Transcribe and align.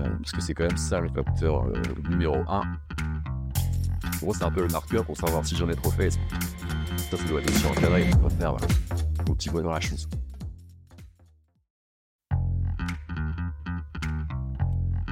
parce 0.00 0.32
que 0.32 0.40
c'est 0.40 0.54
quand 0.54 0.64
même 0.64 0.76
ça 0.76 1.00
le 1.00 1.08
facteur 1.08 1.64
euh, 1.64 1.72
numéro 2.08 2.36
un. 2.48 2.62
Pour 4.18 4.28
moi, 4.28 4.34
c'est 4.38 4.44
un 4.44 4.50
peu 4.50 4.62
le 4.62 4.68
marqueur 4.68 5.04
pour 5.04 5.16
savoir 5.16 5.44
si 5.44 5.56
j'en 5.56 5.68
ai 5.68 5.74
trop 5.74 5.90
fait. 5.90 6.10
Ça, 6.10 7.16
ça 7.16 7.24
doit 7.24 7.40
être 7.40 7.50
aussi 7.50 7.66
encadré, 7.66 8.06
on 8.18 8.28
va 8.28 8.30
faire 8.30 8.52
voilà, 8.52 8.66
au 9.28 9.34
petit 9.34 9.50
bois 9.50 9.62
dans 9.62 9.72
la 9.72 9.80
chose. 9.80 10.08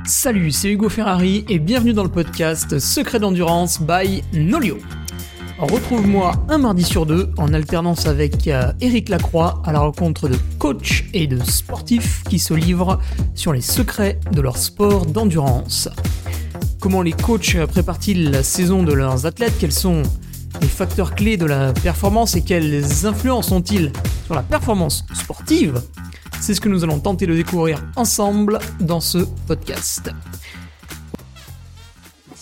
Salut, 0.07 0.51
c'est 0.51 0.71
Hugo 0.71 0.89
Ferrari 0.89 1.47
et 1.49 1.59
bienvenue 1.59 1.95
dans 1.95 2.03
le 2.03 2.11
podcast 2.11 2.79
Secret 2.79 3.21
d'endurance 3.21 3.81
by 3.81 4.23
Nolio. 4.35 4.79
Retrouve-moi 5.71 6.33
un 6.51 6.59
mardi 6.59 6.85
sur 6.85 7.07
deux 7.07 7.31
en 7.39 7.55
alternance 7.55 8.07
avec 8.07 8.49
euh, 8.49 8.73
Eric 8.83 9.09
Lacroix 9.09 9.63
à 9.65 9.73
la 9.73 9.79
rencontre 9.79 10.29
de 10.29 10.37
coachs 10.59 11.05
et 11.15 11.27
de 11.27 11.43
sportifs 11.43 12.23
qui 12.29 12.39
se 12.39 12.53
livrent 12.53 13.01
sur 13.35 13.53
les 13.53 13.63
secrets 13.63 14.21
de 14.31 14.43
leur 14.43 14.59
sport 14.59 15.07
d'endurance. 15.07 15.89
Comment 16.81 17.01
les 17.01 17.13
coachs 17.13 17.57
préparent-ils 17.67 18.31
la 18.31 18.43
saison 18.43 18.83
de 18.83 18.93
leurs 18.93 19.25
athlètes? 19.25 19.55
Quels 19.59 19.73
sont 19.73 20.03
les 20.61 20.69
facteurs 20.69 21.15
clés 21.15 21.39
de 21.39 21.47
la 21.47 21.73
performance 21.73 22.37
et 22.37 22.43
quelles 22.43 23.07
influences 23.07 23.51
ont-ils 23.51 23.91
sur 24.27 24.35
la 24.35 24.43
performance 24.43 25.07
sportive? 25.15 25.81
C'est 26.41 26.53
ce 26.53 26.61
que 26.61 26.69
nous 26.69 26.85
allons 26.85 26.99
tenter 26.99 27.27
de 27.27 27.35
découvrir 27.35 27.83
ensemble 27.97 28.59
dans 28.81 29.01
ce 29.01 29.19
podcast. 29.47 30.11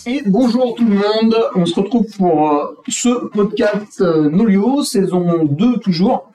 Et 0.04 0.22
bonjour 0.26 0.74
tout 0.74 0.84
le 0.84 0.96
monde, 0.96 1.36
on 1.54 1.64
se 1.64 1.76
retrouve 1.76 2.06
pour 2.16 2.52
euh, 2.52 2.76
ce 2.88 3.28
podcast 3.28 4.00
euh, 4.00 4.28
Nolio, 4.28 4.82
saison 4.82 5.44
2 5.44 5.76
toujours, 5.78 6.32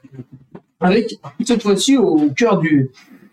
avec 0.79 1.19
cette 1.45 1.63
fois-ci 1.63 1.97
au 1.97 2.29
cœur 2.29 2.59
du, 2.59 2.91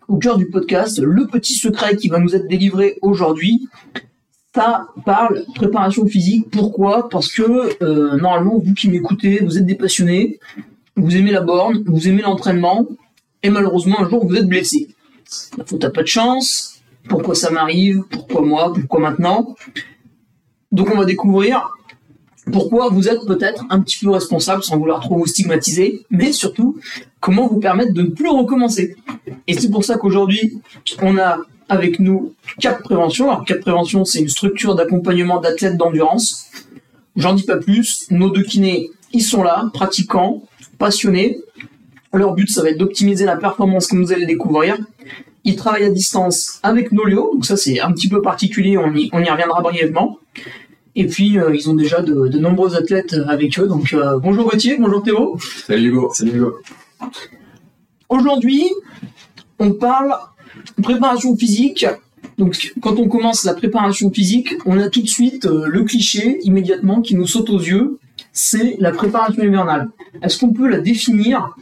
au 0.09 0.17
cœur 0.17 0.37
du 0.37 0.47
podcast, 0.47 0.99
le 0.99 1.29
petit 1.29 1.55
secret 1.55 1.95
qui 1.95 2.09
va 2.09 2.19
nous 2.19 2.35
être 2.35 2.49
délivré 2.49 2.99
aujourd'hui. 3.01 3.69
Ça 4.53 4.89
parle 5.05 5.45
préparation 5.55 6.05
physique. 6.07 6.51
Pourquoi? 6.51 7.09
Parce 7.09 7.31
que 7.31 7.83
euh, 7.85 8.17
normalement, 8.17 8.59
vous 8.59 8.75
qui 8.75 8.91
m'écoutez, 8.91 9.39
vous 9.39 9.57
êtes 9.57 9.67
des 9.67 9.77
passionnés, 9.77 10.41
vous 10.97 11.17
aimez 11.17 11.31
la 11.31 11.43
borne, 11.43 11.85
vous 11.87 12.09
aimez 12.09 12.23
l'entraînement, 12.23 12.89
et 13.45 13.51
malheureusement 13.51 14.01
un 14.01 14.09
jour 14.09 14.27
vous 14.27 14.35
êtes 14.35 14.49
blessé. 14.49 14.89
La 15.57 15.65
faute 15.65 15.85
à 15.85 15.91
pas 15.91 16.03
de 16.03 16.09
chance? 16.09 16.81
Pourquoi 17.09 17.37
ça 17.37 17.51
m'arrive? 17.51 18.03
Pourquoi 18.11 18.43
moi? 18.43 18.73
Pourquoi 18.75 18.99
maintenant? 18.99 19.55
Donc 20.75 20.91
on 20.93 20.99
va 20.99 21.05
découvrir 21.05 21.71
pourquoi 22.53 22.91
vous 22.91 23.09
êtes 23.09 23.25
peut-être 23.27 23.65
un 23.71 23.81
petit 23.81 24.05
peu 24.05 24.11
responsable 24.11 24.63
sans 24.63 24.77
vouloir 24.77 25.01
trop 25.01 25.17
vous 25.17 25.27
stigmatiser, 25.27 26.05
mais 26.11 26.33
surtout 26.33 26.79
comment 27.21 27.47
vous 27.47 27.59
permettre 27.59 27.95
de 27.95 28.03
ne 28.03 28.09
plus 28.09 28.29
recommencer. 28.29 28.97
Et 29.47 29.55
c'est 29.55 29.71
pour 29.71 29.85
ça 29.85 29.97
qu'aujourd'hui, 29.97 30.61
on 31.01 31.17
a 31.17 31.39
avec 31.69 32.01
nous 32.01 32.35
Cap 32.61 32.83
Prévention. 32.83 33.31
Alors 33.31 33.45
Cap 33.45 33.61
Prévention, 33.61 34.05
c'est 34.05 34.21
une 34.21 34.29
structure 34.29 34.75
d'accompagnement 34.75 35.41
d'athlètes 35.41 35.77
d'endurance. 35.77 36.51
J'en 37.17 37.35
dis 37.35 37.45
pas 37.45 37.57
plus. 37.57 38.07
Nos 38.11 38.29
deux 38.29 38.43
kinés, 38.43 38.91
ils 39.13 39.23
sont 39.23 39.43
là, 39.43 39.71
pratiquants, 39.73 40.43
passionnés. 40.79 41.39
Leur 42.13 42.35
but, 42.35 42.51
ça 42.51 42.63
va 42.63 42.71
être 42.71 42.79
d'optimiser 42.79 43.25
la 43.25 43.37
performance 43.37 43.87
que 43.87 43.97
vous 43.97 44.13
allez 44.13 44.27
découvrir. 44.27 44.77
Ils 45.45 45.57
travaillent 45.57 45.85
à 45.85 45.91
distance 45.91 46.59
avec 46.63 46.91
Nolio, 46.91 47.31
donc 47.35 47.45
ça 47.45 47.57
c'est 47.57 47.79
un 47.81 47.93
petit 47.93 48.09
peu 48.09 48.23
particulier, 48.23 48.79
on 48.79 48.95
y, 48.95 49.11
on 49.13 49.23
y 49.23 49.29
reviendra 49.29 49.61
brièvement. 49.61 50.19
Et 50.97 51.07
puis, 51.07 51.39
euh, 51.39 51.55
ils 51.55 51.69
ont 51.69 51.75
déjà 51.75 52.03
de, 52.03 52.29
de, 52.29 52.39
nombreux 52.39 52.77
athlètes 52.77 53.17
avec 53.27 53.59
eux. 53.59 53.67
Donc, 53.67 53.93
euh, 53.93 54.19
bonjour 54.19 54.49
Gauthier, 54.49 54.77
bonjour 54.79 55.03
Théo. 55.03 55.37
Salut 55.67 55.89
Hugo. 55.89 56.11
Salut 56.15 56.37
Hugo. 56.37 56.59
Aujourd'hui, 58.09 58.71
on 59.59 59.73
parle 59.73 60.15
préparation 60.83 61.37
physique. 61.37 61.85
Donc, 62.39 62.73
quand 62.81 62.99
on 63.01 63.09
commence 63.09 63.45
la 63.45 63.55
préparation 63.55 64.11
physique, 64.11 64.55
on 64.67 64.79
a 64.79 64.89
tout 64.89 65.03
de 65.03 65.09
suite 65.09 65.47
euh, 65.47 65.67
le 65.67 65.83
cliché 65.83 66.39
immédiatement 66.43 67.01
qui 67.01 67.17
nous 67.17 67.27
saute 67.27 67.51
aux 67.51 67.61
yeux. 67.61 67.99
C'est 68.33 68.77
la 68.79 68.93
préparation 68.93 69.43
hivernale. 69.43 69.89
Est-ce 70.23 70.39
qu'on 70.39 70.53
peut 70.53 70.69
la 70.69 70.79
définir 70.79 71.57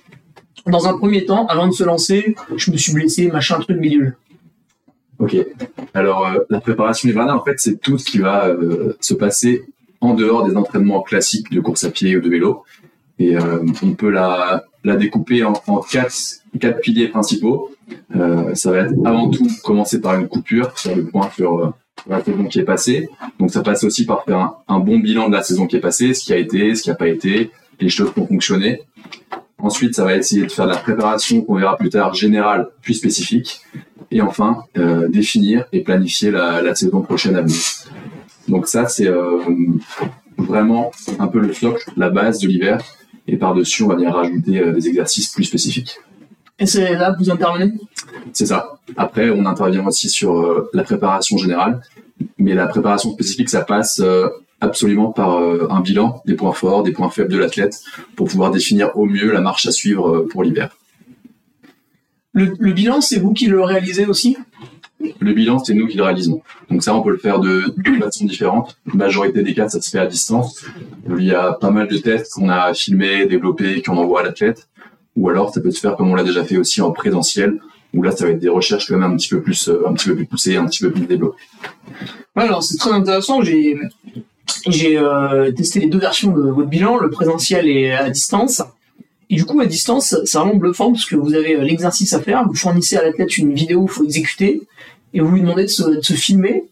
dans 0.67 0.87
un 0.87 0.97
premier 0.99 1.25
temps 1.25 1.47
avant 1.47 1.67
de 1.67 1.73
se 1.73 1.85
lancer 1.85 2.35
Je 2.57 2.71
me 2.71 2.77
suis 2.77 2.93
blessé, 2.93 3.29
machin, 3.29 3.59
truc, 3.61 3.79
bidule? 3.79 4.15
Ok. 5.23 5.37
Alors, 5.95 6.27
euh, 6.27 6.41
la 6.51 6.61
préparation 6.61 7.09
hivernale, 7.09 7.37
en 7.37 7.45
fait, 7.45 7.55
c'est 7.59 7.81
tout 7.81 7.97
ce 7.97 8.11
qui 8.11 8.19
va 8.19 8.49
euh, 8.49 8.97
se 9.01 9.15
passer 9.15 9.63
en 10.01 10.15
dehors 10.15 10.45
des 10.45 10.57
entraînements 10.57 11.01
classiques 11.01 11.49
de 11.53 11.61
course 11.61 11.85
à 11.85 11.91
pied 11.91 12.17
ou 12.17 12.21
de 12.21 12.29
vélo. 12.29 12.65
Et 13.21 13.37
euh, 13.37 13.65
on 13.85 13.93
peut 13.93 14.11
la, 14.11 14.65
la 14.83 14.97
découper 14.97 15.45
en, 15.45 15.53
quatre, 15.89 16.13
quatre 16.59 16.81
piliers 16.81 17.07
principaux. 17.07 17.71
ça 18.55 18.73
va 18.73 18.79
être 18.79 18.95
avant 19.05 19.31
tout 19.31 19.47
commencer 19.63 20.01
par 20.01 20.19
une 20.19 20.27
coupure 20.27 20.77
sur 20.77 20.97
le 20.97 21.05
point 21.05 21.31
sur 21.37 21.73
la 22.09 22.25
saison 22.25 22.45
qui 22.47 22.59
est 22.59 22.65
passée. 22.65 23.09
Donc, 23.39 23.53
ça 23.53 23.63
passe 23.63 23.85
aussi 23.85 24.05
par 24.05 24.25
faire 24.25 24.39
un, 24.39 24.57
un 24.67 24.81
bon 24.81 24.99
bilan 24.99 25.29
de 25.29 25.37
la 25.37 25.45
saison 25.45 25.69
qui 25.69 25.77
est 25.77 25.81
passée, 25.81 26.15
ce 26.15 26.25
qui 26.25 26.33
a 26.33 26.37
été, 26.37 26.75
ce 26.75 26.83
qui 26.83 26.89
n'a 26.89 26.97
pas 26.97 27.07
été, 27.07 27.53
les 27.79 27.89
choses 27.91 28.13
qui 28.13 28.19
ont 28.19 28.27
fonctionné. 28.27 28.83
Ensuite, 29.59 29.95
ça 29.95 30.03
va 30.03 30.17
essayer 30.17 30.43
de 30.43 30.51
faire 30.51 30.67
de 30.67 30.73
la 30.73 30.79
préparation 30.79 31.43
qu'on 31.43 31.55
verra 31.55 31.77
plus 31.77 31.91
tard 31.91 32.13
générale 32.13 32.71
puis 32.81 32.97
spécifique. 32.97 33.61
Et 34.13 34.21
enfin, 34.21 34.65
euh, 34.77 35.09
définir 35.09 35.65
et 35.73 35.81
planifier 35.81 36.31
la, 36.31 36.61
la, 36.61 36.75
saison 36.75 37.01
prochaine 37.01 37.35
à 37.35 37.41
venir. 37.41 37.57
Donc 38.47 38.69
ça, 38.69 38.87
c'est 38.87 39.09
euh, 39.09 39.39
vraiment 40.37 40.91
un 41.19 41.29
peu 41.29 41.41
le 41.41 41.53
socle, 41.55 41.91
la 41.97 42.11
base 42.11 42.39
de 42.41 42.47
l'hiver. 42.47 42.79
Et 43.27 43.39
par-dessus, 43.39 43.85
on 43.85 43.89
va 43.89 43.95
venir 43.95 44.15
rajouter 44.15 44.61
euh, 44.61 44.73
des 44.73 44.87
exercices 44.87 45.29
plus 45.29 45.45
spécifiques. 45.45 45.99
Et 46.59 46.67
c'est 46.67 46.95
là 46.95 47.15
que 47.15 47.25
vous 47.25 47.31
intervenez? 47.31 47.73
C'est 48.35 48.47
ça. 48.47 48.75
Après, 48.99 49.31
on 49.31 49.47
intervient 49.47 49.87
aussi 49.87 50.11
sur 50.11 50.69
la 50.75 50.83
préparation 50.83 51.39
générale. 51.39 51.81
Mais 52.37 52.55
la 52.55 52.67
préparation 52.67 53.13
spécifique, 53.13 53.49
ça 53.49 53.63
passe 53.63 54.01
absolument 54.61 55.11
par 55.11 55.39
un 55.39 55.81
bilan 55.81 56.23
des 56.27 56.35
points 56.35 56.53
forts, 56.53 56.83
des 56.83 56.93
points 56.93 57.11
faibles 57.11 57.33
de 57.33 57.39
l'athlète 57.39 57.81
pour 58.15 58.29
pouvoir 58.29 58.51
définir 58.51 58.97
au 58.97 59.07
mieux 59.07 59.33
la 59.33 59.41
marche 59.41 59.67
à 59.67 59.73
suivre 59.73 60.27
pour 60.31 60.45
l'hiver. 60.45 60.77
Le, 62.33 62.55
le, 62.59 62.73
bilan, 62.73 63.01
c'est 63.01 63.19
vous 63.19 63.33
qui 63.33 63.47
le 63.47 63.63
réalisez 63.63 64.07
aussi? 64.07 64.37
Le 65.21 65.33
bilan, 65.33 65.59
c'est 65.59 65.75
nous 65.75 65.87
qui 65.87 65.97
le 65.97 66.05
réalisons. 66.05 66.43
Donc 66.71 66.83
ça, 66.83 66.95
on 66.95 67.03
peut 67.03 67.11
le 67.11 67.19
faire 67.19 67.41
de 67.41 67.75
deux 67.77 67.99
façons 67.99 68.25
différentes. 68.25 68.77
La 68.87 68.95
majorité 68.95 69.43
des 69.43 69.55
cas, 69.55 69.69
ça 69.69 69.81
se 69.81 69.91
fait 69.91 69.99
à 69.99 70.07
distance. 70.07 70.65
Il 71.09 71.25
y 71.25 71.35
a 71.35 71.53
pas 71.53 71.71
mal 71.71 71.89
de 71.89 71.99
tests 71.99 72.35
qu'on 72.35 72.49
a 72.49 72.73
filmés, 72.73 73.27
développés, 73.27 73.83
qu'on 73.83 73.97
envoie 73.97 74.21
à 74.21 74.23
l'athlète. 74.23 74.69
Ou 75.17 75.29
alors, 75.29 75.53
ça 75.53 75.61
peut 75.61 75.71
se 75.71 75.81
faire 75.81 75.97
comme 75.97 76.11
on 76.11 76.15
l'a 76.15 76.25
déjà 76.25 76.45
fait 76.45 76.57
aussi 76.57 76.81
en 76.81 76.91
présentiel, 76.91 77.61
où 77.93 78.03
là, 78.03 78.13
ça 78.13 78.25
va 78.25 78.31
être 78.31 78.39
des 78.39 78.49
recherches 78.49 78.87
quand 78.89 78.97
même 78.97 79.13
un 79.13 79.17
petit 79.17 79.29
peu 79.29 79.43
plus, 79.43 79.71
un 79.87 79.93
petit 79.93 80.09
peu 80.09 80.17
plus 80.17 80.27
poussées, 80.27 80.57
un 80.57 80.67
petit 80.67 80.83
peu 80.83 80.91
plus 80.91 81.07
développées. 81.07 81.43
Alors 82.35 82.63
c'est 82.63 82.79
très 82.79 82.93
intéressant. 82.93 83.43
J'ai 83.43 83.77
j'ai 84.67 84.99
euh, 84.99 85.51
testé 85.53 85.81
les 85.81 85.87
deux 85.87 85.99
versions 85.99 86.33
de 86.33 86.43
votre 86.51 86.69
bilan, 86.69 86.99
le 86.99 87.11
présentiel 87.11 87.69
et 87.69 87.93
à 87.93 88.09
distance. 88.09 88.63
Et 89.33 89.37
du 89.37 89.47
coup, 89.47 89.61
à 89.61 89.67
distance, 89.67 90.15
c'est 90.27 90.39
vraiment 90.39 90.57
bluffant 90.57 90.93
parce 90.93 91.07
que 91.07 91.17
vous 91.17 91.33
avez 91.33 91.57
l'exercice 91.57 92.13
à 92.13 92.21
faire, 92.21 92.47
vous 92.47 92.55
fournissez 92.55 92.99
à 92.99 93.03
l'athlète 93.03 93.39
une 93.39 93.55
vidéo 93.55 93.87
qu'il 93.87 93.91
faut 93.91 94.05
exécuter, 94.05 94.61
et 95.15 95.21
vous 95.21 95.31
lui 95.31 95.41
demandez 95.41 95.65
de 95.65 95.69
se, 95.69 96.13
filmer. 96.13 96.65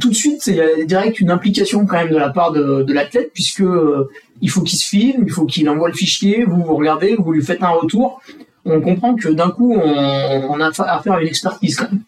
Tout 0.00 0.08
de 0.08 0.14
suite, 0.14 0.46
il 0.46 0.54
y 0.54 0.60
a 0.62 0.84
direct 0.86 1.20
une 1.20 1.30
implication 1.30 1.84
quand 1.84 1.98
même 1.98 2.08
de 2.08 2.16
la 2.16 2.30
part 2.30 2.52
de, 2.52 2.90
l'athlète, 2.90 3.30
puisque 3.34 3.60
euh, 3.60 4.08
il 4.40 4.48
faut 4.48 4.62
qu'il 4.62 4.78
se 4.78 4.88
filme, 4.88 5.24
il 5.26 5.30
faut 5.30 5.44
qu'il 5.44 5.68
envoie 5.68 5.88
le 5.88 5.94
fichier, 5.94 6.44
vous 6.44 6.62
vous 6.64 6.76
regardez, 6.76 7.14
vous 7.14 7.30
lui 7.30 7.44
faites 7.44 7.62
un 7.62 7.68
retour. 7.68 8.22
On 8.64 8.80
comprend 8.80 9.14
que 9.14 9.28
d'un 9.28 9.50
coup, 9.50 9.74
on, 9.74 10.60
a 10.60 10.68
affaire 10.68 11.12
à 11.12 11.20
une 11.20 11.28
expertise 11.28 11.76
quand 11.76 11.92
même. 11.92 12.00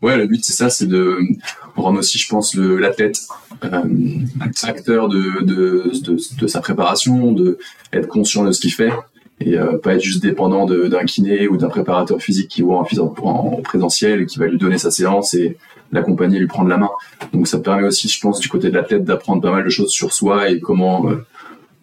Ouais, 0.00 0.16
le 0.16 0.26
but 0.26 0.42
c'est 0.42 0.54
ça, 0.54 0.70
c'est 0.70 0.86
de 0.86 1.18
rendre 1.76 1.98
aussi, 1.98 2.16
je 2.16 2.28
pense, 2.28 2.54
l'athlète 2.54 3.18
euh, 3.62 3.82
acteur 4.62 5.08
de, 5.08 5.42
de, 5.42 6.46
sa 6.46 6.60
préparation, 6.60 7.32
de 7.32 7.58
être 7.92 8.08
conscient 8.08 8.44
de 8.44 8.52
ce 8.52 8.60
qu'il 8.60 8.72
fait 8.72 8.92
et 9.40 9.56
euh, 9.56 9.78
pas 9.78 9.94
être 9.94 10.02
juste 10.02 10.22
dépendant 10.22 10.66
d'un 10.66 11.04
kiné 11.04 11.48
ou 11.48 11.56
d'un 11.56 11.68
préparateur 11.68 12.20
physique 12.20 12.48
qui 12.48 12.62
voit 12.62 12.78
en, 12.78 13.14
en, 13.22 13.62
présentiel 13.62 14.22
et 14.22 14.26
qui 14.26 14.38
va 14.38 14.46
lui 14.46 14.58
donner 14.58 14.78
sa 14.78 14.90
séance 14.90 15.34
et 15.34 15.56
l'accompagner, 15.92 16.38
lui 16.38 16.46
prendre 16.46 16.68
la 16.68 16.76
main. 16.76 16.90
Donc 17.32 17.46
ça 17.46 17.58
permet 17.58 17.86
aussi, 17.86 18.08
je 18.08 18.20
pense, 18.20 18.40
du 18.40 18.48
côté 18.48 18.70
de 18.70 18.74
l'athlète 18.74 19.04
d'apprendre 19.04 19.40
pas 19.40 19.52
mal 19.52 19.64
de 19.64 19.70
choses 19.70 19.90
sur 19.90 20.12
soi 20.12 20.50
et 20.50 20.60
comment 20.60 21.08
euh, 21.10 21.24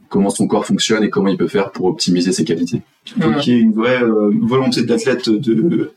comment 0.10 0.30
son 0.30 0.48
corps 0.48 0.66
fonctionne 0.66 1.04
et 1.04 1.10
comment 1.10 1.30
il 1.30 1.38
peut 1.38 1.48
faire 1.48 1.72
pour 1.72 1.86
optimiser 1.88 2.32
ses 2.32 2.46
qualités. 2.46 2.82
Donc 3.18 3.48
il 3.48 3.54
y 3.54 3.58
a 3.58 3.60
une 3.60 3.74
vraie 3.74 4.04
euh, 4.04 4.32
volonté 4.42 4.84
de 4.84 4.88
l'athlète 4.88 5.30
de 5.30 5.92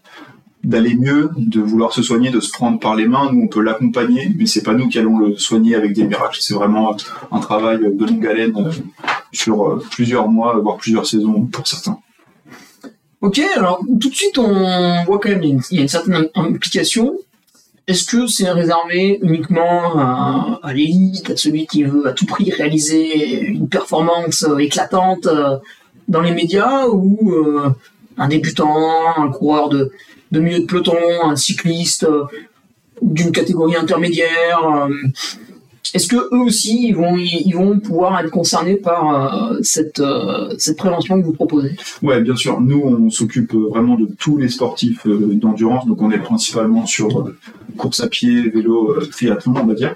d'aller 0.65 0.95
mieux, 0.95 1.31
de 1.37 1.61
vouloir 1.61 1.93
se 1.93 2.03
soigner, 2.03 2.31
de 2.31 2.41
se 2.41 2.51
prendre 2.51 2.79
par 2.79 2.97
les 2.97 3.07
mains. 3.07 3.31
Nous, 3.33 3.43
on 3.43 3.49
peut 3.49 3.63
l'accompagner, 3.63 4.31
mais 4.37 4.47
c'est 4.47 4.63
pas 4.63 4.75
nous 4.75 4.89
qui 4.89 4.99
allons 4.99 5.19
le 5.19 5.37
soigner 5.37 5.75
avec 5.75 5.93
des 5.93 6.05
miracles. 6.05 6.39
C'est 6.41 6.55
vraiment 6.55 6.97
un 7.31 7.41
travail 7.41 7.79
de 7.79 8.05
longue 8.05 8.27
haleine 8.27 8.57
euh, 8.57 8.71
sur 9.33 9.67
euh, 9.67 9.83
plusieurs 9.91 10.29
mois, 10.29 10.59
voire 10.59 10.77
plusieurs 10.77 11.07
saisons 11.07 11.43
pour 11.47 11.67
certains. 11.67 11.99
Ok, 13.21 13.41
alors 13.57 13.81
tout 14.01 14.11
de 14.11 14.15
suite, 14.15 14.39
on 14.39 15.05
voit 15.05 15.19
quand 15.19 15.31
même 15.31 15.43
il 15.43 15.77
y 15.77 15.79
a 15.79 15.83
une 15.83 15.89
certaine 15.89 16.29
implication. 16.35 17.15
Est-ce 17.87 18.05
que 18.05 18.27
c'est 18.27 18.51
réservé 18.51 19.19
uniquement 19.23 19.99
à, 19.99 20.73
l'élite, 20.75 21.31
à 21.31 21.37
celui 21.37 21.67
qui 21.67 21.85
veut 21.85 22.07
à 22.07 22.13
tout 22.13 22.27
prix 22.27 22.51
réaliser 22.51 23.41
une 23.47 23.69
performance 23.69 24.45
éclatante 24.59 25.27
euh, 25.27 25.57
dans 26.07 26.21
les 26.21 26.33
médias, 26.33 26.87
ou 26.87 27.33
un 28.19 28.29
débutant, 28.29 29.17
un 29.17 29.31
coureur 29.31 29.69
de, 29.69 29.93
de 30.31 30.41
milieu 30.41 30.61
de 30.61 30.67
peloton, 30.67 30.97
un 31.25 31.37
cycliste, 31.37 32.05
euh, 32.05 32.25
d'une 33.01 33.33
catégorie 33.33 33.77
intermédiaire 33.77 34.65
euh, 34.65 34.89
Est-ce 35.95 36.07
que 36.07 36.17
eux 36.17 36.41
aussi, 36.41 36.89
ils 36.89 36.95
vont, 36.95 37.17
ils 37.17 37.53
vont 37.53 37.79
pouvoir 37.79 38.21
être 38.21 38.31
concernés 38.31 38.77
par 38.77 39.53
euh, 39.53 39.59
cette, 39.63 40.01
euh, 40.01 40.55
cette 40.59 40.77
prévention 40.77 41.21
que 41.21 41.25
vous 41.25 41.33
proposez? 41.33 41.77
Ouais, 42.03 42.21
bien 42.21 42.37
sûr. 42.37 42.61
Nous, 42.61 42.81
on 42.81 43.11
s'occupe 43.11 43.55
vraiment 43.55 43.97
de 43.97 44.07
tous 44.19 44.37
les 44.37 44.49
sportifs 44.49 45.07
euh, 45.07 45.35
d'endurance. 45.35 45.87
Donc, 45.87 46.03
on 46.03 46.11
est 46.11 46.19
principalement 46.19 46.85
sur 46.85 47.33
course 47.77 48.01
à 48.01 48.09
pied, 48.09 48.49
vélo, 48.51 48.97
triathlon, 49.11 49.55
on 49.57 49.67
va 49.67 49.75
dire. 49.75 49.95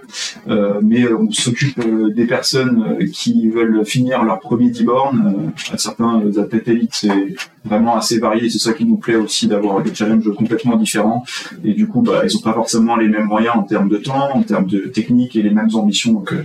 Mais 0.83 1.13
on 1.13 1.31
s'occupe 1.31 1.81
des 2.15 2.27
personnes 2.27 2.99
qui 3.13 3.49
veulent 3.49 3.85
finir 3.85 4.25
leur 4.25 4.39
premier 4.39 4.71
10 4.71 4.85
bornes. 4.85 5.53
À 5.73 5.79
certains 5.79 6.23
athlètes 6.39 6.69
élites, 6.69 6.93
c'est 6.93 7.35
vraiment 7.65 7.97
assez 7.97 8.19
varié. 8.19 8.51
C'est 8.51 8.59
ça 8.59 8.73
qui 8.73 8.85
nous 8.85 8.97
plaît 8.97 9.17
aussi 9.17 9.49
d'avoir 9.49 9.83
des 9.83 9.95
challenges 9.95 10.33
complètement 10.35 10.77
différents. 10.77 11.25
Et 11.65 11.75
du 11.75 11.87
coup, 11.87 12.03
bah, 12.03 12.23
ils 12.25 12.35
n'ont 12.35 12.41
pas 12.41 12.53
forcément 12.53 12.97
les 12.97 13.09
mêmes 13.09 13.27
moyens 13.27 13.57
en 13.57 13.63
termes 13.63 13.89
de 13.89 13.97
temps, 13.97 14.31
en 14.35 14.43
termes 14.43 14.67
de 14.67 14.81
technique 14.81 15.37
et 15.37 15.43
les 15.43 15.51
mêmes 15.51 15.72
ambitions. 15.77 16.13
Donc, 16.13 16.33
euh, 16.33 16.45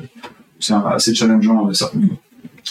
c'est 0.59 0.73
assez 0.73 1.13
challengeant, 1.13 1.69
euh, 1.69 1.73
ça. 1.73 1.91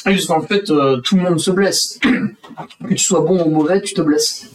Ah, 0.04 0.10
Parce 0.10 0.26
qu'en 0.26 0.42
fait, 0.42 0.70
euh, 0.70 0.98
tout 0.98 1.16
le 1.16 1.22
monde 1.22 1.40
se 1.40 1.50
blesse. 1.50 1.98
que 2.02 2.94
tu 2.94 2.98
sois 2.98 3.20
bon 3.20 3.44
ou 3.44 3.50
mauvais, 3.50 3.80
tu 3.80 3.94
te 3.94 4.00
blesses. 4.02 4.50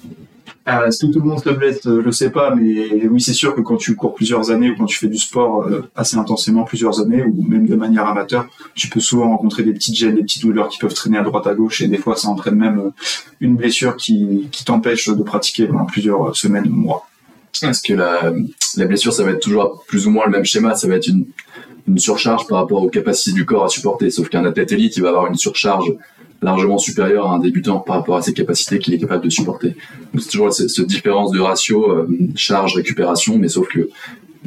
Euh, 0.67 0.85
Est-ce 0.85 1.05
que 1.07 1.11
tout 1.11 1.19
le 1.19 1.25
monde 1.25 1.43
se 1.43 1.49
blesse 1.49 1.85
euh, 1.87 2.03
Je 2.05 2.11
sais 2.11 2.29
pas, 2.29 2.53
mais 2.53 3.07
oui, 3.07 3.19
c'est 3.19 3.33
sûr 3.33 3.55
que 3.55 3.61
quand 3.61 3.77
tu 3.77 3.95
cours 3.95 4.13
plusieurs 4.13 4.51
années 4.51 4.69
ou 4.69 4.75
quand 4.77 4.85
tu 4.85 4.95
fais 4.95 5.07
du 5.07 5.17
sport 5.17 5.63
euh, 5.63 5.89
assez 5.95 6.17
intensément 6.17 6.65
plusieurs 6.65 6.99
années 6.99 7.23
ou 7.23 7.43
même 7.47 7.65
de 7.65 7.75
manière 7.75 8.05
amateur, 8.05 8.47
tu 8.75 8.87
peux 8.87 8.99
souvent 8.99 9.29
rencontrer 9.29 9.63
des 9.63 9.73
petites 9.73 9.95
gênes, 9.95 10.15
des 10.15 10.21
petites 10.21 10.43
douleurs 10.43 10.69
qui 10.69 10.77
peuvent 10.77 10.93
traîner 10.93 11.17
à 11.17 11.23
droite 11.23 11.47
à 11.47 11.55
gauche 11.55 11.81
et 11.81 11.87
des 11.87 11.97
fois 11.97 12.15
ça 12.15 12.27
entraîne 12.27 12.55
même 12.55 12.77
euh, 12.79 12.89
une 13.39 13.55
blessure 13.55 13.97
qui, 13.97 14.49
qui 14.51 14.63
t'empêche 14.63 15.09
de 15.09 15.23
pratiquer 15.23 15.65
pendant 15.65 15.85
plusieurs 15.85 16.35
semaines 16.35 16.67
ou 16.67 16.75
mois. 16.75 17.07
Parce 17.59 17.81
que 17.81 17.93
la, 17.93 18.31
la 18.77 18.85
blessure, 18.85 19.13
ça 19.13 19.23
va 19.23 19.31
être 19.31 19.41
toujours 19.41 19.83
plus 19.87 20.05
ou 20.05 20.11
moins 20.11 20.25
le 20.25 20.31
même 20.31 20.45
schéma? 20.45 20.75
Ça 20.75 20.87
va 20.87 20.95
être 20.95 21.07
une, 21.07 21.25
une 21.91 21.99
surcharge 21.99 22.47
par 22.47 22.59
rapport 22.59 22.81
aux 22.81 22.89
capacités 22.89 23.35
du 23.35 23.45
corps 23.45 23.65
à 23.65 23.69
supporter. 23.69 24.09
Sauf 24.09 24.29
qu'un 24.29 24.45
athlète 24.45 24.71
élite, 24.71 24.95
il 24.97 25.03
va 25.03 25.09
avoir 25.09 25.27
une 25.27 25.35
surcharge 25.35 25.91
largement 26.41 26.77
supérieure 26.77 27.27
à 27.29 27.35
un 27.35 27.39
débutant 27.39 27.79
par 27.79 27.97
rapport 27.97 28.15
à 28.15 28.21
ses 28.21 28.33
capacités 28.33 28.79
qu'il 28.79 28.93
est 28.93 28.97
capable 28.97 29.23
de 29.23 29.29
supporter. 29.29 29.75
C'est 30.17 30.29
toujours 30.29 30.51
cette, 30.53 30.87
différence 30.87 31.31
de 31.31 31.39
ratio 31.39 31.91
euh, 31.91 32.07
charge-récupération, 32.35 33.37
mais 33.37 33.47
sauf 33.47 33.67
que 33.67 33.89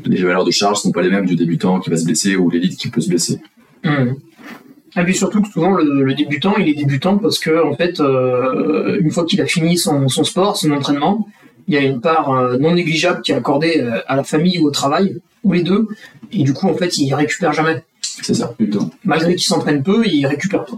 les 0.05 0.23
valeurs 0.23 0.45
de 0.45 0.51
charge 0.51 0.79
sont 0.79 0.91
pas 0.91 1.03
les 1.03 1.11
mêmes 1.11 1.27
du 1.27 1.37
débutant 1.37 1.79
qui 1.79 1.91
va 1.91 1.97
se 1.97 2.05
blesser 2.05 2.35
ou 2.35 2.51
l'élite 2.51 2.77
qui 2.77 2.89
peut 2.89 3.01
se 3.01 3.09
blesser. 3.09 3.39
Et 3.85 5.03
puis 5.05 5.15
surtout 5.15 5.43
que 5.43 5.49
souvent 5.49 5.73
le, 5.73 6.15
débutant, 6.15 6.55
il 6.59 6.69
est 6.69 6.75
débutant 6.75 7.19
parce 7.19 7.39
que 7.39 7.65
en 7.65 7.75
fait, 7.77 8.01
euh, 8.01 8.99
une 9.01 9.11
fois 9.11 9.25
qu'il 9.25 9.41
a 9.41 9.47
fini 9.47 9.77
son, 9.77 10.09
son 10.09 10.25
sport, 10.25 10.57
son 10.57 10.71
entraînement, 10.73 11.29
il 11.69 11.75
y 11.75 11.77
a 11.77 11.81
une 11.81 12.01
part 12.01 12.31
euh, 12.31 12.57
non 12.59 12.75
négligeable 12.75 13.21
qui 13.23 13.33
est 13.33 13.37
accordée 13.37 13.85
à 14.07 14.17
la 14.17 14.25
famille 14.25 14.59
ou 14.59 14.67
au 14.67 14.71
travail, 14.71 15.21
ou 15.45 15.53
les 15.53 15.63
deux. 15.63 15.87
Et 16.33 16.43
du 16.43 16.53
coup, 16.53 16.69
en 16.69 16.75
fait, 16.75 16.99
il 16.99 17.15
récupère 17.15 17.53
jamais. 17.53 17.85
C'est 18.01 18.35
ça. 18.35 18.49
Plutôt. 18.49 18.91
Malgré 19.05 19.35
qu'il 19.35 19.45
s'entraîne 19.45 19.83
peu, 19.83 20.07
il 20.07 20.27
récupère 20.27 20.65
pas. 20.65 20.77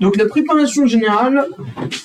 Donc 0.00 0.16
la 0.16 0.26
préparation 0.26 0.86
générale, 0.86 1.46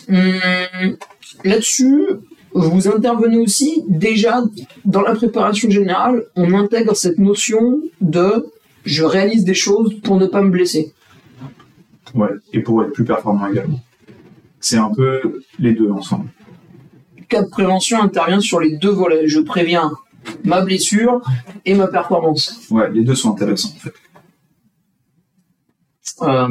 hum, 0.10 0.98
là-dessus, 1.44 2.06
vous 2.54 2.88
intervenez 2.88 3.38
aussi 3.38 3.84
déjà 3.88 4.44
dans 4.86 5.02
la 5.02 5.16
préparation 5.16 5.70
générale, 5.70 6.24
on 6.36 6.54
intègre 6.54 6.96
cette 6.96 7.18
notion 7.18 7.82
de 8.02 8.46
je 8.86 9.04
réalise 9.04 9.44
des 9.44 9.54
choses 9.54 10.00
pour 10.02 10.18
ne 10.18 10.28
pas 10.28 10.42
me 10.42 10.50
blesser. 10.50 10.94
Ouais, 12.16 12.30
et 12.54 12.62
pour 12.62 12.84
être 12.84 12.94
plus 12.94 13.04
performant 13.04 13.48
également. 13.48 13.82
C'est 14.60 14.78
un 14.78 14.92
peu 14.94 15.42
les 15.60 15.74
deux 15.74 15.92
ensemble. 15.92 16.30
cas 17.28 17.44
de 17.44 17.50
prévention 17.50 18.02
intervient 18.02 18.40
sur 18.40 18.60
les 18.60 18.78
deux 18.78 18.90
volets. 18.90 19.28
Je 19.28 19.40
préviens 19.40 19.92
ma 20.44 20.62
blessure 20.62 21.22
et 21.66 21.74
ma 21.76 21.88
performance. 21.88 22.68
Ouais, 22.70 22.90
les 22.92 23.04
deux 23.04 23.16
sont 23.16 23.32
intéressants 23.32 23.70
en 23.76 23.80
fait. 23.80 23.94
Euh, 26.22 26.48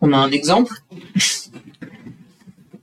on 0.00 0.12
a 0.12 0.18
un 0.18 0.30
exemple. 0.30 0.74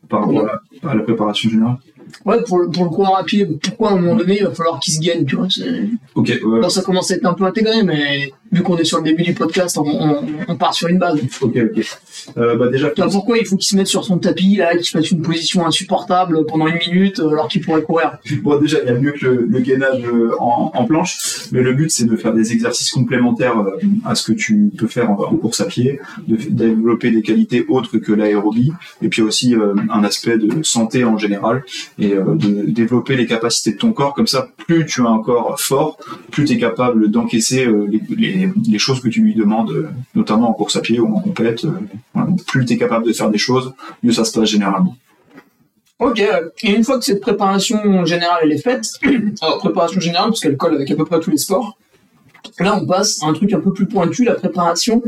Par 0.10 0.22
rapport 0.25 0.48
à, 0.84 0.90
à 0.90 0.96
la 0.96 1.04
préparation 1.04 1.50
générale. 1.50 1.78
Ouais, 2.24 2.42
pour, 2.44 2.60
le- 2.60 2.69
pour 2.69 2.86
le 2.86 2.90
coureur 2.90 3.18
à 3.18 3.24
pied, 3.24 3.46
pourquoi 3.46 3.90
à 3.90 3.94
un 3.94 3.98
moment 4.00 4.16
donné 4.16 4.38
il 4.40 4.46
va 4.46 4.52
falloir 4.54 4.80
qu'il 4.80 4.94
se 4.94 5.00
gagne, 5.02 5.25
tu 5.25 5.36
vois 5.36 5.48
Ok, 6.16 6.28
ouais, 6.28 6.62
Bon, 6.62 6.69
ça 6.69 6.81
commence 6.81 7.12
à 7.12 7.16
être 7.16 7.25
un 7.25 7.34
peu 7.34 7.44
intégré, 7.44 7.84
mais 7.84 8.31
vu 8.52 8.62
qu'on 8.64 8.78
est 8.78 8.84
sur 8.84 8.98
le 8.98 9.04
début 9.04 9.24
du 9.24 9.34
podcast, 9.34 9.78
on, 9.78 9.86
on- 9.88 10.24
on 10.48 10.56
part 10.56 10.74
sur 10.74 10.88
une 10.88 10.98
base. 11.00 11.20
ok, 11.42 11.56
ok. 11.58 11.86
Euh, 12.38 12.56
bah 12.56 12.68
déjà, 12.70 12.90
pourquoi 12.90 13.38
il 13.38 13.46
faut 13.46 13.56
qu'il 13.58 13.68
se 13.68 13.76
mette 13.76 13.88
sur 13.88 14.04
son 14.04 14.18
tapis, 14.18 14.56
là, 14.58 14.76
qu'il 14.76 14.86
se 14.86 14.98
mette 14.98 15.10
une 15.12 15.22
position 15.22 15.66
insupportable 15.66 16.46
pendant 16.46 16.68
une 16.68 16.78
minute, 16.78 17.20
euh, 17.20 17.30
alors 17.30 17.48
qu'il 17.48 17.62
pourrait 17.62 17.82
courir? 17.84 18.18
Bon, 18.44 18.60
déjà, 18.60 18.80
il 18.82 18.88
y 18.88 18.90
a 18.90 18.96
mieux 19.00 19.12
que 19.12 19.26
le, 19.26 19.46
le 19.48 19.60
gainage 19.60 20.04
euh, 20.06 20.32
en, 20.40 20.72
en 20.74 20.86
planche, 20.86 21.18
mais 21.52 21.62
le 21.62 21.74
but, 21.74 21.90
c'est 21.92 22.06
de 22.06 22.16
faire 22.16 22.34
des 22.34 22.52
exercices 22.54 22.92
complémentaires 22.92 23.64
à 24.06 24.16
ce 24.16 24.24
que 24.32 24.34
tu 24.38 24.72
peux 24.78 24.88
faire 24.88 25.10
en, 25.12 25.16
en 25.16 25.36
course 25.36 25.62
à 25.62 25.66
pied, 25.66 26.00
de 26.28 26.38
développer 26.50 27.12
des 27.12 27.22
qualités 27.22 27.66
autres 27.68 27.98
que 27.98 28.12
l'aérobie, 28.12 28.74
et 29.02 29.10
puis 29.10 29.22
aussi 29.22 29.56
euh, 29.56 29.74
un 29.90 30.04
aspect 30.04 30.38
de 30.38 30.64
santé 30.64 31.04
en 31.04 31.18
général, 31.18 31.64
et 32.00 32.14
euh, 32.14 32.36
de 32.36 32.64
développer 32.70 33.16
les 33.16 33.26
capacités 33.26 33.72
de 33.72 33.78
ton 33.78 33.92
corps. 33.94 34.14
Comme 34.14 34.28
ça, 34.28 34.50
plus 34.68 34.86
tu 34.86 35.02
as 35.02 35.10
un 35.10 35.22
corps 35.22 35.60
fort, 35.60 35.98
plus 36.32 36.46
tu 36.46 36.54
es 36.54 36.58
capable 36.58 37.10
d'encaisser 37.10 37.68
les, 38.18 38.37
les- 38.38 38.54
les 38.72 38.80
choses 38.80 39.00
que 39.01 39.10
tu 39.10 39.22
lui 39.22 39.34
demandes, 39.36 39.72
euh, 39.72 39.89
notamment 40.16 40.50
en 40.50 40.54
course 40.54 40.75
à 40.75 40.81
pied 40.81 41.00
ou 41.00 41.07
en 41.16 41.19
compète. 41.19 41.66
euh, 41.66 41.72
voilà. 42.13 42.30
Plus 42.48 42.66
tu 42.66 42.74
es 42.74 42.78
capable 42.78 43.06
de 43.07 43.13
faire 43.13 43.30
des 43.30 43.38
choses, 43.38 43.74
mieux 44.04 44.12
ça 44.12 44.24
se 44.25 44.31
passe 44.38 44.50
généralement. 44.50 44.95
Ok, 46.00 46.19
et 46.63 46.72
une 46.72 46.84
fois 46.84 47.00
que 47.00 47.06
cette 47.06 47.22
préparation 47.22 48.06
générale 48.06 48.39
elle 48.44 48.51
est 48.51 48.60
faite, 48.62 48.88
alors 49.42 49.57
préparation 49.57 50.00
générale 50.00 50.30
parce 50.30 50.42
qu'elle 50.42 50.56
colle 50.57 50.75
avec 50.75 50.92
à 50.92 50.95
peu 50.95 51.06
près 51.06 51.19
tous 51.19 51.31
les 51.31 51.38
sports, 51.38 51.75
là 52.60 52.80
on 52.80 52.86
passe 52.86 53.24
à 53.24 53.25
un 53.28 53.34
truc 53.34 53.51
un 53.54 53.60
peu 53.60 53.74
plus 53.74 53.88
pointu, 53.88 54.24
la 54.24 54.36
préparation 54.36 55.01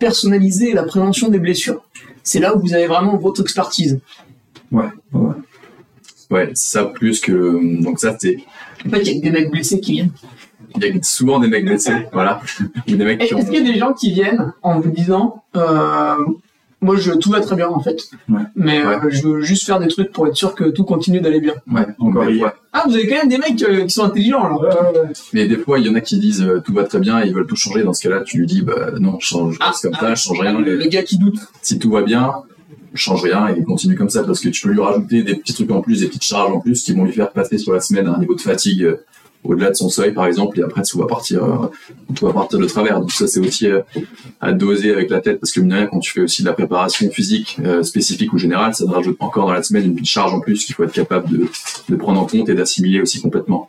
personnalisée 0.00 0.70
et 0.70 0.74
la 0.74 0.82
prévention 0.82 1.28
des 1.28 1.38
blessures. 1.38 1.82
C'est 2.24 2.40
là 2.40 2.56
où 2.56 2.60
vous 2.60 2.74
avez 2.74 2.86
vraiment 2.88 3.16
votre 3.16 3.40
expertise. 3.40 4.00
Ouais, 4.72 4.86
ouais. 5.12 5.34
Ouais, 6.30 6.50
ça 6.54 6.86
plus 6.86 7.20
que 7.20 7.82
donc 7.82 8.00
ça 8.00 8.16
c'est 8.18 8.38
En 8.86 8.90
fait, 8.90 9.00
il 9.02 9.06
y 9.06 9.10
a 9.10 9.20
que 9.20 9.24
des 9.24 9.30
mecs 9.30 9.50
blessés 9.50 9.80
qui 9.80 9.92
viennent. 9.92 10.12
Il 10.76 10.82
y 10.84 10.88
a 10.88 11.02
souvent 11.02 11.38
des 11.40 11.48
mecs 11.48 11.64
blessés, 11.64 12.06
voilà, 12.12 12.40
des 12.86 12.96
mecs 12.96 13.18
qui 13.20 13.26
Est-ce 13.26 13.34
ont 13.34 13.44
qu'il 13.44 13.54
y 13.54 13.68
a 13.68 13.72
des 13.72 13.78
gens 13.78 13.92
qui 13.92 14.12
viennent 14.12 14.52
en 14.62 14.80
vous 14.80 14.90
disant 14.90 15.42
euh, 15.56 16.14
Moi, 16.80 16.96
je, 16.96 17.12
tout 17.12 17.30
va 17.30 17.40
très 17.40 17.54
bien 17.56 17.68
en 17.68 17.80
fait, 17.80 17.96
Ouais. 18.28 18.40
mais 18.56 18.84
euh, 18.84 18.98
je 19.08 19.22
veux 19.26 19.40
juste 19.40 19.64
faire 19.66 19.78
des 19.78 19.88
trucs 19.88 20.10
pour 20.12 20.26
être 20.26 20.34
sûr 20.36 20.54
que 20.54 20.64
tout 20.64 20.84
continue 20.84 21.20
d'aller 21.20 21.40
bien. 21.40 21.54
ouais, 21.72 21.86
Encore 21.98 22.26
des 22.26 22.32
hier. 22.34 22.40
fois. 22.48 22.54
Ah, 22.72 22.84
vous 22.86 22.94
avez 22.94 23.06
quand 23.06 23.16
même 23.16 23.28
des 23.28 23.38
mecs 23.38 23.62
euh, 23.62 23.84
qui 23.84 23.90
sont 23.94 24.02
intelligents 24.04 24.42
alors. 24.44 24.64
Mais 25.32 25.46
des 25.46 25.56
fois, 25.58 25.78
il 25.78 25.86
y 25.86 25.90
en 25.90 25.94
a 25.94 26.00
qui 26.00 26.18
disent 26.18 26.42
euh, 26.42 26.60
tout 26.64 26.72
va 26.72 26.84
très 26.84 26.98
bien 26.98 27.22
et 27.22 27.28
ils 27.28 27.34
veulent 27.34 27.46
tout 27.46 27.54
changer. 27.56 27.82
Dans 27.84 27.92
ce 27.92 28.02
cas-là, 28.02 28.22
tu 28.22 28.38
lui 28.38 28.46
dis 28.46 28.62
bah 28.62 28.90
non, 28.98 29.18
je 29.20 29.26
change 29.26 29.56
Ah, 29.60 29.72
comme 29.82 29.94
ça, 29.94 30.14
je 30.14 30.22
change 30.22 30.40
rien. 30.40 30.58
le, 30.58 30.76
le 30.76 30.86
gars 30.88 31.02
qui 31.04 31.18
doute. 31.18 31.38
Si 31.60 31.78
tout 31.78 31.90
va 31.90 32.02
bien, 32.02 32.32
change 32.94 33.22
rien 33.22 33.48
et 33.48 33.62
continue 33.62 33.94
comme 33.94 34.10
ça 34.10 34.22
parce 34.24 34.40
que 34.40 34.48
tu 34.48 34.66
peux 34.66 34.72
lui 34.74 34.80
rajouter 34.80 35.22
des 35.22 35.34
petits 35.36 35.54
trucs 35.54 35.70
en 35.70 35.80
plus, 35.82 36.00
des 36.00 36.08
petites 36.08 36.24
charges 36.24 36.52
en 36.52 36.60
plus 36.60 36.82
qui 36.82 36.92
vont 36.92 37.04
lui 37.04 37.12
faire 37.12 37.30
passer 37.30 37.58
sur 37.58 37.72
la 37.72 37.80
semaine 37.80 38.06
à 38.08 38.14
un 38.16 38.18
niveau 38.18 38.34
de 38.34 38.40
fatigue 38.40 38.82
euh, 38.84 38.96
au-delà 39.44 39.70
de 39.70 39.74
son 39.74 39.88
seuil 39.88 40.12
par 40.12 40.26
exemple 40.26 40.58
et 40.60 40.62
après 40.62 40.82
tout 40.82 40.98
va 40.98 41.06
partir 41.06 41.44
euh, 41.44 41.66
va 42.20 42.32
partir 42.32 42.58
de 42.58 42.66
travers. 42.66 43.00
Donc 43.00 43.12
ça 43.12 43.26
c'est 43.26 43.40
aussi 43.40 43.66
euh, 43.66 43.80
à 44.40 44.52
doser 44.52 44.92
avec 44.92 45.10
la 45.10 45.20
tête 45.20 45.40
parce 45.40 45.52
que 45.52 45.60
mine 45.60 45.88
quand 45.90 45.98
tu 45.98 46.12
fais 46.12 46.20
aussi 46.20 46.42
de 46.42 46.48
la 46.48 46.54
préparation 46.54 47.10
physique 47.10 47.58
euh, 47.64 47.82
spécifique 47.82 48.32
ou 48.32 48.38
générale, 48.38 48.74
ça 48.74 48.84
te 48.84 48.90
rajoute 48.90 49.16
encore 49.20 49.46
dans 49.46 49.52
la 49.52 49.62
semaine 49.62 49.96
une 49.96 50.04
charge 50.04 50.32
en 50.32 50.40
plus 50.40 50.64
qu'il 50.64 50.74
faut 50.74 50.84
être 50.84 50.92
capable 50.92 51.28
de, 51.30 51.48
de 51.88 51.96
prendre 51.96 52.20
en 52.20 52.26
compte 52.26 52.48
et 52.48 52.54
d'assimiler 52.54 53.00
aussi 53.00 53.20
complètement. 53.20 53.68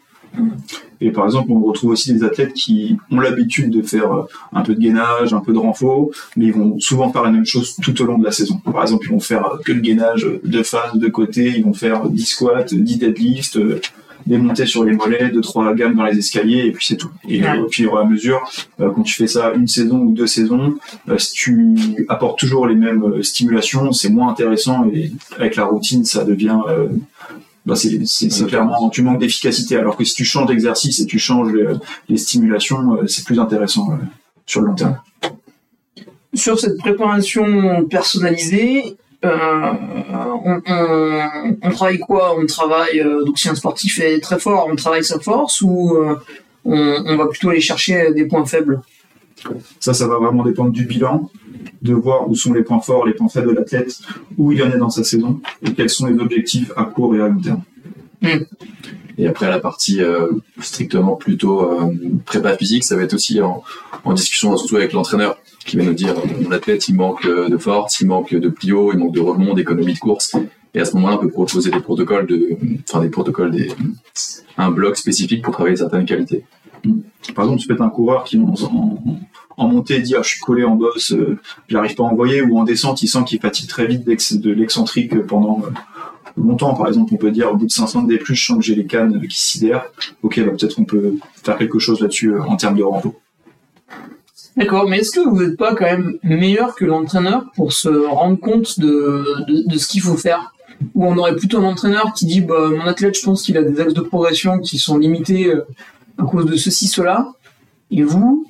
Et 0.99 1.11
par 1.11 1.25
exemple, 1.25 1.51
on 1.51 1.61
retrouve 1.61 1.91
aussi 1.91 2.13
des 2.13 2.23
athlètes 2.23 2.53
qui 2.53 2.97
ont 3.11 3.19
l'habitude 3.19 3.69
de 3.69 3.81
faire 3.81 4.25
un 4.51 4.61
peu 4.61 4.73
de 4.73 4.79
gainage, 4.79 5.33
un 5.33 5.41
peu 5.41 5.53
de 5.53 5.57
renfort, 5.59 6.09
mais 6.35 6.45
ils 6.45 6.53
vont 6.53 6.79
souvent 6.79 7.11
faire 7.11 7.23
la 7.23 7.29
même 7.29 7.45
chose 7.45 7.75
tout 7.83 8.01
au 8.01 8.05
long 8.05 8.17
de 8.17 8.23
la 8.23 8.31
saison. 8.31 8.57
Par 8.57 8.81
exemple, 8.81 9.05
ils 9.05 9.11
vont 9.11 9.19
faire 9.19 9.59
que 9.63 9.71
le 9.71 9.81
gainage 9.81 10.25
de 10.43 10.63
face, 10.63 10.95
de 10.95 11.07
côté, 11.09 11.53
ils 11.57 11.63
vont 11.63 11.73
faire 11.73 12.09
10 12.09 12.25
squats, 12.25 12.63
10 12.63 12.97
deadlifts, 12.97 13.59
des 14.25 14.37
montées 14.37 14.65
sur 14.65 14.83
les 14.83 14.93
mollets, 14.95 15.29
deux 15.29 15.41
trois 15.41 15.73
gammes 15.73 15.95
dans 15.95 16.05
les 16.05 16.17
escaliers, 16.17 16.65
et 16.67 16.71
puis 16.71 16.85
c'est 16.85 16.97
tout. 16.97 17.09
Et 17.27 17.41
Ouais. 17.41 17.49
puis 17.69 17.85
au 17.85 17.89
fur 17.91 17.99
et 17.99 18.01
à 18.01 18.05
mesure, 18.05 18.41
euh, 18.79 18.89
quand 18.93 19.03
tu 19.03 19.13
fais 19.15 19.27
ça 19.27 19.53
une 19.53 19.67
saison 19.67 19.99
ou 19.99 20.11
deux 20.13 20.27
saisons, 20.27 20.75
euh, 21.09 21.17
si 21.17 21.31
tu 21.33 22.05
apportes 22.09 22.39
toujours 22.39 22.67
les 22.67 22.75
mêmes 22.75 23.03
euh, 23.03 23.21
stimulations, 23.23 23.91
c'est 23.91 24.09
moins 24.09 24.29
intéressant, 24.31 24.85
et 24.93 25.11
avec 25.37 25.55
la 25.55 25.65
routine, 25.65 26.05
ça 26.05 26.23
devient... 26.23 26.57
bah, 27.65 27.75
c'est 27.75 28.45
clairement 28.47 28.89
tu 28.89 29.03
manques 29.03 29.19
d'efficacité 29.19 29.77
alors 29.77 29.95
que 29.95 30.03
si 30.03 30.13
tu 30.15 30.25
changes 30.25 30.47
d'exercice 30.47 30.99
et 30.99 31.05
tu 31.05 31.17
changes 31.17 31.53
les, 31.53 31.65
les 32.09 32.17
stimulations 32.17 32.99
c'est 33.07 33.23
plus 33.25 33.39
intéressant 33.39 33.97
sur 34.45 34.59
le 34.61 34.67
long 34.67 34.75
terme 34.75 34.97
sur 36.33 36.59
cette 36.59 36.77
préparation 36.77 37.85
personnalisée, 37.85 38.97
on, 39.23 40.61
on- 40.67 41.57
on 41.61 41.69
travaille 41.71 41.99
quoi? 41.99 42.35
On 42.37 42.45
travaille, 42.45 42.99
euh, 42.99 43.23
donc 43.23 43.39
si 43.39 43.49
un 43.49 43.55
sportif 43.55 43.99
est 43.99 44.19
très 44.19 44.39
fort, 44.39 44.67
on 44.71 44.75
travaille 44.75 45.03
sa 45.03 45.19
force 45.19 45.61
ou 45.61 45.95
euh, 45.97 46.15
on, 46.65 46.77
on 47.05 47.15
va 47.17 47.27
plutôt 47.27 47.49
aller 47.49 47.61
chercher 47.61 48.11
des 48.13 48.25
points 48.25 48.45
faibles? 48.45 48.81
Ça 49.79 49.93
ça 49.93 50.07
va 50.07 50.17
vraiment 50.19 50.43
dépendre 50.43 50.71
du 50.71 50.85
bilan 50.85 51.29
de 51.81 51.93
voir 51.93 52.29
où 52.29 52.35
sont 52.35 52.53
les 52.53 52.63
points 52.63 52.79
forts 52.79 53.05
les 53.05 53.13
points 53.13 53.27
faibles 53.27 53.49
de 53.49 53.55
l'athlète 53.55 53.97
où 54.37 54.51
il 54.53 54.61
en 54.63 54.71
est 54.71 54.77
dans 54.77 54.89
sa 54.89 55.03
saison 55.03 55.41
et 55.61 55.73
quels 55.73 55.89
sont 55.89 56.05
les 56.07 56.17
objectifs 56.19 56.71
à 56.77 56.85
court 56.85 57.13
et 57.15 57.21
à 57.21 57.27
long 57.27 57.39
terme 57.41 57.61
Et 59.17 59.27
après, 59.27 59.47
la 59.47 59.59
partie 59.59 60.01
euh, 60.01 60.31
strictement 60.59 61.15
plutôt 61.15 61.61
euh, 61.61 61.93
prépa 62.25 62.55
physique, 62.57 62.83
ça 62.83 62.95
va 62.95 63.03
être 63.03 63.13
aussi 63.13 63.39
en, 63.41 63.63
discussion 64.13 64.55
surtout 64.57 64.77
avec 64.77 64.93
l'entraîneur 64.93 65.37
qui 65.65 65.77
va 65.77 65.83
nous 65.83 65.93
dire 65.93 66.15
mon 66.41 66.51
athlète, 66.51 66.87
il 66.89 66.95
manque 66.95 67.25
de 67.25 67.57
force, 67.57 68.01
il 68.01 68.07
manque 68.07 68.33
de 68.33 68.49
plio, 68.49 68.91
il 68.91 68.99
manque 68.99 69.13
de 69.13 69.21
rebond, 69.21 69.53
d'économie 69.53 69.93
de 69.93 69.99
course. 69.99 70.35
Et 70.73 70.79
à 70.79 70.85
ce 70.85 70.95
moment-là, 70.95 71.15
on 71.15 71.19
peut 71.19 71.29
proposer 71.29 71.69
des 71.69 71.79
protocoles 71.79 72.27
enfin 72.89 73.01
des 73.01 73.09
protocoles, 73.09 73.55
un 74.57 74.71
bloc 74.71 74.97
spécifique 74.97 75.43
pour 75.43 75.53
travailler 75.53 75.75
certaines 75.75 76.05
qualités. 76.05 76.43
Par 77.35 77.45
exemple, 77.45 77.61
tu 77.61 77.67
peux 77.67 77.75
être 77.75 77.81
un 77.81 77.89
coureur 77.89 78.23
qui 78.23 78.39
en, 79.57 79.67
montée 79.67 79.99
dit 79.99 80.15
ah, 80.17 80.21
je 80.23 80.29
suis 80.29 80.39
collé 80.39 80.63
en 80.63 80.75
bosse, 80.75 81.13
euh, 81.13 81.37
j'arrive 81.69 81.95
pas 81.95 82.03
à 82.03 82.07
envoyer, 82.07 82.41
ou 82.41 82.57
en 82.57 82.63
descente 82.63 83.01
il 83.03 83.07
sent 83.07 83.23
qu'il 83.25 83.39
fatigue 83.39 83.69
très 83.69 83.85
vite 83.85 84.03
de 84.03 84.51
l'excentrique 84.51 85.17
pendant 85.27 85.61
euh, 85.63 85.69
longtemps. 86.37 86.73
Par 86.73 86.87
exemple, 86.87 87.13
on 87.13 87.17
peut 87.17 87.31
dire 87.31 87.51
au 87.51 87.55
bout 87.55 87.65
de 87.65 87.71
500 87.71 88.03
D+, 88.03 88.19
je 88.23 88.33
sens 88.33 88.57
que 88.57 88.63
j'ai 88.63 88.75
les 88.75 88.85
cannes 88.85 89.21
qui 89.27 89.41
sidèrent. 89.41 89.85
Ok, 90.21 90.39
bah, 90.39 90.51
peut-être 90.51 90.75
qu'on 90.75 90.85
peut 90.85 91.15
faire 91.43 91.57
quelque 91.57 91.79
chose 91.79 92.01
là-dessus 92.01 92.33
euh, 92.33 92.41
en 92.43 92.55
termes 92.55 92.77
de 92.77 92.83
renfort. 92.83 93.13
D'accord, 94.55 94.87
mais 94.87 94.99
est-ce 94.99 95.11
que 95.11 95.27
vous 95.27 95.41
n'êtes 95.41 95.57
pas 95.57 95.73
quand 95.73 95.85
même 95.85 96.17
meilleur 96.21 96.75
que 96.75 96.85
l'entraîneur 96.85 97.45
pour 97.55 97.73
se 97.73 97.89
rendre 97.89 98.39
compte 98.39 98.79
de, 98.79 99.25
de, 99.47 99.67
de 99.67 99.77
ce 99.77 99.87
qu'il 99.87 100.01
faut 100.01 100.15
faire? 100.15 100.53
Ou 100.93 101.05
on 101.05 101.17
aurait 101.17 101.35
plutôt 101.35 101.59
un 101.59 101.63
entraîneur 101.63 102.13
qui 102.13 102.25
dit 102.25 102.41
bah, 102.41 102.69
mon 102.69 102.85
athlète, 102.85 103.17
je 103.17 103.23
pense 103.23 103.43
qu'il 103.43 103.57
a 103.57 103.63
des 103.63 103.79
axes 103.79 103.93
de 103.93 104.01
progression 104.01 104.59
qui 104.59 104.77
sont 104.77 104.97
limités 104.97 105.47
euh, 105.47 105.65
à 106.17 106.23
cause 106.23 106.45
de 106.45 106.55
ceci, 106.55 106.87
cela. 106.87 107.29
Et 107.89 108.03
vous, 108.03 108.45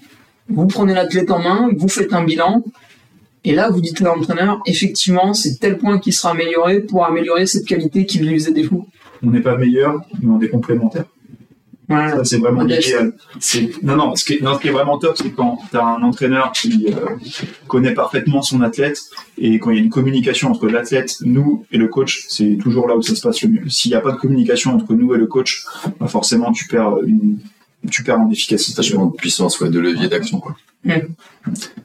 vous 0.50 0.68
prenez 0.68 0.94
l'athlète 0.94 1.32
en 1.32 1.40
main, 1.40 1.70
vous 1.76 1.88
faites 1.88 2.14
un 2.14 2.24
bilan, 2.24 2.64
et 3.44 3.54
là 3.54 3.70
vous 3.70 3.82
dites 3.82 4.02
à 4.02 4.06
l'entraîneur 4.06 4.62
effectivement, 4.66 5.34
c'est 5.34 5.60
tel 5.60 5.78
point 5.78 6.00
qui 6.00 6.12
sera 6.12 6.32
amélioré 6.32 6.82
pour 6.82 7.06
améliorer 7.06 7.46
cette 7.46 7.66
qualité 7.66 8.06
qui 8.06 8.20
lui 8.20 8.34
faisait 8.36 8.54
défaut. 8.54 8.88
On 9.22 9.30
n'est 9.32 9.42
pas 9.42 9.58
meilleur, 9.58 10.02
mais 10.22 10.30
on 10.32 10.42
est 10.42 10.50
complémentaire. 10.50 11.06
Voilà. 11.90 12.18
Ça, 12.18 12.24
c'est 12.24 12.38
vraiment 12.38 12.64
l'idéal. 12.64 13.14
Non, 13.84 13.96
non, 13.96 14.16
ce 14.16 14.24
qui 14.24 14.34
est, 14.34 14.42
non, 14.42 14.56
ce 14.56 14.62
qui 14.62 14.68
est 14.70 14.72
vraiment 14.72 14.98
top, 14.98 15.18
c'est 15.18 15.32
quand 15.32 15.60
tu 15.70 15.78
as 15.78 15.86
un 15.86 16.02
entraîneur 16.02 16.52
qui 16.54 16.88
euh, 16.88 17.16
connaît 17.68 17.94
parfaitement 17.94 18.42
son 18.42 18.62
athlète 18.62 19.00
et 19.38 19.60
quand 19.60 19.72
il 19.72 19.78
y 19.78 19.80
a 19.80 19.84
une 19.84 19.90
communication 19.90 20.50
entre 20.50 20.68
l'athlète, 20.68 21.18
nous 21.22 21.66
et 21.72 21.78
le 21.78 21.88
coach, 21.88 22.26
c'est 22.30 22.58
toujours 22.62 22.88
là 22.88 22.96
où 22.96 23.02
ça 23.02 23.16
se 23.16 23.22
passe 23.22 23.42
le 23.42 23.50
mieux. 23.50 23.70
S'il 23.70 23.92
n'y 23.92 23.96
a 23.96 24.02
pas 24.02 24.12
de 24.12 24.18
communication 24.18 24.74
entre 24.74 24.94
nous 24.94 25.14
et 25.14 25.18
le 25.18 25.28
coach, 25.28 25.66
bah 26.00 26.08
forcément, 26.08 26.52
tu 26.52 26.68
perds, 26.68 27.00
une, 27.06 27.40
tu 27.90 28.04
perds 28.04 28.20
en 28.20 28.30
efficacité. 28.30 28.76
Vachement 28.78 29.08
de 29.08 29.16
puissance, 29.16 29.60
ouais, 29.60 29.70
de 29.70 29.80
levier 29.80 30.08
d'action, 30.08 30.40
quoi. 30.40 30.56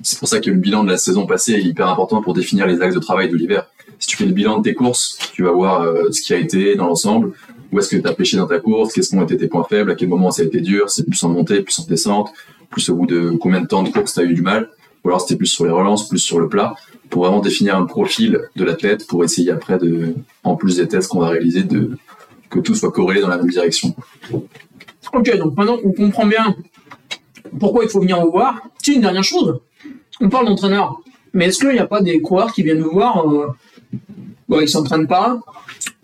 C'est 0.03 0.19
pour 0.19 0.29
ça 0.29 0.41
que 0.41 0.51
le 0.51 0.57
bilan 0.57 0.85
de 0.85 0.91
la 0.91 0.99
saison 0.99 1.27
passée 1.27 1.53
est 1.53 1.63
hyper 1.63 1.89
important 1.89 2.23
pour 2.23 2.35
définir 2.35 2.67
les 2.67 2.81
axes 2.81 2.95
de 2.95 3.01
travail 3.01 3.29
de 3.29 3.37
l'hiver. 3.37 3.67
Si 3.99 4.09
tu 4.09 4.17
fais 4.17 4.27
le 4.27 4.33
bilan 4.33 4.59
de 4.59 4.63
tes 4.65 4.75
courses, 4.75 5.19
tu 5.33 5.45
vas 5.45 5.53
voir 5.53 5.83
euh, 5.83 6.11
ce 6.11 6.23
qui 6.23 6.33
a 6.35 6.37
été 6.37 6.77
dans 6.77 6.87
l'ensemble, 6.87 7.33
où 7.73 7.79
est-ce 7.79 7.89
que 7.89 7.97
tu 7.97 8.07
as 8.07 8.13
pêché 8.13 8.37
dans 8.37 8.47
ta 8.47 8.61
course, 8.61 8.93
qu'est-ce 8.93 9.11
qu'ont 9.11 9.23
été 9.23 9.37
tes 9.37 9.49
points 9.49 9.65
faibles, 9.65 9.91
à 9.91 9.95
quel 9.95 10.09
moment 10.09 10.31
ça 10.31 10.43
a 10.43 10.45
été 10.45 10.61
dur, 10.61 10.89
c'est 10.91 11.05
plus 11.05 11.23
en 11.25 11.29
montée, 11.29 11.63
plus 11.63 11.79
en 11.81 11.85
descente, 11.85 12.33
plus 12.71 12.89
au 12.91 12.97
bout 12.97 13.07
de 13.07 13.31
combien 13.41 13.61
de 13.61 13.67
temps 13.67 13.83
de 13.83 13.91
course 13.91 14.15
tu 14.15 14.21
as 14.21 14.25
eu 14.25 14.35
du 14.35 14.43
mal, 14.43 14.71
ou 15.05 15.09
alors 15.09 15.21
c'était 15.21 15.37
plus 15.37 15.47
sur 15.47 15.65
les 15.65 15.71
relances, 15.71 16.09
plus 16.09 16.19
sur 16.19 16.39
le 16.39 16.49
plat, 16.49 16.75
pour 17.11 17.25
vraiment 17.25 17.41
définir 17.41 17.77
un 17.77 17.85
profil 17.85 18.41
de 18.57 18.65
l'athlète 18.65 19.07
pour 19.07 19.25
essayer 19.25 19.51
après 19.51 19.79
de, 19.79 20.15
en 20.45 20.57
plus 20.57 20.77
des 20.77 20.87
tests 20.87 21.09
qu'on 21.09 21.21
va 21.21 21.29
réaliser, 21.29 21.63
de 21.63 21.91
que 22.51 22.61
tout 22.61 22.75
soit 22.75 22.93
corrélé 22.93 23.21
dans 23.21 23.29
la 23.29 23.37
même 23.37 23.49
direction. 23.49 23.95
Ok, 25.13 25.37
donc 25.39 25.57
maintenant 25.57 25.79
qu'on 25.79 25.93
comprend 25.93 26.27
bien 26.27 26.55
pourquoi 27.59 27.85
il 27.85 27.91
faut 27.91 28.01
venir 28.01 28.21
vous 28.21 28.31
voir, 28.31 28.61
c'est 28.83 28.95
une 28.95 29.01
dernière 29.01 29.25
chose. 29.25 29.59
On 30.21 30.29
parle 30.29 30.47
d'entraîneur, 30.47 31.01
mais 31.33 31.47
est-ce 31.47 31.61
qu'il 31.61 31.71
n'y 31.71 31.79
a 31.79 31.87
pas 31.87 32.03
des 32.03 32.21
coureurs 32.21 32.53
qui 32.53 32.63
viennent 32.63 32.81
nous 32.81 32.91
voir 32.91 33.27
euh, 33.27 33.47
bon, 34.49 34.61
Ils 34.61 34.69
s'entraînent 34.69 35.07
pas, 35.07 35.41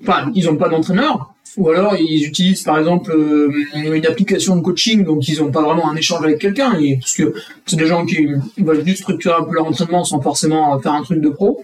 enfin, 0.02 0.30
ils 0.34 0.46
n'ont 0.46 0.56
pas 0.56 0.68
d'entraîneur, 0.68 1.34
ou 1.56 1.68
alors 1.68 1.96
ils 1.96 2.24
utilisent 2.24 2.62
par 2.62 2.78
exemple 2.78 3.12
euh, 3.12 3.52
une 3.74 4.06
application 4.06 4.56
de 4.56 4.62
coaching, 4.62 5.04
donc 5.04 5.28
ils 5.28 5.40
n'ont 5.40 5.50
pas 5.50 5.62
vraiment 5.62 5.90
un 5.90 5.96
échange 5.96 6.24
avec 6.24 6.38
quelqu'un, 6.38 6.72
parce 6.98 7.12
que 7.12 7.34
c'est 7.66 7.76
des 7.76 7.86
gens 7.86 8.06
qui 8.06 8.26
veulent 8.56 8.84
juste 8.86 9.02
structurer 9.02 9.34
un 9.38 9.44
peu 9.44 9.54
leur 9.54 9.66
entraînement 9.66 10.04
sans 10.04 10.20
forcément 10.20 10.78
faire 10.80 10.92
un 10.92 11.02
truc 11.02 11.20
de 11.20 11.28
pro. 11.28 11.62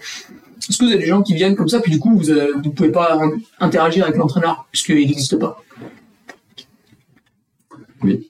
Est-ce 0.69 0.77
que 0.77 0.85
vous 0.85 0.91
avez 0.91 0.99
des 0.99 1.07
gens 1.07 1.23
qui 1.23 1.33
viennent 1.33 1.55
comme 1.55 1.69
ça, 1.69 1.79
puis 1.79 1.91
du 1.91 1.99
coup 1.99 2.15
vous 2.15 2.29
ne 2.29 2.69
pouvez 2.69 2.91
pas 2.91 3.19
interagir 3.59 4.03
avec 4.03 4.17
l'entraîneur, 4.17 4.67
puisqu'il 4.71 5.07
n'existe 5.07 5.37
pas? 5.37 5.57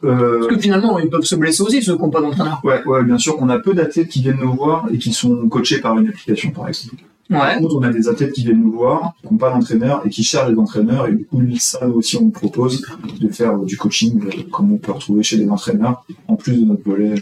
Euh, 0.03 0.39
Parce 0.39 0.47
que 0.55 0.59
finalement, 0.59 0.99
ils 0.99 1.09
peuvent 1.09 1.23
se 1.23 1.35
blesser 1.35 1.63
aussi, 1.63 1.81
ceux 1.81 1.95
qui 1.95 2.01
n'ont 2.01 2.09
pas 2.09 2.21
d'entraîneur. 2.21 2.59
ouais, 2.63 2.83
ouais, 2.85 3.03
bien 3.03 3.17
sûr, 3.17 3.35
on 3.39 3.49
a 3.49 3.59
peu 3.59 3.73
d'athlètes 3.73 4.09
qui 4.09 4.21
viennent 4.21 4.39
nous 4.41 4.53
voir 4.53 4.87
et 4.93 4.97
qui 4.97 5.13
sont 5.13 5.47
coachés 5.47 5.79
par 5.79 5.97
une 5.97 6.07
application, 6.09 6.51
par 6.51 6.67
exemple. 6.67 6.95
Par 7.29 7.47
Ouais. 7.47 7.57
contre, 7.59 7.75
on 7.77 7.83
a 7.83 7.89
des 7.93 8.09
athlètes 8.09 8.33
qui 8.33 8.43
viennent 8.43 8.61
nous 8.61 8.73
voir, 8.73 9.13
qui 9.21 9.31
n'ont 9.31 9.37
pas 9.37 9.51
d'entraîneur 9.51 10.01
et 10.05 10.09
qui 10.09 10.21
cherchent 10.23 10.51
des 10.51 10.57
entraîneurs. 10.59 11.07
Et 11.07 11.13
du 11.13 11.23
coup, 11.25 11.41
ça 11.59 11.87
aussi, 11.87 12.17
on 12.17 12.23
nous 12.25 12.29
propose 12.31 12.85
de 13.21 13.29
faire 13.29 13.53
euh, 13.55 13.63
du 13.65 13.77
coaching, 13.77 14.21
euh, 14.25 14.41
comme 14.51 14.73
on 14.73 14.77
peut 14.77 14.91
retrouver 14.91 15.23
chez 15.23 15.37
des 15.37 15.49
entraîneurs, 15.49 16.03
en 16.27 16.35
plus 16.35 16.59
de 16.59 16.65
notre 16.65 16.83
volet. 16.83 17.15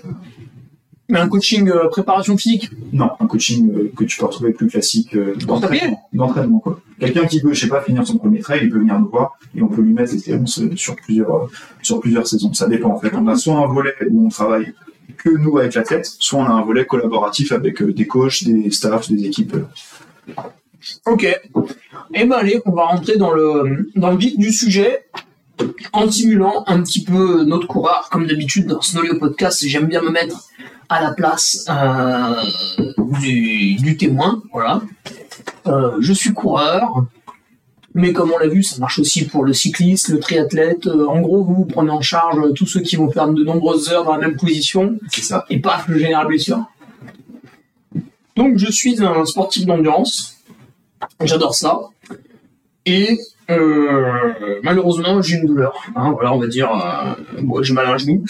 Mais 1.10 1.20
un 1.20 1.28
coaching 1.28 1.68
euh, 1.70 1.88
préparation 1.88 2.38
physique? 2.38 2.70
non, 2.94 3.10
un 3.20 3.25
coaching 3.25 3.72
euh, 3.74 3.92
que 3.98 4.04
tu 4.04 4.20
peux 4.20 4.25
retrouver 4.28 4.54
plus 4.54 4.68
classique 4.68 5.16
euh, 5.16 5.36
d'entraînement. 5.36 6.08
D'entraînement, 6.13 6.60
quoi. 6.60 6.80
Quelqu'un 7.00 7.25
qui 7.25 7.39
veut, 7.39 7.54
je 7.54 7.62
sais 7.62 7.68
pas, 7.68 7.82
finir 7.82 8.06
son 8.06 8.18
premier 8.18 8.39
trail, 8.39 8.60
il 8.63 8.70
peut 8.70 8.78
venir 8.78 9.00
nous 9.00 9.10
voir 9.10 9.39
et 9.56 9.62
on 9.63 9.68
peut 9.68 9.82
lui 9.82 9.94
mettre 9.94 10.12
des 10.12 10.20
séances 10.20 10.62
sur 10.75 10.96
plusieurs, 10.96 11.50
sur 11.82 12.00
plusieurs 12.00 12.28
saisons. 12.28 12.54
Ça 12.54 12.68
dépend, 12.68 12.92
en 12.92 13.00
fait. 13.00 13.12
On 13.16 13.28
a 13.28 13.36
soit 13.36 13.56
un 13.56 13.66
volet 13.66 13.94
où 14.10 14.28
on 14.28 14.30
travaille 14.30 14.74
que 15.18 15.30
nous 15.30 15.58
avec 15.58 15.74
l'athlète, 15.74 16.06
soit 16.06 16.39
on 16.39 16.46
a 16.46 16.51
un 16.51 16.62
volet 16.62 16.86
collaboratif 16.86 17.51
avec 17.51 17.82
des 17.82 18.06
coachs, 18.06 18.44
des 18.44 18.70
staffs, 18.70 19.12
des 19.12 19.25
équipes. 19.25 19.56
Ok. 21.08 21.25
Eh 22.13 22.25
ben 22.25 22.38
allez, 22.38 22.62
on 22.66 22.72
va 22.72 22.86
rentrer 22.86 23.18
dans 23.18 23.32
le, 23.32 23.89
dans 23.96 24.12
le 24.12 24.18
vif 24.18 24.38
du 24.38 24.51
sujet 24.51 25.06
en 25.94 26.10
simulant 26.10 26.63
un 26.68 26.82
petit 26.82 27.04
peu 27.04 27.44
notre 27.44 27.68
coureur. 27.68 28.10
Comme 28.12 28.28
d'habitude 28.28 28.68
dans 28.68 28.82
Snolio 28.82 29.18
Podcast, 29.18 29.63
j'aime 29.66 29.88
bien 29.88 30.01
me 30.01 30.10
mettre 30.10 30.48
à 30.89 31.01
la 31.01 31.13
place 31.13 31.66
euh, 31.70 32.36
du, 33.22 33.75
du 33.75 33.98
témoin. 33.98 34.42
Voilà. 34.51 34.82
Euh, 35.68 35.98
je 36.00 36.13
suis 36.13 36.34
coureur. 36.34 37.06
Mais 37.96 38.13
comme 38.13 38.32
on 38.32 38.38
l'a 38.38 38.48
vu, 38.48 38.62
ça 38.62 38.78
marche 38.80 39.00
aussi 39.00 39.25
pour 39.25 39.44
le 39.44 39.54
cycliste, 39.54 40.10
le 40.10 40.20
triathlète. 40.20 40.88
Euh, 40.88 41.08
en 41.08 41.22
gros, 41.22 41.44
vous, 41.44 41.56
vous 41.56 41.66
prenez 41.66 41.89
en 41.89 42.01
charge 42.01 42.54
tous 42.54 42.68
ceux 42.68 42.82
qui 42.82 42.96
vont 42.96 43.10
faire 43.12 43.28
de 43.28 43.44
nombreuses 43.44 43.89
heures 43.89 44.06
dans 44.06 44.16
la 44.16 44.28
même 44.28 44.38
position. 44.38 45.00
C'est 45.10 45.24
ça. 45.24 45.46
et 45.50 45.60
paf, 45.60 45.88
le 45.88 45.98
général 45.98 46.28
blessure. 46.28 46.66
Donc 48.39 48.58
je 48.58 48.72
suis 48.72 49.04
un 49.04 49.25
sportif 49.25 49.66
d'endurance, 49.66 50.38
j'adore 51.22 51.56
ça, 51.56 51.82
et 52.86 53.20
euh, 53.50 54.60
malheureusement 54.63 55.22
j'ai 55.22 55.38
une 55.38 55.46
douleur. 55.48 55.74
Hein, 55.96 56.12
voilà, 56.12 56.34
on 56.34 56.39
va 56.39 56.48
dire, 56.48 56.70
euh, 56.72 57.41
bon, 57.41 57.62
j'ai 57.63 57.74
mal 57.74 57.86
à 57.88 57.94
un 57.94 57.98
genou. 57.98 58.24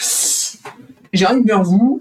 J'arrive 1.12 1.44
vers 1.44 1.62
vous. 1.62 2.00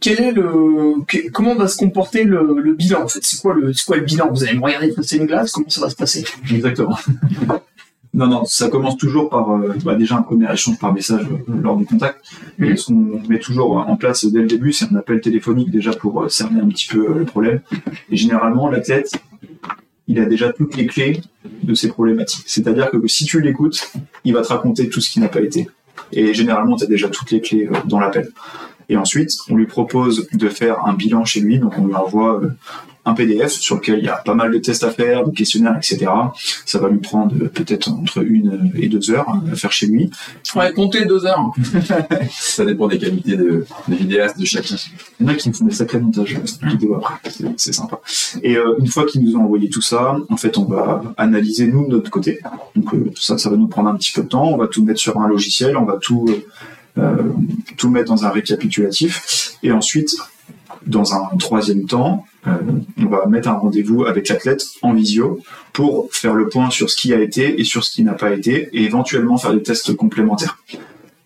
Quel 0.00 0.20
est 0.20 0.32
le, 0.32 1.02
que- 1.06 1.30
comment 1.30 1.54
va 1.54 1.66
se 1.66 1.76
comporter 1.78 2.24
le, 2.24 2.56
le 2.62 2.74
bilan 2.74 3.04
en 3.04 3.08
fait? 3.08 3.20
C'est 3.22 3.40
quoi 3.40 3.54
le, 3.54 3.72
c'est 3.72 3.86
quoi 3.86 3.96
le 3.96 4.02
bilan? 4.02 4.28
Vous 4.30 4.44
allez 4.44 4.56
me 4.58 4.62
regarder 4.62 4.92
passer 4.92 5.16
une 5.16 5.26
glace? 5.26 5.52
Comment 5.52 5.68
ça 5.70 5.80
va 5.80 5.88
se 5.90 5.96
passer? 5.96 6.24
Exactement. 6.52 6.96
non, 8.14 8.26
non, 8.26 8.44
ça 8.44 8.68
commence 8.68 8.98
toujours 8.98 9.30
par 9.30 9.50
euh, 9.52 9.74
bah, 9.82 9.94
déjà 9.94 10.16
un 10.16 10.22
premier 10.22 10.52
échange 10.52 10.78
par 10.78 10.92
message 10.92 11.24
euh, 11.30 11.52
lors 11.62 11.76
du 11.78 11.86
contact. 11.86 12.22
Et 12.62 12.76
ce 12.76 12.86
qu'on 12.88 13.22
met 13.28 13.38
toujours 13.38 13.78
en 13.78 13.96
place 13.96 14.26
dès 14.26 14.40
le 14.40 14.46
début, 14.46 14.72
c'est 14.74 14.92
un 14.92 14.96
appel 14.96 15.22
téléphonique 15.22 15.70
déjà 15.70 15.92
pour 15.92 16.30
cerner 16.30 16.60
un 16.60 16.68
petit 16.68 16.88
peu 16.88 17.18
le 17.18 17.24
problème. 17.24 17.60
Et 18.10 18.16
généralement, 18.18 18.68
l'athlète, 18.68 19.10
il 20.10 20.18
a 20.18 20.24
déjà 20.24 20.52
toutes 20.52 20.76
les 20.76 20.86
clés 20.86 21.20
de 21.62 21.72
ses 21.72 21.88
problématiques. 21.88 22.44
C'est-à-dire 22.46 22.90
que 22.90 23.06
si 23.06 23.24
tu 23.24 23.40
l'écoutes, 23.40 23.92
il 24.24 24.34
va 24.34 24.42
te 24.42 24.48
raconter 24.48 24.88
tout 24.88 25.00
ce 25.00 25.08
qui 25.08 25.20
n'a 25.20 25.28
pas 25.28 25.40
été. 25.40 25.68
Et 26.12 26.34
généralement, 26.34 26.74
tu 26.74 26.82
as 26.82 26.88
déjà 26.88 27.08
toutes 27.08 27.30
les 27.30 27.40
clés 27.40 27.68
euh, 27.68 27.76
dans 27.84 28.00
l'appel. 28.00 28.28
Et 28.90 28.96
ensuite, 28.98 29.30
on 29.48 29.54
lui 29.56 29.66
propose 29.66 30.28
de 30.32 30.48
faire 30.50 30.84
un 30.86 30.92
bilan 30.92 31.24
chez 31.24 31.40
lui. 31.40 31.58
Donc, 31.58 31.78
on 31.78 31.86
lui 31.86 31.94
envoie 31.94 32.40
euh, 32.42 32.50
un 33.06 33.14
PDF 33.14 33.52
sur 33.52 33.76
lequel 33.76 33.98
il 34.00 34.04
y 34.04 34.08
a 34.08 34.16
pas 34.16 34.34
mal 34.34 34.52
de 34.52 34.58
tests 34.58 34.84
à 34.84 34.90
faire, 34.90 35.24
de 35.24 35.30
questionnaires, 35.30 35.76
etc. 35.78 36.10
Ça 36.66 36.78
va 36.80 36.88
lui 36.90 36.98
prendre 36.98 37.34
euh, 37.40 37.48
peut-être 37.48 37.88
entre 37.90 38.22
une 38.22 38.70
et 38.76 38.88
deux 38.88 39.10
heures 39.10 39.26
à 39.50 39.54
faire 39.56 39.72
chez 39.72 39.86
lui. 39.86 40.10
Ouais, 40.54 40.70
comptez 40.74 41.06
deux 41.06 41.24
heures. 41.24 41.50
Ça 42.30 42.64
dépend 42.66 42.88
des 42.88 42.98
qualités 42.98 43.36
de, 43.36 43.64
des 43.88 43.96
vidéastes 43.96 44.38
de 44.38 44.44
chacun. 44.44 44.74
Il 45.18 45.26
y 45.26 45.30
en 45.30 45.32
a 45.32 45.34
qui 45.36 45.48
me 45.48 45.54
font 45.54 45.64
des 45.64 45.74
sacrés 45.74 45.98
montages 46.00 46.34
euh, 46.36 46.66
vidéo 46.68 46.96
après, 46.96 47.30
c'est- 47.30 47.46
c'est 47.56 47.72
sympa. 47.72 48.00
Et 48.42 48.56
euh, 48.56 48.74
une 48.80 48.86
fois 48.88 49.06
qu'ils 49.06 49.22
nous 49.24 49.36
ont 49.36 49.44
envoyé 49.44 49.70
tout 49.70 49.82
ça, 49.82 50.16
en 50.28 50.36
fait, 50.36 50.58
on 50.58 50.64
va 50.64 51.02
analyser 51.16 51.68
nous 51.68 51.86
de 51.86 51.92
notre 51.92 52.10
côté. 52.10 52.40
Donc 52.76 52.92
euh, 52.92 53.10
ça, 53.16 53.38
ça 53.38 53.48
va 53.50 53.56
nous 53.56 53.68
prendre 53.68 53.88
un 53.88 53.96
petit 53.96 54.12
peu 54.12 54.22
de 54.22 54.28
temps. 54.28 54.44
On 54.52 54.56
va 54.58 54.66
tout 54.66 54.84
mettre 54.84 55.00
sur 55.00 55.18
un 55.20 55.28
logiciel, 55.28 55.76
on 55.76 55.84
va 55.84 55.96
tout 56.00 56.26
euh, 56.28 56.44
tout 57.76 57.90
mettre 57.90 58.08
dans 58.08 58.24
un 58.24 58.30
récapitulatif, 58.30 59.56
et 59.62 59.72
ensuite, 59.72 60.14
dans 60.86 61.14
un 61.14 61.36
troisième 61.38 61.84
temps, 61.84 62.24
euh, 62.46 62.56
on 62.98 63.06
va 63.06 63.26
mettre 63.26 63.48
un 63.48 63.54
rendez-vous 63.54 64.04
avec 64.04 64.28
l'athlète 64.28 64.64
en 64.82 64.94
visio 64.94 65.40
pour 65.72 66.08
faire 66.12 66.34
le 66.34 66.48
point 66.48 66.70
sur 66.70 66.88
ce 66.88 66.96
qui 66.96 67.12
a 67.12 67.20
été 67.20 67.60
et 67.60 67.64
sur 67.64 67.84
ce 67.84 67.90
qui 67.90 68.02
n'a 68.02 68.14
pas 68.14 68.32
été, 68.32 68.70
et 68.72 68.84
éventuellement 68.84 69.36
faire 69.36 69.52
des 69.52 69.62
tests 69.62 69.94
complémentaires. 69.94 70.58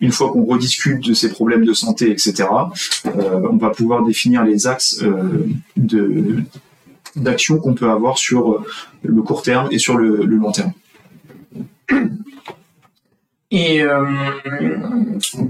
Une 0.01 0.11
fois 0.11 0.29
qu'on 0.29 0.43
rediscute 0.43 1.05
de 1.05 1.13
ses 1.13 1.29
problèmes 1.29 1.63
de 1.63 1.73
santé, 1.73 2.11
etc., 2.11 2.49
euh, 3.05 3.41
on 3.49 3.57
va 3.57 3.69
pouvoir 3.69 4.03
définir 4.03 4.43
les 4.43 4.67
axes 4.67 5.01
euh, 5.03 5.55
d'action 7.15 7.59
qu'on 7.59 7.73
peut 7.73 7.89
avoir 7.89 8.17
sur 8.17 8.51
euh, 8.51 8.63
le 9.03 9.21
court 9.21 9.41
terme 9.41 9.69
et 9.71 9.79
sur 9.79 9.95
le 9.95 10.25
long 10.25 10.51
terme. 10.51 10.73
Et 13.51 13.81
euh, 13.81 14.03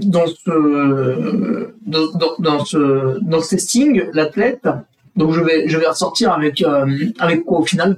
dans 0.02 0.26
ce 0.26 1.70
dans, 1.86 2.64
ce 2.64 3.18
dans 3.22 3.40
ce 3.40 3.50
testing, 3.50 4.04
l'athlète, 4.12 4.68
donc 5.16 5.32
je 5.32 5.40
vais 5.40 5.68
je 5.68 5.78
vais 5.78 5.88
ressortir 5.88 6.32
avec 6.32 6.62
euh, 6.62 6.86
avec 7.18 7.44
quoi 7.44 7.60
au 7.60 7.64
final? 7.64 7.96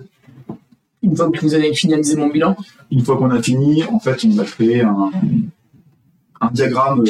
Une 1.03 1.17
fois 1.17 1.31
que 1.31 1.41
vous 1.41 1.55
avez 1.55 1.75
finalisé 1.75 2.17
mon 2.17 2.29
bilan. 2.29 2.57
Une 2.91 3.03
fois 3.03 3.17
qu'on 3.17 3.31
a 3.31 3.41
fini, 3.43 3.85
en 3.85 4.01
fait, 4.01 4.25
on 4.25 4.39
a 4.39 4.45
créé 4.45 4.83
un, 4.83 5.11
un 6.41 6.51
diagramme 6.51 7.05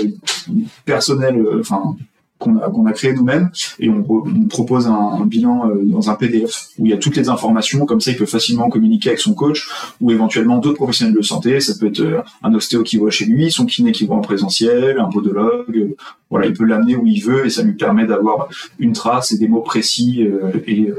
personnel, 0.85 1.37
euh, 1.37 1.61
enfin, 1.61 1.97
qu'on 2.39 2.57
a, 2.59 2.71
qu'on 2.71 2.87
a 2.87 2.93
créé 2.93 3.13
nous-mêmes, 3.13 3.51
et 3.79 3.89
on, 3.89 4.05
on 4.09 4.45
propose 4.45 4.87
un, 4.87 4.93
un 4.93 5.27
bilan 5.27 5.69
euh, 5.69 5.81
dans 5.85 6.11
un 6.11 6.15
PDF 6.15 6.69
où 6.79 6.87
il 6.87 6.91
y 6.91 6.95
a 6.95 6.99
toutes 6.99 7.17
les 7.17 7.29
informations, 7.29 7.85
comme 7.87 8.01
ça 8.01 8.11
il 8.11 8.17
peut 8.17 8.27
facilement 8.27 8.69
communiquer 8.69 9.11
avec 9.11 9.21
son 9.21 9.35
coach, 9.35 9.69
ou 10.01 10.11
éventuellement 10.11 10.59
d'autres 10.59 10.77
professionnels 10.77 11.15
de 11.15 11.23
santé, 11.23 11.61
ça 11.61 11.75
peut 11.79 11.87
être 11.87 12.01
euh, 12.01 12.21
un 12.43 12.55
ostéo 12.55 12.83
qui 12.83 12.97
voit 12.97 13.11
chez 13.11 13.25
lui, 13.25 13.51
son 13.51 13.67
kiné 13.67 13.93
qui 13.93 14.07
voit 14.07 14.17
en 14.17 14.21
présentiel, 14.21 14.99
un 14.99 15.09
podologue, 15.09 15.77
euh, 15.77 15.97
voilà, 16.31 16.47
il 16.47 16.53
peut 16.53 16.65
l'amener 16.65 16.97
où 16.97 17.07
il 17.07 17.21
veut, 17.23 17.47
et 17.47 17.51
ça 17.51 17.63
lui 17.63 17.75
permet 17.75 18.07
d'avoir 18.07 18.49
une 18.79 18.93
trace 18.93 19.33
et 19.33 19.39
des 19.39 19.49
mots 19.49 19.63
précis 19.63 20.23
euh, 20.23 20.53
et 20.67 20.89
euh, 20.89 20.99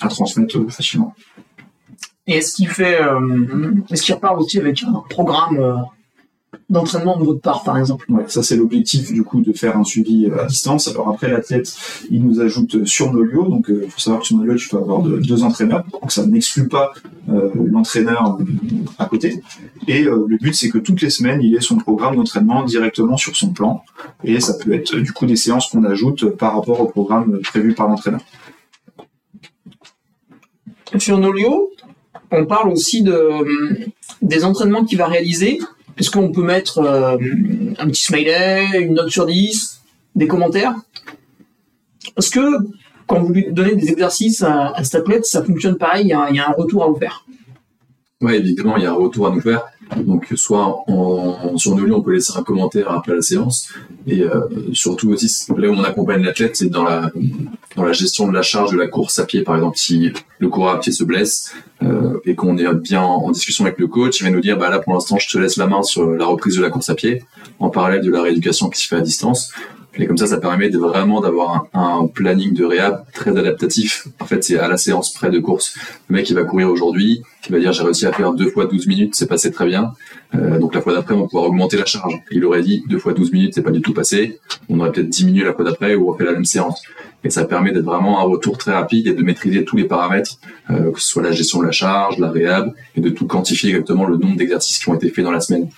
à 0.00 0.08
transmettre 0.08 0.70
facilement. 0.70 1.14
Et 2.26 2.36
est-ce 2.36 2.54
qu'il 2.54 2.68
fait 2.68 2.98
est-ce 3.90 4.02
qu'il 4.02 4.14
repart 4.14 4.40
aussi 4.40 4.58
avec 4.58 4.82
un 4.82 5.02
programme 5.10 5.84
d'entraînement 6.70 7.18
de 7.18 7.24
votre 7.24 7.40
part 7.40 7.62
par 7.62 7.76
exemple 7.78 8.04
Ouais, 8.10 8.24
ça 8.28 8.42
c'est 8.42 8.56
l'objectif 8.56 9.12
du 9.12 9.22
coup 9.22 9.40
de 9.40 9.52
faire 9.52 9.76
un 9.76 9.84
suivi 9.84 10.26
euh, 10.26 10.42
à 10.42 10.46
distance. 10.46 10.88
Alors 10.88 11.08
après 11.08 11.30
l'athlète, 11.30 11.74
il 12.10 12.24
nous 12.24 12.40
ajoute 12.40 12.74
euh, 12.76 12.84
sur 12.86 13.12
Nolio, 13.12 13.44
donc 13.48 13.66
il 13.68 13.90
faut 13.90 13.98
savoir 14.00 14.20
que 14.22 14.26
sur 14.26 14.36
Nolio 14.36 14.54
tu 14.56 14.68
peux 14.68 14.76
avoir 14.78 15.02
de- 15.02 15.18
deux 15.18 15.42
entraîneurs, 15.42 15.84
donc 16.00 16.10
ça 16.12 16.26
n'exclut 16.26 16.68
pas 16.68 16.92
euh, 17.28 17.50
l'entraîneur 17.54 18.38
euh, 18.40 18.44
à 18.98 19.06
côté. 19.06 19.42
Et 19.88 20.04
euh, 20.04 20.24
le 20.28 20.36
but 20.36 20.54
c'est 20.54 20.68
que 20.70 20.78
toutes 20.78 21.00
les 21.02 21.10
semaines 21.10 21.40
il 21.42 21.54
ait 21.54 21.60
son 21.60 21.76
programme 21.76 22.16
d'entraînement 22.16 22.64
directement 22.64 23.16
sur 23.16 23.36
son 23.36 23.52
plan, 23.52 23.82
et 24.24 24.40
ça 24.40 24.54
peut 24.54 24.72
être 24.74 24.94
euh, 24.96 25.00
du 25.02 25.12
coup 25.12 25.26
des 25.26 25.36
séances 25.36 25.68
qu'on 25.68 25.84
ajoute 25.84 26.24
euh, 26.24 26.30
par 26.36 26.54
rapport 26.56 26.80
au 26.80 26.86
programme 26.86 27.34
euh, 27.34 27.40
prévu 27.42 27.74
par 27.74 27.88
l'entraîneur. 27.88 28.20
Sur 30.98 31.18
Nolio, 31.18 31.70
on 32.30 32.46
parle 32.46 32.70
aussi 32.70 33.02
de, 33.02 33.12
euh, 33.12 33.44
des 34.22 34.44
entraînements 34.44 34.84
qu'il 34.84 34.98
va 34.98 35.06
réaliser. 35.06 35.58
Est-ce 35.98 36.10
qu'on 36.10 36.32
peut 36.32 36.42
mettre 36.42 36.78
euh, 36.78 37.16
un 37.78 37.86
petit 37.88 38.02
smiley, 38.02 38.66
une 38.80 38.94
note 38.94 39.10
sur 39.10 39.26
10, 39.26 39.80
des 40.14 40.26
commentaires? 40.26 40.74
Est-ce 42.16 42.30
que 42.30 42.40
quand 43.06 43.20
vous 43.20 43.32
lui 43.32 43.46
donnez 43.52 43.76
des 43.76 43.90
exercices 43.90 44.42
à, 44.42 44.70
à 44.70 44.84
cet 44.84 45.02
athlète, 45.02 45.26
ça 45.26 45.44
fonctionne 45.44 45.76
pareil, 45.76 46.06
il 46.06 46.08
y, 46.08 46.12
a, 46.12 46.28
il 46.30 46.36
y 46.36 46.40
a 46.40 46.48
un 46.48 46.52
retour 46.52 46.84
à 46.84 46.88
vous 46.88 46.96
faire 46.96 47.24
Ouais, 48.20 48.38
évidemment, 48.38 48.76
il 48.76 48.84
y 48.84 48.86
a 48.86 48.90
un 48.90 48.94
retour 48.94 49.26
à 49.26 49.30
nous 49.30 49.40
faire. 49.40 49.64
Donc, 49.96 50.32
soit 50.36 50.84
en, 50.88 51.56
sur 51.56 51.74
nos 51.76 51.84
lieux, 51.84 51.94
on 51.94 52.02
peut 52.02 52.12
laisser 52.12 52.32
un 52.36 52.42
commentaire 52.42 52.90
après 52.90 53.14
la 53.14 53.22
séance. 53.22 53.68
Et 54.06 54.22
euh, 54.22 54.40
surtout 54.72 55.10
aussi, 55.10 55.28
là 55.56 55.68
où 55.68 55.72
on 55.72 55.84
accompagne 55.84 56.22
l'athlète, 56.22 56.56
c'est 56.56 56.68
dans 56.68 56.84
la, 56.84 57.10
dans 57.76 57.84
la 57.84 57.92
gestion 57.92 58.26
de 58.28 58.32
la 58.32 58.42
charge 58.42 58.72
de 58.72 58.78
la 58.78 58.86
course 58.88 59.18
à 59.18 59.24
pied. 59.24 59.42
Par 59.42 59.56
exemple, 59.56 59.78
si 59.78 60.12
le 60.38 60.48
coureur 60.48 60.74
à 60.74 60.80
pied 60.80 60.92
se 60.92 61.04
blesse 61.04 61.54
euh, 61.82 62.18
et 62.24 62.34
qu'on 62.34 62.56
est 62.58 62.72
bien 62.74 63.02
en, 63.02 63.26
en 63.26 63.30
discussion 63.30 63.64
avec 63.64 63.78
le 63.78 63.86
coach, 63.86 64.20
il 64.20 64.24
va 64.24 64.30
nous 64.30 64.40
dire, 64.40 64.58
bah 64.58 64.70
là, 64.70 64.78
pour 64.78 64.94
l'instant, 64.94 65.16
je 65.18 65.28
te 65.28 65.38
laisse 65.38 65.56
la 65.56 65.66
main 65.66 65.82
sur 65.82 66.06
la 66.06 66.24
reprise 66.26 66.56
de 66.56 66.62
la 66.62 66.70
course 66.70 66.90
à 66.90 66.94
pied, 66.94 67.22
en 67.58 67.70
parallèle 67.70 68.02
de 68.02 68.10
la 68.10 68.22
rééducation 68.22 68.68
qui 68.70 68.80
se 68.80 68.88
fait 68.88 68.96
à 68.96 69.00
distance. 69.00 69.52
Et 69.96 70.06
comme 70.06 70.18
ça, 70.18 70.26
ça 70.26 70.38
permet 70.38 70.70
de 70.70 70.78
vraiment 70.78 71.20
d'avoir 71.20 71.66
un, 71.72 72.06
planning 72.06 72.52
de 72.52 72.64
réhab 72.64 73.04
très 73.12 73.30
adaptatif. 73.30 74.08
En 74.20 74.24
fait, 74.24 74.42
c'est 74.42 74.58
à 74.58 74.68
la 74.68 74.76
séance 74.76 75.12
près 75.12 75.30
de 75.30 75.38
course. 75.38 75.76
Le 76.08 76.16
mec, 76.16 76.28
il 76.28 76.34
va 76.34 76.44
courir 76.44 76.68
aujourd'hui, 76.68 77.22
il 77.46 77.52
va 77.52 77.60
dire 77.60 77.72
j'ai 77.72 77.82
réussi 77.84 78.06
à 78.06 78.12
faire 78.12 78.32
deux 78.32 78.50
fois 78.50 78.66
12 78.66 78.86
minutes, 78.86 79.14
c'est 79.14 79.28
passé 79.28 79.52
très 79.52 79.66
bien. 79.66 79.92
Euh, 80.34 80.58
donc 80.58 80.74
la 80.74 80.80
fois 80.80 80.94
d'après, 80.94 81.14
on 81.14 81.22
va 81.22 81.26
pouvoir 81.26 81.44
augmenter 81.44 81.76
la 81.76 81.84
charge. 81.84 82.14
Il 82.30 82.44
aurait 82.44 82.62
dit 82.62 82.82
deux 82.88 82.98
fois 82.98 83.12
12 83.12 83.32
minutes, 83.32 83.54
c'est 83.54 83.62
pas 83.62 83.70
du 83.70 83.82
tout 83.82 83.94
passé. 83.94 84.40
On 84.68 84.80
aurait 84.80 84.90
peut-être 84.90 85.08
diminué 85.08 85.44
la 85.44 85.52
fois 85.52 85.64
d'après 85.64 85.94
ou 85.94 86.06
refait 86.06 86.24
la 86.24 86.32
même 86.32 86.44
séance. 86.44 86.82
Et 87.24 87.30
ça 87.30 87.44
permet 87.44 87.72
d'être 87.72 87.84
vraiment 87.84 88.20
un 88.20 88.24
retour 88.24 88.58
très 88.58 88.72
rapide 88.72 89.06
et 89.06 89.14
de 89.14 89.22
maîtriser 89.22 89.64
tous 89.64 89.76
les 89.76 89.84
paramètres, 89.84 90.38
euh, 90.70 90.92
que 90.92 91.00
ce 91.00 91.08
soit 91.08 91.22
la 91.22 91.32
gestion 91.32 91.60
de 91.60 91.64
la 91.64 91.72
charge, 91.72 92.18
la 92.18 92.30
réhab, 92.30 92.72
et 92.96 93.00
de 93.00 93.08
tout 93.08 93.26
quantifier 93.26 93.70
exactement 93.70 94.04
le 94.04 94.18
nombre 94.18 94.36
d'exercices 94.36 94.78
qui 94.78 94.88
ont 94.90 94.94
été 94.94 95.08
faits 95.08 95.24
dans 95.24 95.30
la 95.30 95.40
semaine. 95.40 95.68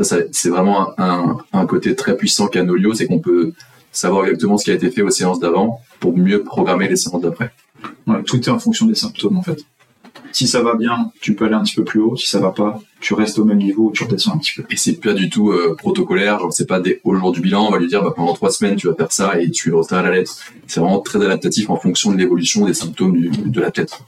Ça, 0.00 0.16
c'est 0.32 0.48
vraiment 0.48 0.98
un, 0.98 1.38
un, 1.52 1.66
côté 1.66 1.94
très 1.94 2.16
puissant 2.16 2.48
qu'a 2.48 2.62
Nolio, 2.62 2.94
c'est 2.94 3.06
qu'on 3.06 3.20
peut 3.20 3.52
savoir 3.92 4.24
exactement 4.26 4.58
ce 4.58 4.64
qui 4.64 4.70
a 4.70 4.74
été 4.74 4.90
fait 4.90 5.02
aux 5.02 5.10
séances 5.10 5.40
d'avant 5.40 5.80
pour 6.00 6.16
mieux 6.16 6.42
programmer 6.42 6.88
les 6.88 6.96
séances 6.96 7.22
d'après. 7.22 7.52
Tout 8.26 8.40
est 8.40 8.48
en 8.48 8.58
fonction 8.58 8.86
des 8.86 8.94
symptômes 8.94 9.36
en 9.36 9.42
fait. 9.42 9.64
Si 10.38 10.46
ça 10.46 10.62
va 10.62 10.76
bien, 10.76 11.10
tu 11.20 11.34
peux 11.34 11.46
aller 11.46 11.56
un 11.56 11.64
petit 11.64 11.74
peu 11.74 11.82
plus 11.82 11.98
haut. 11.98 12.14
Si 12.14 12.28
ça 12.28 12.38
va 12.38 12.52
pas, 12.52 12.80
tu 13.00 13.12
restes 13.12 13.40
au 13.40 13.44
même 13.44 13.58
niveau 13.58 13.88
ou 13.88 13.90
tu 13.90 14.04
redescends 14.04 14.34
un 14.34 14.38
petit 14.38 14.52
peu. 14.54 14.62
Et 14.70 14.76
c'est 14.76 14.92
pas 14.92 15.12
du 15.12 15.30
tout 15.30 15.50
euh, 15.50 15.74
protocolaire, 15.76 16.38
genre 16.38 16.52
c'est 16.52 16.68
pas 16.68 16.78
des, 16.78 17.00
au 17.02 17.16
jour 17.16 17.32
du 17.32 17.40
bilan, 17.40 17.66
on 17.66 17.72
va 17.72 17.78
lui 17.80 17.88
dire 17.88 18.04
bah, 18.04 18.12
pendant 18.14 18.34
trois 18.34 18.52
semaines 18.52 18.76
tu 18.76 18.86
vas 18.86 18.94
faire 18.94 19.10
ça 19.10 19.40
et 19.40 19.50
tu 19.50 19.74
resteras 19.74 19.98
à 19.98 20.02
la 20.04 20.12
lettre. 20.12 20.36
C'est 20.68 20.78
vraiment 20.78 21.00
très 21.00 21.20
adaptatif 21.24 21.70
en 21.70 21.76
fonction 21.76 22.12
de 22.12 22.16
l'évolution 22.18 22.66
des 22.66 22.72
symptômes 22.72 23.16
du, 23.16 23.30
de 23.30 23.60
l'athlète. 23.60 23.98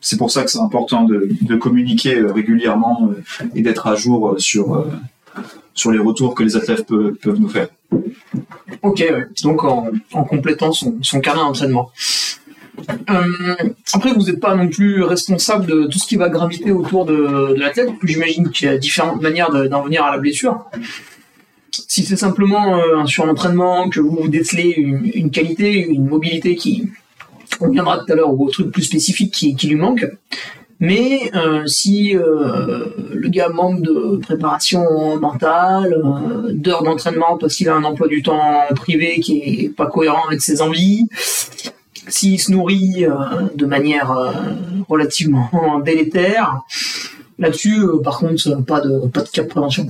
C'est 0.00 0.16
pour 0.16 0.32
ça 0.32 0.42
que 0.42 0.50
c'est 0.50 0.58
important 0.58 1.04
de, 1.04 1.28
de 1.40 1.54
communiquer 1.54 2.16
euh, 2.16 2.32
régulièrement 2.32 3.08
euh, 3.12 3.44
et 3.54 3.62
d'être 3.62 3.86
à 3.86 3.94
jour 3.94 4.34
sur, 4.38 4.74
euh, 4.74 4.90
sur 5.74 5.92
les 5.92 6.00
retours 6.00 6.34
que 6.34 6.42
les 6.42 6.56
athlètes 6.56 6.84
peuvent, 6.84 7.12
peuvent 7.12 7.38
nous 7.38 7.48
faire. 7.48 7.68
Ok, 8.82 9.04
donc 9.44 9.62
en, 9.62 9.86
en 10.14 10.24
complétant 10.24 10.72
son, 10.72 10.98
son 11.00 11.20
carnet 11.20 11.42
d'entraînement. 11.42 11.92
Euh, 13.10 13.68
après, 13.92 14.12
vous 14.12 14.24
n'êtes 14.24 14.40
pas 14.40 14.54
non 14.54 14.68
plus 14.68 15.02
responsable 15.02 15.66
de 15.66 15.86
tout 15.86 15.98
ce 15.98 16.06
qui 16.06 16.16
va 16.16 16.28
graviter 16.28 16.70
autour 16.72 17.04
de, 17.04 17.54
de 17.54 17.60
l'athlète. 17.60 17.90
J'imagine 18.02 18.50
qu'il 18.50 18.68
y 18.68 18.70
a 18.70 18.78
différentes 18.78 19.20
manières 19.20 19.50
de- 19.50 19.66
d'en 19.66 19.82
venir 19.82 20.04
à 20.04 20.10
la 20.10 20.18
blessure. 20.18 20.64
Si 21.70 22.04
c'est 22.04 22.16
simplement 22.16 22.78
euh, 22.78 22.98
un 22.98 23.06
surentraînement, 23.06 23.88
que 23.88 24.00
vous 24.00 24.28
décelez 24.28 24.74
une, 24.76 25.30
qualité, 25.30 25.86
une 25.86 26.06
mobilité 26.06 26.56
qui, 26.56 26.88
on 27.60 27.68
viendra 27.68 27.98
tout 27.98 28.12
à 28.12 28.14
l'heure 28.14 28.38
au 28.38 28.50
truc 28.50 28.70
plus 28.70 28.82
spécifique 28.82 29.32
qui, 29.32 29.66
lui 29.66 29.76
manque. 29.76 30.06
Mais 30.82 31.30
euh, 31.34 31.66
si 31.66 32.14
le 32.14 33.28
gars 33.28 33.50
manque 33.50 33.82
de 33.82 34.16
préparation 34.16 35.18
mentale, 35.20 35.94
d'heures 36.52 36.82
d'entraînement 36.82 37.36
parce 37.38 37.54
qu'il 37.54 37.68
a 37.68 37.74
un 37.74 37.84
emploi 37.84 38.08
du 38.08 38.22
temps 38.22 38.62
privé 38.74 39.20
qui 39.20 39.38
est 39.64 39.68
pas 39.76 39.86
cohérent 39.86 40.26
avec 40.26 40.40
ses 40.40 40.62
envies, 40.62 41.06
s'il 42.10 42.40
se 42.40 42.52
nourrit 42.52 43.06
euh, 43.06 43.14
de 43.54 43.66
manière 43.66 44.10
euh, 44.12 44.32
relativement 44.88 45.80
délétère, 45.84 46.62
là-dessus, 47.38 47.80
euh, 47.80 48.02
par 48.02 48.18
contre, 48.18 48.62
pas 48.64 48.80
de 48.80 49.08
pas 49.08 49.22
de 49.22 49.42
de 49.42 49.48
prévention. 49.48 49.86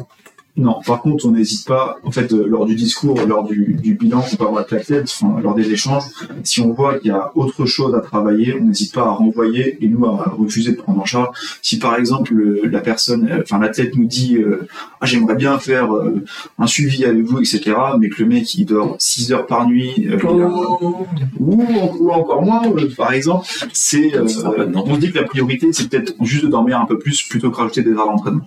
Non, 0.60 0.80
par 0.86 1.00
contre, 1.00 1.26
on 1.26 1.30
n'hésite 1.32 1.66
pas, 1.66 1.98
en 2.04 2.10
fait, 2.10 2.32
euh, 2.32 2.46
lors 2.46 2.66
du 2.66 2.74
discours, 2.74 3.18
lors 3.26 3.44
du, 3.44 3.76
du 3.82 3.94
bilan 3.94 4.20
qu'on 4.20 4.36
peut 4.36 4.44
avoir 4.44 4.58
avec 4.60 4.70
l'athlète, 4.72 5.10
enfin, 5.20 5.40
lors 5.40 5.54
des 5.54 5.70
échanges, 5.72 6.04
si 6.44 6.60
on 6.60 6.72
voit 6.72 6.98
qu'il 6.98 7.08
y 7.08 7.14
a 7.14 7.32
autre 7.34 7.64
chose 7.66 7.94
à 7.94 8.00
travailler, 8.00 8.54
on 8.60 8.64
n'hésite 8.64 8.92
pas 8.94 9.02
à 9.02 9.10
renvoyer 9.10 9.82
et 9.82 9.88
nous 9.88 10.04
à 10.04 10.34
refuser 10.38 10.72
de 10.72 10.76
prendre 10.76 11.00
en 11.00 11.04
charge. 11.06 11.28
Si 11.62 11.78
par 11.78 11.96
exemple 11.96 12.34
le- 12.34 12.62
la 12.66 12.80
personne, 12.80 13.26
euh, 13.30 13.40
enfin 13.42 13.58
l'athlète 13.58 13.96
nous 13.96 14.04
dit, 14.04 14.36
euh, 14.36 14.68
ah, 15.00 15.06
j'aimerais 15.06 15.34
bien 15.36 15.58
faire 15.58 15.94
euh, 15.94 16.22
un 16.58 16.66
suivi 16.66 17.04
avec 17.04 17.22
vous, 17.24 17.38
etc., 17.38 17.72
mais 17.98 18.08
que 18.10 18.22
le 18.22 18.28
mec 18.28 18.54
il 18.54 18.66
dort 18.66 18.96
6 18.98 19.32
heures 19.32 19.46
par 19.46 19.66
nuit, 19.66 20.08
euh, 20.10 20.18
Oh. 20.28 21.06
ou, 21.38 21.64
ou 22.00 22.10
encore 22.10 22.42
moins, 22.42 22.62
euh, 22.76 22.88
par 22.96 23.12
exemple, 23.12 23.46
c'est, 23.72 24.14
euh, 24.14 24.26
on 24.74 24.94
se 24.94 25.00
dit 25.00 25.10
que 25.10 25.18
la 25.18 25.24
priorité 25.24 25.72
c'est 25.72 25.88
peut-être 25.88 26.14
juste 26.20 26.44
de 26.44 26.48
dormir 26.50 26.78
un 26.80 26.86
peu 26.86 26.98
plus 26.98 27.22
plutôt 27.22 27.50
que 27.50 27.56
rajouter 27.56 27.82
des 27.82 27.92
heures 27.92 28.06
d'entraînement. 28.06 28.46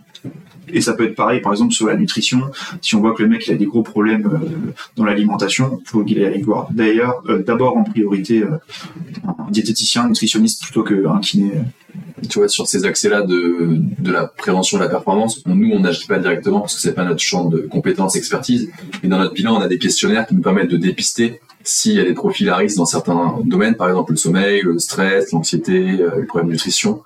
Et 0.74 0.82
ça 0.82 0.94
peut 0.94 1.06
être 1.06 1.16
pareil, 1.16 1.40
par 1.40 1.54
exemple, 1.54 1.72
sur 1.72 1.88
la 1.88 1.96
nutrition. 1.96 2.42
Si 2.82 2.96
on 2.96 3.00
voit 3.00 3.14
que 3.14 3.22
le 3.22 3.30
mec 3.30 3.48
il 3.48 3.54
a 3.54 3.58
des 3.58 3.66
gros 3.66 3.84
problèmes 3.84 4.26
euh, 4.26 4.72
dans 4.98 5.06
l'alimentation, 5.06 5.80
il 5.82 5.88
faut 5.88 6.04
qu'il 6.04 6.24
aille 6.24 6.42
voir. 6.42 6.68
D'ailleurs, 6.72 7.22
euh, 7.30 7.44
d'abord 7.44 7.78
en 7.78 7.84
priorité 7.84 8.42
euh, 8.42 8.58
un 9.28 9.52
diététicien, 9.52 10.04
un 10.04 10.08
nutritionniste 10.10 10.64
plutôt 10.64 10.84
qu'un 10.84 11.20
kiné. 11.20 11.52
Tu 12.28 12.40
vois, 12.40 12.48
sur 12.48 12.68
ces 12.68 12.86
accès-là 12.86 13.22
de, 13.22 13.68
de 14.00 14.12
la 14.12 14.26
prévention 14.26 14.78
de 14.78 14.84
la 14.84 14.90
performance, 14.90 15.46
nous, 15.46 15.72
on 15.72 15.80
n'agit 15.80 16.08
pas 16.08 16.18
directement 16.18 16.62
parce 16.62 16.76
que 16.76 16.82
c'est 16.82 16.94
pas 16.94 17.04
notre 17.04 17.20
champ 17.20 17.46
de 17.46 17.60
compétences, 17.60 18.16
expertise. 18.16 18.70
Et 19.04 19.08
dans 19.08 19.20
notre 19.20 19.34
bilan, 19.34 19.56
on 19.56 19.62
a 19.62 19.68
des 19.68 19.78
questionnaires 19.78 20.26
qui 20.26 20.34
nous 20.34 20.42
permettent 20.42 20.72
de 20.72 20.78
dépister 20.78 21.40
s'il 21.64 21.94
y 21.94 22.00
a 22.00 22.04
des 22.04 22.14
profils 22.14 22.50
à 22.50 22.56
risque 22.56 22.78
dans 22.78 22.86
certains 22.86 23.36
domaines, 23.46 23.76
par 23.76 23.88
exemple 23.88 24.14
le 24.14 24.18
sommeil, 24.18 24.62
le 24.64 24.80
stress, 24.80 25.32
l'anxiété, 25.32 25.80
les 25.82 26.26
problèmes 26.26 26.48
de 26.48 26.54
nutrition. 26.54 27.04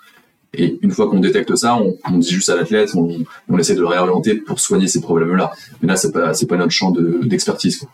Et 0.54 0.78
une 0.82 0.92
fois 0.92 1.10
qu'on 1.10 1.20
détecte 1.20 1.56
ça, 1.56 1.78
on, 1.78 2.18
dit 2.18 2.30
juste 2.30 2.50
à 2.50 2.56
l'athlète, 2.56 2.96
on, 2.96 3.58
essaie 3.58 3.76
de 3.76 3.82
le 3.82 3.88
réorienter 3.88 4.36
pour 4.36 4.60
soigner 4.60 4.88
ces 4.88 5.02
problèmes-là. 5.02 5.52
Mais 5.82 5.90
là, 5.90 5.96
c'est 5.96 6.12
pas, 6.12 6.32
pas 6.32 6.58
notre 6.58 6.72
champ 6.72 6.92
de- 6.92 7.20
d'expertise. 7.24 7.86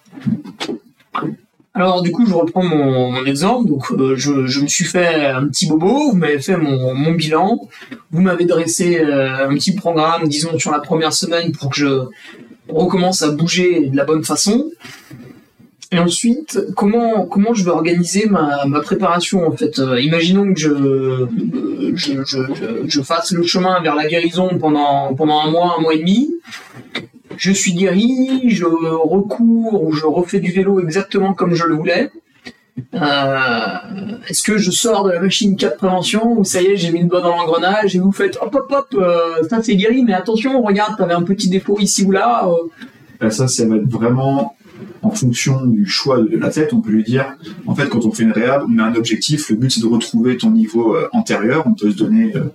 Alors 1.75 2.03
du 2.03 2.11
coup, 2.11 2.25
je 2.27 2.33
reprends 2.33 2.63
mon, 2.63 3.25
exemple. 3.25 3.67
Donc, 3.67 3.91
euh, 3.91 4.15
je, 4.15 4.61
me 4.61 4.67
suis 4.67 4.85
fait 4.85 5.25
un 5.25 5.47
petit 5.47 5.67
bobo. 5.67 6.11
Vous 6.11 6.17
m'avez 6.17 6.39
fait 6.39 6.55
mon, 6.55 6.93
mon 6.93 7.11
bilan. 7.13 7.67
Vous 8.11 8.21
m'avez 8.21 8.45
dressé 8.45 8.99
euh, 8.99 9.49
un 9.49 9.55
petit 9.55 9.73
programme, 9.73 10.27
disons 10.27 10.57
sur 10.59 10.71
la 10.71 10.79
première 10.79 11.13
semaine, 11.13 11.51
pour 11.51 11.71
que 11.71 11.77
je 11.77 12.07
recommence 12.69 13.23
à 13.23 13.31
bouger 13.31 13.87
de 13.87 13.97
la 13.97 14.05
bonne 14.05 14.23
façon. 14.23 14.69
Et 15.93 15.99
ensuite, 15.99 16.59
comment 16.75 17.27
comment 17.27 17.53
je 17.53 17.63
vais 17.63 17.69
organiser 17.69 18.25
ma, 18.25 18.65
ma 18.65 18.81
préparation 18.81 19.47
en 19.47 19.51
fait? 19.51 19.77
Euh, 19.77 20.01
Imaginons 20.01 20.51
que 20.51 20.59
je, 20.59 20.69
euh, 20.69 21.27
je, 21.93 22.13
je, 22.87 23.01
fasse 23.03 23.31
le 23.31 23.43
chemin 23.43 23.79
vers 23.83 23.93
la 23.93 24.07
guérison 24.07 24.57
pendant 24.59 25.13
pendant 25.13 25.39
un 25.41 25.51
mois, 25.51 25.75
un 25.77 25.81
mois 25.81 25.93
et 25.93 25.99
demi. 25.99 26.31
je 27.37 27.51
suis 27.51 27.73
guéri, 27.73 28.49
je 28.49 28.65
recours 28.65 29.83
ou 29.83 29.91
je 29.91 30.07
refais 30.07 30.39
du 30.39 30.51
vélo 30.51 30.79
exactement 30.79 31.35
comme 31.35 31.53
je 31.53 31.65
le 31.65 31.75
voulais. 31.75 32.09
Euh, 32.95 34.17
Est-ce 34.27 34.41
que 34.41 34.57
je 34.57 34.71
sors 34.71 35.03
de 35.03 35.11
la 35.11 35.19
machine 35.19 35.55
4 35.55 35.77
prévention 35.77 36.39
ou 36.39 36.43
ça 36.43 36.59
y 36.59 36.65
est, 36.65 36.75
j'ai 36.75 36.91
mis 36.91 37.03
le 37.03 37.07
doigt 37.07 37.21
dans 37.21 37.37
l'engrenage 37.37 37.95
et 37.95 37.99
vous 37.99 38.11
faites 38.11 38.35
hop 38.41 38.55
hop 38.55 38.71
hop, 38.71 39.05
ça 39.47 39.61
c'est 39.61 39.75
guéri, 39.75 40.03
mais 40.03 40.15
attention, 40.15 40.59
regarde, 40.63 40.97
t'avais 40.97 41.13
un 41.13 41.21
petit 41.21 41.49
défaut 41.49 41.77
ici 41.79 42.03
ou 42.03 42.09
là. 42.09 42.49
Ben, 43.19 43.29
ça, 43.29 43.47
ça 43.47 43.67
va 43.67 43.75
être 43.75 43.87
vraiment 43.87 44.55
en 45.03 45.11
fonction 45.11 45.65
du 45.65 45.85
choix 45.85 46.21
de 46.21 46.37
l'athlète. 46.37 46.73
On 46.73 46.81
peut 46.81 46.91
lui 46.91 47.03
dire, 47.03 47.35
en 47.67 47.75
fait, 47.75 47.87
quand 47.89 48.05
on 48.05 48.11
fait 48.11 48.23
une 48.23 48.31
réhab, 48.31 48.63
on 48.65 48.69
met 48.69 48.83
un 48.83 48.95
objectif. 48.95 49.49
Le 49.49 49.55
but, 49.55 49.69
c'est 49.69 49.81
de 49.81 49.87
retrouver 49.87 50.37
ton 50.37 50.51
niveau 50.51 50.95
euh, 50.95 51.07
antérieur. 51.11 51.63
On 51.67 51.73
peut 51.73 51.91
se 51.91 51.97
donner 51.97 52.35
euh, 52.35 52.45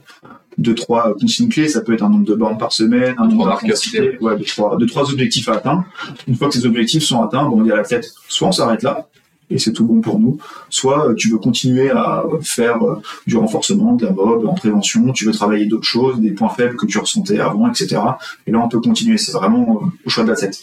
deux, 0.57 0.75
trois 0.75 1.15
consignes 1.19 1.49
clés. 1.49 1.69
Ça 1.69 1.81
peut 1.81 1.95
être 1.95 2.03
un 2.03 2.11
nombre 2.11 2.27
de 2.27 2.35
bornes 2.35 2.59
par 2.59 2.73
semaine, 2.73 3.15
un 3.19 3.29
nombre 3.29 3.47
marqueurs 3.47 3.69
d'intensité. 3.69 4.19
Ouais, 4.21 4.37
deux, 4.37 4.45
trois, 4.45 4.77
deux, 4.77 4.87
trois 4.87 5.11
objectifs 5.11 5.49
à 5.49 5.55
atteindre. 5.55 5.85
Une 6.27 6.35
fois 6.35 6.49
que 6.49 6.55
ces 6.55 6.67
objectifs 6.67 7.05
sont 7.05 7.23
atteints, 7.23 7.49
bon, 7.49 7.61
on 7.61 7.63
dit 7.63 7.73
à 7.73 7.77
l'athlète, 7.77 8.11
soit 8.29 8.49
on 8.49 8.53
s'arrête 8.53 8.83
là, 8.83 9.09
et 9.51 9.59
c'est 9.59 9.73
tout 9.73 9.87
bon 9.87 10.01
pour 10.01 10.19
nous. 10.19 10.39
Soit 10.69 11.09
euh, 11.09 11.15
tu 11.15 11.31
veux 11.31 11.39
continuer 11.39 11.91
à 11.91 12.25
faire 12.43 12.83
euh, 12.83 13.01
du 13.27 13.37
renforcement, 13.37 13.95
de 13.95 14.07
la 14.07 14.13
mob 14.13 14.47
en 14.47 14.55
prévention, 14.55 15.13
tu 15.13 15.25
veux 15.25 15.33
travailler 15.33 15.67
d'autres 15.67 15.87
choses, 15.87 16.21
des 16.21 16.33
points 16.33 16.51
faibles 16.51 16.77
que 16.77 16.87
tu 16.87 16.99
ressentais 16.99 17.39
avant, 17.39 17.69
etc. 17.69 18.01
Et 18.47 18.51
là, 18.51 18.61
on 18.61 18.69
peut 18.69 18.81
continuer. 18.81 19.17
C'est 19.19 19.33
vraiment 19.33 19.81
euh, 19.83 19.87
au 20.05 20.11
choix 20.11 20.25
de 20.25 20.31
l'athlète. 20.31 20.61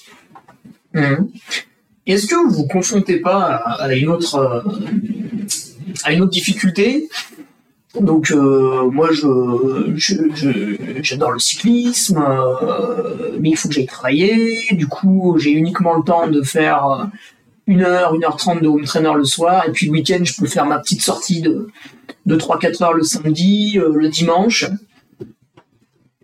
Mhm. 0.94 1.30
Est-ce 2.08 2.28
que 2.28 2.36
vous 2.36 2.52
vous 2.52 2.68
confrontez 2.68 3.20
pas 3.20 3.56
à 3.56 3.86
à 3.86 3.94
une 3.94 4.10
autre 4.10 4.36
euh, 4.36 6.12
une 6.12 6.22
autre 6.22 6.32
difficulté? 6.32 7.10
Donc 8.00 8.30
euh, 8.30 8.90
moi 8.92 9.10
je 9.12 9.96
j'adore 11.02 11.32
le 11.32 11.40
cyclisme, 11.40 12.18
euh, 12.18 13.38
mais 13.40 13.50
il 13.52 13.58
faut 13.58 13.70
que 13.70 13.74
j'aille 13.74 13.88
travailler. 13.88 14.68
Du 14.74 14.88
coup 14.88 15.38
j'ai 15.40 15.52
uniquement 15.52 15.96
le 15.96 16.04
temps 16.04 16.28
de 16.28 16.44
faire 16.44 17.10
une 17.66 17.82
heure, 17.82 18.14
une 18.14 18.24
heure 18.24 18.38
trente 18.38 18.62
de 18.62 18.68
home 18.68 18.84
trainer 18.84 19.14
le 19.16 19.24
soir, 19.24 19.64
et 19.68 19.72
puis 19.72 19.88
le 19.88 19.94
week-end 19.94 20.24
je 20.24 20.36
peux 20.38 20.46
faire 20.46 20.68
ma 20.68 20.78
petite 20.78 21.02
sortie 21.02 21.42
de 21.42 21.70
de 22.28 22.36
3-4 22.36 22.84
heures 22.84 22.94
le 22.94 23.04
samedi, 23.04 23.80
le 23.80 24.10
dimanche. 24.10 24.66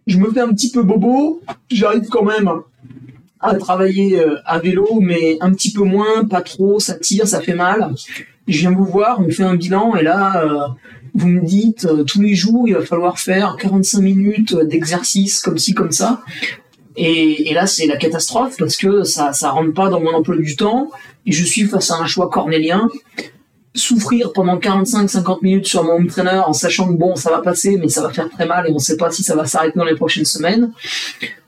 Je 0.05 0.17
me 0.17 0.31
fais 0.31 0.41
un 0.41 0.49
petit 0.49 0.71
peu 0.71 0.83
bobo, 0.83 1.41
j'arrive 1.71 2.07
quand 2.09 2.23
même 2.23 2.51
à 3.41 3.55
travailler 3.55 4.19
euh, 4.19 4.37
à 4.45 4.59
vélo, 4.59 4.99
mais 5.01 5.37
un 5.41 5.51
petit 5.51 5.71
peu 5.71 5.83
moins, 5.83 6.25
pas 6.25 6.41
trop, 6.41 6.79
ça 6.79 6.95
tire, 6.95 7.27
ça 7.27 7.41
fait 7.41 7.55
mal. 7.55 7.91
Je 8.47 8.59
viens 8.59 8.71
vous 8.71 8.85
voir, 8.85 9.19
on 9.19 9.29
fait 9.29 9.43
un 9.43 9.55
bilan, 9.55 9.95
et 9.95 10.03
là, 10.03 10.43
euh, 10.43 10.67
vous 11.15 11.27
me 11.27 11.41
dites, 11.41 11.85
euh, 11.85 12.03
tous 12.03 12.21
les 12.21 12.35
jours, 12.35 12.67
il 12.67 12.75
va 12.75 12.81
falloir 12.81 13.19
faire 13.19 13.57
45 13.59 14.01
minutes 14.01 14.55
d'exercice 14.55 15.39
comme 15.39 15.57
ci, 15.57 15.73
comme 15.73 15.91
ça. 15.91 16.21
Et, 16.95 17.49
et 17.49 17.53
là, 17.53 17.67
c'est 17.67 17.87
la 17.87 17.97
catastrophe, 17.97 18.55
parce 18.57 18.77
que 18.77 19.03
ça 19.03 19.33
ça 19.33 19.49
rentre 19.51 19.73
pas 19.73 19.89
dans 19.89 20.01
mon 20.01 20.13
emploi 20.13 20.37
du 20.37 20.55
temps, 20.55 20.89
et 21.25 21.31
je 21.31 21.43
suis 21.43 21.63
face 21.63 21.91
à 21.91 21.95
un 21.95 22.05
choix 22.05 22.29
cornélien. 22.29 22.89
Souffrir 23.73 24.33
pendant 24.33 24.57
45-50 24.57 25.39
minutes 25.41 25.67
sur 25.67 25.83
mon 25.83 25.93
home 25.93 26.07
trainer 26.07 26.41
en 26.45 26.53
sachant 26.53 26.91
que 26.91 26.97
bon, 26.97 27.15
ça 27.15 27.29
va 27.29 27.39
passer, 27.39 27.77
mais 27.77 27.87
ça 27.87 28.01
va 28.01 28.11
faire 28.11 28.29
très 28.29 28.45
mal, 28.45 28.67
et 28.67 28.71
on 28.73 28.79
sait 28.79 28.97
pas 28.97 29.11
si 29.11 29.23
ça 29.23 29.35
va 29.35 29.45
s'arrêter 29.45 29.77
dans 29.77 29.85
les 29.85 29.95
prochaines 29.95 30.25
semaines. 30.25 30.71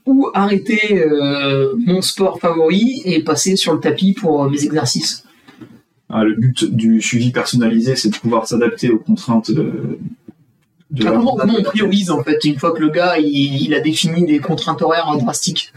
Ou 0.06 0.30
arrêter 0.34 1.04
euh, 1.06 1.74
mon 1.86 2.02
sport 2.02 2.40
favori 2.40 3.02
et 3.06 3.24
passer 3.24 3.56
sur 3.56 3.74
le 3.74 3.80
tapis 3.80 4.14
pour 4.14 4.44
euh, 4.44 4.50
mes 4.50 4.64
exercices. 4.64 5.24
Ah, 6.10 6.24
le 6.24 6.36
but 6.36 6.66
du 6.66 7.02
suivi 7.02 7.32
personnalisé, 7.32 7.96
c'est 7.96 8.10
de 8.10 8.16
pouvoir 8.16 8.48
s'adapter 8.48 8.90
aux 8.90 9.00
contraintes 9.00 9.52
de, 9.52 9.98
Ah, 11.02 11.12
comment, 11.12 11.36
comment 11.36 11.56
on 11.58 11.64
priorise 11.64 12.12
en 12.12 12.24
fait 12.24 12.44
une 12.44 12.60
fois 12.60 12.72
que 12.72 12.82
le 12.82 12.90
gars 12.90 13.18
il, 13.18 13.62
il 13.62 13.74
a 13.74 13.80
défini 13.80 14.26
des 14.26 14.40
contraintes 14.40 14.82
horaires 14.82 15.10
euh, 15.10 15.18
drastiques 15.18 15.74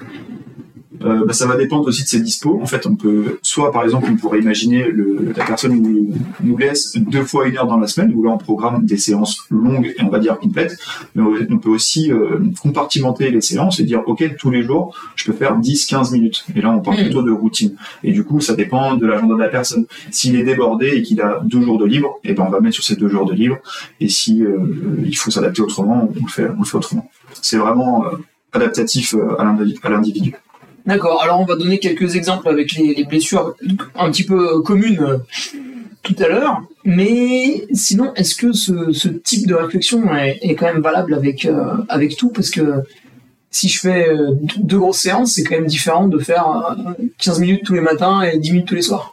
Euh, 1.05 1.25
bah, 1.25 1.33
ça 1.33 1.47
va 1.47 1.57
dépendre 1.57 1.87
aussi 1.87 2.03
de 2.03 2.09
ses 2.09 2.21
dispos. 2.21 2.59
En 2.61 2.67
fait, 2.67 2.87
on 2.87 2.97
peut, 2.97 3.39
soit 3.43 3.71
par 3.71 3.85
exemple, 3.85 4.09
on 4.11 4.17
pourrait 4.17 4.41
imaginer 4.41 4.89
le, 4.89 5.33
la 5.37 5.45
personne 5.45 5.81
nous, 5.81 6.13
nous 6.43 6.57
laisse 6.57 6.97
deux 6.97 7.25
fois 7.25 7.47
une 7.47 7.57
heure 7.57 7.67
dans 7.67 7.79
la 7.79 7.87
semaine, 7.87 8.13
où 8.15 8.25
là 8.25 8.31
on 8.31 8.39
programme 8.39 8.85
des 8.85 8.97
séances 8.97 9.43
longues 9.51 9.95
et 9.97 10.03
on 10.03 10.09
va 10.09 10.19
dire 10.19 10.39
complètes. 10.39 10.77
Mais 11.15 11.23
on 11.51 11.59
peut 11.59 11.71
aussi 11.71 12.11
euh, 12.11 12.41
compartimenter 12.61 13.31
les 13.31 13.41
séances 13.41 13.79
et 13.79 13.85
dire, 13.85 14.03
ok, 14.07 14.37
tous 14.39 14.51
les 14.51 14.63
jours, 14.63 14.97
je 15.15 15.25
peux 15.25 15.33
faire 15.33 15.59
10-15 15.59 16.13
minutes. 16.13 16.45
Et 16.55 16.61
là, 16.61 16.71
on 16.71 16.81
parle 16.81 16.97
Mm. 17.01 17.05
plutôt 17.05 17.23
de 17.23 17.31
routine. 17.31 17.77
Et 18.03 18.13
du 18.13 18.25
coup, 18.25 18.41
ça 18.41 18.55
dépend 18.55 18.97
de 18.97 19.07
l'agenda 19.07 19.35
de 19.35 19.41
la 19.41 19.49
personne. 19.49 19.87
S'il 20.11 20.37
est 20.37 20.45
débordé 20.45 20.89
et 20.89 21.03
qu'il 21.03 21.21
a 21.21 21.41
deux 21.45 21.61
jours 21.63 21.79
de 21.79 21.85
libre, 21.85 22.19
et 22.25 22.35
ben 22.35 22.45
on 22.47 22.51
va 22.51 22.61
mettre 22.61 22.75
sur 22.75 22.85
ces 22.85 22.97
deux 22.97 23.09
jours 23.09 23.27
de 23.27 23.35
libre. 23.35 23.59
Et 24.01 24.09
si 24.09 24.43
euh, 24.43 24.59
il 25.05 25.17
faut 25.17 25.31
s'adapter 25.31 25.63
autrement, 25.63 26.11
on 26.11 26.25
le 26.25 26.31
fait, 26.31 26.49
on 26.49 26.61
le 26.61 26.65
fait 26.65 26.77
autrement. 26.77 27.11
C'est 27.43 27.59
vraiment 27.59 28.07
euh, 28.07 28.17
adaptatif 28.53 29.15
euh, 29.15 29.37
à 29.39 29.91
l'individu. 29.91 30.35
D'accord, 30.87 31.23
alors 31.23 31.41
on 31.41 31.45
va 31.45 31.57
donner 31.57 31.79
quelques 31.79 32.15
exemples 32.15 32.49
avec 32.49 32.73
les, 32.75 32.95
les 32.95 33.05
blessures 33.05 33.55
un 33.97 34.11
petit 34.11 34.25
peu 34.25 34.57
euh, 34.57 34.61
communes 34.63 35.01
euh, 35.01 35.19
tout 36.03 36.15
à 36.23 36.29
l'heure, 36.29 36.63
mais 36.85 37.67
sinon, 37.73 38.15
est-ce 38.15 38.37
que 38.37 38.53
ce, 38.53 39.09
type 39.09 39.49
de 39.49 39.55
réflexion 39.55 40.15
est, 40.15 40.55
quand 40.55 40.67
même 40.67 40.81
valable 40.81 41.15
avec, 41.15 41.45
euh, 41.45 41.75
avec 41.89 42.17
tout? 42.17 42.31
Parce 42.31 42.51
que 42.51 42.85
si 43.51 43.69
je 43.69 43.81
fais 43.81 44.09
deux 44.59 44.79
grosses 44.79 45.01
séances, 45.01 45.33
c'est 45.33 45.43
quand 45.43 45.57
même 45.57 45.67
différent 45.67 46.07
de 46.07 46.19
faire 46.19 46.77
euh, 46.79 46.93
15 47.19 47.41
minutes 47.41 47.65
tous 47.65 47.75
les 47.75 47.81
matins 47.81 48.23
et 48.23 48.39
10 48.39 48.53
minutes 48.53 48.69
tous 48.69 48.75
les 48.77 48.83
soirs. 48.83 49.13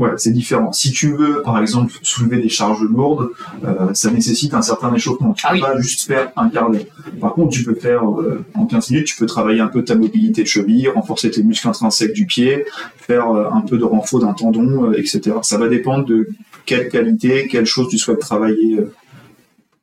Ouais, 0.00 0.12
c'est 0.16 0.30
différent. 0.30 0.72
Si 0.72 0.92
tu 0.92 1.14
veux, 1.14 1.42
par 1.42 1.60
exemple, 1.60 1.92
soulever 2.02 2.38
des 2.40 2.48
charges 2.48 2.80
lourdes, 2.80 3.28
euh, 3.66 3.92
ça 3.92 4.10
nécessite 4.10 4.54
un 4.54 4.62
certain 4.62 4.94
échauffement. 4.94 5.34
Tu 5.34 5.44
Ah 5.46 5.50
peux 5.50 5.56
oui. 5.56 5.60
pas 5.60 5.78
juste 5.78 6.06
faire 6.06 6.32
un 6.36 6.48
quart 6.48 6.70
d'heure. 6.70 6.80
Par 7.20 7.34
contre, 7.34 7.50
tu 7.50 7.64
peux 7.64 7.74
faire, 7.74 8.10
euh, 8.18 8.42
en 8.54 8.64
15 8.64 8.92
minutes, 8.92 9.08
tu 9.08 9.16
peux 9.18 9.26
travailler 9.26 9.60
un 9.60 9.66
peu 9.66 9.84
ta 9.84 9.94
mobilité 9.96 10.40
de 10.42 10.46
cheville, 10.46 10.88
renforcer 10.88 11.30
tes 11.30 11.42
muscles 11.42 11.68
intrinsèques 11.68 12.14
du 12.14 12.24
pied, 12.24 12.64
faire 12.96 13.28
euh, 13.30 13.50
un 13.52 13.60
peu 13.60 13.76
de 13.76 13.84
renfort 13.84 14.20
d'un 14.20 14.32
tendon, 14.32 14.90
etc. 14.94 15.36
Ça 15.42 15.58
va 15.58 15.68
dépendre 15.68 16.06
de 16.06 16.28
quelle 16.64 16.88
qualité, 16.88 17.46
quelle 17.46 17.66
chose 17.66 17.88
tu 17.90 17.98
souhaites 17.98 18.20
travailler. 18.20 18.80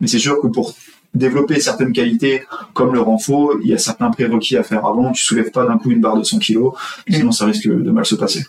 Mais 0.01 0.07
c'est 0.07 0.17
sûr 0.17 0.41
que 0.41 0.47
pour 0.47 0.73
développer 1.13 1.59
certaines 1.59 1.93
qualités, 1.93 2.41
comme 2.73 2.91
le 2.91 3.01
renfort, 3.01 3.51
il 3.63 3.69
y 3.69 3.73
a 3.75 3.77
certains 3.77 4.09
prérequis 4.09 4.57
à 4.57 4.63
faire 4.63 4.83
avant. 4.83 5.11
Tu 5.11 5.23
soulèves 5.23 5.51
pas 5.51 5.65
d'un 5.67 5.77
coup 5.77 5.91
une 5.91 6.01
barre 6.01 6.17
de 6.17 6.23
100 6.23 6.39
kg, 6.39 6.69
sinon 7.07 7.31
ça 7.31 7.45
risque 7.45 7.67
de 7.67 7.91
mal 7.91 8.03
se 8.05 8.15
passer. 8.15 8.43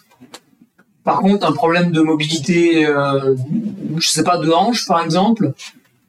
Par 1.08 1.20
contre, 1.20 1.46
un 1.46 1.52
problème 1.52 1.90
de 1.90 2.02
mobilité, 2.02 2.84
euh, 2.84 3.34
je 3.96 4.08
sais 4.10 4.22
pas, 4.22 4.36
de 4.36 4.50
hanche 4.50 4.86
par 4.86 5.02
exemple, 5.02 5.52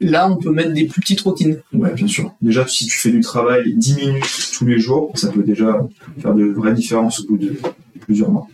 là 0.01 0.29
on 0.29 0.35
peut 0.35 0.51
mettre 0.51 0.73
des 0.73 0.88
plus 0.88 0.99
petites 0.99 1.21
routines. 1.21 1.62
Ouais, 1.71 1.93
bien 1.93 2.07
sûr. 2.07 2.33
Déjà, 2.41 2.67
si 2.67 2.85
tu 2.85 2.97
fais 2.97 3.09
du 3.09 3.21
travail 3.21 3.73
10 3.77 3.95
minutes 3.95 4.51
tous 4.57 4.65
les 4.65 4.77
jours, 4.77 5.13
ça 5.15 5.29
peut 5.29 5.43
déjà 5.43 5.88
faire 6.19 6.33
de 6.33 6.43
vraies 6.47 6.73
différences 6.73 7.21
au 7.21 7.27
bout 7.27 7.38
de 7.38 7.55
plusieurs 8.01 8.29
mois. 8.29 8.49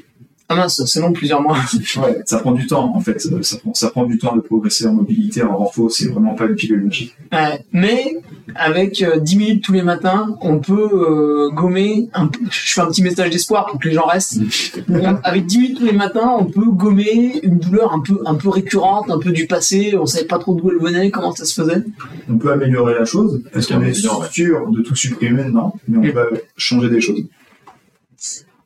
Ah 0.48 0.56
mince, 0.56 0.84
c'est 0.86 1.00
long 1.02 1.12
plusieurs 1.12 1.42
mois. 1.42 1.58
Ouais, 1.98 2.22
ça 2.26 2.38
prend 2.38 2.52
du 2.52 2.68
temps, 2.68 2.96
en 2.96 3.00
fait. 3.00 3.20
Ça 3.20 3.58
prend, 3.58 3.74
ça 3.74 3.90
prend 3.90 4.06
du 4.06 4.20
temps 4.20 4.36
de 4.36 4.42
progresser 4.42 4.86
en 4.86 4.94
mobilité, 4.94 5.42
en 5.42 5.58
renfort. 5.58 5.90
C'est 5.92 6.08
vraiment 6.10 6.36
pas 6.36 6.46
une 6.46 6.54
pilule 6.56 6.84
magique. 6.84 7.16
Ouais, 7.32 7.66
mais 7.72 8.18
avec 8.54 9.02
euh, 9.02 9.18
10 9.20 9.38
minutes 9.38 9.64
tous 9.64 9.74
les 9.74 9.82
matins, 9.82 10.38
on 10.42 10.60
peut 10.60 10.90
euh, 10.94 11.50
gommer. 11.52 12.10
Un 12.14 12.30
je 12.52 12.74
fais 12.74 12.82
un 12.82 12.86
petit 12.88 13.02
message 13.02 13.32
d'espoir 13.32 13.66
pour 13.66 13.80
que 13.80 13.88
les 13.88 13.96
gens 13.96 14.06
restent. 14.06 14.40
On- 14.90 15.16
avec 15.24 15.48
10 15.48 15.58
minutes 15.58 15.78
tous 15.80 15.86
les 15.86 15.94
matins, 15.94 16.36
on 16.40 16.46
peut 16.46 16.66
gommer 16.70 17.40
une 17.42 17.58
douleur 17.58 17.92
un 17.94 18.02
peu, 18.02 18.20
un 18.28 18.36
peu 18.36 18.50
récurrente, 18.50 19.10
un 19.10 19.18
peu 19.20 19.32
du 19.32 19.48
passé. 19.48 19.96
On 20.00 20.06
savait 20.06 20.26
pas 20.26 20.38
trop 20.38 20.54
d'où 20.54 20.70
elle 20.70 20.78
venait, 20.78 21.10
comment 21.10 21.34
ça 21.34 21.46
se 21.46 21.60
faisait. 21.60 21.84
On 22.30 22.38
peut 22.38 22.52
améliorer 22.52 22.94
la 22.94 23.06
chose. 23.06 23.42
Est-ce 23.56 23.70
qu'on 23.70 23.82
est 23.82 24.00
Bien, 24.00 24.14
ouais. 24.20 24.28
sûr 24.32 24.70
de 24.70 24.82
tout 24.84 24.96
supprimer 24.96 25.46
Non. 25.46 25.74
Mais 25.88 25.98
on 25.98 26.02
Mm. 26.04 26.14
peut 26.14 26.42
changer 26.56 26.90
des 26.90 27.02
choses. 27.02 27.24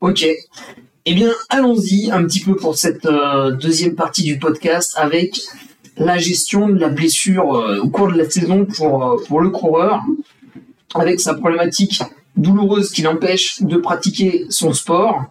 Ok. 0.02 0.26
Eh 1.12 1.16
bien, 1.16 1.32
allons-y 1.50 2.12
un 2.12 2.24
petit 2.24 2.40
peu 2.40 2.56
pour 2.56 2.78
cette 2.78 3.08
euh, 3.08 3.50
deuxième 3.50 3.96
partie 3.96 4.22
du 4.22 4.38
podcast 4.38 4.94
avec 4.96 5.42
la 5.98 6.20
gestion 6.20 6.70
de 6.70 6.78
la 6.78 6.90
blessure 6.90 7.56
euh, 7.56 7.80
au 7.80 7.90
cours 7.90 8.12
de 8.12 8.16
la 8.16 8.30
saison 8.30 8.66
pour, 8.66 9.04
euh, 9.04 9.18
pour 9.28 9.42
le 9.42 9.50
coureur, 9.50 10.04
avec 10.94 11.20
sa 11.20 11.34
problématique 11.34 12.04
douloureuse 12.38 12.92
qui 12.92 13.02
l'empêche 13.02 13.64
de 13.64 13.78
pratiquer 13.78 14.46
son 14.52 14.72
sport. 14.72 15.24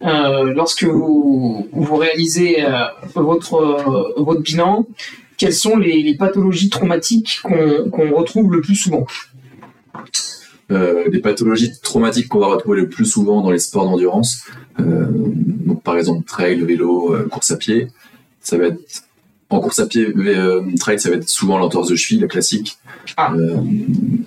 Lorsque 0.00 0.82
vous, 0.82 1.68
réalisez 1.72 2.66
votre, 3.14 4.40
bilan, 4.40 4.84
quelles 5.38 5.54
sont 5.54 5.76
les, 5.76 6.02
les 6.02 6.16
pathologies 6.16 6.70
traumatiques 6.70 7.38
qu'on 7.42 8.10
retrouve 8.10 8.52
le 8.52 8.60
plus 8.60 8.74
souvent? 8.74 9.06
Des 10.68 11.20
pathologies 11.22 11.70
traumatiques 11.80 12.28
qu'on 12.28 12.40
va 12.40 12.48
retrouver 12.48 12.80
le 12.80 12.88
plus 12.88 13.06
souvent 13.06 13.40
dans 13.42 13.50
les 13.50 13.60
sports 13.60 13.84
d'endurance. 13.84 14.44
Euh, 14.80 15.06
donc 15.10 15.82
par 15.82 15.96
exemple 15.96 16.24
trail, 16.24 16.60
vélo, 16.60 17.14
euh, 17.14 17.28
course 17.28 17.50
à 17.50 17.56
pied. 17.56 17.88
Ça 18.40 18.58
va 18.58 18.66
être 18.66 19.04
en 19.54 19.60
course 19.60 19.78
à 19.78 19.86
pied, 19.86 20.12
euh, 20.16 20.62
trail, 20.80 20.98
ça 20.98 21.10
va 21.10 21.16
être 21.16 21.28
souvent 21.28 21.58
l'entorse 21.58 21.88
de 21.88 21.94
cheville, 21.94 22.20
la 22.20 22.26
classique. 22.26 22.76
Ah. 23.16 23.32
Euh, 23.34 23.60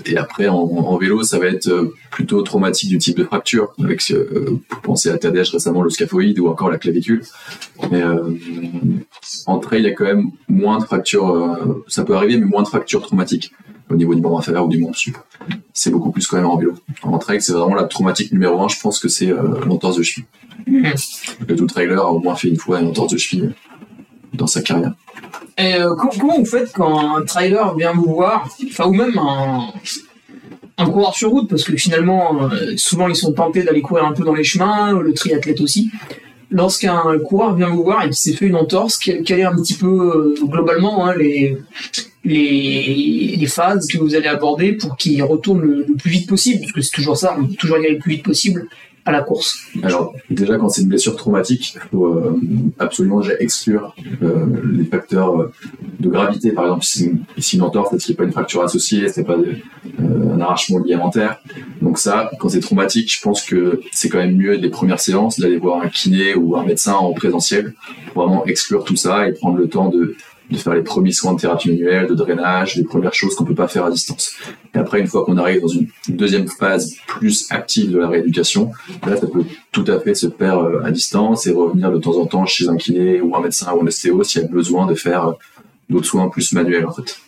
et 0.05 0.15
après 0.17 0.47
en, 0.47 0.55
en 0.55 0.97
vélo, 0.97 1.23
ça 1.23 1.37
va 1.37 1.47
être 1.47 1.67
euh, 1.67 1.93
plutôt 2.11 2.41
traumatique 2.43 2.89
du 2.89 2.97
type 2.97 3.17
de 3.17 3.25
fracture. 3.25 3.73
Avec, 3.83 4.01
euh, 4.11 4.61
pour 4.69 4.79
penser 4.81 5.09
à 5.09 5.17
TDH 5.17 5.51
récemment, 5.51 5.81
le 5.81 5.89
scaphoïde 5.89 6.39
ou 6.39 6.47
encore 6.47 6.69
la 6.69 6.77
clavicule. 6.77 7.23
Mais 7.91 8.01
euh, 8.01 8.29
en 9.47 9.59
trail, 9.59 9.81
il 9.81 9.85
y 9.85 9.89
a 9.89 9.93
quand 9.93 10.05
même 10.05 10.31
moins 10.47 10.79
de 10.79 10.85
fractures. 10.85 11.57
ça 11.87 12.05
peut 12.05 12.15
arriver, 12.15 12.37
mais 12.37 12.45
moins 12.45 12.63
de 12.63 12.67
fractures 12.69 13.01
traumatiques 13.01 13.51
au 13.89 13.95
niveau 13.95 14.15
du 14.15 14.21
membre 14.21 14.39
inférieur 14.39 14.65
ou 14.65 14.69
du 14.69 14.79
membre 14.79 14.95
sup. 14.95 15.17
c'est 15.73 15.91
beaucoup 15.91 16.11
plus 16.11 16.25
quand 16.27 16.37
même 16.37 16.45
en 16.45 16.57
vélo. 16.57 16.73
En 17.03 17.17
trail, 17.17 17.41
c'est 17.41 17.53
vraiment 17.53 17.75
la 17.75 17.85
traumatique 17.85 18.31
numéro 18.31 18.61
un. 18.61 18.67
Je 18.69 18.79
pense 18.79 18.99
que 18.99 19.09
c'est 19.09 19.33
l'entorse 19.65 19.97
de 19.97 20.03
cheville. 20.03 20.25
Mhm. 20.65 20.93
Le 21.47 21.55
tout 21.55 21.67
trailer 21.67 21.99
a 21.99 22.11
au 22.11 22.19
moins 22.19 22.35
fait 22.35 22.49
une 22.49 22.57
fois 22.57 22.79
une 22.79 22.87
entorse 22.87 23.13
de 23.13 23.17
cheville 23.17 23.53
dans 24.37 24.47
sa 24.47 24.61
carrière. 24.61 24.93
Euh, 25.59 25.95
co- 25.95 26.09
comment 26.19 26.37
vous 26.37 26.45
faites 26.45 26.71
quand 26.71 27.17
un 27.17 27.23
trailer 27.23 27.75
vient 27.75 27.93
vous 27.93 28.13
voir, 28.13 28.47
enfin 28.67 28.85
ou 28.85 28.93
même 28.93 29.17
un, 29.17 30.85
coureur 30.85 31.15
sur 31.15 31.31
route, 31.31 31.49
parce 31.49 31.63
que 31.63 31.75
finalement, 31.75 32.43
euh, 32.43 32.73
souvent 32.77 33.07
ils 33.07 33.15
sont 33.15 33.33
tentés 33.33 33.63
d'aller 33.63 33.81
courir 33.81 34.05
un 34.05 34.13
peu 34.13 34.23
dans 34.23 34.35
les 34.35 34.43
chemins, 34.43 34.99
le 34.99 35.13
triathlète 35.13 35.59
aussi. 35.61 35.89
Lorsqu'un 36.49 37.01
coureur 37.25 37.55
vient 37.55 37.69
vous 37.69 37.83
voir 37.83 38.03
et 38.03 38.05
qu'il 38.05 38.15
s'est 38.15 38.33
fait 38.33 38.45
une 38.45 38.55
entorse, 38.55 38.97
quelle, 38.97 39.39
est 39.39 39.43
un 39.43 39.55
petit 39.55 39.73
peu 39.73 39.87
euh, 39.87 40.45
globalement 40.45 41.07
hein, 41.07 41.15
les, 41.15 41.57
phases 43.47 43.87
que 43.87 43.97
vous 43.97 44.15
allez 44.15 44.27
aborder 44.27 44.73
pour 44.73 44.95
qu'il 44.95 45.21
retourne 45.23 45.61
le, 45.61 45.85
le 45.87 45.95
plus 45.95 46.11
vite 46.11 46.29
possible, 46.29 46.61
parce 46.61 46.71
que 46.71 46.81
c'est 46.81 46.91
toujours 46.91 47.17
ça, 47.17 47.35
on 47.37 47.43
veut 47.43 47.55
toujours 47.55 47.77
y 47.77 47.85
aller 47.85 47.95
le 47.95 47.99
plus 47.99 48.13
vite 48.13 48.23
possible 48.23 48.67
la 49.11 49.21
course. 49.21 49.57
Alors, 49.83 50.13
déjà, 50.29 50.57
quand 50.57 50.69
c'est 50.69 50.81
une 50.81 50.89
blessure 50.89 51.15
traumatique, 51.15 51.73
il 51.75 51.81
faut 51.89 52.05
euh, 52.05 52.39
absolument 52.79 53.21
exclure 53.39 53.95
euh, 54.21 54.45
les 54.71 54.85
facteurs 54.85 55.39
euh, 55.39 55.51
de 55.99 56.09
gravité. 56.09 56.51
Par 56.51 56.65
exemple, 56.65 56.83
si 56.83 57.11
c'est 57.37 57.57
une, 57.57 57.63
entorse, 57.63 57.89
c'est 57.91 57.97
qu'il 57.97 58.13
n'y 58.13 58.17
a 58.17 58.19
pas 58.19 58.25
une 58.25 58.31
fracture 58.31 58.63
associée, 58.63 59.07
c'est 59.09 59.23
pas 59.23 59.37
un 59.99 60.41
arrachement 60.41 60.79
ligamentaire? 60.79 61.41
Donc 61.81 61.99
ça, 61.99 62.31
quand 62.39 62.49
c'est 62.49 62.59
traumatique, 62.59 63.13
je 63.13 63.21
pense 63.21 63.43
que 63.43 63.81
c'est 63.91 64.09
quand 64.09 64.19
même 64.19 64.35
mieux 64.35 64.57
des 64.57 64.69
premières 64.69 64.99
séances 64.99 65.39
d'aller 65.39 65.57
voir 65.57 65.81
un 65.81 65.89
kiné 65.89 66.35
ou 66.35 66.55
un 66.55 66.65
médecin 66.65 66.93
en 66.93 67.13
présentiel 67.13 67.73
pour 68.13 68.23
vraiment 68.23 68.45
exclure 68.45 68.83
tout 68.83 68.95
ça 68.95 69.27
et 69.27 69.33
prendre 69.33 69.57
le 69.57 69.67
temps 69.67 69.89
de, 69.89 70.15
de 70.49 70.57
faire 70.57 70.73
les 70.73 70.81
premiers 70.81 71.11
soins 71.11 71.33
de 71.33 71.39
thérapie 71.39 71.69
manuelle, 71.69 72.07
de 72.07 72.15
drainage, 72.15 72.75
les 72.75 72.83
premières 72.83 73.13
choses 73.13 73.35
qu'on 73.35 73.45
peut 73.45 73.55
pas 73.55 73.67
faire 73.67 73.85
à 73.85 73.91
distance. 73.91 74.33
Et 74.73 74.77
après, 74.77 74.99
une 74.99 75.07
fois 75.07 75.25
qu'on 75.25 75.37
arrive 75.37 75.61
dans 75.61 75.67
une 75.67 75.87
deuxième 76.09 76.47
phase 76.47 76.95
plus 77.07 77.47
active 77.51 77.91
de 77.91 77.99
la 77.99 78.07
rééducation, 78.07 78.71
Là, 79.05 79.17
ça 79.17 79.27
peut 79.27 79.43
tout 79.71 79.85
à 79.87 79.99
fait 79.99 80.15
se 80.15 80.29
faire 80.29 80.59
euh, 80.59 80.81
à 80.83 80.91
distance 80.91 81.47
et 81.47 81.51
revenir 81.51 81.91
de 81.91 81.97
temps 81.97 82.17
en 82.17 82.25
temps 82.25 82.45
chez 82.45 82.67
un 82.67 82.75
kiné 82.75 83.21
ou 83.21 83.35
un 83.35 83.41
médecin 83.41 83.71
ou 83.73 83.81
un 83.81 83.87
ostéo 83.87 84.23
s'il 84.23 84.41
y 84.41 84.45
a 84.45 84.47
besoin 84.47 84.85
de 84.85 84.95
faire 84.95 85.27
euh, 85.27 85.33
d'autres 85.89 86.05
soins 86.05 86.29
plus 86.29 86.53
manuels 86.53 86.85
en 86.85 86.91
fait. 86.91 87.19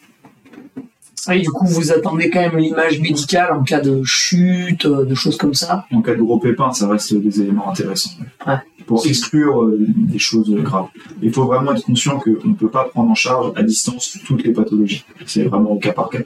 Et 1.31 1.41
du 1.41 1.49
coup, 1.49 1.67
vous 1.67 1.91
attendez 1.91 2.29
quand 2.29 2.39
même 2.39 2.57
l'image 2.57 2.99
médicale 2.99 3.53
en 3.53 3.63
cas 3.63 3.81
de 3.81 4.01
chute, 4.03 4.85
euh, 4.85 5.05
de 5.05 5.15
choses 5.15 5.37
comme 5.37 5.53
ça? 5.53 5.85
En 5.91 6.01
cas 6.01 6.15
de 6.15 6.21
gros 6.21 6.39
pépins, 6.39 6.71
ça 6.71 6.87
reste 6.87 7.13
des 7.13 7.41
éléments 7.41 7.69
intéressants. 7.69 8.11
Ouais. 8.47 8.55
Pour 8.89 9.05
exclure 9.05 9.61
euh, 9.61 9.77
des 9.77 10.17
choses 10.17 10.49
graves. 10.49 10.87
Il 11.21 11.31
faut 11.31 11.45
vraiment 11.45 11.75
être 11.75 11.85
conscient 11.85 12.19
qu'on 12.19 12.47
ne 12.47 12.55
peut 12.55 12.71
pas 12.71 12.85
prendre 12.85 13.11
en 13.11 13.13
charge 13.13 13.53
à 13.55 13.61
distance 13.61 14.17
toutes 14.25 14.43
les 14.43 14.51
pathologies. 14.51 15.05
C'est 15.27 15.43
vraiment 15.43 15.73
au 15.73 15.77
cas 15.77 15.93
par 15.93 16.09
cas. 16.09 16.21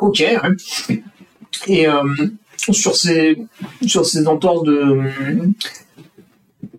Ok. 0.00 0.24
Et 1.66 1.86
euh, 1.86 2.02
sur 2.56 2.96
ces 2.96 3.36
sur 3.86 4.06
ces 4.06 4.26
entorses 4.26 4.62
de 4.62 5.02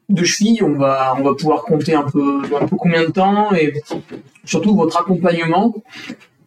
de 0.10 0.24
cheville, 0.24 0.64
on 0.64 0.74
va 0.74 1.14
on 1.20 1.22
va 1.22 1.36
pouvoir 1.36 1.62
compter 1.62 1.94
un 1.94 2.08
peu 2.10 2.42
un 2.60 2.66
peu 2.66 2.76
combien 2.76 3.04
de 3.04 3.12
temps 3.12 3.54
et 3.54 3.84
surtout 4.46 4.76
votre 4.76 4.98
accompagnement, 4.98 5.76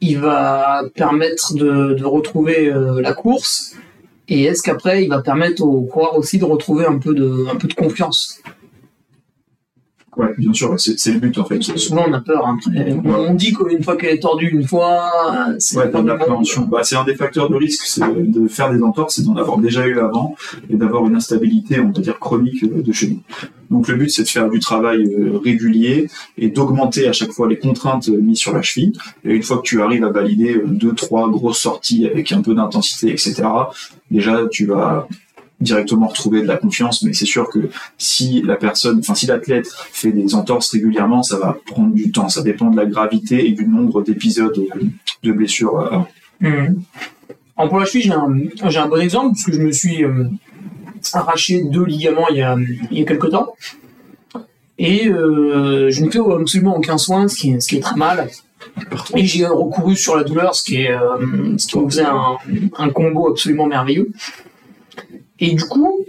il 0.00 0.18
va 0.18 0.82
permettre 0.96 1.54
de, 1.54 1.94
de 1.94 2.04
retrouver 2.04 2.66
euh, 2.66 3.00
la 3.00 3.12
course. 3.12 3.76
Et 4.30 4.44
est-ce 4.44 4.62
qu'après, 4.62 5.02
il 5.02 5.08
va 5.08 5.20
permettre 5.20 5.62
aux 5.62 5.82
coureurs 5.82 6.16
aussi 6.16 6.38
de 6.38 6.44
retrouver 6.44 6.86
un 6.86 6.98
peu 6.98 7.14
de, 7.14 7.48
un 7.52 7.56
peu 7.56 7.66
de 7.66 7.74
confiance? 7.74 8.40
Ouais, 10.20 10.34
bien 10.36 10.52
sûr, 10.52 10.74
c'est 10.78 11.12
le 11.12 11.18
but 11.18 11.38
en 11.38 11.44
fait. 11.46 11.62
Souvent, 11.62 12.04
on 12.06 12.12
a 12.12 12.20
peur. 12.20 12.46
hein. 12.46 12.58
On 13.06 13.32
dit 13.32 13.54
qu'une 13.54 13.82
fois 13.82 13.96
qu'elle 13.96 14.14
est 14.16 14.20
tordue 14.20 14.50
une 14.52 14.66
fois, 14.66 15.10
c'est 15.58 15.78
Ouais, 15.78 15.90
l'appréhension. 16.04 16.66
Bah, 16.66 16.80
c'est 16.82 16.96
un 16.96 17.04
des 17.04 17.14
facteurs 17.14 17.48
de 17.48 17.56
risque, 17.56 17.82
c'est 17.86 18.02
de 18.30 18.46
faire 18.46 18.70
des 18.70 18.82
entorses, 18.82 19.14
c'est 19.16 19.24
d'en 19.24 19.36
avoir 19.36 19.56
déjà 19.58 19.86
eu 19.86 19.98
avant 19.98 20.34
et 20.68 20.76
d'avoir 20.76 21.06
une 21.06 21.16
instabilité, 21.16 21.80
on 21.80 21.90
va 21.90 22.00
dire, 22.02 22.18
chronique 22.18 22.62
euh, 22.64 22.82
de 22.82 22.92
chez 22.92 23.08
nous. 23.08 23.20
Donc 23.70 23.88
le 23.88 23.94
but, 23.96 24.10
c'est 24.10 24.24
de 24.24 24.28
faire 24.28 24.50
du 24.50 24.58
travail 24.58 25.04
euh, 25.04 25.38
régulier 25.42 26.08
et 26.36 26.48
d'augmenter 26.48 27.08
à 27.08 27.12
chaque 27.12 27.30
fois 27.32 27.48
les 27.48 27.58
contraintes 27.58 28.08
euh, 28.10 28.20
mises 28.20 28.38
sur 28.38 28.52
la 28.52 28.60
cheville. 28.62 28.92
Et 29.24 29.32
une 29.32 29.42
fois 29.42 29.56
que 29.58 29.62
tu 29.62 29.80
arrives 29.80 30.04
à 30.04 30.10
valider 30.10 30.60
deux, 30.66 30.92
trois 30.92 31.30
grosses 31.30 31.60
sorties 31.60 32.06
avec 32.06 32.30
un 32.32 32.42
peu 32.42 32.54
d'intensité, 32.54 33.08
etc., 33.10 33.42
déjà, 34.10 34.42
tu 34.50 34.66
vas 34.66 35.08
directement 35.60 36.06
retrouver 36.08 36.42
de 36.42 36.46
la 36.46 36.56
confiance, 36.56 37.02
mais 37.02 37.12
c'est 37.12 37.26
sûr 37.26 37.48
que 37.48 37.70
si 37.98 38.42
la 38.42 38.56
personne, 38.56 38.98
enfin 39.00 39.14
si 39.14 39.26
l'athlète 39.26 39.68
fait 39.92 40.12
des 40.12 40.34
entorses 40.34 40.70
régulièrement, 40.72 41.22
ça 41.22 41.38
va 41.38 41.56
prendre 41.66 41.94
du 41.94 42.10
temps. 42.10 42.28
Ça 42.28 42.42
dépend 42.42 42.70
de 42.70 42.76
la 42.76 42.86
gravité 42.86 43.46
et 43.46 43.52
du 43.52 43.66
nombre 43.66 44.02
d'épisodes 44.02 44.58
de 45.22 45.32
blessures. 45.32 45.78
euh, 45.78 45.98
Mhm. 46.40 46.82
Alors 47.56 47.68
pour 47.68 47.78
la 47.78 47.84
cheville, 47.84 48.02
j'ai 48.02 48.78
un, 48.78 48.88
bon 48.88 49.00
exemple, 49.00 49.34
parce 49.34 49.44
que 49.44 49.52
je 49.52 49.60
me 49.60 49.72
suis 49.72 50.02
euh, 50.04 50.24
arraché 51.12 51.62
deux 51.62 51.84
ligaments 51.84 52.28
il 52.30 52.38
y 52.38 52.42
a, 52.42 52.56
il 52.90 52.98
y 52.98 53.02
a 53.02 53.04
quelques 53.04 53.30
temps. 53.30 53.54
Et 54.78 55.08
euh, 55.08 55.90
je 55.90 56.02
n'ai 56.02 56.10
fait 56.10 56.20
absolument 56.20 56.76
aucun 56.76 56.96
soin, 56.96 57.28
ce 57.28 57.36
qui 57.36 57.50
est, 57.50 57.60
ce 57.60 57.68
qui 57.68 57.76
est 57.76 57.80
très 57.80 57.96
mal. 57.96 58.28
Et 59.14 59.26
j'ai 59.26 59.44
recouru 59.46 59.94
sur 59.94 60.16
la 60.16 60.24
douleur, 60.24 60.54
ce 60.54 60.64
qui, 60.64 60.76
est, 60.76 60.92
euh, 60.92 61.58
ce 61.58 61.66
qui 61.66 61.78
me 61.78 61.88
faisait 61.88 62.06
un, 62.06 62.38
un 62.78 62.88
combo 62.88 63.28
absolument 63.30 63.66
merveilleux. 63.66 64.10
Et 65.40 65.54
du 65.54 65.64
coup, 65.64 66.04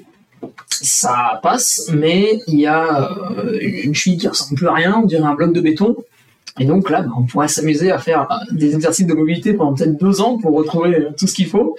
ça 0.69 1.39
passe, 1.41 1.89
mais 1.93 2.39
il 2.47 2.59
y 2.59 2.67
a 2.67 3.11
euh, 3.37 3.57
une 3.61 3.93
cheville 3.93 4.17
qui 4.17 4.27
ressemble 4.27 4.55
plus 4.55 4.67
à 4.67 4.73
rien, 4.73 4.99
on 5.03 5.05
dirait 5.05 5.23
un 5.23 5.35
bloc 5.35 5.53
de 5.53 5.61
béton. 5.61 5.95
Et 6.59 6.65
donc 6.65 6.89
là, 6.89 7.01
bah, 7.01 7.11
on 7.17 7.23
pourrait 7.23 7.47
s'amuser 7.47 7.91
à 7.91 7.97
faire 7.97 8.27
euh, 8.31 8.35
des 8.55 8.75
exercices 8.75 9.07
de 9.07 9.13
mobilité 9.13 9.53
pendant 9.53 9.73
peut-être 9.73 9.97
deux 9.97 10.21
ans 10.21 10.37
pour 10.37 10.53
retrouver 10.55 10.95
euh, 10.95 11.09
tout 11.17 11.27
ce 11.27 11.33
qu'il 11.33 11.47
faut. 11.47 11.77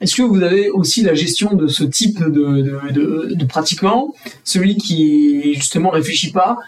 Est-ce 0.00 0.16
que 0.16 0.22
vous 0.22 0.42
avez 0.42 0.70
aussi 0.70 1.02
la 1.02 1.14
gestion 1.14 1.54
de 1.54 1.66
ce 1.66 1.84
type 1.84 2.20
de, 2.20 2.28
de, 2.30 2.92
de, 2.92 3.34
de 3.34 3.44
pratiquant, 3.44 4.14
celui 4.44 4.76
qui 4.76 5.54
justement 5.54 5.90
réfléchit 5.90 6.32
pas, 6.32 6.58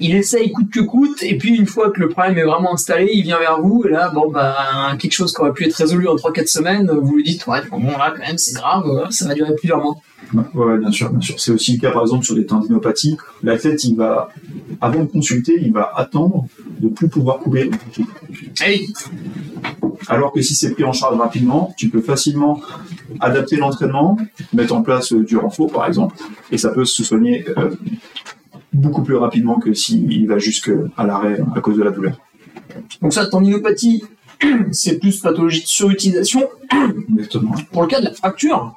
il 0.00 0.16
essaye 0.16 0.50
coûte 0.50 0.70
que 0.70 0.80
coûte, 0.80 1.22
et 1.22 1.38
puis 1.38 1.56
une 1.56 1.66
fois 1.66 1.90
que 1.90 2.00
le 2.00 2.08
problème 2.08 2.36
est 2.36 2.44
vraiment 2.44 2.74
installé, 2.74 3.10
il 3.14 3.22
vient 3.22 3.38
vers 3.38 3.60
vous, 3.60 3.84
et 3.86 3.90
là, 3.90 4.10
bon, 4.10 4.30
bah, 4.30 4.56
quelque 4.98 5.12
chose 5.12 5.32
qui 5.32 5.40
aurait 5.40 5.52
pu 5.52 5.64
être 5.64 5.74
résolu 5.74 6.08
en 6.08 6.16
3-4 6.16 6.46
semaines, 6.48 6.90
vous 6.90 7.16
lui 7.16 7.22
dites, 7.22 7.46
ouais, 7.46 7.60
bon, 7.70 7.80
là, 7.86 8.12
quand 8.16 8.26
même, 8.26 8.38
c'est 8.38 8.54
grave, 8.54 8.84
euh, 8.86 9.10
ça 9.10 9.28
va 9.28 9.34
durer 9.34 9.54
plusieurs 9.54 9.80
mois. 9.80 9.96
Ouais, 10.34 10.42
ouais, 10.54 10.78
bien 10.78 10.90
sûr, 10.90 11.10
bien 11.10 11.20
sûr. 11.20 11.38
C'est 11.38 11.52
aussi 11.52 11.74
le 11.74 11.80
cas, 11.80 11.90
par 11.90 12.02
exemple, 12.02 12.24
sur 12.24 12.34
les 12.34 12.46
tendinopathies. 12.46 13.16
L'athlète, 13.42 13.84
il 13.84 13.96
va, 13.96 14.30
avant 14.80 15.04
de 15.04 15.10
consulter, 15.10 15.58
il 15.60 15.72
va 15.72 15.92
attendre 15.94 16.46
de 16.80 16.88
plus 16.88 17.08
pouvoir 17.08 17.38
courir. 17.38 17.70
Hey, 18.60 18.88
Alors 20.08 20.32
que 20.32 20.42
si 20.42 20.54
c'est 20.54 20.72
pris 20.72 20.84
en 20.84 20.92
charge 20.92 21.18
rapidement, 21.18 21.74
tu 21.76 21.88
peux 21.88 22.00
facilement 22.00 22.60
adapter 23.20 23.56
l'entraînement, 23.56 24.16
mettre 24.52 24.74
en 24.74 24.82
place 24.82 25.12
euh, 25.12 25.24
du 25.24 25.36
renfort, 25.36 25.70
par 25.70 25.86
exemple, 25.86 26.16
et 26.50 26.58
ça 26.58 26.70
peut 26.70 26.84
se 26.84 27.04
soigner 27.04 27.44
euh, 27.56 27.70
beaucoup 28.72 29.02
plus 29.02 29.16
rapidement 29.16 29.58
que 29.58 29.72
s'il 29.74 30.26
va 30.26 30.38
jusqu'à 30.38 30.72
l'arrêt 30.98 31.40
à 31.54 31.60
cause 31.60 31.76
de 31.76 31.82
la 31.82 31.90
douleur. 31.90 32.18
donc 33.00 33.12
ça, 33.12 33.26
tendinopathie, 33.26 34.04
c'est 34.72 34.98
plus 34.98 35.20
pathologie 35.20 35.62
de 35.62 35.68
surutilisation. 35.68 36.48
Exactement. 37.16 37.54
Pour 37.70 37.82
le 37.82 37.88
cas 37.88 38.00
de 38.00 38.06
la 38.06 38.14
fracture, 38.14 38.76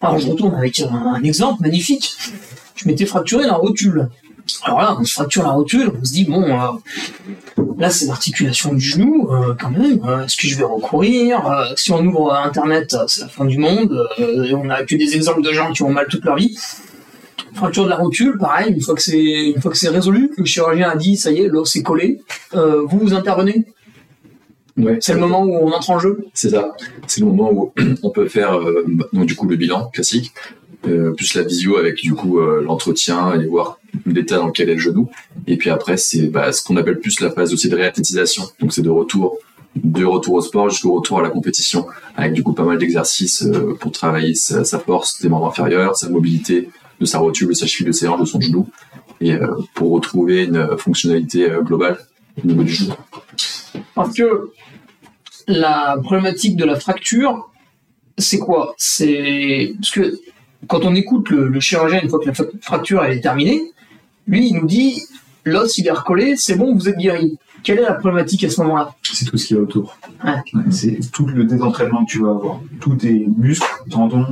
alors 0.00 0.18
je 0.18 0.28
retourne 0.28 0.54
avec 0.54 0.80
un, 0.80 0.92
un 0.92 1.22
exemple 1.22 1.62
magnifique. 1.62 2.16
Je 2.76 2.86
m'étais 2.86 3.06
fracturé 3.06 3.44
la 3.44 3.54
rotule. 3.54 4.08
Alors 4.64 4.80
là, 4.80 4.96
on 4.98 5.04
se 5.04 5.12
fracture 5.12 5.42
la 5.42 5.50
rotule, 5.50 5.90
on 6.00 6.04
se 6.04 6.12
dit, 6.12 6.24
bon, 6.24 6.42
euh, 6.42 7.62
là 7.78 7.90
c'est 7.90 8.06
l'articulation 8.06 8.74
du 8.74 8.80
genou, 8.80 9.28
euh, 9.30 9.54
quand 9.58 9.70
même, 9.70 10.00
euh, 10.04 10.24
est-ce 10.24 10.36
que 10.36 10.46
je 10.48 10.56
vais 10.56 10.64
recourir 10.64 11.74
Si 11.76 11.92
on 11.92 12.04
ouvre 12.04 12.34
Internet, 12.34 12.96
c'est 13.06 13.22
la 13.22 13.28
fin 13.28 13.44
du 13.44 13.58
monde, 13.58 14.08
et 14.18 14.54
on 14.54 14.64
n'a 14.64 14.84
que 14.84 14.96
des 14.96 15.16
exemples 15.16 15.42
de 15.42 15.52
gens 15.52 15.72
qui 15.72 15.82
ont 15.82 15.90
mal 15.90 16.06
toute 16.08 16.24
leur 16.24 16.36
vie. 16.36 16.58
Fracture 17.54 17.84
de 17.84 17.90
la 17.90 17.96
rotule, 17.96 18.38
pareil, 18.38 18.72
une 18.72 18.80
fois 18.80 18.94
que 18.94 19.02
c'est 19.02 19.50
une 19.50 19.60
fois 19.60 19.70
que 19.70 19.76
c'est 19.76 19.88
résolu, 19.88 20.30
que 20.30 20.40
le 20.40 20.46
chirurgien 20.46 20.90
a 20.90 20.96
dit, 20.96 21.16
ça 21.16 21.30
y 21.30 21.40
est, 21.40 21.48
l'os 21.48 21.74
est 21.76 21.82
collé, 21.82 22.22
vous 22.52 22.98
vous 22.98 23.14
intervenez? 23.14 23.66
Ouais, 24.78 24.98
C'est 25.00 25.14
le 25.14 25.20
moment 25.20 25.42
où 25.44 25.56
on 25.56 25.72
entre 25.72 25.90
en 25.90 25.98
jeu? 25.98 26.26
C'est 26.34 26.50
ça. 26.50 26.76
C'est 27.06 27.20
le 27.20 27.26
moment 27.26 27.50
où 27.52 27.72
on 28.02 28.10
peut 28.10 28.28
faire 28.28 28.58
euh, 28.58 28.84
donc 29.12 29.26
du 29.26 29.34
coup 29.34 29.48
le 29.48 29.56
bilan 29.56 29.90
classique, 29.92 30.32
euh, 30.86 31.12
plus 31.12 31.34
la 31.34 31.42
visio 31.42 31.76
avec 31.76 31.96
du 31.96 32.14
coup 32.14 32.38
euh, 32.38 32.62
l'entretien 32.62 33.38
et 33.40 33.46
voir 33.46 33.77
l'état 34.06 34.36
dans 34.36 34.46
lequel 34.46 34.70
est 34.70 34.74
le 34.74 34.80
genou. 34.80 35.10
Et 35.46 35.56
puis 35.56 35.70
après 35.70 35.96
c'est 35.96 36.28
bah, 36.28 36.52
ce 36.52 36.62
qu'on 36.62 36.76
appelle 36.76 36.98
plus 36.98 37.20
la 37.20 37.30
phase 37.30 37.52
aussi 37.52 37.68
de 37.68 37.76
réathlétisation. 37.76 38.44
Donc 38.60 38.72
c'est 38.72 38.82
de 38.82 38.90
retour 38.90 39.38
de 39.76 40.04
retour 40.04 40.34
au 40.34 40.40
sport 40.40 40.70
jusqu'au 40.70 40.94
retour 40.94 41.18
à 41.20 41.22
la 41.22 41.30
compétition 41.30 41.86
avec 42.16 42.32
du 42.32 42.42
coup 42.42 42.52
pas 42.52 42.64
mal 42.64 42.78
d'exercices 42.78 43.42
euh, 43.42 43.76
pour 43.78 43.92
travailler 43.92 44.34
sa, 44.34 44.64
force 44.78 45.20
des 45.20 45.28
membres 45.28 45.46
inférieurs, 45.46 45.96
sa 45.96 46.08
mobilité 46.08 46.68
de 47.00 47.06
sa 47.06 47.18
rotule, 47.18 47.48
de 47.48 47.52
sa 47.52 47.66
cheville, 47.66 47.86
de 47.86 47.92
ses 47.92 48.08
hanches, 48.08 48.20
de 48.20 48.24
son 48.24 48.40
genou 48.40 48.68
et 49.20 49.32
euh, 49.32 49.46
pour 49.74 49.92
retrouver 49.92 50.44
une 50.44 50.76
fonctionnalité 50.78 51.50
euh, 51.50 51.62
globale 51.62 51.98
au 52.42 52.46
niveau 52.46 52.62
du 52.62 52.72
genou. 52.72 52.94
Parce 53.94 54.14
que 54.14 54.50
la 55.46 55.98
problématique 56.02 56.56
de 56.56 56.64
la 56.64 56.78
fracture, 56.78 57.50
c'est 58.16 58.38
quoi? 58.38 58.74
C'est 58.78 59.74
parce 59.80 59.90
que 59.90 60.18
quand 60.66 60.84
on 60.84 60.94
écoute 60.94 61.30
le, 61.30 61.48
le 61.48 61.60
chirurgien 61.60 62.00
une 62.02 62.08
fois 62.08 62.18
que 62.18 62.26
la 62.26 62.34
fracture 62.60 63.04
elle 63.04 63.18
est 63.18 63.20
terminée, 63.20 63.72
lui 64.28 64.48
il 64.48 64.54
nous 64.54 64.66
dit 64.66 65.02
l'os 65.48 65.78
il 65.78 65.86
est 65.86 65.92
recollé, 65.92 66.34
c'est 66.36 66.56
bon, 66.56 66.74
vous 66.74 66.88
êtes 66.88 66.98
guéri. 66.98 67.38
quelle 67.62 67.78
est 67.78 67.82
la 67.82 67.94
problématique 67.94 68.44
à 68.44 68.50
ce 68.50 68.60
moment-là 68.62 68.94
C'est 69.02 69.24
tout 69.24 69.36
ce 69.36 69.46
qu'il 69.46 69.56
y 69.56 69.58
a 69.58 69.62
autour. 69.62 69.98
Ouais. 70.24 70.32
Ouais, 70.54 70.62
c'est 70.70 70.98
tout 71.12 71.26
le 71.26 71.44
désentraînement 71.44 72.04
que 72.04 72.10
tu 72.10 72.22
vas 72.22 72.30
avoir. 72.30 72.60
Tous 72.80 72.94
tes 72.96 73.26
muscles, 73.36 73.66
tendons, 73.90 74.26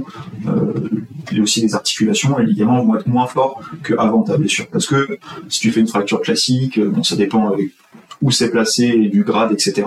euh, 0.47 0.73
et 1.33 1.41
aussi 1.41 1.61
les 1.63 1.75
articulations 1.75 2.39
et 2.39 2.43
les 2.43 2.53
ligaments 2.53 2.85
vont 2.85 2.97
être 2.97 3.09
moins 3.09 3.27
forts 3.27 3.61
qu'avant 3.83 4.23
ta 4.23 4.37
blessure. 4.37 4.69
Parce 4.69 4.87
que 4.87 5.19
si 5.49 5.61
tu 5.61 5.73
fais 5.73 5.81
une 5.81 5.89
fracture 5.89 6.21
classique, 6.21 6.79
euh, 6.79 6.91
bon, 6.91 7.03
ça 7.03 7.17
dépend 7.17 7.57
où 8.23 8.31
c'est 8.31 8.51
placé, 8.51 9.09
du 9.09 9.25
grade, 9.25 9.53
etc. 9.53 9.87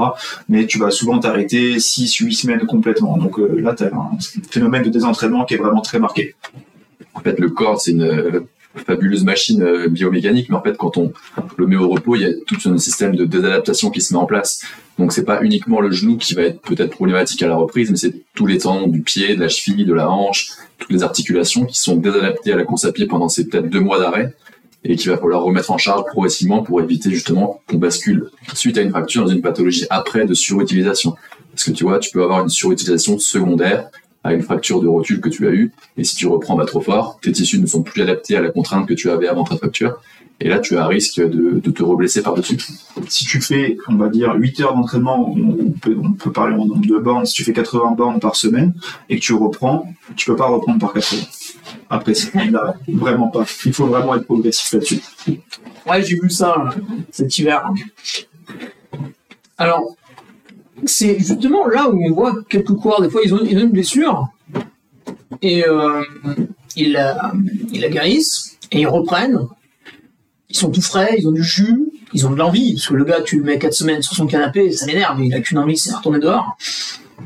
Mais 0.49 0.65
tu 0.65 0.77
vas 0.77 0.91
souvent 0.91 1.19
t'arrêter 1.19 1.77
6-8 1.77 2.31
semaines 2.33 2.65
complètement. 2.65 3.17
Donc 3.17 3.39
euh, 3.39 3.59
là, 3.59 3.73
tu 3.73 3.83
as 3.83 3.87
un 3.87 4.17
phénomène 4.49 4.83
de 4.83 4.89
désentraînement 4.89 5.45
qui 5.45 5.55
est 5.55 5.57
vraiment 5.57 5.81
très 5.81 5.99
marqué. 5.99 6.35
En 7.15 7.21
fait, 7.21 7.39
le 7.39 7.49
corps, 7.49 7.81
c'est 7.81 7.91
une 7.91 8.45
fabuleuse 8.79 9.23
machine 9.23 9.61
euh, 9.61 9.87
biomécanique, 9.87 10.49
mais 10.49 10.55
en 10.55 10.61
fait, 10.61 10.77
quand 10.77 10.97
on 10.97 11.11
le 11.57 11.67
met 11.67 11.75
au 11.75 11.89
repos, 11.89 12.15
il 12.15 12.21
y 12.21 12.25
a 12.25 12.31
tout 12.47 12.57
un 12.65 12.77
système 12.77 13.15
de 13.15 13.25
désadaptation 13.25 13.89
qui 13.89 14.01
se 14.01 14.13
met 14.13 14.19
en 14.19 14.25
place. 14.25 14.63
Donc, 14.97 15.13
c'est 15.13 15.23
pas 15.23 15.41
uniquement 15.41 15.79
le 15.79 15.91
genou 15.91 16.17
qui 16.17 16.33
va 16.33 16.43
être 16.43 16.61
peut-être 16.61 16.91
problématique 16.91 17.41
à 17.43 17.47
la 17.47 17.55
reprise, 17.55 17.91
mais 17.91 17.97
c'est 17.97 18.13
tous 18.35 18.45
les 18.45 18.57
tendons 18.57 18.87
du 18.87 19.01
pied, 19.01 19.35
de 19.35 19.39
la 19.39 19.49
cheville, 19.49 19.85
de 19.85 19.93
la 19.93 20.09
hanche, 20.09 20.51
toutes 20.77 20.91
les 20.91 21.03
articulations 21.03 21.65
qui 21.65 21.79
sont 21.79 21.95
désadaptées 21.95 22.53
à 22.53 22.57
la 22.57 22.63
course 22.63 22.85
à 22.85 22.91
pied 22.91 23.05
pendant 23.05 23.29
ces 23.29 23.47
peut-être 23.47 23.69
deux 23.69 23.79
mois 23.79 23.99
d'arrêt 23.99 24.33
et 24.83 24.95
qu'il 24.95 25.09
va 25.11 25.17
falloir 25.17 25.43
remettre 25.43 25.71
en 25.71 25.77
charge 25.77 26.05
progressivement 26.05 26.63
pour 26.63 26.81
éviter 26.81 27.11
justement 27.11 27.61
qu'on 27.67 27.77
bascule 27.77 28.29
suite 28.53 28.77
à 28.77 28.81
une 28.81 28.91
fracture 28.91 29.25
dans 29.25 29.31
une 29.31 29.41
pathologie 29.41 29.85
après 29.89 30.25
de 30.25 30.33
surutilisation. 30.33 31.15
Parce 31.51 31.65
que 31.65 31.71
tu 31.71 31.83
vois, 31.83 31.99
tu 31.99 32.11
peux 32.11 32.23
avoir 32.23 32.41
une 32.41 32.49
surutilisation 32.49 33.19
secondaire 33.19 33.89
à 34.29 34.33
une 34.33 34.43
fracture 34.43 34.79
de 34.79 34.87
rotule 34.87 35.21
que 35.21 35.29
tu 35.29 35.47
as 35.47 35.51
eue, 35.51 35.71
et 35.97 36.03
si 36.03 36.15
tu 36.15 36.27
reprends 36.27 36.55
bah, 36.55 36.65
trop 36.65 36.81
fort, 36.81 37.19
tes 37.21 37.31
tissus 37.31 37.59
ne 37.59 37.65
sont 37.65 37.83
plus 37.83 38.01
adaptés 38.01 38.35
à 38.35 38.41
la 38.41 38.49
contrainte 38.49 38.87
que 38.87 38.93
tu 38.93 39.09
avais 39.09 39.27
avant 39.27 39.43
ta 39.43 39.57
fracture, 39.57 39.97
et 40.39 40.47
là 40.47 40.59
tu 40.59 40.77
as 40.77 40.85
un 40.85 40.87
risque 40.87 41.19
de, 41.19 41.59
de 41.59 41.71
te 41.71 41.83
reblesser 41.83 42.21
par-dessus. 42.21 42.57
si 43.07 43.25
tu 43.25 43.41
fais, 43.41 43.77
on 43.87 43.95
va 43.95 44.09
dire, 44.09 44.33
8 44.35 44.59
heures 44.61 44.75
d'entraînement, 44.75 45.33
on 45.35 45.71
peut, 45.71 45.97
on 46.01 46.13
peut 46.13 46.31
parler 46.31 46.55
en 46.55 46.65
nombre 46.65 46.85
de 46.85 46.97
bornes, 46.97 47.25
si 47.25 47.33
tu 47.33 47.43
fais 47.43 47.53
80 47.53 47.91
bornes 47.91 48.19
par 48.19 48.35
semaine 48.35 48.73
et 49.09 49.15
que 49.17 49.21
tu 49.21 49.33
reprends, 49.33 49.91
tu 50.15 50.27
peux 50.27 50.35
pas 50.35 50.47
reprendre 50.47 50.79
par 50.79 50.93
80. 50.93 51.21
Après, 51.89 52.13
c'est 52.13 52.33
là, 52.51 52.75
vraiment 52.87 53.27
pas. 53.27 53.45
Il 53.65 53.73
faut 53.73 53.87
vraiment 53.87 54.15
être 54.15 54.25
progressif 54.25 54.71
là-dessus. 54.73 55.01
Ouais, 55.87 56.03
j'ai 56.03 56.19
vu 56.19 56.29
ça 56.29 56.55
euh, 56.55 56.81
cet 57.11 57.37
hiver. 57.37 57.71
Alors, 59.57 59.95
c'est 60.85 61.17
justement 61.19 61.67
là 61.67 61.89
où 61.89 62.01
on 62.03 62.13
voit 62.13 62.35
quelques 62.49 62.73
coureurs, 62.73 63.01
des 63.01 63.09
fois, 63.09 63.21
ils 63.23 63.33
ont, 63.33 63.43
une 63.43 63.71
blessure 63.71 64.27
et 65.41 65.65
euh, 65.67 66.01
ils, 66.75 66.93
la, 66.93 67.31
guérissent 67.89 68.57
et 68.71 68.81
ils 68.81 68.87
reprennent. 68.87 69.47
Ils 70.49 70.57
sont 70.57 70.71
tout 70.71 70.81
frais, 70.81 71.15
ils 71.17 71.27
ont 71.27 71.31
du 71.31 71.43
jus, 71.43 71.91
ils 72.13 72.25
ont 72.25 72.31
de 72.31 72.37
l'envie. 72.37 72.73
Parce 72.73 72.87
que 72.87 72.95
le 72.95 73.03
gars, 73.05 73.21
tu 73.21 73.37
le 73.37 73.43
mets 73.43 73.59
4 73.59 73.73
semaines 73.73 74.01
sur 74.01 74.15
son 74.15 74.25
canapé, 74.25 74.71
ça 74.71 74.87
l'énerve, 74.87 75.21
il 75.21 75.33
a 75.33 75.41
qu'une 75.41 75.59
envie, 75.59 75.77
c'est 75.77 75.91
de 75.91 75.95
retourner 75.95 76.19
dehors. 76.19 76.57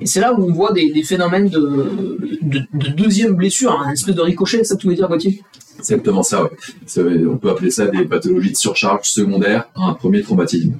Et 0.01 0.05
c'est 0.05 0.19
là 0.19 0.33
où 0.33 0.43
on 0.43 0.51
voit 0.51 0.73
des, 0.73 1.03
phénomènes 1.03 1.49
de, 1.49 2.39
de, 2.41 2.61
de 2.73 2.87
deuxième 2.89 3.35
blessure, 3.35 3.79
un 3.79 3.91
espèce 3.91 4.15
de 4.15 4.21
ricochet, 4.21 4.63
ça 4.63 4.75
tu 4.75 4.87
veux 4.87 4.95
dire, 4.95 5.07
Gauthier? 5.07 5.41
Exactement 5.79 6.23
ça, 6.23 6.43
ouais. 6.43 6.49
On 7.27 7.37
peut 7.37 7.49
appeler 7.49 7.71
ça 7.71 7.87
des 7.87 8.05
pathologies 8.05 8.51
de 8.51 8.57
surcharge 8.57 9.09
secondaire 9.09 9.69
à 9.75 9.87
un 9.89 9.93
premier 9.93 10.21
traumatisme. 10.21 10.73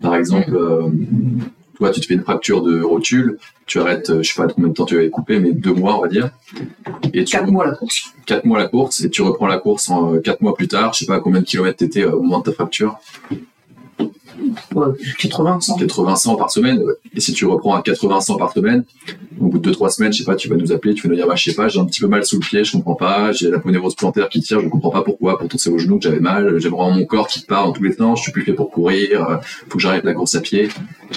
Par 0.00 0.16
exemple, 0.16 0.54
euh, 0.54 0.88
toi, 1.76 1.90
tu 1.90 2.00
te 2.00 2.06
fais 2.06 2.14
une 2.14 2.22
fracture 2.22 2.62
de 2.62 2.82
rotule, 2.82 3.38
tu 3.66 3.80
arrêtes, 3.80 4.10
euh, 4.10 4.22
je 4.22 4.32
sais 4.32 4.40
pas 4.42 4.52
combien 4.52 4.68
de 4.68 4.74
temps 4.74 4.84
tu 4.84 4.96
avais 4.96 5.10
coupé, 5.10 5.40
mais 5.40 5.52
deux 5.52 5.72
mois, 5.72 5.98
on 5.98 6.02
va 6.02 6.08
dire. 6.08 6.30
Et 7.12 7.24
tu 7.24 7.36
4 7.36 7.50
mois 7.50 7.66
la 7.66 7.74
course. 7.74 8.12
quatre 8.26 8.44
mois 8.44 8.58
la 8.58 8.68
course, 8.68 9.02
et 9.02 9.10
tu 9.10 9.22
reprends 9.22 9.46
la 9.46 9.58
course 9.58 9.88
en 9.90 10.14
euh, 10.14 10.20
quatre 10.20 10.40
mois 10.40 10.54
plus 10.54 10.68
tard, 10.68 10.92
je 10.92 11.00
sais 11.00 11.06
pas 11.06 11.20
combien 11.20 11.40
de 11.40 11.46
kilomètres 11.46 11.78
t'étais 11.78 12.02
euh, 12.02 12.12
au 12.12 12.22
moment 12.22 12.40
de 12.40 12.44
ta 12.44 12.52
fracture. 12.52 12.98
Ouais, 14.74 14.86
80, 15.18 15.60
100. 15.60 15.78
80-100 15.78 16.38
par 16.38 16.50
semaine. 16.50 16.78
ouais. 16.82 16.94
Et 17.14 17.20
si 17.20 17.32
tu 17.32 17.46
reprends 17.46 17.74
à 17.74 17.80
80-100 17.80 18.38
par 18.38 18.52
semaine, 18.52 18.84
au 19.40 19.46
bout 19.46 19.58
de 19.58 19.72
2-3 19.72 19.90
semaines, 19.90 20.12
je 20.12 20.18
sais 20.18 20.24
pas, 20.24 20.36
tu 20.36 20.48
vas 20.48 20.56
nous 20.56 20.72
appeler, 20.72 20.94
tu 20.94 21.02
vas 21.02 21.08
nous 21.08 21.16
dire, 21.16 21.26
bah, 21.26 21.34
je 21.36 21.44
sais 21.50 21.54
pas, 21.54 21.68
j'ai 21.68 21.80
un 21.80 21.84
petit 21.86 22.00
peu 22.00 22.08
mal 22.08 22.24
sous 22.24 22.36
le 22.36 22.40
pied, 22.40 22.64
je 22.64 22.72
comprends 22.72 22.94
pas, 22.94 23.32
j'ai 23.32 23.50
la 23.50 23.58
ponévrose 23.58 23.94
plantaire 23.94 24.28
qui 24.28 24.40
tire, 24.40 24.60
je 24.60 24.68
comprends 24.68 24.90
pas 24.90 25.02
pourquoi, 25.02 25.38
pourtant 25.38 25.58
c'est 25.58 25.70
au 25.70 25.78
genou 25.78 25.98
que 25.98 26.04
j'avais 26.04 26.20
mal, 26.20 26.58
j'ai 26.58 26.68
vraiment 26.68 26.90
mon 26.90 27.04
corps 27.04 27.28
qui 27.28 27.40
part 27.40 27.66
dans 27.66 27.72
tous 27.72 27.82
les 27.82 27.94
temps, 27.94 28.16
je 28.16 28.22
suis 28.22 28.32
plus 28.32 28.42
fait 28.42 28.52
pour 28.52 28.70
courir, 28.70 29.40
faut 29.68 29.76
que 29.76 29.82
j'arrête 29.82 30.04
la 30.04 30.14
course 30.14 30.34
à 30.34 30.40
pied. 30.40 30.68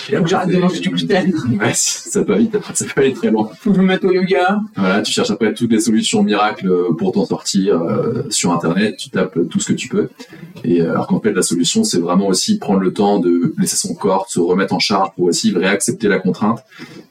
Et 0.09 0.15
Donc 0.15 0.27
j'arrête 0.27 0.49
de 0.49 0.57
manger 0.57 0.79
du 0.79 0.89
gluten. 0.89 1.33
Ouais, 1.59 1.71
ça 1.73 2.23
peut 2.23 2.37
vite, 2.37 2.57
ça 2.73 2.85
peut 2.85 3.01
aller 3.01 3.13
très 3.13 3.31
loin. 3.31 3.49
Faut 3.59 3.71
que 3.71 3.77
je 3.77 3.81
me 3.81 3.87
mette 3.87 4.03
au 4.03 4.11
yoga. 4.11 4.59
Voilà, 4.75 5.01
tu 5.01 5.11
cherches 5.11 5.31
après 5.31 5.53
toutes 5.53 5.71
les 5.71 5.79
solutions 5.79 6.23
miracles 6.23 6.71
pour 6.97 7.11
t'en 7.11 7.25
sortir 7.25 7.81
euh, 7.81 8.23
sur 8.29 8.51
internet, 8.51 8.97
tu 8.97 9.09
tapes 9.09 9.37
tout 9.49 9.59
ce 9.59 9.67
que 9.67 9.73
tu 9.73 9.89
peux. 9.89 10.09
Et 10.63 10.81
euh, 10.81 10.91
alors 10.91 11.07
qu'en 11.07 11.19
fait 11.19 11.33
la 11.33 11.41
solution 11.41 11.83
c'est 11.83 11.99
vraiment 11.99 12.27
aussi 12.27 12.57
prendre 12.59 12.79
le 12.79 12.93
temps 12.93 13.19
de 13.19 13.53
laisser 13.57 13.75
son 13.75 13.93
corps 13.93 14.27
se 14.29 14.39
remettre 14.39 14.73
en 14.73 14.79
charge 14.79 15.09
pour 15.15 15.25
aussi 15.25 15.51
réaccepter 15.55 16.07
la 16.07 16.19
contrainte. 16.19 16.63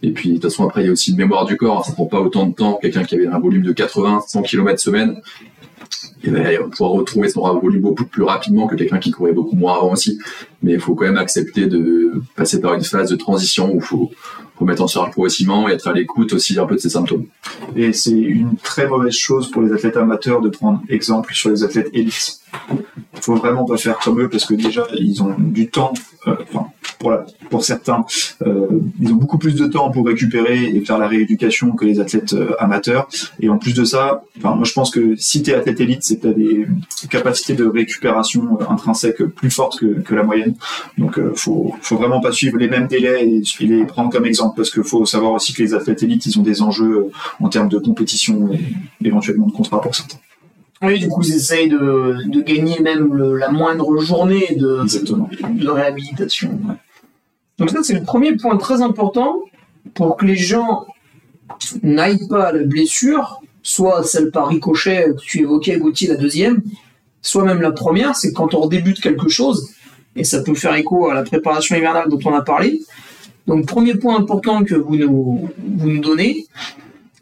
Et 0.02 0.10
puis 0.10 0.30
de 0.30 0.34
toute 0.34 0.44
façon 0.44 0.66
après 0.66 0.82
il 0.82 0.86
y 0.86 0.88
a 0.88 0.92
aussi 0.92 1.10
une 1.10 1.18
mémoire 1.18 1.44
du 1.44 1.56
corps, 1.56 1.84
ça 1.84 1.92
prend 1.92 2.06
pas 2.06 2.20
autant 2.20 2.46
de 2.46 2.54
temps. 2.54 2.78
Quelqu'un 2.80 3.04
qui 3.04 3.14
avait 3.14 3.26
un 3.26 3.38
volume 3.38 3.62
de 3.62 3.72
80, 3.72 4.24
100 4.26 4.42
km 4.42 4.80
semaine, 4.80 5.20
il 6.24 6.32
va 6.32 6.64
pouvoir 6.64 6.90
retrouver 6.92 7.28
son 7.28 7.40
volume 7.58 7.82
beaucoup 7.82 8.04
plus 8.04 8.22
rapidement 8.22 8.66
que 8.66 8.74
quelqu'un 8.74 8.98
qui 8.98 9.10
courait 9.10 9.32
beaucoup 9.32 9.56
moins 9.56 9.76
avant 9.76 9.92
aussi. 9.92 10.18
Mais 10.62 10.72
il 10.72 10.80
faut 10.80 10.94
quand 10.94 11.04
même 11.04 11.18
accepter 11.18 11.66
de 11.66 12.22
passer 12.34 12.60
par 12.60 12.74
une 12.74 12.82
phase 12.82 13.10
de 13.10 13.16
transition 13.16 13.72
où 13.72 13.76
il 13.76 13.82
faut 13.82 14.10
remettre 14.56 14.82
en 14.82 14.86
charge 14.86 15.10
progressivement 15.10 15.68
et 15.68 15.72
être 15.72 15.88
à 15.88 15.92
l'écoute 15.92 16.32
aussi 16.32 16.58
un 16.58 16.66
peu 16.66 16.76
de 16.76 16.80
ses 16.80 16.90
symptômes. 16.90 17.26
Et 17.74 17.92
c'est 17.92 18.12
une 18.12 18.56
très 18.56 18.88
mauvaise 18.88 19.14
chose 19.14 19.50
pour 19.50 19.62
les 19.62 19.72
athlètes 19.72 19.96
amateurs 19.96 20.40
de 20.40 20.48
prendre 20.48 20.80
exemple 20.88 21.34
sur 21.34 21.50
les 21.50 21.62
athlètes 21.62 21.90
élites. 21.92 22.40
Il 22.70 23.20
faut 23.20 23.34
vraiment 23.34 23.64
pas 23.64 23.76
faire 23.76 23.98
comme 23.98 24.20
eux 24.20 24.28
parce 24.28 24.46
que 24.46 24.54
déjà 24.54 24.86
ils 24.94 25.22
ont 25.22 25.34
du 25.38 25.68
temps, 25.68 25.92
euh, 26.26 26.36
pour, 26.98 27.10
la- 27.10 27.24
pour 27.50 27.64
certains, 27.64 28.04
euh, 28.46 28.66
ils 29.00 29.12
ont 29.12 29.16
beaucoup 29.16 29.38
plus 29.38 29.54
de 29.54 29.66
temps 29.66 29.90
pour 29.90 30.06
récupérer 30.06 30.64
et 30.64 30.80
faire 30.84 30.98
la 30.98 31.08
rééducation 31.08 31.72
que 31.72 31.84
les 31.84 32.00
athlètes 32.00 32.32
euh, 32.32 32.54
amateurs. 32.58 33.08
Et 33.40 33.48
en 33.48 33.58
plus 33.58 33.74
de 33.74 33.84
ça, 33.84 34.24
enfin 34.38 34.54
moi 34.54 34.64
je 34.64 34.72
pense 34.72 34.90
que 34.90 35.14
si 35.16 35.42
tu 35.42 35.50
es 35.50 35.54
athlète 35.54 35.80
élite, 35.80 36.02
c'est 36.02 36.18
que 36.18 36.28
tu 36.28 36.34
des 36.34 36.66
capacités 37.10 37.54
de 37.54 37.64
récupération 37.66 38.58
euh, 38.60 38.64
intrinsèques 38.68 39.22
plus 39.24 39.50
fortes 39.50 39.78
que, 39.78 39.86
que 40.00 40.14
la 40.14 40.22
moyenne. 40.22 40.54
Donc 40.98 41.18
euh, 41.18 41.32
faut, 41.34 41.74
faut 41.80 41.96
vraiment 41.96 42.20
pas 42.20 42.32
suivre 42.32 42.58
les 42.58 42.68
mêmes 42.68 42.86
délais 42.86 43.26
et, 43.26 43.42
et 43.60 43.66
les 43.66 43.84
prendre 43.84 44.10
comme 44.10 44.26
exemple 44.26 44.54
parce 44.56 44.70
qu'il 44.70 44.82
faut 44.84 45.04
savoir 45.06 45.32
aussi 45.32 45.52
que 45.52 45.62
les 45.62 45.74
athlètes 45.74 46.02
élites 46.02 46.26
ils 46.26 46.38
ont 46.38 46.42
des 46.42 46.62
enjeux 46.62 46.96
euh, 46.96 47.10
en 47.40 47.48
termes 47.48 47.68
de 47.68 47.78
compétition 47.78 48.50
et 48.52 48.60
éventuellement 49.06 49.46
de 49.46 49.52
contrat 49.52 49.80
pour 49.80 49.94
certains. 49.94 50.18
Oui, 50.82 50.98
du 50.98 51.08
coup, 51.08 51.22
ils 51.22 51.34
essayent 51.34 51.68
de, 51.68 52.16
de 52.28 52.40
gagner 52.42 52.80
même 52.80 53.14
le- 53.14 53.36
la 53.36 53.50
moindre 53.50 53.96
journée 53.98 54.54
de, 54.56 54.82
de 54.84 55.68
réhabilitation. 55.70 56.60
Donc 57.58 57.70
ça, 57.70 57.82
c'est 57.82 57.94
le 57.94 58.02
premier 58.02 58.36
point 58.36 58.56
très 58.58 58.82
important 58.82 59.40
pour 59.94 60.16
que 60.16 60.26
les 60.26 60.36
gens 60.36 60.86
n'aillent 61.82 62.28
pas 62.28 62.48
à 62.48 62.52
la 62.52 62.64
blessure, 62.64 63.40
soit 63.62 64.02
celle 64.04 64.30
par 64.30 64.48
ricochet 64.48 65.06
que 65.16 65.22
tu 65.22 65.40
évoquais, 65.40 65.78
Gauthier, 65.78 66.08
la 66.08 66.16
deuxième, 66.16 66.62
soit 67.22 67.44
même 67.44 67.62
la 67.62 67.72
première, 67.72 68.14
c'est 68.14 68.32
quand 68.32 68.52
on 68.54 68.60
redébute 68.60 69.00
quelque 69.00 69.28
chose, 69.28 69.70
et 70.14 70.24
ça 70.24 70.42
peut 70.42 70.54
faire 70.54 70.74
écho 70.74 71.08
à 71.08 71.14
la 71.14 71.22
préparation 71.22 71.74
hivernale 71.76 72.08
dont 72.10 72.20
on 72.26 72.34
a 72.34 72.42
parlé. 72.42 72.82
Donc, 73.46 73.64
premier 73.66 73.94
point 73.94 74.18
important 74.18 74.62
que 74.64 74.74
vous 74.74 74.96
nous, 74.96 75.48
vous 75.78 75.88
nous 75.88 76.00
donnez, 76.00 76.46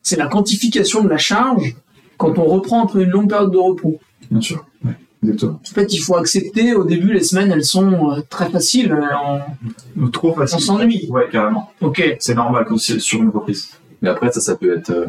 c'est 0.03 0.17
la 0.17 0.27
quantification 0.27 1.05
de 1.05 1.09
la 1.09 1.19
charge 1.19 1.77
quand 2.17 2.39
on 2.39 2.45
reprend 2.45 2.85
après 2.85 3.03
une 3.03 3.11
longue 3.11 3.29
période 3.29 3.51
de 3.53 3.59
repos. 3.59 3.99
Bien 4.31 4.41
sûr. 4.41 4.65
Ouais, 4.85 4.93
exactement. 5.23 5.61
En 5.71 5.75
fait, 5.75 5.93
il 5.93 5.99
faut 5.99 6.17
accepter, 6.17 6.75
au 6.75 6.85
début, 6.85 7.13
les 7.13 7.23
semaines, 7.23 7.51
elles 7.53 7.65
sont 7.65 8.11
euh, 8.13 8.21
très 8.29 8.49
faciles. 8.51 8.93
euh, 8.93 9.41
on- 10.01 10.09
Trop 10.09 10.33
facile. 10.35 10.57
On 10.57 10.61
s'ennuie. 10.61 11.07
Ouais, 11.11 11.29
carrément. 11.31 11.71
Ok. 11.81 12.17
C'est 12.19 12.35
normal 12.35 12.65
quand 12.69 12.79
c'est 12.79 13.01
sur 13.01 13.23
une 13.23 13.31
reprise. 13.31 13.71
Mais 14.03 14.11
après, 14.11 14.31
ça, 14.33 14.41
ça 14.41 14.55
peut 14.57 14.77
être 14.77 14.91
euh, 14.91 15.07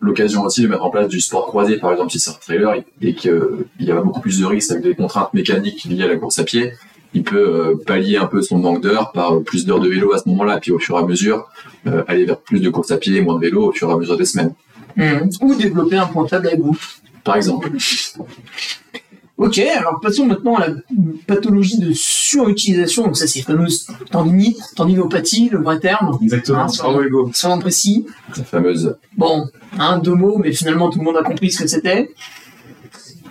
l'occasion 0.00 0.42
aussi 0.42 0.62
de 0.62 0.68
mettre 0.68 0.84
en 0.84 0.90
place 0.90 1.08
du 1.08 1.20
sport 1.20 1.46
croisé, 1.46 1.78
par 1.78 1.92
exemple, 1.92 2.10
si 2.10 2.18
c'est 2.20 2.30
un 2.30 2.34
trailer 2.34 2.74
et, 3.00 3.14
qu'il 3.14 3.32
y 3.80 3.90
a 3.90 4.00
beaucoup 4.00 4.20
plus 4.20 4.40
de 4.40 4.44
risques 4.46 4.70
avec 4.72 4.84
des 4.84 4.94
contraintes 4.94 5.32
mécaniques 5.32 5.84
liées 5.84 6.02
à 6.04 6.08
la 6.08 6.16
course 6.16 6.38
à 6.38 6.44
pied. 6.44 6.72
Il 7.16 7.22
peut 7.22 7.36
euh, 7.38 7.74
pallier 7.86 8.16
un 8.16 8.26
peu 8.26 8.42
son 8.42 8.58
manque 8.58 8.82
d'heures 8.82 9.12
par 9.12 9.40
plus 9.42 9.64
d'heures 9.64 9.78
de 9.80 9.88
vélo 9.88 10.12
à 10.12 10.18
ce 10.18 10.28
moment-là, 10.28 10.58
puis 10.60 10.72
au 10.72 10.78
fur 10.80 10.96
et 10.96 10.98
à 10.98 11.06
mesure, 11.06 11.48
euh, 11.86 12.02
aller 12.08 12.24
vers 12.24 12.38
plus 12.40 12.60
de 12.60 12.68
course 12.68 12.90
à 12.90 12.96
pied 12.98 13.16
et 13.16 13.20
moins 13.22 13.36
de 13.36 13.40
vélo 13.40 13.68
au 13.68 13.72
fur 13.72 13.88
et 13.88 13.92
à 13.92 13.96
mesure 13.96 14.16
des 14.18 14.24
semaines, 14.24 14.52
Ou 15.40 15.54
développer 15.54 15.96
un 15.96 16.06
pointable 16.06 16.46
avec 16.48 16.60
vous. 16.60 16.78
par 17.24 17.36
exemple. 17.36 17.70
Ok, 19.36 19.58
alors 19.58 19.98
passons 20.00 20.26
maintenant 20.26 20.54
à 20.54 20.68
la 20.68 20.74
pathologie 21.26 21.78
de 21.78 21.92
surutilisation. 21.92 23.02
Donc 23.04 23.16
ça, 23.16 23.26
c'est 23.26 23.42
fameuse 23.42 23.88
tendinite, 24.12 24.58
tendinopathie, 24.76 25.48
le 25.50 25.58
vrai 25.58 25.80
terme. 25.80 26.16
Exactement. 26.22 26.66
Ah, 26.68 26.72
Bravo, 26.78 27.02
Hugo. 27.02 27.30
Soyons 27.34 27.58
précis. 27.58 28.06
La 28.36 28.44
fameuse 28.44 28.96
Bon, 29.16 29.48
hein, 29.78 29.98
deux 29.98 30.14
mots, 30.14 30.38
mais 30.38 30.52
finalement 30.52 30.88
tout 30.88 31.00
le 31.00 31.04
monde 31.04 31.16
a 31.16 31.24
compris 31.24 31.50
ce 31.50 31.64
que 31.64 31.68
c'était. 31.68 32.12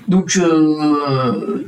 Donc, 0.09 0.35
euh, 0.35 1.63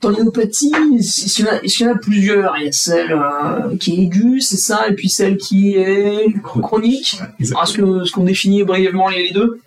tendinopathie, 0.00 0.72
est-ce 0.98 1.36
qu'il 1.36 1.46
y, 1.62 1.84
y 1.84 1.86
en 1.88 1.92
a 1.92 1.98
plusieurs 1.98 2.54
Il 2.58 2.64
y 2.64 2.68
a 2.68 2.72
celle 2.72 3.12
euh, 3.12 3.76
qui 3.78 3.92
est 3.92 4.02
aiguë, 4.04 4.40
c'est 4.40 4.56
ça, 4.56 4.88
et 4.88 4.94
puis 4.94 5.08
celle 5.08 5.36
qui 5.36 5.74
est 5.76 6.32
chronique. 6.42 7.20
Est-ce 7.38 7.52
que- 7.74 8.02
est-ce 8.02 8.12
qu'on 8.12 8.24
définit 8.24 8.62
brièvement 8.64 9.08
les, 9.08 9.24
les 9.28 9.32
deux? 9.32 9.60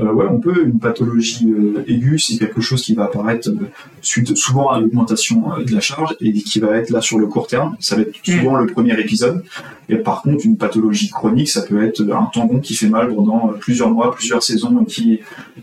Euh, 0.00 0.12
ouais, 0.12 0.26
on 0.30 0.38
peut. 0.38 0.64
Une 0.64 0.78
pathologie 0.78 1.48
euh, 1.50 1.84
aiguë, 1.88 2.18
c'est 2.18 2.36
quelque 2.36 2.60
chose 2.60 2.82
qui 2.82 2.94
va 2.94 3.04
apparaître 3.04 3.48
euh, 3.48 3.56
suite 4.02 4.36
souvent 4.36 4.68
à 4.70 4.78
l'augmentation 4.80 5.42
de 5.66 5.72
la 5.74 5.80
charge 5.80 6.16
et 6.20 6.32
qui 6.32 6.60
va 6.60 6.76
être 6.76 6.90
là 6.90 7.00
sur 7.00 7.18
le 7.18 7.26
court 7.26 7.46
terme. 7.46 7.76
Ça 7.80 7.96
va 7.96 8.02
être 8.02 8.14
souvent 8.24 8.56
le 8.56 8.66
premier 8.66 8.98
épisode. 9.00 9.44
Et 9.88 9.96
par 9.96 10.22
contre, 10.22 10.46
une 10.46 10.56
pathologie 10.56 11.10
chronique, 11.10 11.48
ça 11.48 11.62
peut 11.62 11.82
être 11.84 12.00
un 12.02 12.28
tendon 12.32 12.58
qui 12.60 12.74
fait 12.74 12.88
mal 12.88 13.14
pendant 13.14 13.52
plusieurs 13.60 13.90
mois, 13.90 14.14
plusieurs 14.14 14.42
saisons 14.42 14.80
et 14.82 14.86
qui 14.86 15.20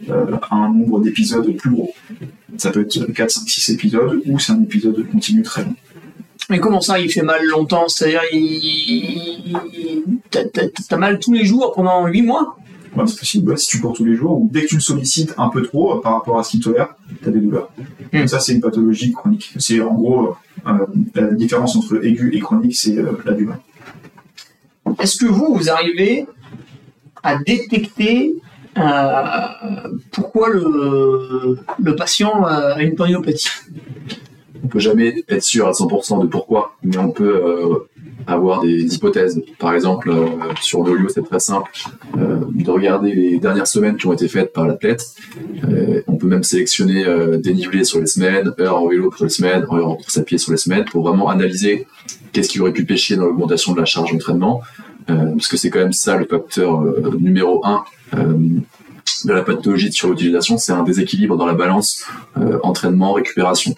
a 0.09 0.55
un 0.55 0.69
nombre 0.74 0.99
d'épisodes 0.99 1.49
plus 1.55 1.72
gros. 1.72 1.93
Ça 2.58 2.72
peut 2.72 2.82
être 2.82 3.06
4, 3.14 3.32
5, 3.32 3.49
6 3.49 3.70
épisodes 3.72 4.22
ou 4.26 4.39
c'est 4.39 4.52
un 4.54 4.62
épisode 4.62 5.06
continu 5.12 5.41
très 5.41 5.64
long. 5.64 5.76
Mais 6.49 6.60
comment 6.60 6.82
ça, 6.82 6.99
il 6.99 7.10
fait 7.10 7.22
mal 7.22 7.43
longtemps? 7.45 7.88
C'est-à-dire, 7.88 8.22
il... 8.34 9.56
t'as- 10.30 10.45
t'as 10.45 10.68
t'as 10.89 10.97
mal 10.97 11.20
tous 11.20 11.34
les 11.34 11.45
jours 11.45 11.72
pendant 11.74 12.06
8 12.08 12.22
mois? 12.24 12.58
C'est 13.06 13.18
possible, 13.20 13.58
si 13.58 13.68
tu 13.70 13.80
cours 13.80 13.93
tous 13.93 14.04
les 14.04 14.16
jours, 14.18 14.41
ou 14.41 14.49
dès 14.52 14.64
que 14.64 14.68
tu 14.68 14.76
le 14.76 14.82
sollicites 14.82 15.34
un 15.38 15.47
peu 15.47 15.62
trop 15.62 15.97
euh, 15.97 16.02
par 16.02 16.14
rapport 16.14 16.38
à 16.38 16.43
ce 16.43 16.52
qu'il 16.52 16.60
tolère, 16.62 16.93
tu 17.24 17.30
as 17.30 17.32
des 17.32 17.39
douleurs. 17.39 17.72
Mm. 18.12 18.20
Donc 18.20 18.30
ça, 18.30 18.41
c'est 18.41 18.54
une 18.54 18.60
pathologie 18.60 19.14
chronique. 19.14 19.54
C'est 19.58 19.80
en 19.80 19.93
gros, 19.93 20.36
euh, 20.68 20.74
la 21.16 21.32
différence 21.32 21.78
entre 21.78 22.06
aigu 22.06 22.32
et 22.36 22.39
chronique, 22.41 22.76
c'est 22.76 22.97
euh, 22.97 23.14
la 23.26 23.32
douleur. 23.32 23.60
Est-ce 24.99 25.16
que 25.18 25.26
vous, 25.26 25.56
vous 25.56 25.70
arrivez 25.70 26.26
à 27.24 27.38
détecter 27.38 28.34
euh, 28.36 28.51
pourquoi 30.11 30.49
le, 30.49 31.95
patient 31.95 32.45
a 32.45 32.82
une 32.82 32.95
tendinopathie 32.95 33.49
On 34.63 34.67
peut 34.67 34.80
jamais 34.80 35.24
être 35.30 35.43
sûr 35.43 35.67
à 35.67 35.72
100% 35.72 36.22
de 36.22 36.28
pourquoi, 36.28 36.76
mais 36.84 36.97
on 36.97 37.11
peut 37.11 37.41
euh, 37.43 37.88
avoir 38.28 38.61
des 38.61 38.95
hypothèses. 38.95 39.41
Par 39.59 39.74
exemple, 39.74 40.09
euh, 40.09 40.28
sur 40.61 40.84
Nolio, 40.84 41.09
c'est 41.09 41.24
très 41.24 41.39
simple 41.39 41.72
euh, 42.17 42.38
de 42.49 42.69
regarder 42.69 43.13
les 43.13 43.38
dernières 43.38 43.67
semaines 43.67 43.97
qui 43.97 44.07
ont 44.07 44.13
été 44.13 44.28
faites 44.28 44.53
par 44.53 44.67
l'athlète. 44.67 45.03
Euh, 45.63 46.01
on 46.07 46.15
peut 46.17 46.28
même 46.28 46.43
sélectionner 46.43 47.05
euh, 47.05 47.38
dénivelé 47.38 47.84
sur 47.84 47.99
les 47.99 48.07
semaines, 48.07 48.53
heures 48.59 48.78
en 48.78 48.88
vélo 48.88 49.11
sur 49.15 49.26
les 49.26 49.30
semaines, 49.30 49.63
heures 49.63 49.88
en 49.88 49.95
course 49.95 50.17
à 50.17 50.24
pied 50.24 50.38
sur 50.38 50.51
les 50.51 50.57
semaines, 50.57 50.86
pour 50.86 51.07
vraiment 51.07 51.30
analyser 51.30 51.88
qu'est-ce 52.32 52.49
qui 52.49 52.59
aurait 52.59 52.74
pu 52.74 52.86
pêcher 52.86 53.15
dans 53.15 53.26
l'augmentation 53.26 53.74
de 53.74 53.80
la 53.80 53.86
charge 53.86 54.11
d'entraînement, 54.11 54.61
euh, 54.61 54.90
parce 55.08 55.47
que 55.47 55.58
c'est 55.58 55.70
quand 55.70 55.80
même 55.80 55.93
ça 55.93 56.18
le 56.18 56.26
facteur 56.26 56.82
euh, 56.82 57.18
numéro 57.20 57.66
un. 57.66 57.84
euh, 58.16 58.34
de 59.26 59.34
la 59.34 59.41
pathologie 59.43 59.89
de 59.89 59.93
surutilisation, 59.93 60.58
c'est 60.58 60.72
un 60.72 60.84
déséquilibre 60.84 61.38
dans 61.38 61.45
la 61.45 61.54
balance 61.54 62.04
euh, 62.38 62.60
entraînement-récupération. 62.64 63.76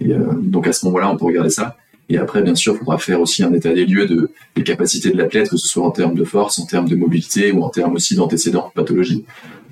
Et 0.00 0.12
euh, 0.12 0.18
donc 0.40 0.66
à 0.66 0.72
ce 0.72 0.84
moment-là, 0.86 1.10
on 1.10 1.16
peut 1.16 1.26
regarder 1.26 1.50
ça. 1.50 1.76
Et 2.08 2.18
après, 2.18 2.42
bien 2.42 2.56
sûr, 2.56 2.74
il 2.74 2.78
faudra 2.78 2.98
faire 2.98 3.20
aussi 3.20 3.44
un 3.44 3.52
état 3.52 3.72
des 3.72 3.86
lieux 3.86 4.06
de, 4.06 4.30
des 4.56 4.64
capacités 4.64 5.10
de 5.10 5.16
l'athlète, 5.16 5.48
que 5.48 5.56
ce 5.56 5.68
soit 5.68 5.84
en 5.84 5.90
termes 5.92 6.14
de 6.14 6.24
force, 6.24 6.58
en 6.58 6.66
termes 6.66 6.88
de 6.88 6.96
mobilité 6.96 7.52
ou 7.52 7.62
en 7.62 7.68
termes 7.68 7.94
aussi 7.94 8.16
d'antécédents 8.16 8.72
de 8.74 8.80
pathologie. 8.80 9.24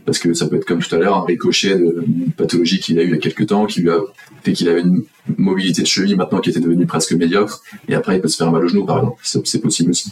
Parce 0.05 0.19
que 0.19 0.33
ça 0.33 0.47
peut 0.47 0.57
être 0.57 0.65
comme 0.65 0.79
tout 0.79 0.95
à 0.95 0.99
l'heure 0.99 1.17
un 1.17 1.25
ricochet 1.25 1.77
d'une 1.77 2.33
pathologie 2.37 2.79
qu'il 2.79 2.99
a 2.99 3.03
eu 3.03 3.07
il 3.07 3.11
y 3.11 3.15
a 3.15 3.19
quelques 3.19 3.47
temps, 3.47 3.67
qui 3.67 3.81
lui 3.81 3.91
a 3.91 3.99
fait 4.43 4.53
qu'il 4.53 4.69
avait 4.69 4.81
une 4.83 5.03
mobilité 5.37 5.83
de 5.83 5.87
cheville 5.87 6.17
maintenant 6.17 6.39
qui 6.39 6.51
était 6.51 6.61
devenue 6.61 6.87
presque 6.87 7.13
médiocre. 7.13 7.61
Et 7.89 7.95
après, 7.95 8.17
il 8.17 8.21
peut 8.21 8.29
se 8.29 8.37
faire 8.37 8.53
mal 8.53 8.65
au 8.65 8.69
genou, 8.69 8.87
par 8.87 8.99
exemple. 8.99 9.21
C'est 9.25 9.61
possible 9.61 9.91
aussi. 9.91 10.11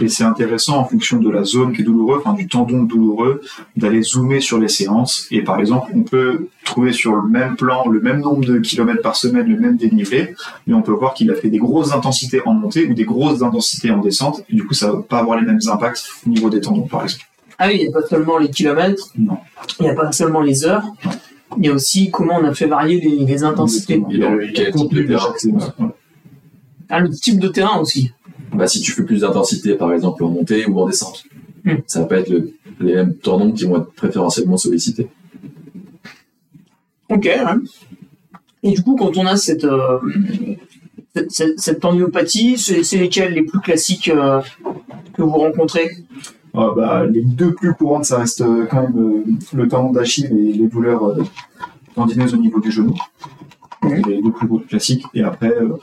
Et 0.00 0.08
c'est 0.08 0.24
intéressant 0.24 0.78
en 0.78 0.84
fonction 0.86 1.18
de 1.18 1.28
la 1.28 1.44
zone 1.44 1.74
qui 1.74 1.82
est 1.82 1.84
douloureuse, 1.84 2.22
enfin 2.24 2.32
du 2.32 2.48
tendon 2.48 2.82
douloureux, 2.84 3.42
d'aller 3.76 4.02
zoomer 4.02 4.40
sur 4.40 4.58
les 4.58 4.68
séances. 4.68 5.26
Et 5.30 5.42
par 5.42 5.60
exemple, 5.60 5.92
on 5.94 6.02
peut 6.02 6.48
trouver 6.64 6.92
sur 6.92 7.14
le 7.14 7.28
même 7.28 7.56
plan 7.56 7.86
le 7.88 8.00
même 8.00 8.20
nombre 8.20 8.44
de 8.44 8.58
kilomètres 8.58 9.02
par 9.02 9.16
semaine, 9.16 9.46
le 9.46 9.58
même 9.58 9.76
dénivelé, 9.76 10.34
mais 10.66 10.74
on 10.74 10.80
peut 10.82 10.92
voir 10.92 11.12
qu'il 11.12 11.30
a 11.30 11.34
fait 11.34 11.50
des 11.50 11.58
grosses 11.58 11.92
intensités 11.92 12.40
en 12.46 12.54
montée 12.54 12.86
ou 12.86 12.94
des 12.94 13.04
grosses 13.04 13.42
intensités 13.42 13.90
en 13.90 13.98
descente. 13.98 14.42
Et 14.48 14.54
du 14.54 14.64
coup, 14.64 14.72
ça 14.74 14.92
va 14.92 15.02
pas 15.02 15.18
avoir 15.18 15.38
les 15.38 15.46
mêmes 15.46 15.60
impacts 15.70 16.04
au 16.26 16.30
niveau 16.30 16.48
des 16.48 16.60
tendons, 16.62 16.86
par 16.86 17.02
exemple. 17.02 17.24
Ah 17.58 17.66
oui, 17.68 17.76
il 17.80 17.82
n'y 17.82 17.94
a 17.94 18.00
pas 18.00 18.06
seulement 18.06 18.38
les 18.38 18.48
kilomètres, 18.50 19.10
Non. 19.18 19.36
il 19.78 19.82
n'y 19.84 19.90
a 19.90 19.94
pas 19.94 20.10
seulement 20.10 20.40
les 20.40 20.64
heures, 20.64 20.84
il 21.58 21.66
y 21.66 21.68
a 21.68 21.72
aussi 21.74 22.10
comment 22.10 22.38
on 22.40 22.44
a 22.44 22.54
fait 22.54 22.66
varier 22.66 22.98
les, 22.98 23.24
les 23.26 23.44
intensités. 23.44 24.02
Il 24.08 24.18
y 24.18 24.24
a. 24.24 24.30
Ah, 26.88 27.00
le 27.00 27.10
type 27.10 27.38
de 27.38 27.48
terrain 27.48 27.78
aussi. 27.78 28.12
Bah, 28.52 28.66
si 28.68 28.80
tu 28.80 28.92
fais 28.92 29.02
plus 29.04 29.20
d'intensité, 29.22 29.74
par 29.74 29.92
exemple, 29.92 30.22
en 30.24 30.28
montée 30.28 30.66
ou 30.66 30.78
en 30.80 30.86
descente, 30.86 31.24
Hmm. 31.64 31.76
ça 31.86 32.00
va 32.00 32.06
pas 32.06 32.18
être 32.18 32.28
le- 32.28 32.52
les 32.80 32.94
mêmes 32.94 33.14
tendons 33.14 33.52
qui 33.52 33.64
vont 33.64 33.76
être 33.80 33.92
préférentiellement 33.92 34.56
sollicités. 34.56 35.08
Ok. 37.08 37.28
Et 38.64 38.70
du 38.72 38.82
coup, 38.82 38.96
quand 38.96 39.16
on 39.16 39.26
a 39.26 39.36
cette, 39.36 39.64
euh, 39.64 39.98
cette, 41.28 41.80
tendinopathie, 41.80 42.58
c'est 42.58 42.82
c'est 42.82 42.98
lesquelles 42.98 43.32
les 43.34 43.42
plus 43.42 43.60
classiques 43.60 44.08
euh, 44.08 44.40
que 45.14 45.22
vous 45.22 45.30
rencontrez? 45.30 45.88
Ah, 46.54 46.70
bah, 46.76 47.06
les 47.06 47.22
deux 47.22 47.54
plus 47.54 47.74
courantes, 47.74 48.04
ça 48.06 48.18
reste 48.18 48.40
euh, 48.42 48.66
quand 48.70 48.82
même 48.82 48.98
euh, 48.98 49.56
le 49.56 49.68
tendon 49.68 49.90
d'Achille 49.92 50.26
et 50.26 50.52
les 50.52 50.66
douleurs 50.68 51.04
euh, 51.04 51.22
tendineuses 51.94 52.34
au 52.34 52.38
niveau 52.38 52.60
du 52.60 52.70
genou. 52.70 52.94
Mhm. 53.82 54.02
Les 54.08 54.20
deux 54.22 54.32
plus 54.32 54.46
gros 54.46 54.58
classiques. 54.58 55.04
Et 55.14 55.22
après, 55.22 55.50
euh, 55.50 55.76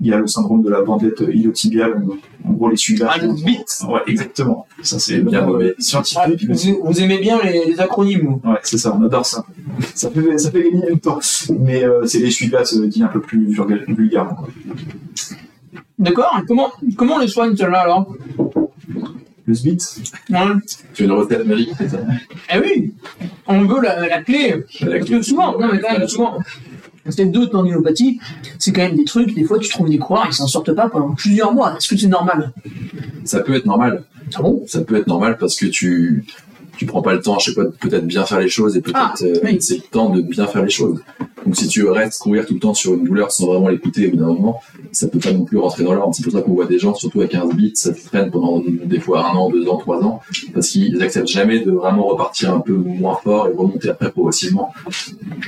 il 0.00 0.08
y 0.08 0.12
a 0.12 0.18
le 0.18 0.26
syndrome 0.26 0.62
de 0.62 0.68
la 0.70 0.82
bandette 0.82 1.20
iliotibiale, 1.20 2.02
en 2.44 2.52
gros 2.52 2.68
les 2.68 2.76
suivages. 2.76 3.10
Ah, 3.14 3.24
le 3.26 3.32
BIT. 3.32 3.64
Ouais, 3.88 4.00
exactement. 4.06 4.66
Ça, 4.82 4.98
c'est 4.98 5.20
Bien 5.20 5.48
euh, 5.50 5.72
Ah, 5.78 5.82
scientifique. 5.82 6.44
mais 6.48 6.54
vous, 6.54 6.80
vous 6.84 7.00
aimez 7.00 7.18
bien 7.18 7.38
les, 7.42 7.64
les 7.64 7.80
acronymes 7.80 8.38
Ouais, 8.44 8.58
c'est 8.62 8.76
ça, 8.78 8.94
on 8.94 9.02
adore 9.04 9.24
ça. 9.24 9.44
Ça 9.94 10.10
fait, 10.10 10.38
ça 10.38 10.50
fait 10.50 10.62
gagner 10.70 10.92
du 10.92 11.00
temps. 11.00 11.18
Mais 11.58 11.82
euh, 11.84 12.04
c'est 12.06 12.18
les 12.18 12.30
euh, 12.76 12.86
dit 12.86 13.02
un 13.02 13.08
peu 13.08 13.20
plus 13.20 13.46
vulga- 13.48 13.84
vulgairement. 13.88 14.46
D'accord. 15.98 16.40
Comment, 16.46 16.70
comment 16.96 17.14
on 17.14 17.18
les 17.20 17.28
soigne 17.28 17.56
celles-là 17.56 17.80
alors? 17.80 18.14
Le 19.46 19.54
SBIT, 19.54 19.78
Ouais. 20.30 20.38
C'est 20.92 21.04
une 21.04 21.12
recette 21.12 21.46
magique, 21.46 21.70
c'est 21.78 21.88
ça? 21.88 21.98
Eh 22.52 22.58
oui, 22.58 22.94
on 23.46 23.62
veut 23.64 23.80
la, 23.80 24.06
la 24.08 24.20
clé. 24.22 24.64
La 24.80 24.98
Parce 24.98 25.08
que 25.08 25.22
souvent, 25.22 25.56
non 25.58 25.68
mais 25.72 25.78
quand 25.80 25.96
même 25.96 26.08
souvent, 26.08 26.38
ces 27.10 27.26
deux 27.26 27.48
tendinopathies, 27.48 28.20
c'est 28.58 28.72
quand 28.72 28.82
même 28.82 28.96
des 28.96 29.04
trucs, 29.04 29.34
des 29.34 29.44
fois 29.44 29.58
tu 29.58 29.68
trouves 29.68 29.88
des 29.88 29.98
coureurs, 29.98 30.26
ils 30.28 30.34
s'en 30.34 30.46
sortent 30.46 30.72
pas 30.72 30.88
pendant 30.88 31.14
plusieurs 31.14 31.52
mois. 31.52 31.76
Est-ce 31.76 31.88
que 31.88 31.96
c'est 31.96 32.06
normal? 32.06 32.52
Ça 33.24 33.40
peut 33.40 33.54
être 33.54 33.66
normal. 33.66 34.04
Ah 34.34 34.42
bon? 34.42 34.64
Ça 34.66 34.80
peut 34.80 34.96
être 34.96 35.06
normal 35.06 35.36
parce 35.38 35.56
que 35.56 35.66
tu 35.66 36.24
tu 36.76 36.86
prends 36.86 37.02
pas 37.02 37.14
le 37.14 37.20
temps, 37.20 37.38
je 37.38 37.50
sais 37.50 37.54
pas, 37.54 37.64
peut-être 37.64 38.06
bien 38.06 38.24
faire 38.24 38.40
les 38.40 38.48
choses 38.48 38.76
et 38.76 38.80
peut-être 38.80 38.98
Ah, 39.00 39.14
euh, 39.22 39.34
oui. 39.44 39.58
c'est 39.60 39.76
le 39.76 39.82
temps 39.82 40.10
de 40.10 40.20
bien 40.20 40.46
faire 40.46 40.62
les 40.62 40.70
choses. 40.70 41.00
Donc 41.44 41.54
si 41.54 41.68
tu 41.68 41.86
restes 41.88 42.20
courir 42.20 42.44
tout 42.44 42.54
le 42.54 42.60
temps 42.60 42.74
sur 42.74 42.94
une 42.94 43.04
douleur 43.04 43.30
sans 43.30 43.46
vraiment 43.46 43.68
l'écouter 43.68 44.08
au 44.08 44.10
bout 44.10 44.16
d'un 44.16 44.26
moment, 44.26 44.60
ça 44.90 45.06
peut 45.06 45.20
pas 45.20 45.32
non 45.32 45.44
plus 45.44 45.58
rentrer 45.58 45.84
dans 45.84 45.94
l'ordre. 45.94 46.12
C'est 46.12 46.24
pour 46.24 46.32
ça 46.32 46.42
qu'on 46.42 46.54
voit 46.54 46.66
des 46.66 46.78
gens, 46.80 46.92
surtout 46.94 47.20
à 47.20 47.28
15 47.28 47.54
bits, 47.54 47.72
ça 47.76 47.92
traîne 47.92 48.32
pendant 48.32 48.60
des 48.66 48.98
fois 48.98 49.30
un 49.30 49.34
an, 49.36 49.48
deux 49.48 49.68
ans, 49.68 49.76
trois 49.76 50.02
ans, 50.02 50.20
parce 50.52 50.66
qu'ils 50.68 51.00
acceptent 51.02 51.28
jamais 51.28 51.60
de 51.60 51.70
vraiment 51.70 52.04
repartir 52.06 52.52
un 52.52 52.58
peu 52.58 52.72
moins 52.72 53.16
fort 53.22 53.46
et 53.46 53.52
remonter 53.56 53.88
après 53.90 54.10
progressivement. 54.10 54.72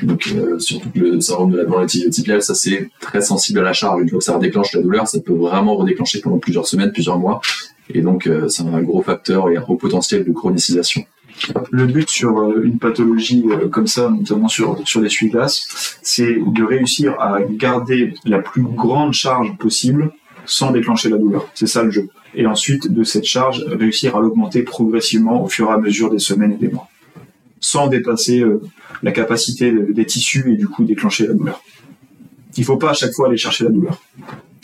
Donc 0.05 0.33
euh, 0.37 0.59
surtout 0.61 0.91
que 0.91 1.01
le 1.01 1.21
syndrome 1.21 1.51
de 1.51 1.57
la 1.57 1.65
bande 1.65 1.93
iliotibiale, 1.93 2.43
ça 2.43 2.55
c'est 2.55 2.91
très 3.01 3.21
sensible 3.21 3.59
à 3.59 3.63
la 3.63 3.73
charge. 3.73 4.01
Une 4.01 4.09
fois 4.09 4.19
que 4.19 4.25
ça 4.25 4.37
redéclenche 4.37 4.73
la 4.75 4.83
douleur, 4.83 5.09
ça 5.09 5.19
peut 5.19 5.35
vraiment 5.35 5.75
redéclencher 5.77 6.21
pendant 6.21 6.39
plusieurs 6.39 6.67
semaines, 6.69 6.93
plusieurs 6.93 7.19
mois. 7.19 7.41
Et 7.93 8.03
donc 8.03 8.27
euh, 8.27 8.49
c'est 8.49 8.63
un 8.63 8.83
gros 8.83 9.03
facteur 9.03 9.49
et 9.51 9.57
un 9.57 9.61
gros 9.63 9.77
potentiel 9.77 10.25
de 10.25 10.33
chronicisation. 10.33 11.03
Le 11.71 11.87
but 11.87 12.09
sur 12.09 12.39
euh, 12.41 12.63
une 12.65 12.79
pathologie 12.79 13.45
euh, 13.51 13.69
comme 13.69 13.87
ça, 13.87 14.11
notamment 14.11 14.49
sur, 14.49 14.77
sur 14.87 15.01
les 15.01 15.09
suivi-glaces, 15.09 15.99
c'est 16.03 16.37
de 16.47 16.63
réussir 16.65 17.15
à 17.21 17.41
garder 17.43 18.15
la 18.25 18.39
plus 18.41 18.63
grande 18.63 19.13
charge 19.13 19.57
possible 19.57 20.11
sans 20.47 20.71
déclencher 20.71 21.09
la 21.11 21.19
douleur. 21.19 21.49
C'est 21.55 21.67
ça 21.67 21.83
le 21.83 21.91
jeu. 21.91 22.09
Et 22.35 22.47
ensuite, 22.47 22.93
de 22.93 23.05
cette 23.05 23.25
charge, 23.25 23.65
réussir 23.69 24.17
à 24.17 24.21
l'augmenter 24.21 24.63
progressivement 24.63 25.43
au 25.45 25.49
fur 25.49 25.69
et 25.71 25.73
à 25.73 25.79
mesure 25.79 26.11
des 26.11 26.19
semaines 26.19 26.53
et 26.53 26.57
des 26.57 26.69
mois. 26.69 26.89
Sans 27.61 27.89
dépasser 27.89 28.41
euh, 28.41 28.61
la 29.03 29.13
capacité 29.13 29.71
de- 29.73 29.93
des 29.93 30.07
tissus 30.07 30.53
et 30.53 30.57
du 30.57 30.67
coup 30.69 30.85
déclencher 30.85 31.27
la 31.27 31.35
douleur. 31.35 31.63
Il 32.57 32.65
faut 32.65 32.77
pas 32.77 32.91
à 32.91 32.95
chaque 32.95 33.13
fois 33.13 33.29
aller 33.29 33.37
chercher 33.37 33.65
la 33.65 33.71
douleur 33.71 34.01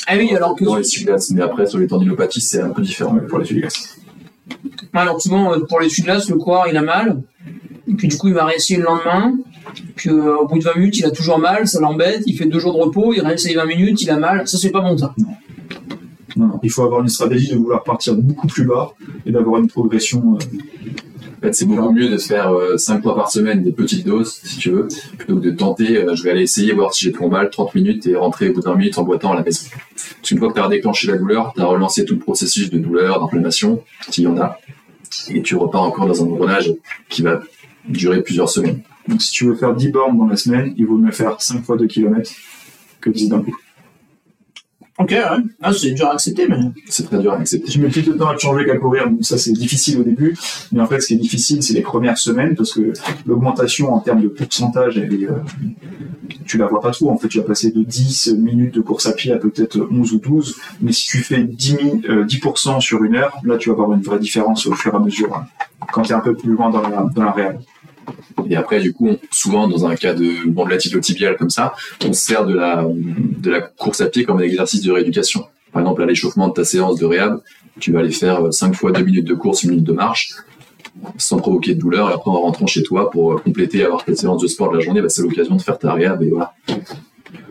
Ah 0.07 0.15
oui, 0.17 0.35
alors 0.35 0.55
que 0.57 0.65
Dans 0.65 0.77
les 0.77 0.85
suivi-glaces, 0.85 1.31
mais 1.31 1.43
après 1.43 1.67
sur 1.67 1.79
les 1.79 1.87
tendinopathies, 1.87 2.41
c'est 2.41 2.61
un 2.61 2.71
peu 2.71 2.83
différent. 2.83 3.17
pour 3.29 3.39
les 3.39 3.45
suivi-glaces. 3.45 3.99
Alors 5.03 5.21
souvent 5.21 5.53
euh, 5.53 5.61
pour 5.69 5.81
les 5.81 5.89
suivi-glaces, 5.89 6.29
le 6.31 6.37
coureur 6.37 6.67
il 6.71 6.77
a 6.77 6.83
mal, 6.83 7.23
et 7.89 7.95
puis 7.95 8.09
du 8.09 8.17
coup 8.17 8.29
il 8.29 8.35
va 8.35 8.45
réessayer 8.45 8.79
le 8.79 8.85
lendemain, 8.85 9.35
puis 9.97 10.11
euh, 10.11 10.37
au 10.37 10.47
bout 10.47 10.59
de 10.59 10.65
20 10.65 10.77
minutes 10.77 10.99
il 10.99 11.05
a 11.07 11.11
toujours 11.11 11.39
mal, 11.39 11.67
ça 11.67 11.81
l'embête, 11.81 12.23
il 12.27 12.37
fait 12.37 12.47
deux 12.47 12.59
jours 12.59 12.75
de 12.75 12.81
repos, 12.83 13.13
il 13.15 13.21
réessaye 13.21 13.55
20 13.55 13.67
minutes, 13.67 14.03
il 14.03 14.11
a 14.11 14.17
mal, 14.19 14.47
ça 14.49 14.59
c'est 14.59 14.71
pas 14.71 14.81
bon 14.81 14.97
ça. 14.97 15.15
Non, 16.37 16.47
non. 16.49 16.61
Il 16.65 16.71
faut 16.71 16.83
avoir 16.83 17.01
une 17.01 17.09
stratégie 17.09 17.51
de 17.53 17.57
vouloir 17.57 17.85
partir 17.85 18.15
beaucoup 18.17 18.49
plus 18.49 18.65
bas 18.65 18.93
et 19.25 19.31
d'avoir 19.31 19.61
une 19.61 19.69
progression. 19.69 20.35
euh, 20.35 20.39
En 21.39 21.41
fait, 21.47 21.53
c'est 21.53 21.65
beaucoup 21.65 21.93
mieux 21.93 22.09
de 22.09 22.17
faire 22.19 22.53
5 22.77 23.03
fois 23.03 23.15
par 23.15 23.31
semaine 23.31 23.63
des 23.63 23.71
petites 23.71 24.05
doses, 24.05 24.41
si 24.43 24.59
tu 24.59 24.71
veux, 24.71 24.89
plutôt 25.17 25.37
que 25.37 25.45
de 25.45 25.51
tenter, 25.53 25.99
euh, 25.99 26.15
je 26.17 26.25
vais 26.25 26.31
aller 26.31 26.43
essayer, 26.43 26.73
voir 26.73 26.93
si 26.93 27.05
j'ai 27.05 27.13
trop 27.13 27.29
mal, 27.29 27.51
30 27.51 27.75
minutes 27.77 28.07
et 28.09 28.17
rentrer 28.17 28.49
au 28.49 28.55
bout 28.55 28.63
d'un 28.63 28.75
minute 28.75 28.99
en 28.99 29.05
boitant 29.05 29.33
à 29.33 29.37
la 29.37 29.43
maison. 29.43 29.67
Parce 29.71 30.29
qu'une 30.29 30.39
fois 30.39 30.49
que 30.49 30.55
tu 30.55 30.61
as 30.61 30.69
déclenché 30.69 31.07
la 31.07 31.19
douleur, 31.19 31.53
tu 31.55 31.61
as 31.61 31.67
relancé 31.67 32.05
tout 32.05 32.15
le 32.15 32.21
processus 32.21 32.69
de 32.71 32.79
douleur, 32.79 33.21
d'inflammation, 33.21 33.83
s'il 34.11 34.25
y 34.25 34.27
en 34.27 34.37
a, 34.39 34.59
et 35.29 35.43
tu 35.43 35.57
repars 35.57 35.83
encore 35.83 36.07
dans 36.07 36.23
un 36.23 36.27
engrenage 36.27 36.73
qui 37.09 37.23
va 37.23 37.41
durer 37.89 38.23
plusieurs 38.23 38.49
semaines. 38.49 38.81
Donc 39.09 39.23
si 39.23 39.33
tu 39.33 39.47
veux 39.47 39.55
faire 39.55 39.75
10 39.75 39.89
bornes 39.89 40.19
dans 40.19 40.27
la 40.27 40.37
semaine, 40.37 40.75
il 40.77 40.87
vaut 40.87 40.97
mieux 40.97 41.13
faire 41.13 41.41
5 41.41 41.65
fois 41.65 41.77
2 41.77 41.87
km 41.87 42.31
que 43.01 43.11
10 43.11 43.29
d'un 43.29 43.43
coup. 43.43 43.57
Ok, 44.97 45.11
ouais. 45.11 45.19
Ah, 45.61 45.73
c'est 45.73 45.91
dur 45.91 46.07
à 46.07 46.13
accepter, 46.13 46.47
mais. 46.49 46.57
C'est 46.89 47.05
très 47.07 47.19
dur 47.19 47.33
à 47.33 47.39
accepter. 47.39 47.69
Tu 47.69 47.81
mets 47.81 47.89
plus 47.89 48.03
de 48.03 48.13
temps 48.13 48.29
à 48.29 48.35
te 48.37 48.41
changer 48.41 48.65
qu'à 48.65 48.77
courir, 48.77 49.11
donc 49.11 49.25
ça 49.25 49.37
c'est 49.39 49.53
difficile 49.53 49.99
au 49.99 50.05
début. 50.05 50.37
Mais 50.71 50.81
en 50.81 50.87
fait, 50.87 51.01
ce 51.01 51.09
qui 51.09 51.15
est 51.15 51.19
difficile, 51.19 51.63
c'est 51.65 51.75
les 51.75 51.81
premières 51.81 52.17
semaines 52.17 52.55
parce 52.55 52.73
que 52.73 52.93
l'augmentation 53.27 53.93
en 53.93 53.99
termes 53.99 54.23
de 54.23 54.29
pourcentage, 54.29 54.97
elle 54.97 55.13
est, 55.13 55.25
euh, 55.29 55.33
tu 56.47 56.59
la 56.59 56.67
vois 56.67 56.81
pas 56.81 56.93
trop. 56.93 57.11
En 57.11 57.17
fait, 57.19 57.27
tu 57.27 57.39
vas 57.39 57.45
passer 57.45 57.73
de 57.73 57.83
10 57.83 58.35
minutes 58.39 58.75
de 58.75 58.81
course 58.81 59.07
à 59.07 59.13
pied 59.15 59.33
à 59.33 59.39
peut-être 59.39 59.89
11 59.91 60.13
ou 60.13 60.19
12. 60.21 60.57
Mais 60.81 60.93
si 60.93 61.07
tu 61.09 61.19
fais 61.19 61.43
10, 61.43 61.75
mi- 61.75 62.03
euh, 62.09 62.25
10% 62.25 62.81
sur 62.81 63.03
une 63.03 63.17
heure, 63.17 63.37
là 63.43 63.57
tu 63.57 63.71
vas 63.71 63.73
avoir 63.73 63.93
une 63.95 64.03
vraie 64.03 64.21
différence 64.21 64.65
au 64.67 64.75
fur 64.75 64.93
et 64.95 64.97
à 64.97 65.01
mesure 65.01 65.35
hein, 65.37 65.47
quand 65.93 66.03
tu 66.03 66.13
es 66.13 66.15
un 66.15 66.21
peu 66.21 66.35
plus 66.37 66.53
loin 66.53 66.71
dans 66.71 66.83
la, 66.83 67.05
dans 67.13 67.25
la 67.25 67.33
réelle. 67.33 67.59
Et 68.49 68.57
après, 68.57 68.81
du 68.81 68.93
coup, 68.93 69.11
souvent, 69.31 69.69
dans 69.69 69.87
un 69.87 69.95
cas 69.97 70.15
de 70.15 70.47
bandelatite 70.47 71.01
tibiale 71.01 71.37
comme 71.37 71.51
ça, 71.51 71.75
on 72.05 72.13
se 72.13 72.21
sert 72.21 72.45
de 72.47 72.55
la, 72.55 72.85
de 72.87 73.63
course 73.79 74.01
à 74.01 74.07
pied 74.07 74.25
comme 74.25 74.39
un 74.39 74.43
exercice 74.43 74.83
de 74.83 74.93
rééducation. 74.93 75.47
Par 75.73 75.83
exemple, 75.83 76.03
à 76.03 76.07
l'échauffement 76.07 76.49
de 76.49 76.53
ta 76.53 76.65
séance 76.65 76.99
de 76.99 77.07
réhab, 77.07 77.41
tu 77.81 77.93
vas 77.93 78.01
aller 78.01 78.13
faire 78.13 78.53
5 78.53 78.75
fois 78.75 78.93
2 78.93 79.03
minutes 79.03 79.27
de 79.27 79.35
course, 79.35 79.65
1 79.65 79.71
minute 79.71 79.85
de 79.85 79.93
marche, 79.93 80.35
sans 81.19 81.39
provoquer 81.39 81.75
de 81.75 81.81
douleur, 81.81 82.11
et 82.11 82.13
après, 82.13 82.31
en 82.31 82.41
rentrant 82.41 82.67
chez 82.67 82.83
toi 82.83 83.11
pour 83.11 83.33
euh, 83.33 83.37
compléter, 83.39 83.85
avoir 83.85 84.05
ta 84.05 84.15
séance 84.15 84.41
de 84.43 84.47
sport 84.47 84.71
de 84.71 84.77
la 84.77 84.81
journée, 84.81 85.01
bah, 85.01 85.09
c'est 85.09 85.23
l'occasion 85.23 85.57
de 85.57 85.63
faire 85.63 85.79
ta 85.79 85.93
réhab, 85.93 86.23
et 86.23 86.29
voilà. 86.29 86.55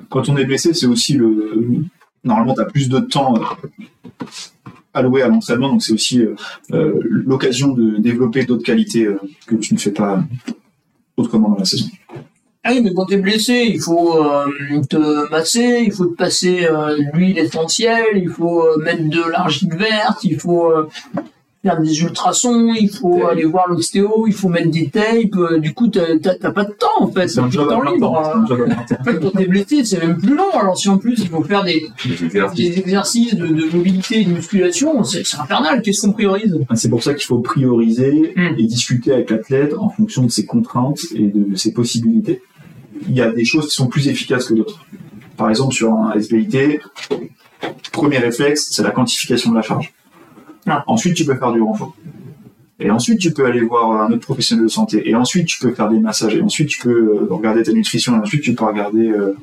Quand 0.10 0.30
on 0.30 0.38
est 0.38 0.46
blessé, 0.46 0.74
c'est 0.74 0.86
aussi 0.86 1.14
le. 1.14 1.84
Normalement, 2.24 2.54
tu 2.54 2.62
as 2.62 2.66
plus 2.66 2.88
de 2.88 3.00
temps 3.00 3.36
euh, 3.36 3.68
alloué 4.94 5.22
à 5.24 5.28
l'entraînement, 5.28 5.70
donc 5.70 5.84
c'est 5.84 5.94
aussi 5.94 6.22
euh, 6.22 6.36
euh, 6.72 7.00
l'occasion 7.04 7.70
de 7.74 7.98
développer 7.98 8.46
d'autres 8.46 8.64
qualités 8.64 9.06
euh, 9.06 9.20
que 9.48 9.56
tu 9.56 9.74
ne 9.74 9.80
fais 9.80 9.92
pas 9.92 10.24
autrement 11.18 11.50
dans 11.50 11.58
la 11.58 11.66
saison. 11.66 11.88
Ah 12.64 12.72
oui, 12.72 12.82
mais 12.82 12.94
quand 12.94 13.06
t'es 13.08 13.18
blessé, 13.18 13.66
il 13.68 13.82
faut 13.82 14.24
te 14.90 15.30
masser, 15.30 15.84
il 15.86 15.92
faut 15.92 16.06
te 16.06 16.16
passer 16.16 16.66
l'huile 17.14 17.38
essentielle, 17.38 18.16
il 18.16 18.30
faut 18.30 18.64
mettre 18.78 19.04
de 19.10 19.32
l'argile 19.32 19.76
verte, 19.76 20.24
il 20.24 20.40
faut 20.40 20.72
faire 21.64 21.80
des 21.80 22.02
ultrasons, 22.02 22.74
il 22.78 22.90
faut 22.90 23.16
Ouais. 23.16 23.24
aller 23.32 23.46
voir 23.46 23.70
l'ostéo, 23.70 24.26
il 24.28 24.34
faut 24.34 24.50
mettre 24.50 24.70
des 24.70 24.90
tapes. 24.90 25.36
euh, 25.36 25.60
du 25.60 25.74
coup, 25.74 25.88
t'as 25.88 26.52
pas 26.52 26.66
de 26.66 26.74
temps 26.74 26.88
en 27.00 27.08
fait. 27.08 27.28
C'est 27.30 27.40
à 27.40 27.44
temps 27.44 27.82
libre. 27.82 28.00
temps. 28.00 28.44
En 29.00 29.04
fait, 29.06 29.20
quand 29.22 29.32
t'es 29.32 29.46
blessé, 29.46 29.86
c'est 29.86 30.00
même 30.06 30.18
plus 30.18 30.36
long. 30.36 30.50
Alors 30.60 30.78
si 30.78 30.90
en 30.90 30.98
plus 30.98 31.16
il 31.20 31.28
faut 31.30 31.42
faire 31.44 31.64
des, 31.64 31.82
exercices. 32.22 32.58
des 32.76 32.80
exercices 32.80 33.36
de, 33.36 33.48
de 33.48 33.66
mobilité 33.76 34.20
et 34.22 34.26
de 34.26 34.32
musculation, 34.34 35.04
c'est 35.06 35.26
c'est 35.26 35.38
infernal. 35.40 35.82
Qu'est-ce 35.82 36.02
qu'on 36.06 36.12
priorise? 36.12 36.60
C'est 36.76 36.90
pour 36.90 37.02
ça 37.02 37.14
qu'il 37.14 37.26
faut 37.26 37.40
prioriser 37.40 38.34
Mm. 38.36 38.56
et 38.58 38.64
discuter 38.66 39.12
avec 39.14 39.30
l'athlète 39.30 39.74
en 39.78 39.88
fonction 39.90 40.24
de 40.24 40.32
ses 40.32 40.46
contraintes 40.46 41.00
et 41.16 41.28
de 41.28 41.56
ses 41.56 41.72
possibilités. 41.72 42.42
Il 43.08 43.16
y 43.16 43.22
a 43.22 43.32
des 43.32 43.46
choses 43.46 43.70
qui 43.70 43.76
sont 43.76 43.88
plus 43.88 44.08
efficaces 44.10 44.46
que 44.46 44.54
d'autres. 44.54 44.86
Par 45.38 45.50
exemple, 45.50 45.74
sur 45.74 45.94
un 45.94 46.12
SBIT, 46.14 46.80
premier 47.92 48.18
réflexe, 48.18 48.68
c'est 48.72 48.84
la 48.84 48.92
quantification 48.92 49.52
de 49.52 49.56
la 49.56 49.62
charge. 49.62 49.94
Ah. 50.68 50.84
Ensuite, 50.88 51.16
tu 51.16 51.26
peux 51.26 51.36
faire 51.36 51.52
du 51.52 51.62
renfort. 51.62 51.96
Et 52.80 52.90
ensuite, 52.90 53.20
tu 53.20 53.32
peux 53.32 53.46
aller 53.46 53.62
voir 53.62 54.02
un 54.02 54.12
autre 54.12 54.22
professionnel 54.26 54.66
de 54.66 54.70
santé. 54.70 55.08
Et 55.10 55.16
ensuite, 55.16 55.48
tu 55.48 55.60
peux 55.60 55.72
faire 55.74 55.90
des 55.90 56.00
massages. 56.00 56.36
Et 56.36 56.42
ensuite, 56.42 56.70
tu 56.70 56.80
peux 56.82 56.90
euh, 56.90 57.28
regarder 57.30 57.64
ta 57.64 57.72
nutrition. 57.72 58.16
Et 58.16 58.20
ensuite, 58.20 58.42
tu 58.42 58.54
peux 58.56 58.66
regarder, 58.66 59.10
euh, 59.10 59.36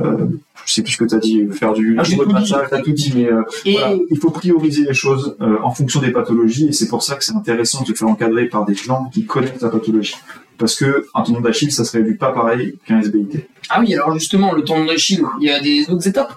euh, 0.00 0.26
je 0.66 0.72
sais 0.72 0.82
plus 0.82 0.92
ce 0.92 0.98
que 0.98 1.04
tu 1.04 1.14
as 1.14 1.18
dit, 1.18 1.46
faire 1.52 1.72
du 1.72 1.96
Ah, 1.98 2.02
massage, 2.30 2.66
t'as 2.68 2.82
tout 2.82 2.92
dit, 2.92 3.12
mais 3.14 3.26
euh, 3.30 3.42
Et 3.64 3.72
voilà, 3.72 3.94
il 4.10 4.18
faut 4.18 4.30
prioriser 4.30 4.84
les 4.84 4.92
choses 4.92 5.36
euh, 5.40 5.56
en 5.62 5.70
fonction 5.70 6.00
des 6.00 6.10
pathologies 6.10 6.68
et 6.68 6.72
c'est 6.72 6.88
pour 6.88 7.02
ça 7.02 7.14
que 7.16 7.24
c'est 7.24 7.34
intéressant 7.34 7.82
de 7.82 7.86
se 7.86 7.92
faire 7.94 8.08
encadrer 8.08 8.46
par 8.46 8.64
des 8.66 8.74
gens 8.74 9.08
qui 9.12 9.24
connaissent 9.24 9.62
la 9.62 9.70
pathologie. 9.70 10.16
Parce 10.58 10.74
que 10.76 11.06
un 11.14 11.22
tendon 11.22 11.40
d'Achille, 11.40 11.70
ça 11.70 11.84
se 11.84 11.96
réduit 11.96 12.16
pas 12.16 12.32
pareil 12.32 12.76
qu'un 12.84 13.00
SBIT. 13.00 13.44
ah 13.70 13.80
oui, 13.80 13.94
alors 13.94 14.12
justement, 14.12 14.52
le 14.52 14.62
tendon 14.62 14.86
d'Achille, 14.86 15.22
il 15.40 15.46
y 15.46 15.50
a 15.50 15.60
des 15.60 15.88
autres 15.88 16.06
étapes? 16.08 16.34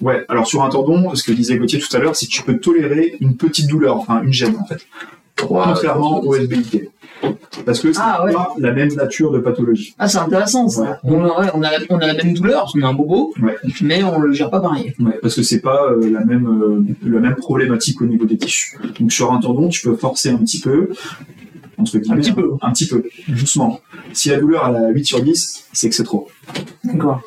Ouais, 0.00 0.24
alors 0.28 0.46
sur 0.46 0.62
un 0.62 0.68
tendon, 0.68 1.14
ce 1.14 1.22
que 1.24 1.32
disait 1.32 1.56
Gauthier 1.58 1.80
tout 1.80 1.94
à 1.96 1.98
l'heure, 2.00 2.14
c'est 2.16 2.26
que 2.26 2.30
tu 2.30 2.42
peux 2.42 2.58
tolérer 2.58 3.16
une 3.20 3.36
petite 3.36 3.68
douleur, 3.68 3.96
enfin 3.96 4.22
une 4.22 4.32
gêne 4.32 4.56
en 4.60 4.64
fait, 4.64 4.86
Trois- 5.36 5.64
contrairement 5.68 6.20
au 6.20 6.34
SBIT. 6.34 6.88
Parce 7.66 7.80
que 7.80 7.92
c'est 7.92 8.00
Ah, 8.00 8.24
ouais. 8.24 8.32
pas 8.32 8.54
la 8.58 8.70
même 8.72 8.92
nature 8.94 9.32
de 9.32 9.40
pathologie. 9.40 9.92
Ah, 9.98 10.06
c'est 10.08 10.18
intéressant 10.18 10.68
ça. 10.68 10.82
Ouais. 10.82 10.88
On, 11.02 11.24
ouais, 11.24 11.48
on, 11.52 11.62
a, 11.64 11.70
la- 11.72 11.78
on 11.90 11.98
a 11.98 12.06
la 12.06 12.14
même 12.14 12.32
douleur, 12.32 12.60
parce 12.60 12.72
qu'on 12.74 12.82
a 12.82 12.86
un 12.86 12.94
bobo, 12.94 13.34
Ouais. 13.42 13.56
mais 13.80 14.04
on 14.04 14.20
le 14.20 14.32
gère 14.32 14.50
pas 14.50 14.60
pareil. 14.60 14.94
Ouais, 15.00 15.18
parce 15.20 15.34
que 15.34 15.42
c'est 15.42 15.60
pas 15.60 15.90
euh, 15.90 16.10
la 16.12 16.24
même 16.24 16.46
euh, 16.46 16.84
la 17.10 17.18
même 17.18 17.34
problématique 17.34 18.00
au 18.00 18.06
niveau 18.06 18.24
des 18.24 18.38
tissus. 18.38 18.78
Donc 19.00 19.10
sur 19.10 19.32
un 19.32 19.40
tendon, 19.40 19.68
tu 19.68 19.82
peux 19.82 19.96
forcer 19.96 20.30
un 20.30 20.38
petit 20.38 20.60
peu 20.60 20.90
entre 21.76 21.98
guillemets, 21.98 22.20
petit 22.20 22.32
peu. 22.32 22.52
un 22.62 22.72
petit 22.72 22.86
peu, 22.86 23.02
doucement. 23.28 23.80
Si 24.12 24.28
la 24.30 24.38
douleur 24.38 24.66
elle 24.68 24.76
a 24.84 24.88
8 24.90 25.04
sur 25.04 25.20
10, 25.22 25.64
c'est 25.72 25.88
que 25.88 25.94
c'est 25.96 26.04
trop. 26.04 26.28
D'accord. 26.84 27.20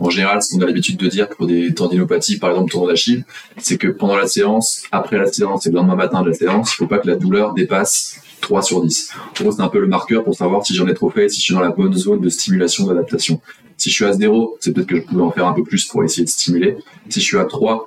En 0.00 0.08
général, 0.08 0.42
ce 0.42 0.54
qu'on 0.54 0.62
a 0.62 0.66
l'habitude 0.66 0.96
de 0.96 1.06
dire 1.06 1.28
pour 1.28 1.46
des 1.46 1.74
tendinopathies, 1.74 2.38
par 2.38 2.50
exemple 2.50 2.72
tendon 2.72 2.86
d'Achille, 2.86 3.24
c'est 3.58 3.76
que 3.76 3.86
pendant 3.86 4.16
la 4.16 4.26
séance, 4.26 4.82
après 4.90 5.18
la 5.18 5.26
séance 5.26 5.66
et 5.66 5.70
le 5.70 5.76
lendemain 5.76 5.94
matin 5.94 6.22
de 6.22 6.28
la 6.28 6.34
séance, 6.34 6.72
il 6.72 6.76
faut 6.76 6.86
pas 6.86 6.98
que 6.98 7.06
la 7.06 7.16
douleur 7.16 7.52
dépasse 7.52 8.20
3 8.40 8.62
sur 8.62 8.82
10. 8.82 9.10
En 9.14 9.42
gros, 9.42 9.52
c'est 9.52 9.60
un 9.60 9.68
peu 9.68 9.78
le 9.78 9.86
marqueur 9.86 10.24
pour 10.24 10.34
savoir 10.34 10.64
si 10.64 10.74
j'en 10.74 10.88
ai 10.88 10.94
trop 10.94 11.10
fait, 11.10 11.28
si 11.28 11.40
je 11.40 11.44
suis 11.44 11.54
dans 11.54 11.60
la 11.60 11.70
bonne 11.70 11.92
zone 11.92 12.20
de 12.20 12.30
stimulation, 12.30 12.86
d'adaptation. 12.86 13.42
Si 13.76 13.90
je 13.90 13.94
suis 13.94 14.04
à 14.06 14.12
0, 14.12 14.56
c'est 14.60 14.72
peut-être 14.72 14.88
que 14.88 14.96
je 14.96 15.02
pouvais 15.02 15.22
en 15.22 15.30
faire 15.30 15.46
un 15.46 15.52
peu 15.52 15.64
plus 15.64 15.84
pour 15.84 16.02
essayer 16.02 16.24
de 16.24 16.30
stimuler. 16.30 16.78
Si 17.10 17.20
je 17.20 17.24
suis 17.24 17.38
à 17.38 17.44
3, 17.44 17.86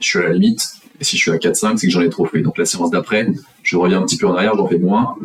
je 0.00 0.06
suis 0.06 0.18
à 0.18 0.22
la 0.22 0.32
limite. 0.32 0.77
Et 1.00 1.04
si 1.04 1.16
je 1.16 1.22
suis 1.22 1.30
à 1.30 1.36
4-5, 1.36 1.76
c'est 1.76 1.86
que 1.86 1.92
j'en 1.92 2.00
ai 2.00 2.08
trop 2.08 2.26
fait. 2.26 2.40
Donc 2.40 2.58
la 2.58 2.64
séance 2.64 2.90
d'après, 2.90 3.28
je 3.62 3.76
reviens 3.76 4.00
un 4.00 4.02
petit 4.02 4.16
peu 4.16 4.26
en 4.26 4.34
arrière, 4.34 4.56
j'en 4.56 4.66
fais 4.66 4.78
moins. 4.78 5.16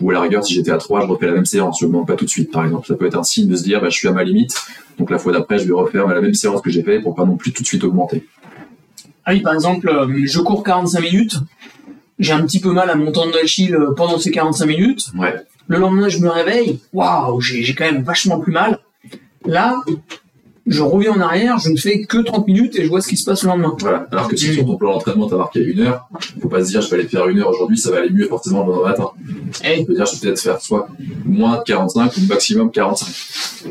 Ou 0.00 0.10
à 0.10 0.14
la 0.14 0.20
rigueur, 0.20 0.44
si 0.44 0.54
j'étais 0.54 0.70
à 0.70 0.78
3, 0.78 1.02
je 1.02 1.06
refais 1.06 1.26
la 1.26 1.32
même 1.32 1.46
séance. 1.46 1.78
Je 1.80 1.86
ne 1.86 1.90
demande 1.90 2.06
pas 2.06 2.16
tout 2.16 2.24
de 2.24 2.30
suite, 2.30 2.50
par 2.50 2.64
exemple. 2.64 2.86
Ça 2.86 2.94
peut 2.94 3.06
être 3.06 3.18
un 3.18 3.22
signe 3.22 3.48
de 3.48 3.56
se 3.56 3.62
dire, 3.62 3.80
bah, 3.80 3.88
je 3.88 3.96
suis 3.96 4.08
à 4.08 4.12
ma 4.12 4.24
limite. 4.24 4.54
Donc 4.98 5.10
la 5.10 5.18
fois 5.18 5.32
d'après, 5.32 5.58
je 5.58 5.64
vais 5.64 5.72
refaire 5.72 6.06
la 6.06 6.20
même 6.20 6.34
séance 6.34 6.60
que 6.60 6.70
j'ai 6.70 6.82
fait 6.82 7.00
pour 7.00 7.14
pas 7.14 7.24
non 7.24 7.36
plus 7.36 7.52
tout 7.52 7.62
de 7.62 7.66
suite 7.66 7.82
augmenter. 7.84 8.26
Ah 9.24 9.32
oui, 9.32 9.40
par 9.40 9.54
exemple, 9.54 9.88
euh, 9.88 10.22
je 10.24 10.40
cours 10.40 10.64
45 10.64 11.00
minutes, 11.00 11.36
j'ai 12.18 12.32
un 12.32 12.44
petit 12.44 12.60
peu 12.60 12.72
mal 12.72 12.90
à 12.90 12.96
mon 12.96 13.12
tendon 13.12 13.30
d'Achille 13.30 13.74
euh, 13.74 13.92
pendant 13.96 14.18
ces 14.18 14.30
45 14.30 14.66
minutes. 14.66 15.10
Ouais. 15.16 15.34
Le 15.68 15.78
lendemain, 15.78 16.08
je 16.08 16.18
me 16.18 16.28
réveille, 16.28 16.80
waouh, 16.92 17.40
j'ai 17.40 17.62
j'ai 17.62 17.74
quand 17.74 17.84
même 17.84 18.02
vachement 18.02 18.40
plus 18.40 18.52
mal. 18.52 18.80
Là, 19.46 19.76
je 20.66 20.82
reviens 20.82 21.12
en 21.12 21.20
arrière, 21.20 21.58
je 21.58 21.70
ne 21.70 21.76
fais 21.76 22.02
que 22.02 22.18
30 22.18 22.46
minutes 22.46 22.78
et 22.78 22.84
je 22.84 22.88
vois 22.88 23.00
ce 23.00 23.08
qui 23.08 23.16
se 23.16 23.24
passe 23.24 23.42
le 23.42 23.48
lendemain. 23.48 23.76
Voilà. 23.80 24.06
Alors 24.12 24.28
que 24.28 24.36
si 24.36 24.52
sur 24.54 24.64
ton 24.64 24.76
plan 24.76 24.92
d'entraînement, 24.92 25.28
t'as 25.28 25.36
marqué 25.36 25.60
une 25.60 25.80
heure, 25.80 26.08
faut 26.40 26.48
pas 26.48 26.64
se 26.64 26.70
dire, 26.70 26.80
je 26.80 26.88
vais 26.90 27.00
aller 27.00 27.08
faire 27.08 27.26
une 27.28 27.40
heure 27.40 27.48
aujourd'hui, 27.48 27.76
ça 27.76 27.90
va 27.90 27.98
aller 27.98 28.10
mieux 28.10 28.28
forcément 28.28 28.64
le 28.64 28.72
lendemain 28.72 28.88
matin. 28.88 29.10
Eh, 29.64 29.80
Je 29.80 29.84
peux 29.84 29.94
dire, 29.94 30.06
je 30.06 30.14
vais 30.14 30.20
peut-être 30.20 30.40
faire 30.40 30.60
soit 30.60 30.88
moins 31.24 31.58
de 31.58 31.62
45 31.64 32.16
ou 32.16 32.20
maximum 32.28 32.70
45. 32.70 33.08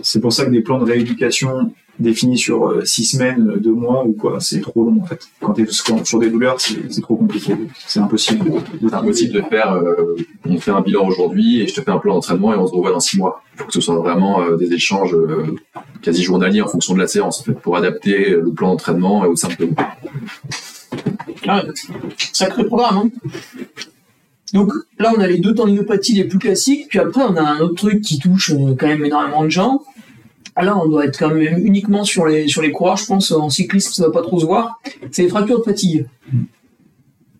C'est 0.02 0.20
pour 0.20 0.34
ça 0.34 0.46
que 0.46 0.52
des 0.52 0.62
plans 0.62 0.80
de 0.80 0.86
rééducation 0.86 1.74
définis 2.00 2.38
sur 2.38 2.82
6 2.86 3.06
semaines, 3.06 3.54
2 3.58 3.72
mois 3.72 4.06
ou 4.06 4.14
quoi, 4.14 4.39
c'est 4.39 4.62
trop 4.62 4.84
long 4.84 5.00
en 5.02 5.06
fait. 5.06 5.22
Quand 5.39 5.54
tu 5.54 5.64
es 5.64 5.68
sur 6.04 6.20
des 6.20 6.30
douleurs, 6.30 6.60
c'est 6.60 7.02
trop 7.02 7.16
compliqué. 7.16 7.54
C'est 7.88 8.00
impossible. 8.00 8.52
C'est 8.82 8.94
impossible 8.94 9.34
de 9.34 9.42
faire, 9.42 9.74
euh, 9.74 10.16
on 10.48 10.58
fait 10.58 10.72
un 10.72 10.82
bilan 10.82 11.08
aujourd'hui 11.08 11.62
et 11.62 11.68
je 11.68 11.76
te 11.76 11.82
fais 11.82 11.92
un 11.92 12.00
plan 12.00 12.16
d'entraînement 12.16 12.54
et 12.54 12.58
on 12.58 12.68
se 12.68 12.74
revoit 12.74 12.92
dans 12.92 13.00
six 13.00 13.18
mois. 13.18 13.44
Il 13.54 13.60
faut 13.60 13.68
que 13.68 13.74
ce 13.74 13.82
soit 13.82 13.96
vraiment 13.96 14.42
euh, 14.42 14.56
des 14.56 14.74
échanges 14.74 15.14
euh, 15.14 15.56
quasi 16.02 16.24
journaliers 16.24 16.62
en 16.62 16.68
fonction 16.68 16.94
de 16.94 17.00
la 17.00 17.08
séance, 17.08 17.42
en 17.42 17.44
fait, 17.44 17.54
pour 17.54 17.78
adapter 17.78 18.30
le 18.32 18.52
plan 18.52 18.70
d'entraînement 18.70 19.22
aux 19.22 19.36
symptômes. 19.36 19.76
ah 21.48 21.64
sacré 22.34 22.66
programme. 22.66 22.98
Hein. 22.98 23.10
Donc 24.54 24.74
là, 25.00 25.14
on 25.16 25.22
a 25.22 25.28
les 25.28 25.38
deux 25.38 25.54
tendinopathies 25.54 26.14
les 26.14 26.26
plus 26.26 26.39
classiques, 26.39 26.88
puis 26.89 27.00
après, 27.00 27.22
on 27.22 27.36
a 27.36 27.42
un 27.42 27.60
autre 27.60 27.76
truc 27.76 28.02
qui 28.02 28.20
touche 28.20 28.52
euh, 28.52 28.76
quand 28.78 28.88
même 28.88 29.06
énormément 29.06 29.44
de 29.44 29.50
gens. 29.50 29.82
Là, 30.64 30.78
on 30.78 30.88
doit 30.88 31.05
être 31.05 31.18
quand 31.18 31.34
même 31.34 31.66
uniquement 31.66 32.03
sur 32.03 32.26
les, 32.26 32.47
sur 32.47 32.62
les 32.62 32.72
coureurs, 32.72 32.97
je 32.97 33.05
pense. 33.05 33.32
En 33.32 33.49
cyclisme, 33.49 33.91
ça 33.91 34.05
va 34.05 34.12
pas 34.12 34.22
trop 34.22 34.39
se 34.39 34.45
voir. 34.45 34.80
C'est 35.12 35.24
les 35.24 35.30
fractures 35.30 35.59
de 35.59 35.64
fatigue. 35.64 36.05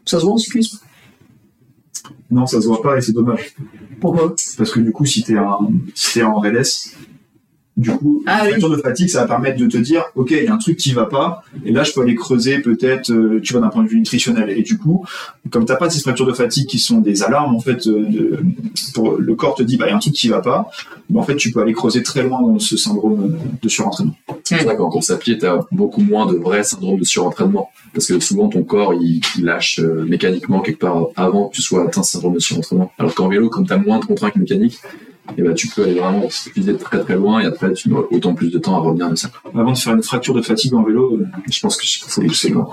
Ça 0.06 0.20
se 0.20 0.26
voit 0.26 0.34
en 0.34 0.38
cyclisme? 0.38 0.80
Non, 2.30 2.46
ça 2.46 2.62
se 2.62 2.68
voit 2.68 2.82
pas 2.82 2.98
et 2.98 3.02
c'est 3.02 3.12
dommage. 3.12 3.54
Pourquoi? 4.00 4.36
Parce 4.58 4.72
que 4.72 4.80
du 4.80 4.92
coup, 4.92 5.06
si 5.06 5.24
tu 5.24 5.36
es, 5.36 5.40
si 5.94 6.14
t'es 6.14 6.24
en 6.24 6.40
RLS, 6.40 6.96
du 7.78 7.90
coup, 7.92 8.22
Ah 8.28 8.40
la 8.40 8.44
oui. 8.44 8.50
fracture 8.50 8.70
de 8.70 8.78
fatigue, 8.78 9.10
ça 9.10 9.22
va 9.22 9.28
permettre 9.28 9.58
de 9.58 9.66
te 9.66 9.78
dire, 9.78 10.04
ok, 10.16 10.32
il 10.32 10.44
y 10.44 10.48
a 10.48 10.54
un 10.54 10.58
truc 10.58 10.78
qui 10.78 10.92
va 10.92 11.06
pas, 11.06 11.42
et 11.66 11.72
là, 11.72 11.84
je 11.84 11.94
peux 11.94 12.02
aller 12.02 12.16
creuser 12.16 12.60
peut-être, 12.60 13.12
euh, 13.12 13.40
tu 13.42 13.54
vois, 13.54 13.62
d'un 13.62 13.70
point 13.70 13.84
de 13.84 13.88
vue 13.88 13.98
nutritionnel. 13.98 14.50
Et 14.50 14.62
du 14.62 14.78
coup, 14.78 15.06
comme 15.52 15.66
t'as 15.66 15.78
pas 15.78 15.90
ces 15.90 16.02
fractures 16.02 16.26
de 16.28 16.34
fatigue 16.34 16.68
qui 16.68 16.80
sont 16.80 17.00
des 17.00 17.24
alarmes, 17.24 17.56
en 17.56 17.60
fait, 17.62 17.88
euh, 17.88 18.06
de- 18.10 18.40
pour, 18.94 19.18
le 19.18 19.36
corps 19.36 19.56
te 19.56 19.64
dit, 19.64 19.78
bah, 19.78 19.86
il 19.88 19.92
y 19.92 19.94
a 19.94 19.96
un 19.96 20.00
truc 20.00 20.14
qui 20.14 20.28
va 20.28 20.42
pas, 20.42 20.70
bah, 21.10 21.20
en 21.22 21.24
fait, 21.24 21.36
tu 21.38 21.52
peux 21.52 21.62
aller 21.62 21.74
creuser 21.74 22.04
très 22.04 22.24
loin 22.24 22.42
dans 22.42 22.60
ce 22.60 22.76
syndrome 22.76 23.38
de 23.62 23.70
surentraînement. 23.70 24.16
C'est 24.44 24.58
pour 24.58 24.68
ça 24.68 24.76
qu'en 24.76 24.90
course 24.90 25.10
à 25.10 25.18
pied, 25.18 25.38
tu 25.38 25.46
as 25.46 25.60
beaucoup 25.72 26.02
moins 26.02 26.26
de 26.32 26.36
vrais 26.36 26.64
syndromes 26.64 27.00
de 27.00 27.06
surentraînement. 27.06 27.70
Parce 27.94 28.08
que 28.08 28.20
souvent, 28.20 28.48
ton 28.50 28.64
corps, 28.64 28.94
il, 28.94 29.22
il 29.38 29.46
lâche 29.46 29.80
euh, 29.80 30.06
mécaniquement 30.08 30.60
quelque 30.62 30.80
part 30.80 31.08
avant 31.16 31.48
que 31.48 31.56
tu 31.56 31.62
sois 31.62 31.84
atteint 31.86 32.04
ce 32.04 32.12
syndrome 32.12 32.34
de 32.34 32.40
surentraînement. 32.40 32.92
Alors 33.00 33.16
qu'en 33.16 33.28
vélo, 33.30 33.50
comme 33.50 33.66
tu 33.66 33.74
as 33.74 33.78
moins 33.78 34.00
de 34.00 34.06
contraintes 34.06 34.36
mécaniques, 34.36 34.78
et 35.38 35.42
ben, 35.42 35.54
tu 35.54 35.68
peux 35.68 35.84
aller 35.84 35.94
vraiment 35.96 36.28
viser 36.56 36.76
très 36.78 37.00
très 37.00 37.16
loin 37.16 37.40
et 37.42 37.46
après, 37.46 37.72
tu 37.74 37.90
mets 37.90 38.00
autant 38.12 38.34
plus 38.34 38.52
de 38.52 38.58
temps 38.60 38.76
à 38.76 38.80
revenir 38.80 39.10
de 39.10 39.16
ça. 39.16 39.30
Avant 39.56 39.72
de 39.72 39.78
faire 39.78 39.94
une 39.94 40.04
fracture 40.04 40.34
de 40.34 40.42
fatigue 40.42 40.74
en 40.74 40.84
vélo, 40.84 41.18
euh, 41.18 41.26
Je 41.50 41.60
pense 41.62 41.78
qu'il 41.78 42.04
faut 42.10 42.22
pousser 42.22 42.50
loin. 42.50 42.68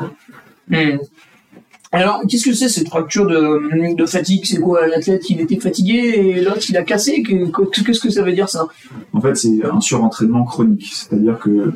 Alors, 1.90 2.20
qu'est-ce 2.28 2.44
que 2.44 2.52
c'est 2.52 2.68
cette 2.68 2.88
fracture 2.88 3.26
de, 3.26 3.94
de 3.94 4.06
fatigue? 4.06 4.44
C'est 4.44 4.60
quoi 4.60 4.86
L'athlète, 4.86 5.30
il 5.30 5.40
était 5.40 5.56
fatigué 5.58 5.94
et 6.16 6.40
l'autre, 6.42 6.60
il 6.68 6.76
a 6.76 6.82
cassé? 6.82 7.22
Que- 7.22 7.46
Qu'est-ce 7.82 8.00
que 8.00 8.10
ça 8.10 8.22
veut 8.22 8.32
dire, 8.32 8.48
ça? 8.48 8.66
En 9.14 9.20
fait, 9.22 9.34
c'est 9.36 9.64
un 9.64 9.80
surentraînement 9.80 10.44
chronique, 10.44 10.86
c'est-à-dire 10.92 11.38
que 11.38 11.72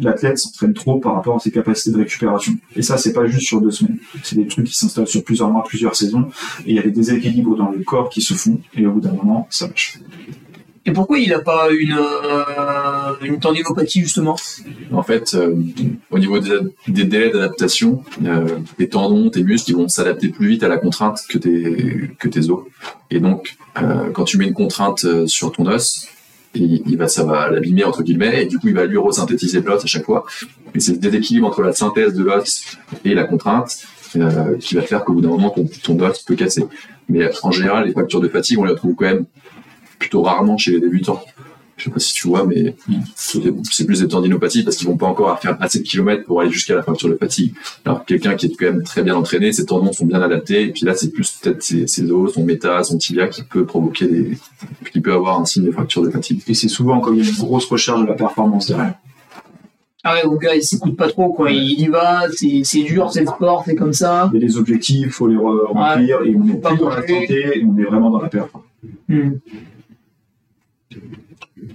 l'athlète 0.00 0.38
s'entraîne 0.38 0.74
trop 0.74 0.98
par 0.98 1.14
rapport 1.14 1.36
à 1.36 1.38
ses 1.38 1.50
capacités 1.50 1.90
de 1.90 1.98
récupération. 1.98 2.54
Et 2.76 2.82
ça, 2.82 2.96
c'est 2.96 3.12
pas 3.12 3.26
juste 3.26 3.46
sur 3.46 3.60
deux 3.60 3.70
semaines. 3.70 3.98
C'est 4.22 4.36
des 4.36 4.46
trucs 4.46 4.66
qui 4.66 4.76
s'installent 4.76 5.06
sur 5.06 5.24
plusieurs 5.24 5.50
mois, 5.50 5.64
plusieurs 5.64 5.96
saisons, 5.96 6.28
et 6.66 6.70
il 6.70 6.76
y 6.76 6.78
a 6.78 6.82
des 6.82 6.90
déséquilibres 6.90 7.56
dans 7.56 7.70
le 7.70 7.82
corps 7.84 8.08
qui 8.08 8.22
se 8.22 8.34
font, 8.34 8.60
et 8.74 8.86
au 8.86 8.92
bout 8.92 9.00
d'un 9.00 9.12
moment, 9.12 9.46
ça 9.50 9.68
lâche. 9.68 9.98
Et 10.84 10.90
pourquoi 10.90 11.20
il 11.20 11.30
n'a 11.30 11.38
pas 11.38 11.68
une, 11.70 11.96
euh, 11.96 13.12
une 13.22 13.38
tendinopathie, 13.38 14.00
justement? 14.00 14.36
En 14.90 15.04
fait, 15.04 15.34
euh, 15.34 15.54
au 16.10 16.18
niveau 16.18 16.40
des, 16.40 16.58
des 16.88 17.04
délais 17.04 17.30
d'adaptation, 17.30 18.02
euh, 18.24 18.58
tes 18.78 18.88
tendons, 18.88 19.30
tes 19.30 19.44
muscles, 19.44 19.70
ils 19.70 19.76
vont 19.76 19.86
s'adapter 19.86 20.28
plus 20.28 20.48
vite 20.48 20.64
à 20.64 20.68
la 20.68 20.78
contrainte 20.78 21.20
que 21.28 21.38
tes, 21.38 22.10
que 22.18 22.26
tes 22.26 22.50
os. 22.50 22.64
Et 23.10 23.20
donc, 23.20 23.54
euh, 23.80 24.10
quand 24.10 24.24
tu 24.24 24.38
mets 24.38 24.48
une 24.48 24.54
contrainte 24.54 25.06
sur 25.28 25.52
ton 25.52 25.66
os, 25.66 26.08
il, 26.54 26.82
il 26.86 26.96
va, 26.96 27.08
ça 27.08 27.24
va 27.24 27.50
l'abîmer 27.50 27.84
entre 27.84 28.02
guillemets, 28.02 28.42
et 28.42 28.46
du 28.46 28.58
coup, 28.58 28.68
il 28.68 28.74
va 28.74 28.84
lui 28.84 28.98
resynthétiser 28.98 29.60
l'os 29.60 29.82
à 29.82 29.86
chaque 29.86 30.04
fois. 30.04 30.24
Et 30.74 30.80
c'est 30.80 30.92
le 30.92 30.98
déséquilibre 30.98 31.46
entre 31.46 31.62
la 31.62 31.72
synthèse 31.72 32.14
de 32.14 32.22
l'os 32.22 32.78
et 33.04 33.14
la 33.14 33.24
contrainte 33.24 33.78
euh, 34.16 34.56
qui 34.58 34.74
va 34.74 34.82
faire 34.82 35.04
qu'au 35.04 35.14
bout 35.14 35.20
d'un 35.20 35.28
moment, 35.28 35.50
ton, 35.50 35.66
ton 35.82 35.98
os 36.00 36.22
peut 36.22 36.34
casser. 36.34 36.64
Mais 37.08 37.30
en 37.42 37.50
général, 37.50 37.86
les 37.86 37.92
fractures 37.92 38.20
de 38.20 38.28
fatigue, 38.28 38.58
on 38.58 38.64
les 38.64 38.72
retrouve 38.72 38.94
quand 38.94 39.06
même 39.06 39.24
plutôt 39.98 40.22
rarement 40.22 40.58
chez 40.58 40.72
les 40.72 40.80
débutants. 40.80 41.22
Je 41.82 41.88
sais 41.88 41.94
pas 41.94 41.98
si 41.98 42.14
tu 42.14 42.28
vois, 42.28 42.46
mais 42.46 42.76
c'est 43.16 43.84
plus 43.84 44.02
des 44.02 44.06
tendinopathies 44.06 44.62
parce 44.62 44.76
qu'ils 44.76 44.86
vont 44.86 44.96
pas 44.96 45.08
encore 45.08 45.36
faire 45.40 45.56
assez 45.60 45.80
de 45.80 45.84
kilomètres 45.84 46.24
pour 46.24 46.40
aller 46.40 46.50
jusqu'à 46.52 46.76
la 46.76 46.82
fracture 46.84 47.08
de 47.08 47.16
fatigue. 47.16 47.54
Alors 47.84 48.04
quelqu'un 48.04 48.36
qui 48.36 48.46
est 48.46 48.50
quand 48.50 48.66
même 48.66 48.84
très 48.84 49.02
bien 49.02 49.16
entraîné, 49.16 49.52
ses 49.52 49.66
tendons 49.66 49.92
sont 49.92 50.06
bien 50.06 50.22
adaptés, 50.22 50.62
et 50.62 50.68
puis 50.68 50.82
là 50.84 50.94
c'est 50.94 51.10
plus 51.10 51.28
peut-être 51.42 51.60
ses, 51.60 51.88
ses 51.88 52.08
os, 52.12 52.34
son 52.34 52.44
méta, 52.44 52.84
son 52.84 52.98
tibia 52.98 53.26
qui 53.26 53.42
peut 53.42 53.66
provoquer 53.66 54.06
des, 54.06 54.38
qui 54.92 55.00
peut 55.00 55.12
avoir 55.12 55.40
un 55.40 55.44
signe 55.44 55.64
de 55.64 55.72
fracture 55.72 56.02
de 56.02 56.10
fatigue. 56.10 56.40
Et 56.46 56.54
c'est 56.54 56.68
souvent 56.68 57.00
quand 57.00 57.12
il 57.12 57.18
y 57.18 57.26
a 57.26 57.28
une 57.28 57.36
grosse 57.36 57.66
recherche 57.66 58.00
de 58.00 58.06
la 58.06 58.14
performance 58.14 58.68
derrière. 58.68 58.94
Ah 60.04 60.14
ouais, 60.14 60.22
le 60.22 60.38
gars, 60.38 60.54
il 60.54 60.62
s'écoute 60.62 60.96
pas 60.96 61.08
trop, 61.08 61.32
quoi. 61.32 61.50
Il 61.50 61.80
y 61.80 61.88
va, 61.88 62.26
c'est 62.30 62.82
dur, 62.84 63.10
c'est 63.12 63.22
le 63.22 63.26
sport, 63.26 63.64
c'est 63.66 63.74
comme 63.74 63.92
ça. 63.92 64.30
Il 64.32 64.40
y 64.40 64.44
a 64.44 64.46
des 64.46 64.56
objectifs, 64.56 65.10
faut 65.14 65.26
les 65.26 65.34
re- 65.36 65.66
remplir, 65.66 66.22
et 66.24 66.34
on 66.36 66.46
est 66.48 66.60
Pas 66.60 66.70
plus 66.70 66.78
dans 66.78 66.90
la 66.90 67.06
santé, 67.06 67.64
on 67.66 67.76
est 67.76 67.84
vraiment 67.84 68.10
dans 68.10 68.20
la 68.20 68.28
perf. 68.28 68.50
Hmm. 69.08 69.32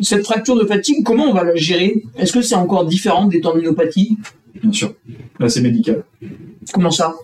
Cette 0.02 0.26
fracture 0.26 0.56
de 0.56 0.66
fatigue, 0.66 1.04
comment 1.04 1.26
on 1.26 1.34
va 1.34 1.44
la 1.44 1.56
gérer? 1.56 2.04
Est-ce 2.18 2.34
que 2.34 2.42
c'est 2.42 2.56
encore 2.56 2.86
différent 2.86 3.26
des 3.28 3.42
tendinopathies? 3.42 4.18
Bien 4.62 4.72
sûr. 4.72 4.94
Là, 5.40 5.50
c'est 5.50 5.62
médical. 5.62 6.04
Comment 6.74 6.92
ça? 6.92 7.16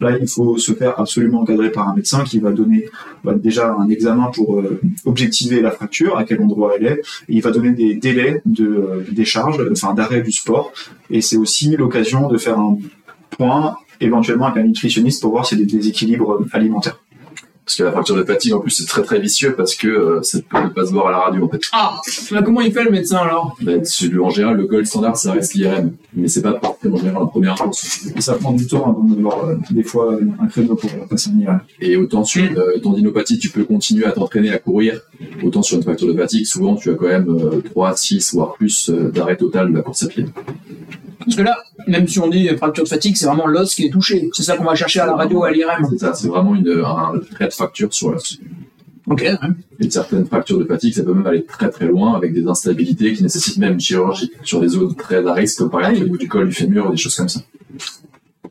Là, 0.00 0.18
il 0.20 0.28
faut 0.28 0.58
se 0.58 0.72
faire 0.72 0.98
absolument 1.00 1.40
encadrer 1.40 1.70
par 1.70 1.88
un 1.88 1.94
médecin 1.94 2.24
qui 2.24 2.38
va 2.38 2.52
donner 2.52 2.86
bah, 3.22 3.34
déjà 3.34 3.74
un 3.74 3.88
examen 3.88 4.30
pour 4.34 4.60
euh, 4.60 4.80
objectiver 5.04 5.60
la 5.60 5.70
fracture, 5.70 6.18
à 6.18 6.24
quel 6.24 6.42
endroit 6.42 6.74
elle 6.76 6.86
est, 6.86 7.00
et 7.28 7.36
il 7.36 7.42
va 7.42 7.50
donner 7.50 7.70
des 7.70 7.94
délais 7.94 8.42
de 8.44 8.66
euh, 8.66 9.04
décharge, 9.10 9.60
enfin 9.70 9.94
d'arrêt 9.94 10.20
du 10.20 10.32
sport, 10.32 10.72
et 11.10 11.20
c'est 11.20 11.36
aussi 11.36 11.76
l'occasion 11.76 12.28
de 12.28 12.36
faire 12.36 12.58
un 12.58 12.78
point 13.30 13.76
éventuellement 14.00 14.46
avec 14.46 14.64
un 14.64 14.66
nutritionniste 14.66 15.22
pour 15.22 15.30
voir 15.30 15.46
s'il 15.46 15.60
y 15.60 15.62
a 15.62 15.64
des 15.64 15.76
déséquilibres 15.76 16.40
alimentaires. 16.52 17.00
Parce 17.64 17.76
que 17.76 17.82
la 17.82 17.92
fracture 17.92 18.16
de 18.16 18.24
fatigue 18.24 18.52
en 18.52 18.60
plus 18.60 18.70
c'est 18.70 18.86
très 18.86 19.02
très 19.02 19.18
vicieux 19.18 19.54
parce 19.56 19.74
que 19.74 19.88
euh, 19.88 20.22
ça 20.22 20.38
peut 20.48 20.62
ne 20.62 20.68
pas 20.68 20.84
se 20.84 20.92
voir 20.92 21.06
à 21.06 21.10
la 21.12 21.18
radio 21.18 21.44
en 21.44 21.48
fait. 21.48 21.62
Ah 21.72 21.98
bah, 22.30 22.42
Comment 22.42 22.60
il 22.60 22.72
fait 22.72 22.84
le 22.84 22.90
médecin 22.90 23.16
alors? 23.18 23.56
Bah, 23.62 23.72
en 24.22 24.30
général 24.30 24.56
le 24.56 24.66
gold 24.66 24.86
standard 24.86 25.16
ça 25.16 25.32
reste 25.32 25.54
l'IRM, 25.54 25.92
mais 26.14 26.28
c'est 26.28 26.42
pas 26.42 26.52
parfait 26.52 26.88
en 26.90 26.96
général 26.96 27.22
en 27.22 27.26
première 27.26 27.52
instance. 27.52 28.06
Et 28.14 28.20
ça 28.20 28.34
prend 28.34 28.52
du 28.52 28.66
temps 28.66 28.84
avant 28.90 29.04
d'avoir 29.04 29.44
euh, 29.46 29.56
des 29.70 29.82
fois 29.82 30.18
un 30.40 30.46
créneau 30.46 30.74
pour 30.74 30.90
euh, 30.90 31.06
passer 31.08 31.30
un 31.30 31.40
IRM. 31.40 31.60
Et 31.80 31.96
autant 31.96 32.24
sur 32.24 32.44
une 32.44 32.58
euh, 32.58 32.78
tendinopathie, 32.80 33.38
tu 33.38 33.48
peux 33.48 33.64
continuer 33.64 34.04
à 34.04 34.12
t'entraîner 34.12 34.50
à 34.50 34.58
courir. 34.58 35.00
Autant 35.42 35.62
sur 35.62 35.76
une 35.76 35.82
fracture 35.82 36.08
de 36.08 36.18
fatigue, 36.18 36.46
souvent 36.46 36.76
tu 36.76 36.90
as 36.90 36.94
quand 36.94 37.08
même 37.08 37.28
euh, 37.28 37.60
3, 37.60 37.96
6, 37.96 38.34
voire 38.34 38.54
plus 38.54 38.90
euh, 38.90 39.10
d'arrêt 39.10 39.36
total 39.36 39.70
de 39.70 39.76
la 39.76 39.82
course 39.82 40.02
à 40.02 40.08
pied. 40.08 40.26
Parce 41.18 41.36
que 41.36 41.42
là, 41.42 41.56
même 41.86 42.08
si 42.08 42.18
on 42.18 42.28
dit 42.28 42.48
fracture 42.56 42.84
de 42.84 42.88
fatigue, 42.88 43.16
c'est 43.16 43.26
vraiment 43.26 43.46
l'os 43.46 43.74
qui 43.74 43.86
est 43.86 43.90
touché. 43.90 44.28
C'est 44.32 44.42
ça 44.42 44.56
qu'on 44.56 44.64
va 44.64 44.74
chercher 44.74 45.00
à 45.00 45.06
la 45.06 45.14
radio, 45.14 45.44
à 45.44 45.50
l'IRM. 45.50 45.86
C'est 45.90 45.98
ça, 45.98 46.14
c'est 46.14 46.28
vraiment 46.28 46.54
une, 46.54 46.82
un 46.84 47.18
trait 47.32 47.48
de 47.48 47.52
fracture 47.52 47.92
sur 47.92 48.10
l'os. 48.10 48.38
Ok. 49.06 49.20
ouais. 49.20 49.38
Et 49.80 49.90
certaines 49.90 50.24
fractures 50.24 50.58
de 50.58 50.64
fatigue, 50.64 50.94
ça 50.94 51.02
peut 51.02 51.12
même 51.12 51.26
aller 51.26 51.44
très 51.44 51.68
très 51.68 51.86
loin 51.86 52.14
avec 52.14 52.32
des 52.32 52.46
instabilités 52.46 53.12
qui 53.12 53.22
nécessitent 53.22 53.58
même 53.58 53.74
une 53.74 53.80
chirurgie 53.80 54.30
sur 54.44 54.60
des 54.60 54.68
zones 54.68 54.94
très 54.94 55.26
à 55.26 55.34
risque, 55.34 55.58
comme 55.58 55.70
par 55.70 55.80
exemple 55.80 56.00
au 56.00 56.04
niveau 56.04 56.16
du 56.16 56.28
col 56.28 56.48
du 56.48 56.54
fémur 56.54 56.86
ou 56.86 56.90
des 56.92 56.96
choses 56.96 57.14
comme 57.14 57.28
ça. 57.28 57.40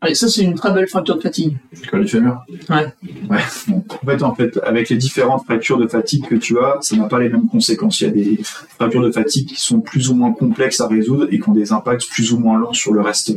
Allez, 0.04 0.16
ça 0.16 0.28
c'est 0.28 0.44
une 0.44 0.56
très 0.56 0.74
belle 0.74 0.88
fracture 0.88 1.16
de 1.16 1.22
fatigue. 1.22 1.56
Le 1.72 1.90
col 1.90 2.02
du 2.04 2.08
fémur 2.12 2.42
Ouais. 2.70 2.94
Ouais. 3.30 3.40
En 3.72 4.06
fait, 4.06 4.22
en 4.24 4.36
fait, 4.36 4.60
avec 4.64 4.90
les 4.90 4.98
différentes 4.98 5.46
fractures 5.46 5.78
de 5.78 5.88
fatigue 5.88 6.28
que 6.28 6.36
tu 6.36 6.60
as, 6.60 6.78
ça 6.82 6.98
n'a 6.98 7.06
pas 7.06 7.20
les 7.20 7.30
mêmes 7.30 7.48
conséquences. 7.48 8.02
Il 8.02 8.04
y 8.04 8.08
a 8.08 8.12
des 8.12 8.40
fractures 8.78 9.02
de 9.02 9.12
fatigue 9.12 9.48
qui 9.48 9.62
sont 9.62 9.80
plus 9.80 10.10
ou 10.10 10.16
moins 10.16 10.34
complexes 10.34 10.82
à 10.82 10.88
résoudre 10.88 11.28
et 11.32 11.40
qui 11.40 11.48
ont 11.50 11.54
des 11.54 11.72
impacts 11.72 12.08
plus 12.10 12.34
ou 12.34 12.38
moins 12.38 12.60
longs 12.60 12.74
sur 12.74 12.92
le 12.94 13.00
reste 13.00 13.32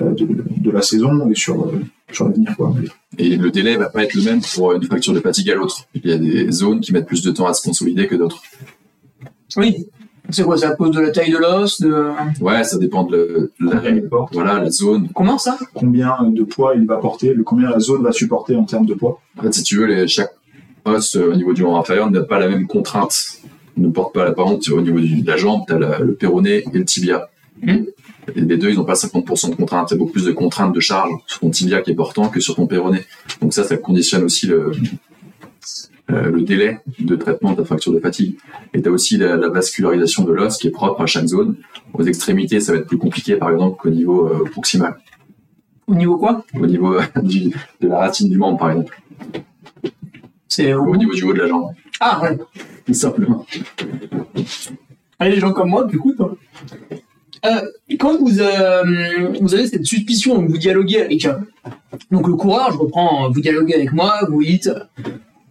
euh, 0.00 0.10
de, 0.14 0.24
de 0.58 0.70
la 0.70 0.82
saison 0.82 1.28
et 1.28 1.34
sur, 1.34 1.66
euh, 1.66 1.80
sur 2.12 2.28
l'avenir. 2.28 2.54
quoi. 2.56 2.72
Et 3.18 3.36
le 3.36 3.50
délai 3.50 3.76
va 3.76 3.88
pas 3.88 4.04
être 4.04 4.14
le 4.14 4.22
même 4.22 4.40
pour 4.54 4.72
une 4.72 4.84
fracture 4.84 5.12
de 5.12 5.20
fatigue 5.20 5.50
à 5.50 5.56
l'autre. 5.56 5.84
Il 5.94 6.08
y 6.08 6.12
a 6.12 6.18
des 6.18 6.52
zones 6.52 6.78
qui 6.80 6.92
mettent 6.92 7.06
plus 7.06 7.22
de 7.22 7.32
temps 7.32 7.46
à 7.48 7.54
se 7.54 7.62
consolider 7.62 8.06
que 8.06 8.14
d'autres. 8.14 8.40
Oui. 9.56 9.86
C'est 10.30 10.42
quoi 10.44 10.58
C'est 10.58 10.66
à 10.66 10.72
cause 10.76 10.90
de 10.90 11.00
la 11.00 11.10
taille 11.10 11.30
de 11.30 11.38
l'os 11.38 11.80
de... 11.80 12.10
Ouais, 12.40 12.62
ça 12.64 12.76
dépend 12.78 13.04
de 13.04 13.16
le- 13.16 13.52
la, 13.60 13.76
Combien 13.76 13.90
il 13.94 14.08
porte, 14.08 14.34
voilà, 14.34 14.60
la 14.60 14.70
zone. 14.70 15.08
Comment 15.14 15.38
ça? 15.38 15.58
Combien 15.74 16.16
de 16.22 16.42
poids 16.44 16.74
il 16.76 16.86
va 16.86 16.96
porter, 16.98 17.32
le, 17.32 17.42
combien 17.44 17.70
la 17.70 17.78
zone 17.80 18.02
va 18.02 18.12
supporter 18.12 18.54
en 18.56 18.64
termes 18.64 18.84
de 18.86 18.94
poids? 18.94 19.20
En 19.38 19.42
fait, 19.42 19.54
si 19.54 19.62
tu 19.62 19.78
veux, 19.78 19.86
les, 19.86 20.06
chaque 20.06 20.32
os 20.84 21.16
euh, 21.16 21.32
au 21.32 21.34
niveau 21.34 21.52
du 21.54 21.62
membre 21.62 21.78
inférieur 21.78 22.10
n'a 22.10 22.20
pas 22.22 22.38
la 22.38 22.48
même 22.48 22.66
contrainte. 22.66 23.14
Ne 23.76 23.88
porte 23.88 24.12
pas 24.14 24.24
la 24.24 24.32
par 24.32 24.46
exemple, 24.52 24.78
au 24.78 24.82
niveau 24.82 24.98
du- 25.00 25.22
de 25.22 25.26
la 25.26 25.36
jambe, 25.36 25.62
tu 25.66 25.72
as 25.72 25.98
le 26.00 26.14
péroné 26.14 26.62
et 26.72 26.78
le 26.78 26.84
tibia. 26.84 27.28
Et 27.66 28.40
les 28.40 28.56
deux, 28.58 28.68
ils 28.70 28.76
n'ont 28.76 28.84
pas 28.84 28.94
50% 28.94 29.50
de 29.50 29.54
contrainte. 29.54 29.90
Il 29.90 29.94
y 29.94 29.96
a 29.96 29.98
beaucoup 29.98 30.12
plus 30.12 30.26
de 30.26 30.32
contraintes 30.32 30.74
de 30.74 30.80
charge 30.80 31.10
sur 31.26 31.40
ton 31.40 31.48
tibia 31.50 31.80
qui 31.80 31.92
est 31.92 31.94
portant 31.94 32.28
que 32.28 32.40
sur 32.40 32.54
ton 32.54 32.66
péroné. 32.66 33.00
Donc 33.40 33.54
ça, 33.54 33.64
ça 33.64 33.76
conditionne 33.78 34.24
aussi 34.24 34.46
le, 34.46 34.72
euh, 36.10 36.30
le 36.30 36.42
délai 36.42 36.78
de 36.98 37.16
traitement 37.16 37.52
de 37.52 37.56
ta 37.56 37.64
fracture 37.64 37.92
de 37.92 38.00
fatigue. 38.00 38.36
Et 38.74 38.80
tu 38.82 38.88
as 38.88 38.92
aussi 38.92 39.16
la, 39.18 39.36
la 39.36 39.48
vascularisation 39.48 40.24
de 40.24 40.32
l'os 40.32 40.56
qui 40.56 40.68
est 40.68 40.70
propre 40.70 41.02
à 41.02 41.06
chaque 41.06 41.26
zone. 41.26 41.56
Aux 41.92 42.02
extrémités, 42.02 42.60
ça 42.60 42.72
va 42.72 42.78
être 42.78 42.86
plus 42.86 42.98
compliqué, 42.98 43.36
par 43.36 43.50
exemple, 43.50 43.76
qu'au 43.80 43.90
niveau 43.90 44.26
euh, 44.26 44.44
proximal. 44.50 44.96
Au 45.86 45.94
niveau 45.94 46.16
quoi? 46.18 46.44
Au 46.58 46.66
niveau 46.66 46.94
euh, 46.94 47.02
du- 47.22 47.50
de 47.80 47.88
la 47.88 47.98
racine 47.98 48.28
du 48.28 48.38
membre, 48.38 48.58
par 48.58 48.70
exemple. 48.70 49.00
C'est 50.48 50.72
Au 50.74 50.96
niveau 50.96 51.12
du 51.14 51.24
haut 51.24 51.32
de 51.34 51.38
la 51.40 51.48
jambe. 51.48 51.70
Ah 52.00 52.20
ouais. 52.22 52.38
Tout 52.86 52.94
simplement. 52.94 53.44
Allez, 55.18 55.32
les 55.34 55.40
gens 55.40 55.52
comme 55.52 55.68
moi, 55.70 55.84
du 55.84 55.98
coup, 55.98 56.12
toi. 56.14 56.36
Quand 57.98 58.18
vous, 58.18 58.28
vous 59.40 59.54
avez 59.54 59.66
cette 59.66 59.84
suspicion, 59.86 60.44
vous 60.46 60.58
dialoguez 60.58 61.00
avec 61.02 61.26
donc 62.10 62.26
le 62.26 62.34
coureur, 62.34 62.72
je 62.72 62.78
reprends, 62.78 63.30
vous 63.30 63.40
dialoguez 63.40 63.74
avec 63.74 63.92
moi, 63.92 64.20
vous 64.28 64.42
dites 64.42 64.70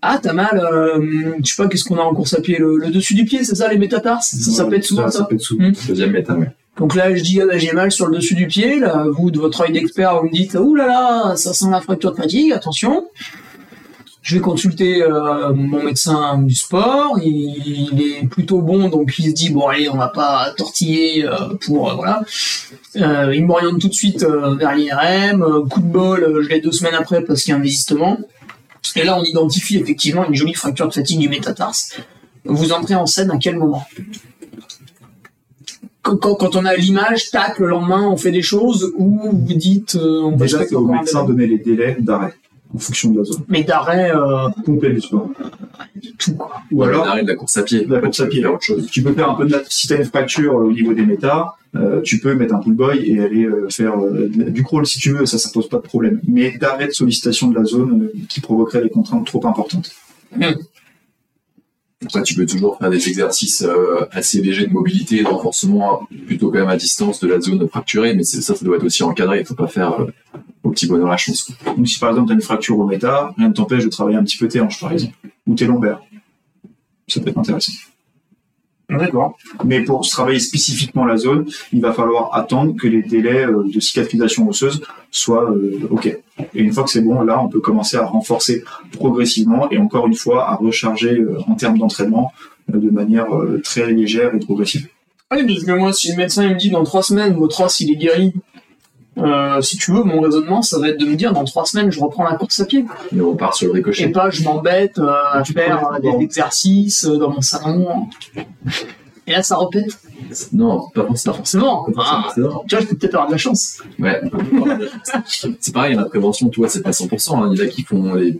Ah, 0.09 0.19
t'as 0.23 0.31
mal, 0.31 0.57
euh, 0.57 1.01
je 1.43 1.53
sais 1.53 1.61
pas, 1.61 1.67
qu'est-ce 1.67 1.83
qu'on 1.83 1.97
a 1.97 2.01
en 2.01 2.13
course 2.13 2.33
à 2.33 2.39
pied, 2.39 2.57
le, 2.57 2.77
le 2.77 2.89
dessus 2.91 3.13
du 3.13 3.25
pied, 3.25 3.43
c'est 3.43 3.55
ça, 3.55 3.67
les 3.67 3.77
métatarses? 3.77 4.33
Ça, 4.39 4.51
ça 4.51 4.65
pète 4.65 4.85
souvent, 4.85 5.09
ça, 5.09 5.19
Ça 5.19 5.25
pète 5.25 5.41
souvent. 5.41 5.69
Deuxième 5.85 6.11
méta, 6.11 6.33
ouais. 6.33 6.47
Donc 6.77 6.95
là, 6.95 7.13
je 7.13 7.21
dis, 7.21 7.41
ah, 7.41 7.57
j'ai 7.57 7.73
mal 7.73 7.91
sur 7.91 8.07
le 8.07 8.15
dessus 8.15 8.35
du 8.35 8.47
pied. 8.47 8.79
Là, 8.79 9.05
vous, 9.11 9.31
de 9.31 9.37
votre 9.37 9.59
œil 9.61 9.73
d'expert, 9.73 10.21
vous 10.21 10.27
me 10.27 10.31
dites, 10.31 10.55
ouh 10.55 10.75
là 10.75 10.87
là, 10.87 11.35
ça 11.35 11.53
sent 11.53 11.65
la 11.69 11.81
fracture 11.81 12.11
de 12.11 12.15
fatigue, 12.15 12.53
attention. 12.53 13.07
Je 14.21 14.35
vais 14.35 14.41
consulter 14.41 15.03
euh, 15.03 15.53
mon 15.53 15.83
médecin 15.83 16.37
du 16.37 16.55
sport. 16.55 17.19
Il, 17.21 17.89
il 17.93 18.01
est 18.01 18.27
plutôt 18.27 18.61
bon, 18.61 18.87
donc 18.87 19.13
il 19.19 19.25
se 19.29 19.33
dit, 19.33 19.49
bon, 19.49 19.67
allez, 19.67 19.89
on 19.89 19.97
va 19.97 20.07
pas 20.07 20.53
tortiller 20.55 21.25
euh, 21.25 21.31
pour, 21.65 21.89
euh, 21.89 21.95
voilà. 21.95 22.21
Il 23.33 23.45
m'oriente 23.45 23.81
tout 23.81 23.89
de 23.89 23.93
suite 23.93 24.23
vers 24.23 24.73
l'IRM. 24.73 25.67
Coup 25.69 25.81
de 25.81 25.85
bol, 25.85 26.39
je 26.43 26.47
l'ai 26.47 26.61
deux 26.61 26.71
semaines 26.71 26.95
après 26.95 27.21
parce 27.23 27.43
qu'il 27.43 27.51
y 27.51 27.55
a 27.55 27.57
un 27.57 27.61
désistement. 27.61 28.17
Et 28.97 29.03
là, 29.03 29.17
on 29.19 29.23
identifie 29.23 29.77
effectivement 29.77 30.25
une 30.27 30.33
jolie 30.33 30.53
fracture 30.53 30.87
de 30.87 30.93
fatigue 30.93 31.19
du 31.19 31.29
métatarse. 31.29 31.97
Vous 32.45 32.71
entrez 32.71 32.95
en 32.95 33.05
scène 33.05 33.31
à 33.31 33.37
quel 33.37 33.57
moment? 33.57 33.85
Quand, 36.01 36.55
on 36.55 36.65
a 36.65 36.75
l'image, 36.75 37.31
tac, 37.31 37.59
le 37.59 37.67
lendemain, 37.67 38.07
on 38.07 38.15
fait 38.15 38.31
des 38.31 38.41
choses 38.41 38.93
ou 38.97 39.29
vous 39.31 39.53
dites, 39.53 39.95
euh, 39.95 40.21
on 40.23 40.31
Déjà, 40.31 40.65
c'est 40.65 40.73
au 40.73 40.87
médecin 40.87 41.23
de 41.23 41.27
donner 41.27 41.47
les 41.47 41.57
délais 41.57 41.97
d'arrêt 41.99 42.33
en 42.73 42.77
fonction 42.79 43.11
de 43.11 43.19
la 43.19 43.23
zone. 43.23 43.43
Mais 43.47 43.63
d'arrêt, 43.63 44.11
euh, 44.13 44.49
Complet 44.65 44.91
du 44.93 45.01
sport. 45.01 45.29
tout 46.19 46.33
quoi. 46.35 46.61
Ou 46.71 46.83
alors, 46.83 47.05
l'arrêt 47.05 47.23
de 47.23 47.27
la 47.27 47.35
course 47.35 47.57
à 47.57 47.63
pied. 47.63 47.85
La 47.85 47.99
course 48.01 48.19
à 48.19 48.27
pied. 48.27 48.45
autre 48.45 48.61
chose. 48.63 48.87
tu 48.91 49.01
peux 49.03 49.13
faire 49.13 49.29
un 49.31 49.35
peu 49.35 49.45
de 49.45 49.51
nat- 49.51 49.63
si 49.69 49.87
tu 49.87 49.93
as 49.93 49.97
une 49.97 50.05
fracture 50.05 50.53
euh, 50.59 50.65
au 50.65 50.71
niveau 50.71 50.93
des 50.93 51.05
métas, 51.05 51.53
euh, 51.75 52.01
tu 52.01 52.19
peux 52.19 52.33
mettre 52.35 52.55
un 52.55 52.59
pull 52.59 52.73
boy 52.73 52.97
et 53.09 53.19
aller 53.19 53.45
euh, 53.45 53.67
faire 53.69 53.97
euh, 53.99 54.27
du 54.29 54.63
crawl 54.63 54.85
si 54.85 54.99
tu 54.99 55.11
veux, 55.11 55.25
ça 55.25 55.37
ça 55.37 55.49
pose 55.53 55.67
pas 55.69 55.77
de 55.77 55.83
problème. 55.83 56.19
Mais 56.27 56.57
d'arrêt 56.57 56.87
de 56.87 56.91
sollicitation 56.91 57.47
de 57.49 57.55
la 57.55 57.63
zone 57.65 58.03
euh, 58.03 58.13
qui 58.29 58.41
provoquerait 58.41 58.81
des 58.81 58.89
contraintes 58.89 59.25
trop 59.25 59.45
importantes. 59.47 59.91
Après, 62.05 62.21
tu 62.21 62.35
peux 62.35 62.45
toujours 62.45 62.77
faire 62.77 62.91
des 62.91 63.09
exercices 63.09 63.63
euh, 63.63 64.05
assez 64.11 64.39
légers 64.41 64.67
de 64.67 64.71
mobilité, 64.71 65.23
de 65.23 65.27
renforcement, 65.27 66.07
plutôt 66.27 66.51
quand 66.51 66.59
même 66.59 66.69
à 66.69 66.77
distance 66.77 67.19
de 67.19 67.27
la 67.27 67.41
zone 67.41 67.67
fracturée, 67.67 68.13
mais 68.13 68.23
ça, 68.23 68.55
ça 68.55 68.63
doit 68.63 68.77
être 68.77 68.83
aussi 68.83 69.01
encadré. 69.01 69.39
Il 69.39 69.45
faut 69.45 69.55
pas 69.55 69.67
faire, 69.67 70.01
euh, 70.01 70.05
au 70.63 70.69
petit 70.69 70.85
bonheur 70.85 71.07
la 71.07 71.17
chance. 71.17 71.51
Donc 71.65 71.87
si 71.87 71.99
par 71.99 72.09
exemple 72.09 72.27
tu 72.27 72.33
as 72.33 72.35
une 72.35 72.41
fracture 72.41 72.77
au 72.77 72.85
méta, 72.85 73.33
rien 73.37 73.49
ne 73.49 73.53
t'empêche 73.53 73.83
de 73.83 73.89
travailler 73.89 74.17
un 74.17 74.23
petit 74.23 74.37
peu 74.37 74.47
tes 74.47 74.61
hanches 74.61 74.79
par 74.79 74.91
exemple, 74.91 75.15
ou 75.47 75.55
tes 75.55 75.65
lombaires. 75.65 76.01
Ça 77.07 77.19
peut 77.19 77.29
être 77.29 77.37
intéressant. 77.37 77.73
D'accord. 78.89 79.37
Mais 79.65 79.83
pour 79.83 80.07
travailler 80.07 80.39
spécifiquement 80.39 81.05
la 81.05 81.17
zone, 81.17 81.45
il 81.73 81.81
va 81.81 81.91
falloir 81.91 82.33
attendre 82.33 82.73
que 82.79 82.87
les 82.87 83.03
délais 83.03 83.45
euh, 83.45 83.63
de 83.69 83.79
cicatrisation 83.81 84.47
osseuse 84.47 84.81
soient 85.11 85.51
euh, 85.51 85.87
OK. 85.89 86.05
Et 86.05 86.61
une 86.61 86.71
fois 86.71 86.83
que 86.83 86.89
c'est 86.89 87.01
bon, 87.01 87.21
là, 87.21 87.41
on 87.41 87.49
peut 87.49 87.59
commencer 87.59 87.97
à 87.97 88.05
renforcer 88.05 88.63
progressivement 88.93 89.69
et 89.71 89.77
encore 89.77 90.07
une 90.07 90.15
fois 90.15 90.49
à 90.49 90.55
recharger 90.55 91.19
euh, 91.19 91.39
en 91.47 91.55
termes 91.55 91.77
d'entraînement 91.77 92.31
euh, 92.73 92.77
de 92.77 92.89
manière 92.89 93.33
euh, 93.35 93.61
très 93.63 93.91
légère 93.91 94.33
et 94.35 94.39
progressive. 94.39 94.87
Oui, 95.31 95.45
parce 95.45 95.63
que 95.63 95.71
moi, 95.71 95.91
si 95.91 96.11
le 96.11 96.17
médecin 96.17 96.45
il 96.45 96.53
me 96.53 96.59
dit 96.59 96.69
dans 96.69 96.83
trois 96.83 97.03
semaines, 97.03 97.33
votre 97.33 97.59
os 97.61 97.79
il 97.81 97.91
est 97.91 97.97
guéri, 97.97 98.33
euh, 99.17 99.61
si 99.61 99.77
tu 99.77 99.91
veux, 99.91 100.03
mon 100.03 100.21
raisonnement, 100.21 100.61
ça 100.61 100.79
va 100.79 100.89
être 100.89 100.99
de 100.99 101.05
me 101.05 101.15
dire 101.15 101.33
dans 101.33 101.43
trois 101.43 101.65
semaines, 101.65 101.91
je 101.91 101.99
reprends 101.99 102.23
la 102.23 102.35
course 102.35 102.59
à 102.59 102.65
pied. 102.65 102.85
Et 103.15 103.21
on 103.21 103.35
part 103.35 103.55
sur 103.55 103.67
le 103.67 103.73
Et 103.73 103.77
ricochet. 103.77 104.09
pas, 104.09 104.29
je 104.29 104.43
m'embête 104.43 104.99
euh, 104.99 105.11
à 105.31 105.43
faire 105.43 105.99
des 106.01 106.23
exercices 106.23 107.05
euh, 107.05 107.17
dans 107.17 107.31
mon 107.31 107.41
salon. 107.41 108.07
Et 109.25 109.31
là, 109.31 109.43
ça 109.43 109.55
repète. 109.55 109.97
Non, 110.53 110.89
pas 110.93 111.03
pour 111.03 111.17
ça. 111.17 111.33
Forcément. 111.33 111.83
Pas 111.85 112.03
Ah, 112.05 112.21
forcément, 112.25 112.63
tu 112.67 112.75
vois, 112.75 112.83
je 112.83 112.89
peux 112.89 112.95
peut-être 112.97 113.13
avoir 113.15 113.27
de 113.27 113.31
la 113.33 113.37
chance. 113.37 113.79
Ouais. 113.99 114.21
c'est 115.59 115.73
pareil, 115.73 115.95
la 115.95 116.05
prévention, 116.05 116.49
tu 116.49 116.59
vois, 116.59 116.69
c'est 116.69 116.81
pas 116.81 116.91
100%. 116.91 117.35
hein. 117.43 117.49
Il 117.53 117.59
y 117.59 117.61
en 117.61 117.65
a 117.65 117.67
qui 117.67 117.83
font 117.83 118.13
les, 118.15 118.39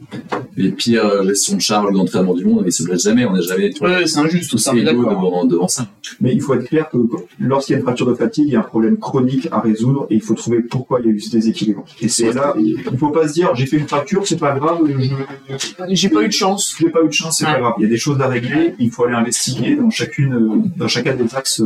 les 0.55 0.71
pires 0.71 1.23
gestions 1.25 1.55
de 1.55 1.61
charge 1.61 1.93
d'entraînement 1.93 2.33
du 2.33 2.45
monde, 2.45 2.61
mais 2.63 2.69
ils 2.69 2.73
se 2.73 2.83
blessent 2.83 3.03
jamais. 3.03 3.25
On 3.25 3.33
n'est 3.33 3.41
jamais 3.41 3.71
Ouais, 3.81 4.05
c'est 4.07 4.19
injuste, 4.19 4.49
tous 4.51 4.57
ça, 4.57 4.73
devant, 4.73 5.45
devant 5.45 5.67
ça. 5.67 5.87
Mais 6.21 6.33
il 6.33 6.41
faut 6.41 6.53
être 6.53 6.65
clair 6.65 6.89
que 6.89 6.97
lorsqu'il 7.39 7.73
y 7.73 7.75
a 7.75 7.79
une 7.79 7.83
fracture 7.85 8.07
de 8.07 8.13
fatigue, 8.13 8.45
il 8.47 8.53
y 8.53 8.55
a 8.55 8.59
un 8.59 8.63
problème 8.63 8.97
chronique 8.97 9.47
à 9.51 9.59
résoudre 9.59 10.07
et 10.09 10.15
il 10.15 10.21
faut 10.21 10.33
trouver 10.33 10.61
pourquoi 10.61 10.99
il 11.01 11.05
y 11.07 11.09
a 11.09 11.11
eu 11.11 11.19
ce 11.19 11.31
déséquilibre. 11.31 11.83
Et 12.01 12.07
c'est 12.07 12.31
là, 12.33 12.53
il 12.57 12.81
faut 12.97 13.09
pas 13.09 13.27
se 13.27 13.33
dire 13.33 13.53
j'ai 13.55 13.65
fait 13.65 13.77
une 13.77 13.87
fracture, 13.87 14.25
c'est 14.25 14.37
pas 14.37 14.53
grave, 14.57 14.79
je 14.87 15.55
J'ai 15.95 16.09
pas 16.09 16.21
eu 16.23 16.27
de 16.27 16.33
chance. 16.33 16.75
j'ai 16.79 16.89
pas 16.89 17.01
eu 17.03 17.07
de 17.07 17.11
chance, 17.13 17.37
c'est 17.39 17.45
Ouais. 17.45 17.53
pas 17.53 17.59
grave. 17.59 17.73
Il 17.77 17.83
y 17.83 17.85
a 17.85 17.89
des 17.89 17.97
choses 17.97 18.19
à 18.21 18.27
régler, 18.27 18.73
il 18.79 18.89
faut 18.91 19.05
aller 19.05 19.15
investiguer 19.15 19.75
dans 19.75 19.89
chacune, 19.89 20.33
euh, 20.33 20.69
dans 20.77 20.87
chacun 20.87 21.15
des 21.15 21.33
axes 21.35 21.61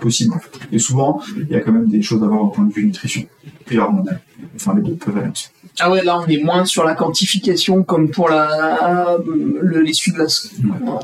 possibles. 0.00 0.34
en 0.34 0.38
fait. 0.38 0.50
Et 0.72 0.78
souvent, 0.78 1.20
il 1.36 1.48
y 1.48 1.56
a 1.56 1.60
quand 1.60 1.72
même 1.72 1.88
des 1.88 2.02
choses 2.02 2.22
à 2.22 2.26
voir 2.26 2.42
au 2.42 2.48
point 2.48 2.64
de 2.64 2.72
vue 2.72 2.84
nutrition 2.86 3.22
et 3.70 3.78
hormonal. 3.78 4.20
Enfin, 4.56 4.74
les 4.74 4.82
deux 4.82 4.94
peuvent 4.94 5.16
aller 5.16 5.28
ensemble. 5.28 5.54
Ah 5.78 5.90
ouais, 5.90 6.02
là, 6.02 6.18
on 6.20 6.26
est 6.26 6.42
moins 6.42 6.64
sur 6.64 6.84
la 6.84 6.94
quantification 6.94 7.84
comme 7.84 8.10
pour 8.10 8.28
la, 8.28 9.16
le, 9.62 9.80
l'essuie-glace. 9.80 10.50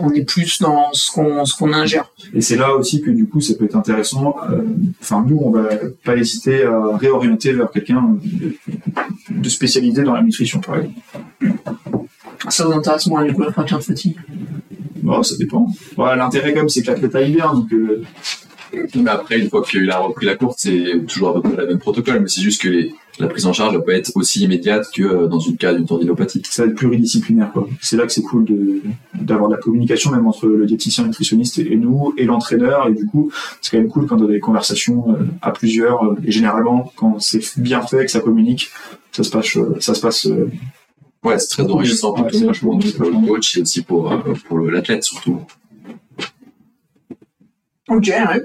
On 0.01 0.11
est 0.11 0.25
plus 0.25 0.61
dans 0.61 0.93
ce 0.93 1.11
qu'on, 1.13 1.45
ce 1.45 1.57
qu'on 1.57 1.73
ingère. 1.73 2.11
Et 2.35 2.41
c'est 2.41 2.57
là 2.57 2.75
aussi 2.75 3.01
que 3.01 3.11
du 3.11 3.27
coup, 3.27 3.41
ça 3.41 3.55
peut 3.55 3.65
être 3.65 3.77
intéressant. 3.77 4.37
euh, 4.51 4.63
Enfin, 5.01 5.25
nous, 5.27 5.39
on 5.43 5.51
va 5.51 5.69
pas 6.05 6.17
hésiter 6.17 6.65
à 6.65 6.97
réorienter 6.97 7.53
vers 7.53 7.71
quelqu'un 7.71 8.17
de, 8.23 8.57
de 9.31 9.49
spécialisé 9.49 10.03
dans 10.03 10.15
la 10.15 10.23
nutrition, 10.23 10.61
par 10.61 10.77
exemple. 10.77 11.01
Ça 12.49 12.67
vous 12.67 12.73
intéresse 12.73 13.07
moins, 13.07 13.25
du 13.25 13.33
coup, 13.33 13.43
la 13.43 13.53
fracture 13.53 13.79
de 13.79 13.85
fatigue? 13.85 14.17
Bon, 15.07 15.23
ça 15.23 15.37
dépend. 15.37 15.69
Ouais, 15.97 16.17
L'intérêt, 16.17 16.53
même, 16.53 16.69
c'est 16.69 16.83
que 16.83 16.89
l'athlète 16.89 17.15
aille 17.15 17.33
bien. 17.33 17.55
Donc, 17.55 17.73
euh, 17.73 18.03
Mais 18.97 19.11
après, 19.11 19.39
une 19.39 19.49
fois 19.49 19.63
qu'il 19.63 19.89
a 19.89 19.99
repris 19.99 20.27
la 20.27 20.35
course, 20.35 20.57
c'est 20.59 21.07
toujours 21.07 21.29
à 21.29 21.35
peu 21.35 21.43
près 21.43 21.63
le 21.63 21.69
même 21.69 21.79
protocole, 21.79 22.19
mais 22.21 22.29
c'est 22.29 22.41
juste 22.41 22.61
que 22.61 22.69
les, 22.69 22.93
la 23.21 23.29
prise 23.29 23.47
en 23.47 23.53
charge 23.53 23.73
ne 23.73 23.79
peut 23.79 23.85
pas 23.85 23.93
être 23.93 24.11
aussi 24.17 24.43
immédiate 24.43 24.89
que 24.93 25.05
euh, 25.05 25.29
dans 25.29 25.39
une 25.39 25.57
cas 25.57 25.73
d'une 25.75 25.87
tendinopathie. 25.87 26.43
ça 26.45 26.65
va 26.65 26.71
être 26.71 26.75
pluridisciplinaire. 26.75 27.53
quoi. 27.53 27.69
C'est 27.81 27.97
là 27.97 28.05
que 28.05 28.13
c'est 28.13 28.23
cool 28.23 28.47
d'avoir 29.15 29.49
de 29.49 29.55
la 29.55 29.61
communication, 29.61 30.11
même 30.11 30.27
entre 30.27 30.49
le 30.49 30.67
diététicien, 30.67 31.05
nutritionniste 31.05 31.61
et, 31.61 31.77
nous, 31.77 32.13
et 32.19 32.25
l'entraîneur. 32.25 32.89
Et 32.89 32.93
du 32.93 33.07
coup, 33.07 33.31
c'est 33.61 33.71
quand 33.71 33.79
même 33.79 33.89
cool 33.89 34.07
quand 34.07 34.21
on 34.21 34.25
a 34.25 34.33
des 34.33 34.41
conversations 34.41 35.13
euh, 35.13 35.23
à 35.41 35.53
plusieurs. 35.53 36.17
et 36.25 36.33
généralement, 36.33 36.93
quand 36.97 37.21
c'est 37.21 37.61
bien 37.61 37.81
fait, 37.83 38.07
que 38.07 38.11
ça 38.11 38.19
communique, 38.19 38.73
ça 39.13 39.23
se 39.23 39.31
passe, 39.31 39.57
ça 39.79 39.95
se 39.95 40.01
passe 40.01 40.29
Ouais, 41.27 41.39
c'est 41.41 41.49
très 41.49 41.65
enrichissant 41.65 42.13
pour 42.13 42.27
tout 42.29 42.35
c'est 42.35 42.41
le 42.41 42.47
vachement 42.47 42.79
pour 42.79 43.11
le 43.11 43.27
coach 43.27 43.57
et 43.57 43.63
aussi 43.63 43.83
pour, 43.83 44.13
euh, 44.13 44.19
pour 44.47 44.59
l'athlète 44.61 45.03
surtout. 45.03 45.41
Ok, 47.89 48.07
ouais. 48.07 48.43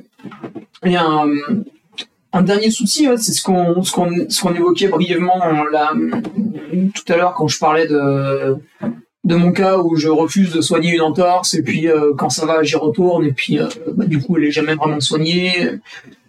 Et 0.84 0.96
un, 0.96 1.28
un 2.34 2.42
dernier 2.42 2.72
souci, 2.72 3.08
c'est 3.18 3.34
ce 3.34 3.44
qu'on, 3.44 3.84
ce 3.84 3.92
qu'on, 3.92 4.10
ce 4.30 4.42
qu'on 4.42 4.56
évoquait 4.56 4.88
brièvement 4.88 5.44
euh, 5.44 5.70
là, 5.72 5.94
tout 6.96 7.14
à 7.14 7.18
l'heure 7.18 7.36
quand 7.36 7.48
je 7.48 7.60
parlais 7.60 7.88
de, 7.88 8.56
de 9.26 9.36
mon 9.36 9.52
cas 9.52 9.78
où 9.78 9.96
je 9.96 10.08
refuse 10.08 10.52
de 10.52 10.62
soigner 10.62 10.96
une 10.96 11.02
entorse 11.02 11.54
et 11.54 11.62
puis 11.62 11.88
euh, 11.88 12.14
quand 12.18 12.30
ça 12.30 12.48
va, 12.48 12.64
j'y 12.64 12.78
retourne 12.78 13.26
et 13.26 13.32
puis 13.32 13.60
euh, 13.60 13.68
bah, 13.94 14.06
du 14.06 14.20
coup, 14.20 14.38
elle 14.38 14.46
est 14.46 14.52
jamais 14.52 14.74
vraiment 14.74 15.00
soignée. 15.00 15.70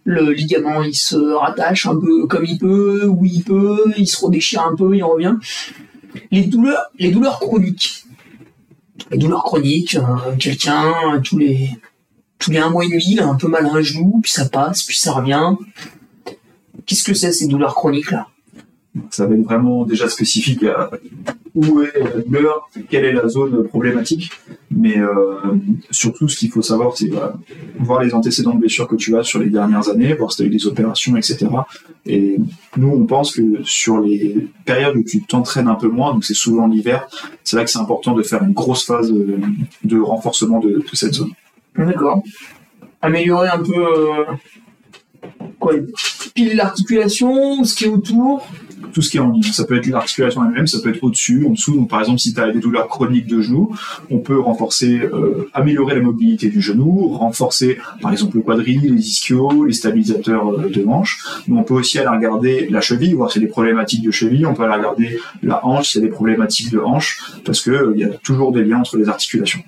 Le 0.04 0.32
ligament, 0.32 0.82
il 0.82 0.96
se 0.96 1.16
rattache 1.16 1.86
un 1.86 1.98
peu 1.98 2.26
comme 2.26 2.44
il 2.44 2.58
peut, 2.58 3.06
où 3.06 3.24
il 3.24 3.42
peut, 3.42 3.84
il 3.96 4.06
se 4.06 4.22
redéchire 4.22 4.66
un 4.66 4.74
peu, 4.74 4.94
il 4.94 5.02
revient. 5.04 5.36
Les 6.30 6.44
douleurs, 6.44 6.86
les 6.98 7.10
douleurs 7.10 7.38
chroniques. 7.40 8.04
Les 9.10 9.18
douleurs 9.18 9.44
chroniques, 9.44 9.96
euh, 9.96 10.36
quelqu'un, 10.38 11.20
tous 11.24 11.38
les, 11.38 11.70
tous 12.38 12.50
les 12.50 12.58
un 12.58 12.70
mois 12.70 12.84
et 12.84 12.88
demi, 12.88 13.04
il 13.12 13.20
a 13.20 13.26
un 13.26 13.34
peu 13.34 13.48
mal 13.48 13.66
à 13.66 13.72
un 13.72 13.80
genou, 13.82 14.20
puis 14.22 14.30
ça 14.30 14.44
passe, 14.46 14.82
puis 14.82 14.96
ça 14.96 15.12
revient. 15.12 15.56
Qu'est-ce 16.86 17.04
que 17.04 17.14
c'est 17.14 17.32
ces 17.32 17.46
douleurs 17.46 17.74
chroniques 17.74 18.10
là 18.10 18.28
ça 19.10 19.26
va 19.26 19.34
être 19.34 19.42
vraiment 19.42 19.84
déjà 19.84 20.08
spécifique 20.08 20.62
à 20.64 20.90
où 21.54 21.82
est 21.82 22.26
douleur, 22.26 22.68
quelle 22.88 23.04
est 23.04 23.12
la 23.12 23.28
zone 23.28 23.68
problématique. 23.68 24.30
Mais 24.70 24.98
euh, 24.98 25.36
surtout, 25.90 26.28
ce 26.28 26.36
qu'il 26.38 26.50
faut 26.50 26.62
savoir, 26.62 26.96
c'est 26.96 27.08
bah, 27.08 27.34
voir 27.78 28.02
les 28.02 28.14
antécédents 28.14 28.54
de 28.54 28.60
blessures 28.60 28.88
que 28.88 28.96
tu 28.96 29.16
as 29.16 29.22
sur 29.22 29.38
les 29.38 29.50
dernières 29.50 29.88
années, 29.88 30.14
voir 30.14 30.30
si 30.32 30.38
tu 30.38 30.42
as 30.44 30.46
eu 30.46 30.50
des 30.50 30.66
opérations, 30.66 31.16
etc. 31.16 31.46
Et 32.06 32.38
nous, 32.76 32.88
on 32.88 33.04
pense 33.04 33.36
que 33.36 33.62
sur 33.64 34.00
les 34.00 34.48
périodes 34.64 34.96
où 34.96 35.02
tu 35.02 35.22
t'entraînes 35.22 35.68
un 35.68 35.74
peu 35.74 35.88
moins, 35.88 36.14
donc 36.14 36.24
c'est 36.24 36.34
souvent 36.34 36.66
l'hiver, 36.66 37.06
c'est 37.44 37.56
là 37.56 37.64
que 37.64 37.70
c'est 37.70 37.78
important 37.78 38.14
de 38.14 38.22
faire 38.22 38.42
une 38.42 38.52
grosse 38.52 38.84
phase 38.86 39.12
de, 39.12 39.38
de 39.84 40.00
renforcement 40.00 40.58
de, 40.58 40.82
cette 40.94 41.14
zone. 41.14 41.32
D'accord. 41.76 42.22
Améliorer 43.02 43.48
un 43.48 43.58
peu. 43.58 43.76
euh, 43.76 44.24
quoi 45.58 45.74
Piler 46.34 46.54
l'articulation, 46.54 47.62
ce 47.64 47.74
qui 47.74 47.84
est 47.84 47.88
autour. 47.88 48.46
Tout 48.92 49.02
ce 49.02 49.10
qui 49.10 49.16
est 49.16 49.20
en 49.20 49.30
ligne. 49.30 49.42
Ça 49.42 49.64
peut 49.64 49.76
être 49.76 49.86
l'articulation 49.86 50.44
elle-même, 50.44 50.66
ça 50.66 50.78
peut 50.82 50.90
être 50.90 51.02
au-dessus, 51.02 51.46
en 51.46 51.50
dessous. 51.50 51.76
Donc, 51.76 51.88
par 51.88 52.00
exemple, 52.00 52.18
si 52.18 52.34
tu 52.34 52.40
as 52.40 52.50
des 52.50 52.60
douleurs 52.60 52.88
chroniques 52.88 53.26
de 53.26 53.40
genoux, 53.40 53.74
on 54.10 54.18
peut 54.18 54.38
renforcer, 54.38 55.00
euh, 55.00 55.48
améliorer 55.54 55.94
la 55.94 56.02
mobilité 56.02 56.48
du 56.48 56.60
genou, 56.60 57.08
renforcer, 57.08 57.78
par 58.00 58.12
exemple, 58.12 58.36
le 58.36 58.42
quadrille, 58.42 58.80
les 58.80 59.08
ischios, 59.08 59.64
les 59.64 59.72
stabilisateurs 59.72 60.48
euh, 60.50 60.68
de 60.68 60.84
hanche. 60.84 61.18
Mais 61.48 61.56
on 61.56 61.62
peut 61.62 61.74
aussi 61.74 61.98
aller 61.98 62.08
regarder 62.08 62.68
la 62.70 62.80
cheville, 62.80 63.14
voir 63.14 63.30
y 63.34 63.38
a 63.38 63.40
des 63.40 63.46
problématiques 63.46 64.04
de 64.04 64.10
cheville. 64.10 64.46
On 64.46 64.54
peut 64.54 64.64
aller 64.64 64.74
regarder 64.74 65.18
la 65.42 65.64
hanche, 65.64 65.94
y 65.94 65.98
a 65.98 66.00
des 66.00 66.08
problématiques 66.08 66.70
de 66.70 66.78
hanche, 66.78 67.20
parce 67.44 67.60
que 67.60 67.70
euh, 67.70 67.92
il 67.94 68.00
y 68.00 68.04
a 68.04 68.08
toujours 68.08 68.52
des 68.52 68.64
liens 68.64 68.80
entre 68.80 68.96
les 68.96 69.08
articulations. 69.08 69.60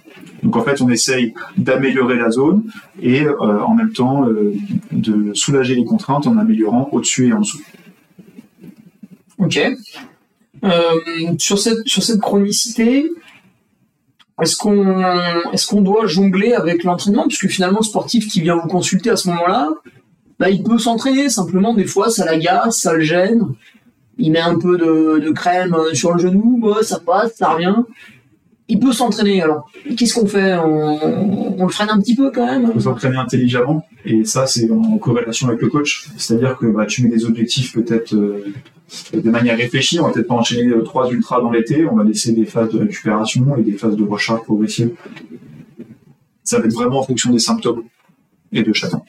Donc 0.42 0.56
en 0.56 0.62
fait, 0.62 0.80
on 0.82 0.90
essaye 0.90 1.34
d'améliorer 1.56 2.16
la 2.16 2.30
zone 2.30 2.64
et 3.00 3.24
euh, 3.24 3.32
en 3.40 3.74
même 3.74 3.92
temps 3.92 4.26
de 4.92 5.32
soulager 5.34 5.74
les 5.74 5.84
contraintes 5.84 6.26
en 6.26 6.36
améliorant 6.36 6.88
au-dessus 6.92 7.28
et 7.28 7.32
en 7.32 7.40
dessous. 7.40 7.60
Ok. 9.38 9.60
Euh, 10.64 10.78
sur 11.38 11.58
cette 11.58 12.20
chronicité, 12.20 13.10
est-ce 14.40 14.56
qu'on 14.56 15.82
doit 15.82 16.06
jongler 16.06 16.52
avec 16.52 16.84
l'entraînement? 16.84 17.26
Puisque 17.26 17.48
finalement 17.48 17.78
le 17.80 17.84
sportif 17.84 18.28
qui 18.28 18.40
vient 18.40 18.56
vous 18.56 18.68
consulter 18.68 19.10
à 19.10 19.16
ce 19.16 19.28
moment-là, 19.28 19.70
bah 20.38 20.50
il 20.50 20.62
peut 20.62 20.78
s'entraîner 20.78 21.28
simplement 21.28 21.74
des 21.74 21.84
fois 21.84 22.10
ça 22.10 22.24
l'agace, 22.24 22.78
ça 22.78 22.94
le 22.94 23.00
gêne. 23.00 23.42
Il 24.18 24.32
met 24.32 24.40
un 24.40 24.58
peu 24.58 24.78
de, 24.78 25.30
crème 25.32 25.74
euh, 25.74 25.92
sur 25.92 26.12
le 26.12 26.20
genou, 26.20 26.60
bah, 26.62 26.82
ça 26.82 27.00
passe, 27.00 27.34
ça 27.36 27.50
revient. 27.50 27.76
Il 28.68 28.78
peut 28.78 28.92
s'entraîner 28.92 29.42
alors. 29.42 29.68
Qu'est-ce 29.96 30.14
qu'on 30.14 30.26
fait? 30.26 30.54
On, 30.54 31.54
on 31.58 31.66
le 31.66 31.72
freine 31.72 31.90
un 31.90 32.00
petit 32.00 32.14
peu 32.14 32.30
quand 32.30 32.46
même 32.46 32.72
faut 32.72 32.80
s'entraîner 32.80 33.16
intelligemment 33.16 33.86
et 34.04 34.24
ça 34.24 34.46
c'est 34.46 34.70
en 34.70 34.98
corrélation 34.98 35.48
avec 35.48 35.60
le 35.60 35.68
coach 35.68 36.08
c'est 36.16 36.34
à 36.34 36.38
dire 36.38 36.58
que 36.58 36.66
bah, 36.66 36.86
tu 36.86 37.02
mets 37.02 37.08
des 37.08 37.24
objectifs 37.24 37.72
peut-être 37.72 38.14
euh, 38.14 38.52
de 39.12 39.30
manière 39.30 39.56
réfléchie 39.56 40.00
on 40.00 40.06
va 40.06 40.12
peut-être 40.12 40.28
pas 40.28 40.34
enchaîner 40.34 40.68
euh, 40.68 40.82
trois 40.82 41.10
ultras 41.10 41.40
dans 41.40 41.50
l'été 41.50 41.86
on 41.86 41.96
va 41.96 42.04
laisser 42.04 42.32
des 42.32 42.44
phases 42.44 42.70
de 42.70 42.78
récupération 42.78 43.56
et 43.56 43.62
des 43.62 43.72
phases 43.72 43.96
de 43.96 44.04
recharge 44.04 44.42
progressive 44.42 44.92
ça 46.42 46.58
va 46.58 46.66
être 46.66 46.74
vraiment 46.74 47.00
en 47.00 47.02
fonction 47.02 47.30
des 47.30 47.38
symptômes 47.38 47.84
et 48.52 48.62
de 48.62 48.72
chacun 48.72 49.02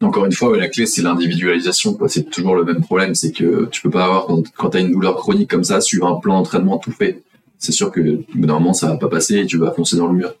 Encore 0.00 0.26
une 0.26 0.32
fois, 0.32 0.50
ouais, 0.50 0.58
la 0.58 0.68
clé, 0.68 0.86
c'est 0.86 1.02
l'individualisation. 1.02 1.96
C'est 2.08 2.28
toujours 2.28 2.56
le 2.56 2.64
même 2.64 2.82
problème, 2.82 3.14
c'est 3.14 3.32
que 3.32 3.66
tu 3.70 3.80
peux 3.80 3.90
pas 3.90 4.04
avoir, 4.04 4.26
quand, 4.26 4.42
quand 4.54 4.70
tu 4.70 4.76
as 4.76 4.80
une 4.80 4.92
douleur 4.92 5.16
chronique 5.16 5.50
comme 5.50 5.64
ça, 5.64 5.80
suivre 5.80 6.06
un 6.06 6.16
plan 6.20 6.38
d'entraînement 6.38 6.78
tout 6.78 6.92
fait. 6.92 7.22
C'est 7.58 7.72
sûr 7.72 7.90
que 7.90 8.20
normalement, 8.34 8.74
ça 8.74 8.88
va 8.88 8.96
pas 8.96 9.08
passer 9.08 9.36
et 9.36 9.46
tu 9.46 9.56
vas 9.56 9.72
foncer 9.72 9.96
dans 9.96 10.08
le 10.08 10.14
mur. 10.14 10.34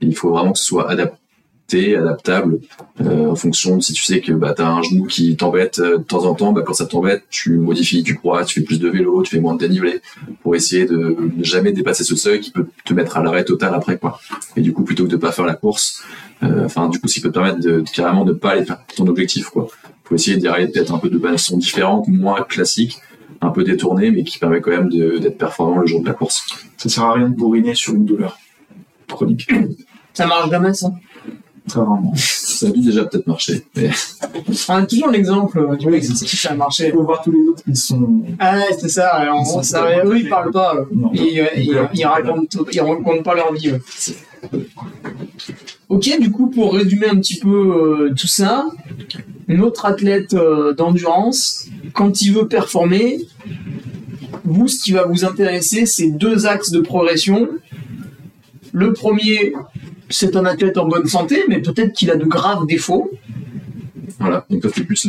Et 0.00 0.06
il 0.06 0.14
faut 0.14 0.30
vraiment 0.30 0.52
que 0.52 0.58
ce 0.58 0.66
soit 0.66 0.90
adapté, 0.90 1.16
adaptable, 1.74 2.60
euh, 3.02 3.30
en 3.30 3.34
fonction 3.34 3.76
de 3.76 3.82
si 3.82 3.92
tu 3.92 4.02
sais 4.02 4.20
que 4.20 4.32
bah, 4.32 4.54
tu 4.54 4.62
as 4.62 4.68
un 4.68 4.82
genou 4.82 5.04
qui 5.06 5.36
t'embête 5.36 5.78
euh, 5.78 5.98
de 5.98 6.02
temps 6.02 6.24
en 6.24 6.34
temps, 6.34 6.52
bah, 6.52 6.62
quand 6.66 6.72
ça 6.72 6.86
t'embête, 6.86 7.24
tu 7.30 7.56
modifies 7.58 8.02
du 8.02 8.14
poids, 8.16 8.44
tu 8.44 8.60
fais 8.60 8.64
plus 8.64 8.80
de 8.80 8.88
vélo, 8.88 9.22
tu 9.22 9.30
fais 9.36 9.40
moins 9.40 9.54
de 9.54 9.58
dénivelé, 9.60 10.00
pour 10.42 10.56
essayer 10.56 10.86
de 10.86 11.16
ne 11.36 11.44
jamais 11.44 11.72
dépasser 11.72 12.04
ce 12.04 12.16
seuil 12.16 12.40
qui 12.40 12.50
peut 12.50 12.66
te 12.84 12.94
mettre 12.94 13.16
à 13.18 13.22
l'arrêt 13.22 13.44
total 13.44 13.74
après. 13.74 13.98
quoi. 13.98 14.18
Et 14.56 14.60
du 14.62 14.72
coup, 14.72 14.82
plutôt 14.82 15.04
que 15.04 15.10
de 15.10 15.16
pas 15.16 15.30
faire 15.32 15.44
la 15.46 15.54
course, 15.54 16.02
euh, 16.42 16.64
enfin 16.64 16.88
du 16.88 16.98
coup, 17.00 17.08
ce 17.08 17.14
qui 17.14 17.20
peut 17.20 17.28
te 17.28 17.34
permettre 17.34 17.60
de, 17.60 17.80
de 17.80 17.90
carrément 17.90 18.24
ne 18.24 18.32
pas 18.32 18.50
aller 18.52 18.64
faire 18.64 18.78
ton 18.96 19.06
objectif. 19.06 19.48
quoi 19.50 19.68
faut 20.04 20.14
essayer 20.14 20.38
d'y 20.38 20.48
aller 20.48 20.68
peut-être 20.68 20.94
un 20.94 20.98
peu 20.98 21.10
de 21.10 21.18
façon 21.18 21.58
différente, 21.58 22.08
moins 22.08 22.40
classique, 22.42 22.96
un 23.42 23.50
peu 23.50 23.62
détournée, 23.62 24.10
mais 24.10 24.24
qui 24.24 24.38
permet 24.38 24.62
quand 24.62 24.70
même 24.70 24.88
de- 24.88 25.18
d'être 25.18 25.36
performant 25.36 25.80
le 25.80 25.86
jour 25.86 26.00
de 26.00 26.06
la 26.06 26.14
course. 26.14 26.46
Ça 26.78 26.88
sert 26.88 27.04
à 27.04 27.12
rien 27.12 27.28
de 27.28 27.34
bourriner 27.34 27.74
sur 27.74 27.92
une 27.94 28.06
douleur 28.06 28.38
chronique. 29.06 29.46
Ça 30.14 30.26
marche 30.26 30.48
jamais, 30.50 30.72
ça. 30.72 30.90
Très 31.68 31.80
rarement. 31.80 32.12
Ça 32.16 32.66
a 32.66 32.70
dû 32.70 32.80
déjà 32.80 33.04
peut-être 33.04 33.26
marcher. 33.26 33.64
mais- 33.76 33.90
On 34.68 34.74
a 34.74 34.86
toujours 34.86 35.10
l'exemple 35.10 35.58
euh, 35.58 35.76
du 35.76 35.86
mec 35.86 36.02
qui 36.02 36.36
ça 36.36 36.50
a 36.50 36.54
marché. 36.54 36.86
Il 36.88 36.92
faut 36.92 37.04
voir 37.04 37.22
tous 37.22 37.30
les 37.30 37.46
autres 37.48 37.62
qui 37.62 37.76
sont. 37.76 38.22
Ah 38.38 38.56
ouais, 38.56 38.76
c'est 38.80 38.88
ça. 38.88 39.32
En 39.32 39.42
gros, 39.42 39.60
pas 39.60 40.04
eux, 40.04 40.18
ils 40.18 40.28
parlent 40.28 40.50
pas. 40.50 40.74
Non. 40.92 41.10
Ils, 41.14 41.40
euh, 41.40 41.44
ils, 41.56 41.78
ils 41.94 42.04
racontent, 42.06 42.64
ils 42.72 42.80
racontent 42.80 43.22
pas 43.22 43.34
leur 43.34 43.52
vie. 43.52 43.72
ouais. 43.72 43.80
Ok, 45.88 46.10
du 46.20 46.30
coup, 46.30 46.48
pour 46.48 46.74
résumer 46.74 47.08
un 47.08 47.16
petit 47.16 47.38
peu 47.38 47.48
euh, 48.08 48.14
tout 48.14 48.26
ça, 48.26 48.66
notre 49.48 49.86
athlète 49.86 50.34
euh, 50.34 50.74
d'endurance, 50.74 51.66
quand 51.94 52.20
il 52.22 52.34
veut 52.34 52.46
performer, 52.48 53.20
vous, 54.44 54.68
ce 54.68 54.82
qui 54.82 54.92
va 54.92 55.04
vous 55.06 55.24
intéresser, 55.24 55.86
c'est 55.86 56.10
deux 56.10 56.46
axes 56.46 56.70
de 56.70 56.80
progression. 56.80 57.48
Le 58.72 58.92
premier, 58.92 59.52
c'est 60.08 60.36
un 60.36 60.44
athlète 60.44 60.78
en 60.78 60.86
bonne 60.86 61.06
santé, 61.06 61.44
mais 61.48 61.60
peut-être 61.60 61.92
qu'il 61.92 62.10
a 62.10 62.16
de 62.16 62.24
graves 62.24 62.66
défauts. 62.66 63.10
Voilà, 64.20 64.44
donc 64.50 64.62
ça 64.62 64.70
c'est 64.74 64.84
plus 64.84 65.08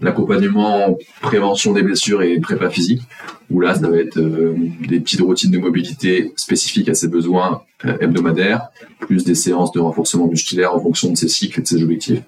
l'accompagnement, 0.00 0.96
prévention 1.20 1.72
des 1.72 1.82
blessures 1.82 2.22
et 2.22 2.38
prépa 2.38 2.70
physique, 2.70 3.02
où 3.50 3.60
là 3.60 3.74
ça 3.74 3.88
va 3.88 3.96
être 3.96 4.18
euh, 4.18 4.54
des 4.86 5.00
petites 5.00 5.20
routines 5.20 5.50
de 5.50 5.58
mobilité 5.58 6.32
spécifiques 6.36 6.88
à 6.88 6.94
ses 6.94 7.08
besoins 7.08 7.62
euh, 7.84 7.96
hebdomadaires, 8.00 8.68
plus 9.00 9.24
des 9.24 9.34
séances 9.34 9.72
de 9.72 9.80
renforcement 9.80 10.28
musculaire 10.28 10.74
en 10.74 10.80
fonction 10.80 11.10
de 11.10 11.16
ses 11.16 11.28
cycles 11.28 11.58
et 11.58 11.62
de 11.62 11.66
ses 11.66 11.82
objectifs. 11.82 12.20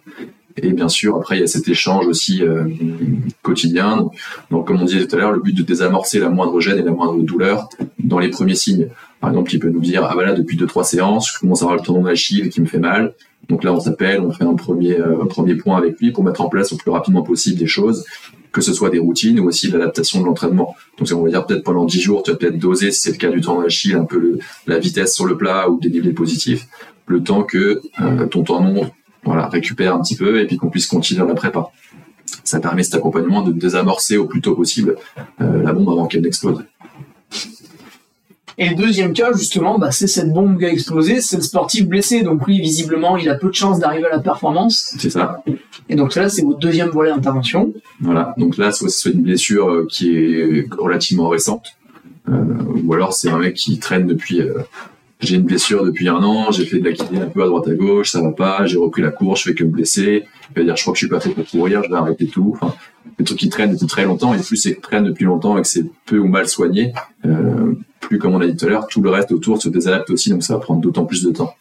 Et 0.62 0.72
bien 0.72 0.88
sûr, 0.88 1.16
après, 1.16 1.36
il 1.36 1.40
y 1.40 1.44
a 1.44 1.46
cet 1.46 1.68
échange 1.68 2.06
aussi 2.06 2.42
euh, 2.42 2.64
quotidien. 3.42 4.08
Donc, 4.50 4.66
comme 4.66 4.80
on 4.80 4.84
disait 4.84 5.06
tout 5.06 5.14
à 5.16 5.18
l'heure, 5.18 5.32
le 5.32 5.40
but 5.40 5.54
de 5.56 5.62
désamorcer 5.62 6.18
la 6.18 6.28
moindre 6.30 6.60
gêne 6.60 6.78
et 6.78 6.82
la 6.82 6.92
moindre 6.92 7.20
douleur 7.22 7.68
dans 7.98 8.18
les 8.18 8.30
premiers 8.30 8.54
signes. 8.54 8.88
Par 9.20 9.30
exemple, 9.30 9.52
il 9.54 9.58
peut 9.58 9.68
nous 9.68 9.80
dire, 9.80 10.04
ah 10.08 10.12
voilà, 10.14 10.32
depuis 10.32 10.56
deux, 10.56 10.66
trois 10.66 10.84
séances, 10.84 11.32
je 11.34 11.38
commence 11.40 11.62
à 11.62 11.66
avoir 11.66 11.76
le 11.78 11.84
tendon 11.84 12.02
d'Achille 12.02 12.48
qui 12.48 12.60
me 12.60 12.66
fait 12.66 12.78
mal. 12.78 13.14
Donc 13.48 13.64
là, 13.64 13.72
on 13.72 13.80
s'appelle, 13.80 14.20
on 14.20 14.32
fait 14.32 14.44
un 14.44 14.54
premier, 14.54 14.98
euh, 14.98 15.24
premier 15.26 15.54
point 15.54 15.76
avec 15.76 16.00
lui 16.00 16.10
pour 16.10 16.24
mettre 16.24 16.40
en 16.40 16.48
place 16.48 16.72
le 16.72 16.78
plus 16.78 16.90
rapidement 16.90 17.22
possible 17.22 17.58
des 17.58 17.66
choses, 17.66 18.04
que 18.50 18.60
ce 18.60 18.72
soit 18.72 18.90
des 18.90 18.98
routines 18.98 19.38
ou 19.38 19.46
aussi 19.46 19.70
l'adaptation 19.70 20.20
de 20.20 20.26
l'entraînement. 20.26 20.74
Donc, 20.98 21.08
on 21.14 21.22
va 21.22 21.28
dire 21.28 21.46
peut-être 21.46 21.62
pendant 21.62 21.84
10 21.84 22.00
jours, 22.00 22.22
tu 22.22 22.30
vas 22.32 22.36
peut-être 22.36 22.58
doser, 22.58 22.90
si 22.90 23.02
c'est 23.02 23.10
le 23.12 23.18
cas 23.18 23.30
du 23.30 23.40
tendon 23.40 23.62
d'Achille, 23.62 23.94
un 23.94 24.04
peu 24.04 24.18
le- 24.18 24.38
la 24.66 24.78
vitesse 24.78 25.14
sur 25.14 25.26
le 25.26 25.36
plat 25.36 25.68
ou 25.70 25.78
des 25.78 25.88
dénivelés 25.90 26.12
positifs, 26.14 26.66
le 27.06 27.22
temps 27.22 27.44
que 27.44 27.80
euh, 28.00 28.26
ton 28.26 28.42
tendon 28.42 28.90
voilà, 29.26 29.48
récupère 29.48 29.94
un 29.94 30.00
petit 30.00 30.16
peu 30.16 30.40
et 30.40 30.46
puis 30.46 30.56
qu'on 30.56 30.70
puisse 30.70 30.86
continuer 30.86 31.26
la 31.26 31.34
prépa. 31.34 31.68
Ça 32.44 32.60
permet 32.60 32.82
cet 32.82 32.94
accompagnement 32.94 33.42
de 33.42 33.52
désamorcer 33.52 34.16
au 34.16 34.26
plus 34.26 34.40
tôt 34.40 34.54
possible 34.54 34.96
euh, 35.40 35.62
la 35.62 35.72
bombe 35.72 35.88
avant 35.90 36.06
qu'elle 36.06 36.22
n'explose. 36.22 36.64
Et 38.58 38.70
le 38.70 38.74
deuxième 38.74 39.12
cas, 39.12 39.32
justement, 39.34 39.78
bah, 39.78 39.90
c'est 39.90 40.06
cette 40.06 40.32
bombe 40.32 40.58
qui 40.58 40.64
a 40.64 40.70
explosé, 40.70 41.20
c'est 41.20 41.36
le 41.36 41.42
sportif 41.42 41.86
blessé. 41.86 42.22
Donc 42.22 42.46
lui, 42.46 42.58
visiblement, 42.60 43.18
il 43.18 43.28
a 43.28 43.34
peu 43.34 43.48
de 43.48 43.54
chances 43.54 43.78
d'arriver 43.78 44.06
à 44.06 44.16
la 44.16 44.20
performance. 44.20 44.94
C'est 44.98 45.10
ça. 45.10 45.42
Et 45.90 45.94
donc 45.94 46.14
là, 46.14 46.28
c'est 46.30 46.42
votre 46.42 46.58
deuxième 46.58 46.88
volet 46.88 47.10
d'intervention. 47.10 47.74
Voilà. 48.00 48.34
Donc 48.38 48.56
là, 48.56 48.72
soit 48.72 48.88
c'est 48.88 49.10
une 49.10 49.22
blessure 49.22 49.68
euh, 49.68 49.86
qui 49.90 50.16
est 50.16 50.66
relativement 50.72 51.28
récente, 51.28 51.66
euh, 52.30 52.32
ou 52.84 52.94
alors 52.94 53.12
c'est 53.12 53.28
un 53.28 53.38
mec 53.38 53.54
qui 53.54 53.78
traîne 53.78 54.06
depuis. 54.06 54.40
euh, 54.40 54.54
j'ai 55.20 55.36
une 55.36 55.42
blessure 55.42 55.84
depuis 55.84 56.08
un 56.08 56.22
an, 56.22 56.50
j'ai 56.50 56.66
fait 56.66 56.78
de 56.78 56.84
la 56.84 56.92
kiné 56.92 57.20
un 57.20 57.26
peu 57.26 57.42
à 57.42 57.46
droite 57.46 57.66
à 57.68 57.74
gauche, 57.74 58.10
ça 58.10 58.20
va 58.20 58.32
pas, 58.32 58.66
j'ai 58.66 58.76
repris 58.76 59.02
la 59.02 59.10
course, 59.10 59.40
je 59.40 59.48
fais 59.50 59.54
que 59.54 59.64
me 59.64 59.70
blesser. 59.70 60.24
Dire, 60.54 60.76
je 60.76 60.82
crois 60.82 60.92
que 60.92 60.98
je 60.98 61.06
suis 61.06 61.08
pas 61.08 61.20
fait 61.20 61.30
pour 61.30 61.46
courir, 61.46 61.82
je 61.82 61.90
vais 61.90 61.96
arrêter 61.96 62.26
tout. 62.26 62.56
Des 63.18 63.24
trucs 63.24 63.38
qui 63.38 63.48
traînent 63.48 63.72
depuis 63.72 63.86
très 63.86 64.04
longtemps, 64.04 64.34
et 64.34 64.38
plus 64.38 64.56
c'est 64.56 64.80
traîne 64.80 65.04
depuis 65.04 65.24
longtemps 65.24 65.56
et 65.56 65.62
que 65.62 65.68
c'est 65.68 65.86
peu 66.04 66.18
ou 66.18 66.28
mal 66.28 66.48
soigné, 66.48 66.92
euh, 67.24 67.72
plus 68.00 68.18
comme 68.18 68.34
on 68.34 68.40
a 68.40 68.46
dit 68.46 68.56
tout 68.56 68.66
à 68.66 68.68
l'heure, 68.68 68.86
tout 68.86 69.00
le 69.00 69.10
reste 69.10 69.32
autour 69.32 69.60
se 69.60 69.68
désadapte 69.68 70.10
aussi, 70.10 70.30
donc 70.30 70.42
ça 70.42 70.54
va 70.54 70.60
prendre 70.60 70.80
d'autant 70.80 71.04
plus 71.04 71.24
de 71.24 71.30
temps. 71.30 71.54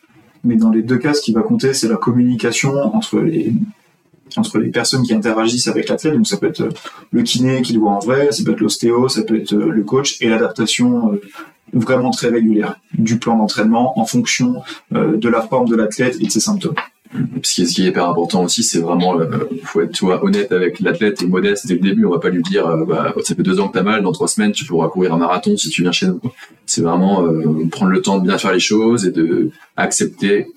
Mais 0.43 0.56
dans 0.56 0.70
les 0.70 0.84
deux 0.84 0.97
cas, 0.97 1.14
ce 1.14 1.22
qui 1.22 1.34
va 1.34 1.41
compter, 1.41 1.74
c'est 1.74 1.88
la 1.88 1.97
communication 1.97 2.74
entre 2.95 3.20
les 3.20 3.53
entre 4.38 4.58
les 4.58 4.70
personnes 4.70 5.03
qui 5.03 5.14
interagissent 5.14 5.68
avec 5.68 5.88
l'athlète. 5.88 6.14
Donc 6.14 6.28
ça 6.28 6.38
peut 6.38 6.47
être 6.47 6.68
le 7.12 7.22
kiné 7.22 7.62
qui 7.62 7.74
le 7.74 7.80
voit 7.80 7.91
en 7.91 7.99
vrai, 7.99 8.32
ça 8.32 8.43
peut 8.43 8.51
être 8.51 8.60
l'ostéo, 8.60 9.08
ça 9.08 9.24
peut 9.24 9.38
être 9.38 9.53
le 9.53 9.84
coach, 9.84 10.18
et 10.22 10.30
l'adaptation 10.30 11.14
euh, 11.14 11.22
vraiment 11.76 12.09
très 12.09 12.30
régulière 12.30 12.80
du 12.93 13.19
plan 13.19 13.38
d'entraînement 13.38 13.99
en 13.99 14.05
fonction 14.05 14.63
euh, 14.93 15.17
de 15.17 15.30
la 15.30 15.41
forme 15.41 15.67
de 15.67 15.76
l'athlète 15.76 16.17
et 16.19 16.26
de 16.26 16.32
ses 16.32 16.39
symptômes. 16.39 16.76
Ce 17.43 17.53
qui 17.53 17.61
est, 17.61 17.65
ce 17.65 17.73
qui 17.76 17.84
est 17.84 17.89
hyper 17.89 18.09
important 18.09 18.43
aussi, 18.43 18.63
c'est 18.63 18.80
vraiment, 18.80 19.19
euh, 19.19 19.28
faut 19.63 19.82
être 19.82 20.03
honnête 20.23 20.51
avec 20.51 20.80
l'athlète 20.80 21.21
et 21.21 21.28
modeste 21.28 21.67
dès 21.67 21.76
le 21.76 21.80
début. 21.80 22.05
On 22.05 22.11
va 22.11 22.19
pas 22.19 22.30
lui 22.30 22.41
dire, 22.41 22.67
euh, 22.67 22.84
bah, 22.86 23.13
ça 23.23 23.36
fait 23.36 23.43
deux 23.43 23.59
ans 23.59 23.67
que 23.67 23.73
t'as 23.73 23.84
mal, 23.84 24.01
dans 24.03 24.11
trois 24.11 24.28
semaines, 24.28 24.51
tu 24.51 24.65
pourras 24.65 24.89
courir 24.89 25.13
un 25.13 25.17
marathon 25.17 25.55
si 25.55 25.69
tu 25.69 25.84
viens 25.84 25.91
chez 25.91 26.07
nous. 26.07 26.19
C'est 26.65 26.82
vraiment 26.82 27.23
euh, 27.23 27.67
prendre 27.71 27.91
le 27.91 28.01
temps 28.01 28.17
de 28.17 28.23
bien 28.28 28.38
faire 28.38 28.51
les 28.51 28.59
choses 28.59 29.05
et 29.05 29.11
de 29.11 29.51
accepter 29.78 30.47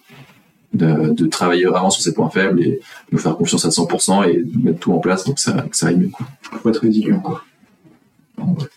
de, 0.73 1.11
de 1.11 1.27
travailler 1.27 1.67
vraiment 1.67 1.91
sur 1.91 2.03
ses 2.03 2.13
points 2.13 2.31
faibles 2.31 2.61
et 2.61 2.81
nous 3.13 3.19
faire 3.19 3.37
confiance 3.37 3.65
à 3.65 3.69
100% 3.69 4.29
et 4.29 4.45
mettre 4.63 4.81
tout 4.81 4.93
en 4.93 4.99
place 4.99 5.25
pour 5.25 5.35
que 5.35 5.41
ça, 5.41 5.53
que 5.53 5.77
ça 5.77 5.89
aille 5.89 5.99
mieux. 5.99 6.09
Quoi. 6.09 6.27
Faut 6.63 6.69
être 6.71 6.81
résilient, 6.81 7.21
quoi. 7.21 7.43
En 8.39 8.53
vrai. 8.53 8.69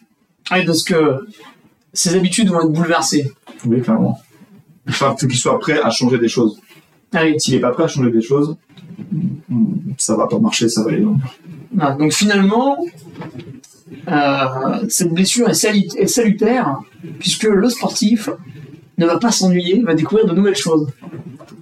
Ouais, 0.52 0.66
parce 0.66 0.84
que 0.84 1.26
ses 1.94 2.16
habitudes 2.16 2.50
vont 2.50 2.62
être 2.62 2.72
bouleversées. 2.72 3.32
Oui, 3.66 3.82
clairement. 3.82 4.20
Enfin, 4.90 5.16
faut 5.20 5.28
qu'il 5.28 5.38
soit 5.38 5.60
prêt 5.60 5.80
à 5.82 5.90
changer 5.90 6.18
des 6.18 6.28
choses. 6.28 6.60
Ah 7.14 7.24
oui. 7.24 7.36
S'il 7.40 7.56
est 7.56 7.60
pas 7.60 7.72
prêt 7.72 7.84
à 7.84 7.88
changer 7.88 8.12
des 8.12 8.22
choses, 8.22 8.56
ça 9.98 10.16
va 10.16 10.28
pas 10.28 10.40
marcher, 10.40 10.70
ça 10.70 10.84
va 10.84 10.90
aller 10.90 11.02
loin. 11.02 11.18
Donc 12.00 12.12
finalement, 12.14 12.78
euh, 14.08 14.86
cette 14.90 15.14
blessure 15.14 15.50
est, 15.50 15.54
salu- 15.54 15.96
est 15.98 16.08
salutaire, 16.08 16.80
puisque 17.20 17.44
le 17.44 17.70
sportif 17.70 18.30
ne 18.98 19.06
va 19.06 19.18
pas 19.20 19.32
s'ennuyer, 19.32 19.82
va 19.82 19.94
découvrir 19.94 20.26
de 20.28 20.34
nouvelles 20.34 20.56
choses. 20.56 20.88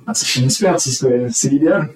Ah, 0.07 0.13
c'est 0.13 0.49
c'est- 0.49 0.77
c'est 0.79 1.27
c'est 1.31 1.49
l'idéal. 1.49 1.89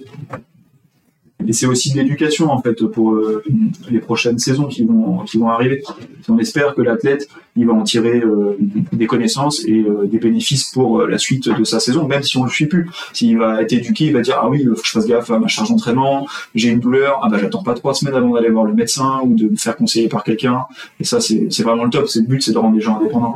Et 1.48 1.54
c'est 1.54 1.66
aussi 1.66 1.92
de 1.92 2.00
l'éducation 2.00 2.52
en 2.52 2.62
fait 2.62 2.86
pour 2.86 3.14
euh, 3.14 3.44
les 3.90 4.00
prochaines 4.00 4.40
saisons 4.40 4.68
qui 4.68 4.84
vont 4.84 5.20
qui 5.20 5.38
vont 5.38 5.50
arriver. 5.50 5.82
On 6.30 6.38
espère 6.38 6.76
que 6.76 6.82
l'athlète 6.82 7.28
il 7.56 7.68
va 7.68 7.74
en 7.74 7.84
tirer 7.84 8.20
euh, 8.20 8.58
des 8.92 9.06
connaissances 9.06 9.64
et 9.66 9.82
euh, 9.82 10.06
des 10.06 10.18
bénéfices 10.18 10.66
pour 10.66 11.06
la 11.06 11.18
suite 11.18 11.50
de 11.50 11.64
sa 11.64 11.80
saison, 11.80 12.08
même 12.08 12.24
si 12.24 12.38
on 12.38 12.44
le 12.44 12.50
suit 12.50 12.66
plus. 12.66 12.90
S'il 13.14 13.38
va 13.38 13.62
être 13.62 13.74
éduqué, 13.74 14.06
il 14.06 14.14
va 14.14 14.22
dire 14.22 14.38
ah 14.42 14.50
oui, 14.50 14.66
faut 14.66 14.82
que 14.82 14.88
je 14.88 14.92
fasse 14.92 15.06
gaffe 15.06 15.30
à 15.32 15.40
ma 15.40 15.48
charge 15.48 15.70
d'entraînement, 15.70 16.28
j'ai 16.56 16.70
une 16.70 16.80
douleur, 16.80 17.20
ah 17.24 17.30
bah 17.30 17.38
j'attends 17.40 17.64
pas 17.64 17.74
trois 17.74 17.94
semaines 17.94 18.16
avant 18.16 18.34
d'aller 18.34 18.50
voir 18.50 18.66
le 18.66 18.74
médecin 18.74 19.22
ou 19.24 19.36
de 19.36 19.50
me 19.50 19.56
faire 19.56 19.76
conseiller 19.76 20.08
par 20.08 20.24
quelqu'un. 20.24 20.66
Et 21.00 21.04
ça 21.04 21.20
c'est 21.20 21.64
vraiment 21.64 21.86
le 21.86 21.90
top. 21.90 22.08
C'est 22.08 22.20
le 22.20 22.28
but, 22.28 22.42
c'est 22.42 22.54
de 22.54 22.58
rendre 22.58 22.76
les 22.76 22.82
gens 22.82 23.00
indépendants. 23.00 23.36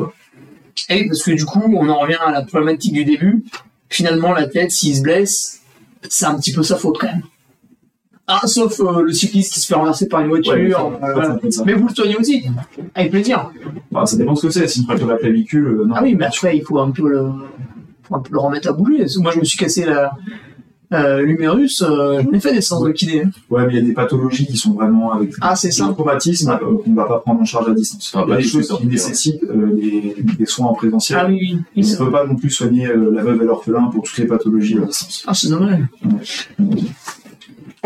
Et 0.89 1.08
parce 1.08 1.24
que 1.24 1.32
du 1.32 1.45
coup, 1.45 1.62
on 1.66 1.89
en 1.89 1.99
revient 1.99 2.18
à 2.26 2.32
la 2.32 2.43
problématique 2.43 2.93
du 2.93 3.03
début. 3.03 3.43
Finalement, 3.89 4.34
l'athlète, 4.34 4.72
s'il 4.72 4.95
se 4.95 5.01
blesse, 5.01 5.62
c'est 6.10 6.26
un 6.26 6.36
petit 6.38 6.53
peu 6.53 6.64
sa 6.64 6.78
faute 6.78 6.97
quand 6.99 7.08
même. 7.08 7.24
Ah, 8.28 8.45
sauf 8.45 8.80
euh, 8.82 9.03
le 9.03 9.13
cycliste 9.13 9.53
qui 9.53 9.61
se 9.61 9.67
fait 9.67 9.75
renverser 9.75 10.07
par 10.07 10.19
une 10.19 10.28
voiture. 10.28 10.53
Ouais, 10.53 10.65
euh, 10.69 10.71
ça, 10.73 11.13
voilà. 11.13 11.28
ça 11.30 11.39
fait 11.39 11.51
ça. 11.51 11.63
Mais 11.65 11.73
vous 11.73 11.88
le 11.88 11.93
soignez 11.95 12.17
aussi, 12.17 12.43
avec 12.93 13.11
plaisir. 13.11 13.51
Bah, 13.91 14.05
ça 14.05 14.17
dépend 14.17 14.36
ce 14.36 14.47
que 14.47 14.53
c'est. 14.53 14.67
Si 14.67 14.80
une 14.80 14.86
fracture 14.86 15.07
de 15.07 15.13
la 15.13 15.17
clavicule, 15.17 15.65
euh, 15.67 15.86
non. 15.86 15.95
Ah 15.97 16.01
oui, 16.03 16.15
mais 16.15 16.25
après, 16.25 16.57
il 16.57 16.63
faut 16.63 16.78
un 16.80 16.91
peu 16.91 17.07
le, 17.07 17.30
faut 18.03 18.15
un 18.15 18.19
peu 18.19 18.34
le 18.34 18.39
remettre 18.39 18.67
à 18.69 18.73
bouger. 18.73 19.05
Moi, 19.19 19.32
je 19.32 19.39
me 19.39 19.45
suis 19.45 19.57
cassé 19.57 19.86
la, 19.86 20.11
euh, 20.93 21.21
l'humérus, 21.21 21.82
euh, 21.82 22.21
j'en 22.23 22.32
ai 22.32 22.39
fait 22.39 22.53
des 22.53 22.61
séances 22.61 22.84
de 22.84 22.91
kiné. 22.91 23.23
Ouais, 23.49 23.65
mais 23.65 23.73
il 23.73 23.75
y 23.75 23.80
a 23.80 23.82
des 23.82 23.93
pathologies 23.93 24.45
qui 24.45 24.55
sont 24.57 24.73
vraiment 24.73 25.11
avec 25.13 25.34
Ah, 25.41 25.55
c'est 25.55 25.71
ça. 25.71 25.86
traumatisme 25.88 26.49
euh, 26.49 26.78
qu'on 26.84 26.89
ne 26.91 26.95
va 26.95 27.05
pas 27.05 27.19
prendre 27.19 27.41
en 27.41 27.45
charge 27.45 27.69
à 27.69 27.73
distance. 27.73 28.11
Ah, 28.13 28.23
Il 28.25 28.30
y 28.30 28.32
a 28.32 28.36
bah, 28.36 28.41
des 28.41 28.47
choses 28.47 28.67
qui 28.69 28.73
hein. 28.84 28.88
nécessitent 28.89 29.43
euh, 29.43 29.71
des, 29.73 30.15
des 30.38 30.45
soins 30.45 30.67
en 30.67 30.73
présentiel. 30.73 31.19
Ah 31.21 31.28
oui, 31.28 31.39
oui. 31.41 31.59
On 31.78 31.82
ne 31.82 31.95
peut 32.05 32.11
pas 32.11 32.25
non 32.25 32.36
plus 32.36 32.49
soigner 32.49 32.88
euh, 32.88 33.11
la 33.13 33.21
veuve 33.23 33.41
et 33.41 33.45
l'orphelin 33.45 33.84
pour 33.91 34.03
toutes 34.03 34.17
les 34.17 34.28
pathologies 34.28 34.78
à 34.78 34.86
distance. 34.86 35.23
Ah, 35.28 35.34
c'est 35.34 35.49
dommage. 35.49 35.80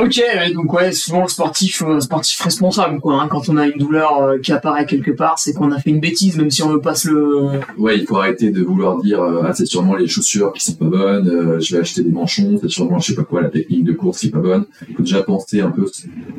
Ok, 0.02 0.20
donc 0.56 0.74
ouais, 0.74 0.92
souvent 0.94 1.22
le 1.24 1.28
sportif, 1.28 1.84
euh, 1.86 2.00
sportif 2.00 2.42
responsable, 2.42 3.00
quoi. 3.00 3.22
hein. 3.22 3.28
quand 3.30 3.50
on 3.50 3.58
a 3.58 3.68
une 3.68 3.78
douleur 3.78 4.18
euh, 4.24 4.38
qui 4.40 4.52
apparaît 4.52 4.86
quelque 4.88 5.12
part, 5.12 5.38
c'est 5.38 5.54
qu'on 5.54 5.72
a 5.72 5.80
fait 5.80 5.92
une 5.92 6.00
bêtise, 6.00 6.38
même 6.38 6.50
si 6.50 6.64
on 6.64 6.70
veut 6.70 6.82
pas 6.82 6.96
se 6.96 7.10
le. 7.10 7.60
Ouais, 7.78 7.98
il 8.00 8.06
faut 8.08 8.18
arrêter 8.18 8.50
de 8.50 8.64
vouloir 8.64 9.00
dire 9.02 9.22
euh, 9.22 9.44
ah 9.46 9.54
c'est 9.54 9.66
sûrement 9.68 9.96
les 9.96 10.08
chaussures 10.08 10.54
qui 10.54 10.64
sont 10.64 10.74
pas 10.76 10.86
bonnes, 10.86 11.60
je 11.60 11.76
vais 11.76 11.82
acheter 11.82 12.04
des 12.04 12.12
manchons, 12.12 12.58
c'est 12.62 12.70
sûrement 12.70 12.98
je 13.00 13.08
sais 13.08 13.16
pas 13.16 13.24
quoi 13.24 13.42
la 13.42 13.50
technique 13.50 13.84
de 13.84 13.94
course 13.94 14.20
qui 14.20 14.28
est 14.28 14.32
pas 14.32 14.40
bonne. 14.40 14.66
Il 14.90 14.96
faut 14.96 15.04
déjà 15.04 15.22
penser 15.22 15.62
un 15.62 15.70
peu 15.70 15.86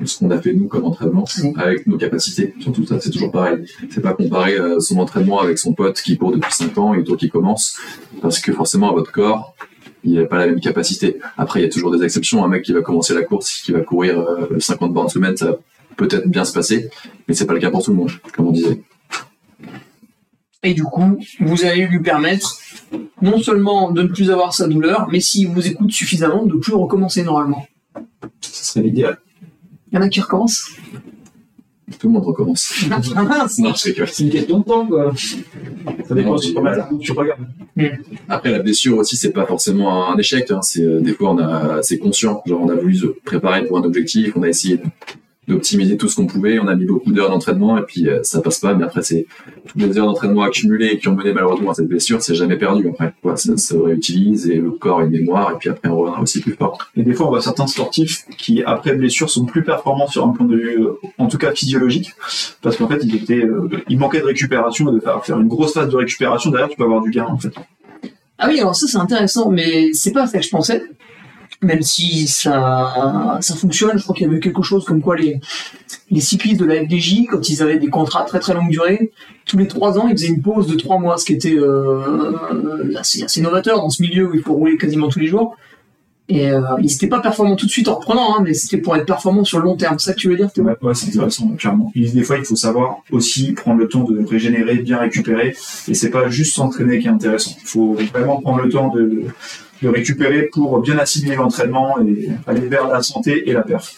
ce 0.04 0.18
qu'on 0.18 0.30
a 0.30 0.40
fait 0.40 0.54
nous 0.54 0.66
comme 0.66 0.84
entraînement 0.84 1.24
Mm. 1.42 1.52
avec 1.58 1.86
nos 1.86 1.98
capacités. 1.98 2.54
Surtout 2.58 2.84
ça, 2.86 2.98
c'est 3.00 3.10
toujours 3.10 3.30
pareil. 3.30 3.64
C'est 3.90 4.00
pas 4.00 4.12
comparer 4.14 4.56
son 4.80 4.98
entraînement 4.98 5.40
avec 5.40 5.58
son 5.58 5.72
pote 5.72 6.00
qui 6.00 6.16
court 6.18 6.32
depuis 6.32 6.52
5 6.52 6.76
ans 6.78 6.94
et 6.94 7.04
toi 7.04 7.16
qui 7.16 7.28
commence 7.28 7.76
parce 8.20 8.40
que 8.40 8.52
forcément 8.52 8.92
votre 8.92 9.12
corps 9.12 9.54
il 10.04 10.14
n'a 10.14 10.26
pas 10.26 10.38
la 10.38 10.46
même 10.46 10.60
capacité. 10.60 11.18
Après, 11.36 11.60
il 11.60 11.62
y 11.64 11.66
a 11.66 11.70
toujours 11.70 11.96
des 11.96 12.04
exceptions. 12.04 12.44
Un 12.44 12.48
mec 12.48 12.64
qui 12.64 12.72
va 12.72 12.82
commencer 12.82 13.14
la 13.14 13.22
course, 13.22 13.62
qui 13.64 13.72
va 13.72 13.80
courir 13.80 14.18
euh, 14.18 14.58
50 14.58 14.92
bornes 14.92 15.08
semaine, 15.08 15.36
ça 15.36 15.46
va 15.46 15.58
peut-être 15.96 16.28
bien 16.28 16.44
se 16.44 16.52
passer, 16.52 16.90
mais 17.28 17.34
c'est 17.34 17.46
pas 17.46 17.54
le 17.54 17.60
cas 17.60 17.70
pour 17.70 17.82
tout 17.82 17.90
le 17.90 17.96
monde, 17.96 18.10
comme 18.34 18.48
on 18.48 18.52
disait. 18.52 18.82
Et 20.64 20.74
du 20.74 20.84
coup, 20.84 21.18
vous 21.40 21.64
allez 21.64 21.86
lui 21.86 22.00
permettre 22.00 22.56
non 23.20 23.38
seulement 23.40 23.90
de 23.90 24.02
ne 24.02 24.08
plus 24.08 24.30
avoir 24.30 24.54
sa 24.54 24.68
douleur, 24.68 25.08
mais 25.10 25.20
s'il 25.20 25.48
vous 25.48 25.66
écoute 25.66 25.90
suffisamment, 25.90 26.46
de 26.46 26.54
plus 26.54 26.74
recommencer 26.74 27.22
normalement. 27.24 27.66
Ce 28.40 28.64
serait 28.64 28.82
l'idéal. 28.84 29.18
Il 29.90 29.96
y 29.96 29.98
en 29.98 30.02
a 30.02 30.08
qui 30.08 30.20
recommencent? 30.20 30.76
Tout 31.98 32.08
le 32.08 32.12
monde 32.14 32.24
recommence. 32.24 32.72
Ah, 32.90 33.22
mince. 33.22 33.58
Non, 33.58 33.72
je 33.74 33.84
rigole. 33.84 34.08
C'est 34.08 34.24
une 34.24 34.30
question 34.30 34.58
de 34.60 34.64
temps, 34.64 34.86
quoi. 34.86 35.12
Ça 36.08 36.14
dépend 36.14 36.36
temps 36.36 36.98
tu 37.00 37.12
regardes. 37.12 37.40
Après, 38.28 38.50
la 38.50 38.58
blessure 38.60 38.98
aussi, 38.98 39.16
c'est 39.16 39.30
pas 39.32 39.46
forcément 39.46 40.10
un 40.12 40.16
échec. 40.18 40.50
Hein. 40.50 40.60
C'est 40.62 40.82
euh, 40.82 41.00
des 41.00 41.12
fois, 41.12 41.30
on 41.30 41.38
a, 41.38 41.82
c'est 41.82 41.98
conscient. 41.98 42.42
Genre, 42.46 42.60
on 42.62 42.68
a 42.68 42.74
voulu 42.74 42.94
se 42.96 43.06
préparer 43.24 43.64
pour 43.66 43.78
un 43.78 43.82
objectif, 43.84 44.32
on 44.36 44.42
a 44.42 44.48
essayé 44.48 44.76
de- 44.78 44.82
d'optimiser 45.52 45.96
tout 45.96 46.08
ce 46.08 46.16
qu'on 46.16 46.26
pouvait, 46.26 46.58
on 46.58 46.68
a 46.68 46.74
mis 46.74 46.86
beaucoup 46.86 47.12
d'heures 47.12 47.30
d'entraînement 47.30 47.78
et 47.78 47.82
puis 47.82 48.08
euh, 48.08 48.22
ça 48.22 48.40
passe 48.40 48.58
pas. 48.58 48.74
Mais 48.74 48.84
après, 48.84 49.02
c'est 49.02 49.26
toutes 49.66 49.80
les 49.80 49.98
heures 49.98 50.06
d'entraînement 50.06 50.42
accumulées 50.42 50.98
qui 50.98 51.08
ont 51.08 51.14
mené 51.14 51.32
malheureusement 51.32 51.70
à 51.70 51.74
cette 51.74 51.88
blessure, 51.88 52.22
c'est 52.22 52.34
jamais 52.34 52.56
perdu. 52.56 52.88
Après, 52.88 53.12
quoi, 53.22 53.36
ça 53.36 53.56
se 53.56 53.74
réutilise 53.74 54.48
et 54.48 54.56
le 54.56 54.70
corps 54.70 55.00
a 55.00 55.04
une 55.04 55.10
mémoire 55.10 55.52
et 55.52 55.58
puis 55.58 55.68
après, 55.68 55.88
on 55.88 55.96
reviendra 55.96 56.22
aussi 56.22 56.40
plus 56.40 56.52
fort. 56.54 56.78
Et 56.96 57.02
des 57.02 57.12
fois, 57.12 57.26
on 57.26 57.30
voit 57.30 57.42
certains 57.42 57.66
sportifs 57.66 58.24
qui, 58.36 58.62
après 58.62 58.94
blessure, 58.94 59.30
sont 59.30 59.44
plus 59.44 59.62
performants 59.62 60.08
sur 60.08 60.26
un 60.26 60.30
point 60.30 60.46
de 60.46 60.56
vue, 60.56 60.78
en 61.18 61.28
tout 61.28 61.38
cas 61.38 61.52
physiologique, 61.52 62.12
parce 62.62 62.76
qu'en 62.76 62.88
fait, 62.88 63.00
ils 63.02 63.14
étaient, 63.16 63.44
euh, 63.44 63.68
il 63.88 63.98
manquait 63.98 64.20
de 64.20 64.26
récupération 64.26 64.90
et 64.90 64.94
de 64.94 65.00
faire, 65.00 65.24
faire 65.24 65.40
une 65.40 65.48
grosse 65.48 65.74
phase 65.74 65.88
de 65.88 65.96
récupération. 65.96 66.50
Derrière, 66.50 66.68
tu 66.68 66.76
peux 66.76 66.84
avoir 66.84 67.02
du 67.02 67.10
gain, 67.10 67.26
en 67.26 67.38
fait. 67.38 67.52
Ah 68.38 68.48
oui, 68.48 68.58
alors 68.58 68.74
ça 68.74 68.88
c'est 68.88 68.98
intéressant, 68.98 69.50
mais 69.50 69.90
c'est 69.92 70.10
pas 70.10 70.26
ça 70.26 70.38
que 70.38 70.44
je 70.44 70.50
pensais. 70.50 70.82
Même 71.62 71.82
si 71.82 72.26
ça, 72.26 73.38
ça 73.40 73.54
fonctionne, 73.54 73.96
je 73.96 74.02
crois 74.02 74.16
qu'il 74.16 74.26
y 74.26 74.30
avait 74.30 74.40
quelque 74.40 74.62
chose 74.62 74.84
comme 74.84 75.00
quoi 75.00 75.16
les, 75.16 75.40
les 76.10 76.20
cyclistes 76.20 76.60
de 76.60 76.64
la 76.64 76.84
FDJ, 76.84 77.26
quand 77.30 77.48
ils 77.48 77.62
avaient 77.62 77.78
des 77.78 77.88
contrats 77.88 78.24
très 78.24 78.40
très 78.40 78.52
longue 78.52 78.68
durée, 78.68 79.12
tous 79.46 79.58
les 79.58 79.66
trois 79.66 79.98
ans, 79.98 80.08
ils 80.08 80.12
faisaient 80.12 80.28
une 80.28 80.42
pause 80.42 80.66
de 80.66 80.76
trois 80.76 80.98
mois, 80.98 81.16
ce 81.18 81.24
qui 81.24 81.32
était 81.32 81.56
euh, 81.56 82.94
assez, 82.96 83.40
novateur 83.40 83.78
dans 83.78 83.90
ce 83.90 84.02
milieu 84.02 84.30
où 84.30 84.34
il 84.34 84.42
faut 84.42 84.54
rouler 84.54 84.76
quasiment 84.76 85.08
tous 85.08 85.20
les 85.20 85.26
jours. 85.26 85.56
Et 86.28 86.50
euh, 86.50 86.60
ils 86.80 86.86
n'étaient 86.86 87.08
pas 87.08 87.20
performants 87.20 87.56
tout 87.56 87.66
de 87.66 87.70
suite 87.70 87.88
en 87.88 87.96
reprenant, 87.96 88.36
hein, 88.36 88.42
mais 88.44 88.54
c'était 88.54 88.80
pour 88.80 88.96
être 88.96 89.06
performants 89.06 89.44
sur 89.44 89.58
le 89.58 89.64
long 89.64 89.76
terme. 89.76 89.98
C'est 89.98 90.06
ça 90.06 90.14
que 90.14 90.20
tu 90.20 90.28
veux 90.28 90.36
dire, 90.36 90.50
Ouais, 90.56 90.76
ouais, 90.80 90.94
c'est 90.94 91.08
intéressant, 91.08 91.48
clairement. 91.58 91.92
Des 91.94 92.22
fois, 92.22 92.38
il 92.38 92.44
faut 92.44 92.56
savoir 92.56 92.98
aussi 93.10 93.52
prendre 93.52 93.78
le 93.78 93.88
temps 93.88 94.04
de 94.04 94.24
régénérer, 94.24 94.76
bien 94.76 94.98
récupérer, 94.98 95.54
et 95.88 95.94
c'est 95.94 96.10
pas 96.10 96.28
juste 96.28 96.54
s'entraîner 96.54 97.00
qui 97.00 97.06
est 97.06 97.10
intéressant. 97.10 97.52
Il 97.60 97.66
faut 97.66 97.94
vraiment 98.14 98.40
prendre 98.40 98.62
le 98.62 98.70
temps 98.70 98.88
de, 98.88 99.24
de 99.82 99.88
récupérer 99.88 100.48
pour 100.52 100.80
bien 100.80 100.98
assimiler 100.98 101.36
l'entraînement 101.36 102.00
et 102.00 102.28
aller 102.46 102.68
vers 102.68 102.88
la 102.88 103.02
santé 103.02 103.48
et 103.48 103.52
la 103.52 103.62
perf. 103.62 103.96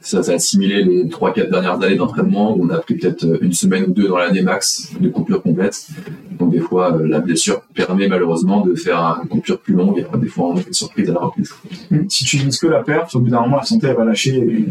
Ça, 0.00 0.18
a 0.18 0.30
assimilé 0.32 0.82
les 0.82 1.04
3-4 1.04 1.50
dernières 1.50 1.82
années 1.82 1.96
d'entraînement 1.96 2.56
où 2.56 2.64
on 2.64 2.70
a 2.70 2.78
pris 2.78 2.94
peut-être 2.94 3.38
une 3.42 3.52
semaine 3.52 3.84
ou 3.84 3.92
deux 3.92 4.08
dans 4.08 4.18
l'année 4.18 4.42
max 4.42 4.92
de 4.98 5.08
coupure 5.08 5.42
complète. 5.42 5.88
Donc 6.38 6.50
des 6.50 6.60
fois, 6.60 6.96
euh, 6.96 7.06
la 7.06 7.20
blessure 7.20 7.62
permet 7.74 8.08
malheureusement 8.08 8.64
de 8.64 8.74
faire 8.74 9.20
une 9.22 9.28
coupure 9.28 9.58
plus 9.58 9.74
longue 9.74 9.98
et 9.98 10.02
après, 10.02 10.18
des 10.18 10.26
fois 10.26 10.48
on 10.48 10.56
est 10.56 10.72
surprise 10.72 11.10
à 11.10 11.12
la 11.12 11.20
reprise. 11.20 11.52
Si 12.08 12.24
tu 12.24 12.38
vises 12.38 12.58
que 12.58 12.66
la 12.66 12.82
perf, 12.82 13.14
au 13.14 13.20
bout 13.20 13.30
d'un 13.30 13.40
moment, 13.40 13.58
la 13.58 13.62
santé, 13.64 13.86
elle 13.88 13.96
va 13.96 14.04
lâcher, 14.04 14.36
et 14.36 14.66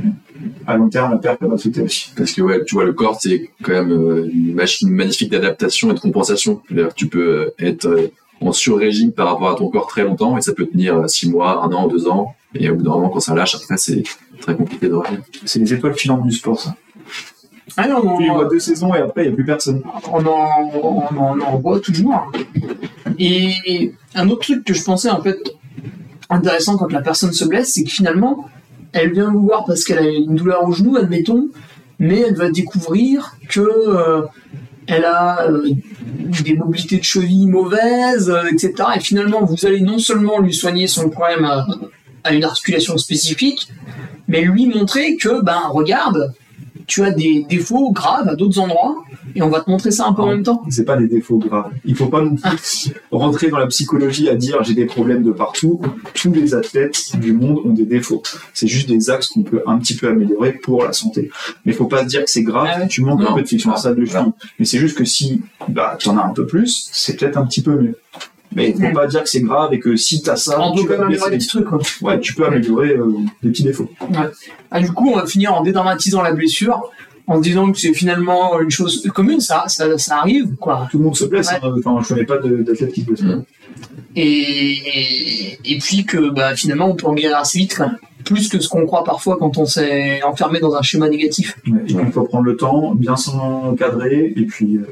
à 0.68 0.78
long 0.78 0.90
terme, 0.90 1.12
la 1.12 1.18
perf, 1.18 1.38
elle 1.42 1.50
va 1.50 1.58
sauter 1.58 1.82
aussi. 1.82 2.12
Parce 2.16 2.32
que 2.32 2.42
ouais, 2.42 2.64
tu 2.66 2.76
vois, 2.76 2.86
le 2.86 2.94
corps, 2.94 3.18
c'est 3.20 3.50
quand 3.62 3.72
même 3.72 3.92
euh, 3.92 4.30
une 4.32 4.54
machine 4.54 4.90
magnifique 4.90 5.32
d'adaptation 5.32 5.92
et 5.92 5.94
de 5.94 6.00
compensation. 6.00 6.62
Tu 6.96 7.08
peux 7.08 7.20
euh, 7.20 7.54
être 7.60 7.86
euh, 7.88 8.12
en 8.48 8.52
sur-régime 8.52 9.12
par 9.12 9.28
rapport 9.28 9.50
à 9.50 9.56
ton 9.56 9.70
corps 9.70 9.88
très 9.88 10.04
longtemps 10.04 10.38
et 10.38 10.42
ça 10.42 10.54
peut 10.54 10.66
tenir 10.66 11.10
6 11.10 11.30
mois, 11.30 11.64
1 11.66 11.72
an, 11.72 11.88
2 11.88 12.08
ans. 12.08 12.36
Et 12.56 12.70
au 12.70 12.76
bout 12.76 12.84
d'un 12.84 12.92
moment, 12.92 13.10
quand 13.10 13.20
ça 13.20 13.34
lâche, 13.34 13.56
après, 13.56 13.78
c'est 13.78 14.04
très 14.42 14.56
compliqué 14.56 14.88
de 14.88 14.94
revenir. 14.94 15.22
C'est 15.46 15.60
les 15.60 15.74
étoiles 15.74 15.96
filantes 15.96 16.24
du 16.24 16.32
sport, 16.32 16.60
ça. 16.60 16.76
Ah 17.78 17.88
non, 17.88 18.04
non, 18.04 18.34
vois 18.36 18.46
deux 18.46 18.60
saisons 18.60 18.94
et 18.94 19.00
après, 19.00 19.24
il 19.24 19.28
n'y 19.28 19.34
a 19.34 19.36
plus 19.36 19.46
personne. 19.46 19.82
on 20.12 20.26
en, 20.26 20.72
on 20.74 21.00
en, 21.00 21.40
on 21.40 21.42
en 21.42 21.58
voit 21.58 21.80
toujours. 21.80 22.32
Et 23.18 23.94
un 24.16 24.30
autre 24.30 24.42
truc 24.42 24.64
que 24.64 24.74
je 24.74 24.84
pensais 24.84 25.10
en 25.10 25.22
fait 25.22 25.40
intéressant 26.30 26.78
quand 26.78 26.92
la 26.92 27.02
personne 27.02 27.34
se 27.34 27.46
blesse, 27.46 27.74
c'est 27.74 27.84
que 27.84 27.90
finalement, 27.90 28.50
elle 28.92 29.14
vient 29.14 29.32
vous 29.32 29.42
voir 29.42 29.66
parce 29.66 29.84
qu'elle 29.84 30.00
a 30.00 30.10
une 30.10 30.36
douleur 30.36 30.68
au 30.68 30.72
genou, 30.72 30.98
admettons, 30.98 31.50
mais 32.00 32.20
elle 32.20 32.36
va 32.36 32.50
découvrir 32.50 33.36
que 33.50 33.62
euh, 33.62 34.22
elle 34.88 35.06
a 35.06 35.48
euh, 35.48 35.70
des 36.44 36.56
mobilités 36.56 36.98
de 36.98 37.04
cheville 37.04 37.48
mauvaises, 37.48 38.30
euh, 38.30 38.44
etc. 38.52 38.74
Et 38.96 39.00
finalement, 39.00 39.44
vous 39.44 39.66
allez 39.66 39.82
non 39.82 40.00
seulement 40.00 40.40
lui 40.40 40.54
soigner 40.54 40.88
son 40.88 41.10
problème 41.10 41.46
à, 41.46 41.66
à 42.24 42.34
une 42.34 42.44
articulation 42.44 42.98
spécifique, 42.98 43.68
mais 44.28 44.42
lui 44.42 44.68
montrer 44.68 45.16
que, 45.16 45.42
ben, 45.42 45.62
regarde, 45.70 46.34
tu 46.88 47.04
as 47.04 47.12
des 47.12 47.46
défauts 47.50 47.92
graves 47.92 48.28
à 48.28 48.36
d'autres 48.36 48.60
endroits, 48.60 49.04
et 49.36 49.42
on 49.42 49.50
va 49.50 49.62
te 49.62 49.70
montrer 49.70 49.92
ça 49.92 50.08
un 50.08 50.14
peu 50.14 50.22
en 50.22 50.28
même 50.28 50.44
temps. 50.44 50.64
C'est 50.70 50.86
pas 50.86 50.98
des 50.98 51.08
défauts 51.08 51.38
graves. 51.38 51.72
Il 51.86 51.96
faut 51.96 52.08
pas 52.08 52.22
non 52.22 52.36
plus 52.36 52.94
rentrer 53.12 53.50
dans 53.50 53.58
la 53.58 53.68
psychologie 53.68 54.30
à 54.30 54.36
dire 54.36 54.64
j'ai 54.64 54.74
des 54.74 54.86
problèmes 54.86 55.24
de 55.24 55.32
partout. 55.32 55.82
Tous 56.14 56.32
les 56.32 56.54
athlètes 56.54 57.18
du 57.18 57.34
monde 57.34 57.60
ont 57.66 57.74
des 57.74 57.86
défauts. 57.86 58.24
C'est 58.54 58.68
juste 58.68 58.88
des 58.88 59.10
axes 59.10 59.28
qu'on 59.28 59.44
peut 59.44 59.64
un 59.66 59.78
petit 59.78 59.96
peu 59.96 60.08
améliorer 60.08 60.54
pour 60.54 60.84
la 60.84 60.94
santé. 60.94 61.30
Mais 61.66 61.74
il 61.74 61.76
faut 61.76 61.86
pas 61.86 62.04
se 62.04 62.08
dire 62.08 62.24
que 62.24 62.30
c'est 62.30 62.44
grave. 62.44 62.68
Ah 62.70 62.80
ouais. 62.82 62.88
Tu 62.88 63.02
manques 63.02 63.22
un 63.22 63.34
peu 63.34 63.42
de 63.42 63.48
Ah, 63.54 63.68
dorsale 63.70 63.96
de 63.96 64.06
cheville. 64.06 64.32
Mais 64.60 64.66
c'est 64.66 64.80
juste 64.80 64.98
que 64.98 65.06
si 65.06 65.42
bah, 65.68 65.98
tu 66.00 66.10
en 66.10 66.18
as 66.18 66.24
un 66.24 66.34
peu 66.34 66.46
plus, 66.46 66.90
c'est 66.92 67.18
peut-être 67.18 67.38
un 67.38 67.46
petit 67.46 67.62
peu 67.62 67.80
mieux. 67.80 67.98
Mais 68.56 68.70
il 68.70 68.74
faut 68.76 68.90
Mm. 68.90 68.94
pas 68.94 69.08
dire 69.08 69.24
que 69.24 69.30
c'est 69.30 69.42
grave 69.42 69.74
et 69.74 69.80
que 69.80 69.96
si 69.96 70.22
tu 70.22 70.30
as 70.30 70.36
ça, 70.36 70.60
on 70.62 70.74
tu 70.76 70.88
même 70.88 71.02
améliorer 71.02 71.32
des 71.32 71.38
petits 71.38 71.48
trucs. 71.48 71.66
quoi. 71.66 71.80
Ouais, 72.02 72.20
tu 72.20 72.34
peux 72.34 72.46
améliorer 72.46 72.92
euh, 72.96 73.12
des 73.42 73.50
petits 73.50 73.64
défauts. 73.64 73.90
Ah, 74.72 74.80
du 74.82 74.92
coup, 74.92 75.10
on 75.10 75.16
va 75.18 75.26
finir 75.26 75.54
en 75.54 75.62
dédramatisant 75.64 76.22
la 76.22 76.34
blessure, 76.34 76.90
en 77.28 77.40
disant 77.40 77.72
que 77.72 77.80
c'est 77.80 77.94
finalement 77.94 78.60
une 78.60 78.70
chose 78.70 79.10
commune, 79.14 79.40
ça, 79.40 79.64
ça, 79.68 79.98
ça 79.98 80.18
arrive, 80.18 80.56
quoi. 80.60 80.88
Tout 80.92 80.98
le 80.98 81.06
monde 81.06 81.16
se 81.16 81.26
blesse. 81.26 81.50
Ouais. 81.52 81.60
hein. 81.64 81.74
Enfin, 81.84 81.98
je 82.04 82.08
connais 82.14 82.26
pas 82.26 82.38
de- 82.38 82.58
d'athlète 82.64 82.92
qui 82.94 83.02
se 83.02 83.06
blesse. 83.06 83.22
Mm. 83.22 83.44
Et, 84.16 84.22
et, 84.24 85.60
et 85.74 85.78
puis 85.80 86.06
que 86.06 86.30
bah, 86.30 86.56
finalement, 86.56 86.90
on 86.92 86.96
peut 86.96 87.08
en 87.08 87.14
guérir 87.14 87.38
assez 87.38 87.58
vite, 87.60 87.76
quand 87.78 87.88
même. 87.88 87.98
Plus 88.24 88.50
que 88.50 88.60
ce 88.60 88.68
qu'on 88.70 88.86
croit 88.86 89.04
parfois 89.04 89.38
quand 89.38 89.58
on 89.58 89.66
s'est 89.66 90.22
enfermé 90.24 90.60
dans 90.60 90.76
un 90.76 90.82
schéma 90.82 91.10
négatif. 91.10 91.58
Ouais, 91.68 91.80
il 91.88 92.12
faut 92.12 92.24
prendre 92.24 92.46
le 92.46 92.56
temps, 92.56 92.96
bien 92.96 93.16
s'encadrer, 93.16 94.34
et 94.36 94.46
puis 94.46 94.78
euh, 94.78 94.88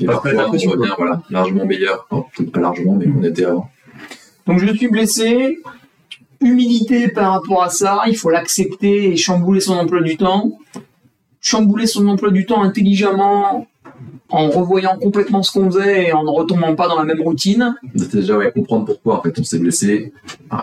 Et 0.00 0.06
Pas 0.06 0.12
parfois, 0.14 0.32
très 0.32 0.66
on 0.66 0.70
revient 0.70 0.92
voilà, 0.96 1.22
largement 1.30 1.64
meilleur. 1.64 2.06
Peut-être 2.08 2.52
pas 2.52 2.60
largement, 2.60 2.94
mais 2.94 3.06
on 3.06 3.22
était 3.22 3.44
avant. 3.44 3.70
Donc 4.46 4.58
je 4.58 4.74
suis 4.74 4.88
blessé, 4.88 5.58
humilité 6.40 7.08
par 7.08 7.32
rapport 7.32 7.62
à 7.62 7.70
ça, 7.70 8.02
il 8.06 8.16
faut 8.16 8.30
l'accepter 8.30 9.12
et 9.12 9.16
chambouler 9.16 9.60
son 9.60 9.74
emploi 9.74 10.02
du 10.02 10.16
temps. 10.16 10.58
Chambouler 11.40 11.86
son 11.86 12.06
emploi 12.08 12.30
du 12.30 12.46
temps 12.46 12.62
intelligemment 12.62 13.66
en 14.30 14.50
revoyant 14.50 14.96
complètement 14.98 15.42
ce 15.42 15.52
qu'on 15.52 15.70
faisait 15.70 16.08
et 16.08 16.12
en 16.12 16.24
ne 16.24 16.30
retombant 16.30 16.74
pas 16.74 16.88
dans 16.88 16.98
la 16.98 17.04
même 17.04 17.20
routine. 17.20 17.74
Déjà 17.94 18.36
ouais, 18.36 18.50
comprendre 18.52 18.84
pourquoi 18.86 19.18
en 19.18 19.22
fait 19.22 19.38
on 19.38 19.44
s'est 19.44 19.58
blessé. 19.58 20.12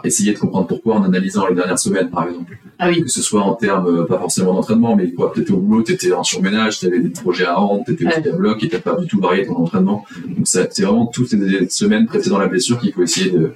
Essayer 0.03 0.33
de 0.33 0.39
comprendre 0.39 0.67
pourquoi 0.67 0.95
en 0.95 1.03
analysant 1.03 1.47
les 1.47 1.55
dernières 1.55 1.79
semaines 1.79 2.09
par 2.09 2.27
exemple. 2.27 2.57
Ah 2.79 2.89
oui, 2.89 3.03
Que 3.03 3.09
ce 3.09 3.21
soit 3.21 3.43
en 3.43 3.53
termes, 3.53 3.87
euh, 3.87 4.05
pas 4.05 4.17
forcément 4.17 4.55
d'entraînement, 4.55 4.95
mais 4.95 5.11
quoi, 5.11 5.31
t'étais 5.35 5.51
au 5.51 5.57
boulot, 5.57 5.83
t'étais 5.83 6.11
en 6.13 6.23
surménage, 6.23 6.79
t'avais 6.79 6.99
des 6.99 7.09
projets 7.09 7.45
à 7.45 7.53
rendre, 7.53 7.83
t'étais 7.85 8.07
aussi 8.07 8.27
à 8.27 8.31
bloc 8.31 8.63
et 8.63 8.69
t'as 8.69 8.79
pas 8.79 8.95
du 8.95 9.05
tout 9.05 9.19
varié 9.19 9.45
ton 9.45 9.55
entraînement. 9.57 10.03
Donc 10.27 10.47
c'est 10.47 10.81
vraiment 10.81 11.05
toutes 11.05 11.31
les 11.33 11.69
semaines 11.69 12.07
précédant 12.07 12.39
la 12.39 12.47
blessure 12.47 12.79
qu'il 12.79 12.91
faut 12.91 13.03
essayer 13.03 13.29
de 13.29 13.53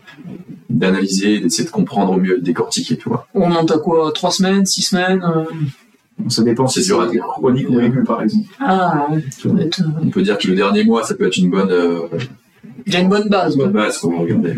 d'analyser, 0.69 1.39
d'essayer 1.39 1.65
de 1.65 1.71
comprendre 1.71 2.11
au 2.13 2.17
mieux, 2.17 2.37
de 2.37 2.43
décortiquer, 2.43 2.97
tu 2.97 3.07
vois. 3.07 3.27
on 3.33 3.47
monte 3.49 3.71
à 3.71 3.77
quoi 3.77 4.11
Trois 4.13 4.31
semaines 4.31 4.65
Six 4.65 4.81
semaines 4.81 5.23
euh, 5.23 5.45
ça 6.27 6.43
dépend 6.43 6.67
si 6.67 6.83
C'est 6.83 6.93
chronique 7.19 7.69
ou 7.69 7.79
aigu, 7.79 8.03
par 8.03 8.21
exemple. 8.21 8.47
Ah, 8.59 9.07
On 10.01 10.09
peut 10.09 10.21
dire 10.21 10.37
que 10.37 10.47
le 10.47 10.55
dernier 10.55 10.83
mois, 10.83 11.03
ça 11.03 11.13
peut 11.15 11.27
être 11.27 11.37
une 11.37 11.49
bonne, 11.49 11.71
euh, 11.71 12.07
déjà 12.85 12.99
une 12.99 13.09
bonne 13.09 13.29
base. 13.29 13.55
bonne 13.55 13.71
quoi. 13.71 13.83
base 13.83 13.99
pour 13.99 14.17
regarder. 14.17 14.55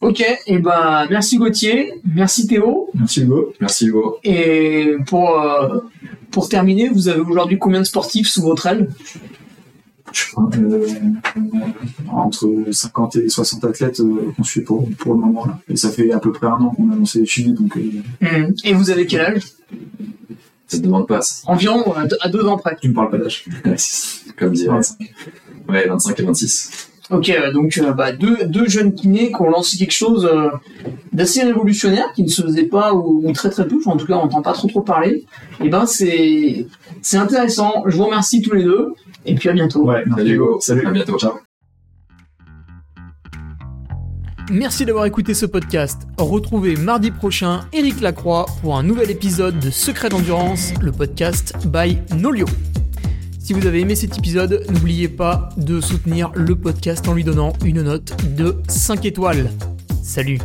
Ok, 0.00 0.24
et 0.46 0.58
ben 0.58 1.06
merci 1.10 1.36
Gauthier, 1.36 1.92
merci 2.14 2.46
Théo. 2.46 2.88
Merci 2.94 3.20
Hugo. 3.22 3.52
Merci 3.60 3.86
Hugo. 3.86 4.16
Et 4.24 4.96
pour, 5.06 5.38
euh, 5.38 5.80
pour 6.30 6.48
terminer, 6.48 6.88
vous 6.88 7.08
avez 7.08 7.20
aujourd'hui 7.20 7.58
combien 7.58 7.80
de 7.80 7.84
sportifs 7.86 8.28
sous 8.28 8.40
votre 8.42 8.66
aile? 8.66 8.88
Euh, 10.38 10.86
entre 12.10 12.48
50 12.70 13.16
et 13.16 13.28
60 13.28 13.64
athlètes 13.64 14.00
euh, 14.00 14.32
qu'on 14.36 14.44
suit 14.44 14.62
pour, 14.62 14.88
pour 14.98 15.14
le 15.14 15.20
moment 15.20 15.46
là. 15.46 15.58
Et 15.68 15.76
ça 15.76 15.90
fait 15.90 16.12
à 16.12 16.18
peu 16.18 16.32
près 16.32 16.46
un 16.46 16.52
an 16.54 16.70
qu'on 16.70 16.90
a 16.90 16.96
lancé 16.96 17.20
les 17.20 17.26
suivis, 17.26 17.52
donc 17.52 17.76
euh, 17.76 17.80
Hmm. 18.20 18.52
Et 18.64 18.72
vous 18.74 18.90
avez 18.90 19.06
quel 19.06 19.20
âge? 19.20 19.42
Ça 20.66 20.76
se 20.76 20.82
demande 20.82 21.06
pas. 21.08 21.20
ça. 21.22 21.42
Environ 21.50 21.92
à 21.94 22.06
deux- 22.06 22.16
à 22.20 22.28
deux 22.28 22.44
ans 22.46 22.58
près. 22.58 22.76
tu 22.80 22.88
me 22.88 22.94
parles 22.94 23.10
pas 23.10 23.18
d'âge. 23.18 23.44
Comme 24.38 24.52
dire. 24.52 24.72
25. 24.72 24.98
Ouais, 25.68 25.86
25 25.88 26.20
et 26.20 26.22
26. 26.22 26.89
Ok, 27.10 27.28
euh, 27.28 27.52
donc 27.52 27.76
euh, 27.78 27.92
bah, 27.92 28.12
deux, 28.12 28.38
deux 28.46 28.68
jeunes 28.68 28.94
kinés 28.94 29.28
qui 29.28 29.42
ont 29.42 29.50
lancé 29.50 29.76
quelque 29.76 29.92
chose 29.92 30.28
euh, 30.32 30.48
d'assez 31.12 31.42
révolutionnaire, 31.42 32.12
qui 32.14 32.22
ne 32.22 32.28
se 32.28 32.42
faisait 32.42 32.66
pas 32.66 32.94
ou, 32.94 33.22
ou 33.24 33.32
très 33.32 33.50
très 33.50 33.66
peu, 33.66 33.76
enfin, 33.78 33.92
en 33.92 33.96
tout 33.96 34.06
cas 34.06 34.14
on 34.14 34.22
n'entend 34.22 34.42
pas 34.42 34.52
trop 34.52 34.68
trop 34.68 34.80
parler. 34.80 35.24
Et 35.62 35.68
ben 35.68 35.86
c'est 35.86 36.66
c'est 37.02 37.16
intéressant. 37.16 37.82
Je 37.86 37.96
vous 37.96 38.04
remercie 38.04 38.42
tous 38.42 38.54
les 38.54 38.62
deux, 38.62 38.94
et 39.26 39.34
puis 39.34 39.48
à 39.48 39.52
bientôt. 39.52 39.84
Ouais, 39.84 40.04
merci 40.06 40.20
Salut 40.20 40.34
Hugo. 40.34 40.44
Hugo. 40.44 40.60
Salut. 40.60 40.86
À 40.86 40.90
bientôt. 40.92 41.18
Ciao. 41.18 41.32
Merci 44.52 44.84
d'avoir 44.84 45.06
écouté 45.06 45.34
ce 45.34 45.46
podcast. 45.46 46.02
Retrouvez 46.18 46.74
mardi 46.74 47.12
prochain 47.12 47.60
Eric 47.72 48.00
Lacroix 48.00 48.46
pour 48.62 48.76
un 48.76 48.82
nouvel 48.82 49.10
épisode 49.10 49.58
de 49.60 49.70
Secret 49.70 50.08
d'endurance, 50.08 50.72
le 50.80 50.90
podcast 50.90 51.54
by 51.66 51.98
Nolio. 52.16 52.46
Si 53.50 53.54
vous 53.54 53.66
avez 53.66 53.80
aimé 53.80 53.96
cet 53.96 54.16
épisode, 54.16 54.64
n'oubliez 54.70 55.08
pas 55.08 55.48
de 55.56 55.80
soutenir 55.80 56.30
le 56.36 56.54
podcast 56.54 57.08
en 57.08 57.14
lui 57.14 57.24
donnant 57.24 57.52
une 57.64 57.82
note 57.82 58.14
de 58.36 58.54
5 58.68 59.04
étoiles. 59.06 59.50
Salut 60.04 60.38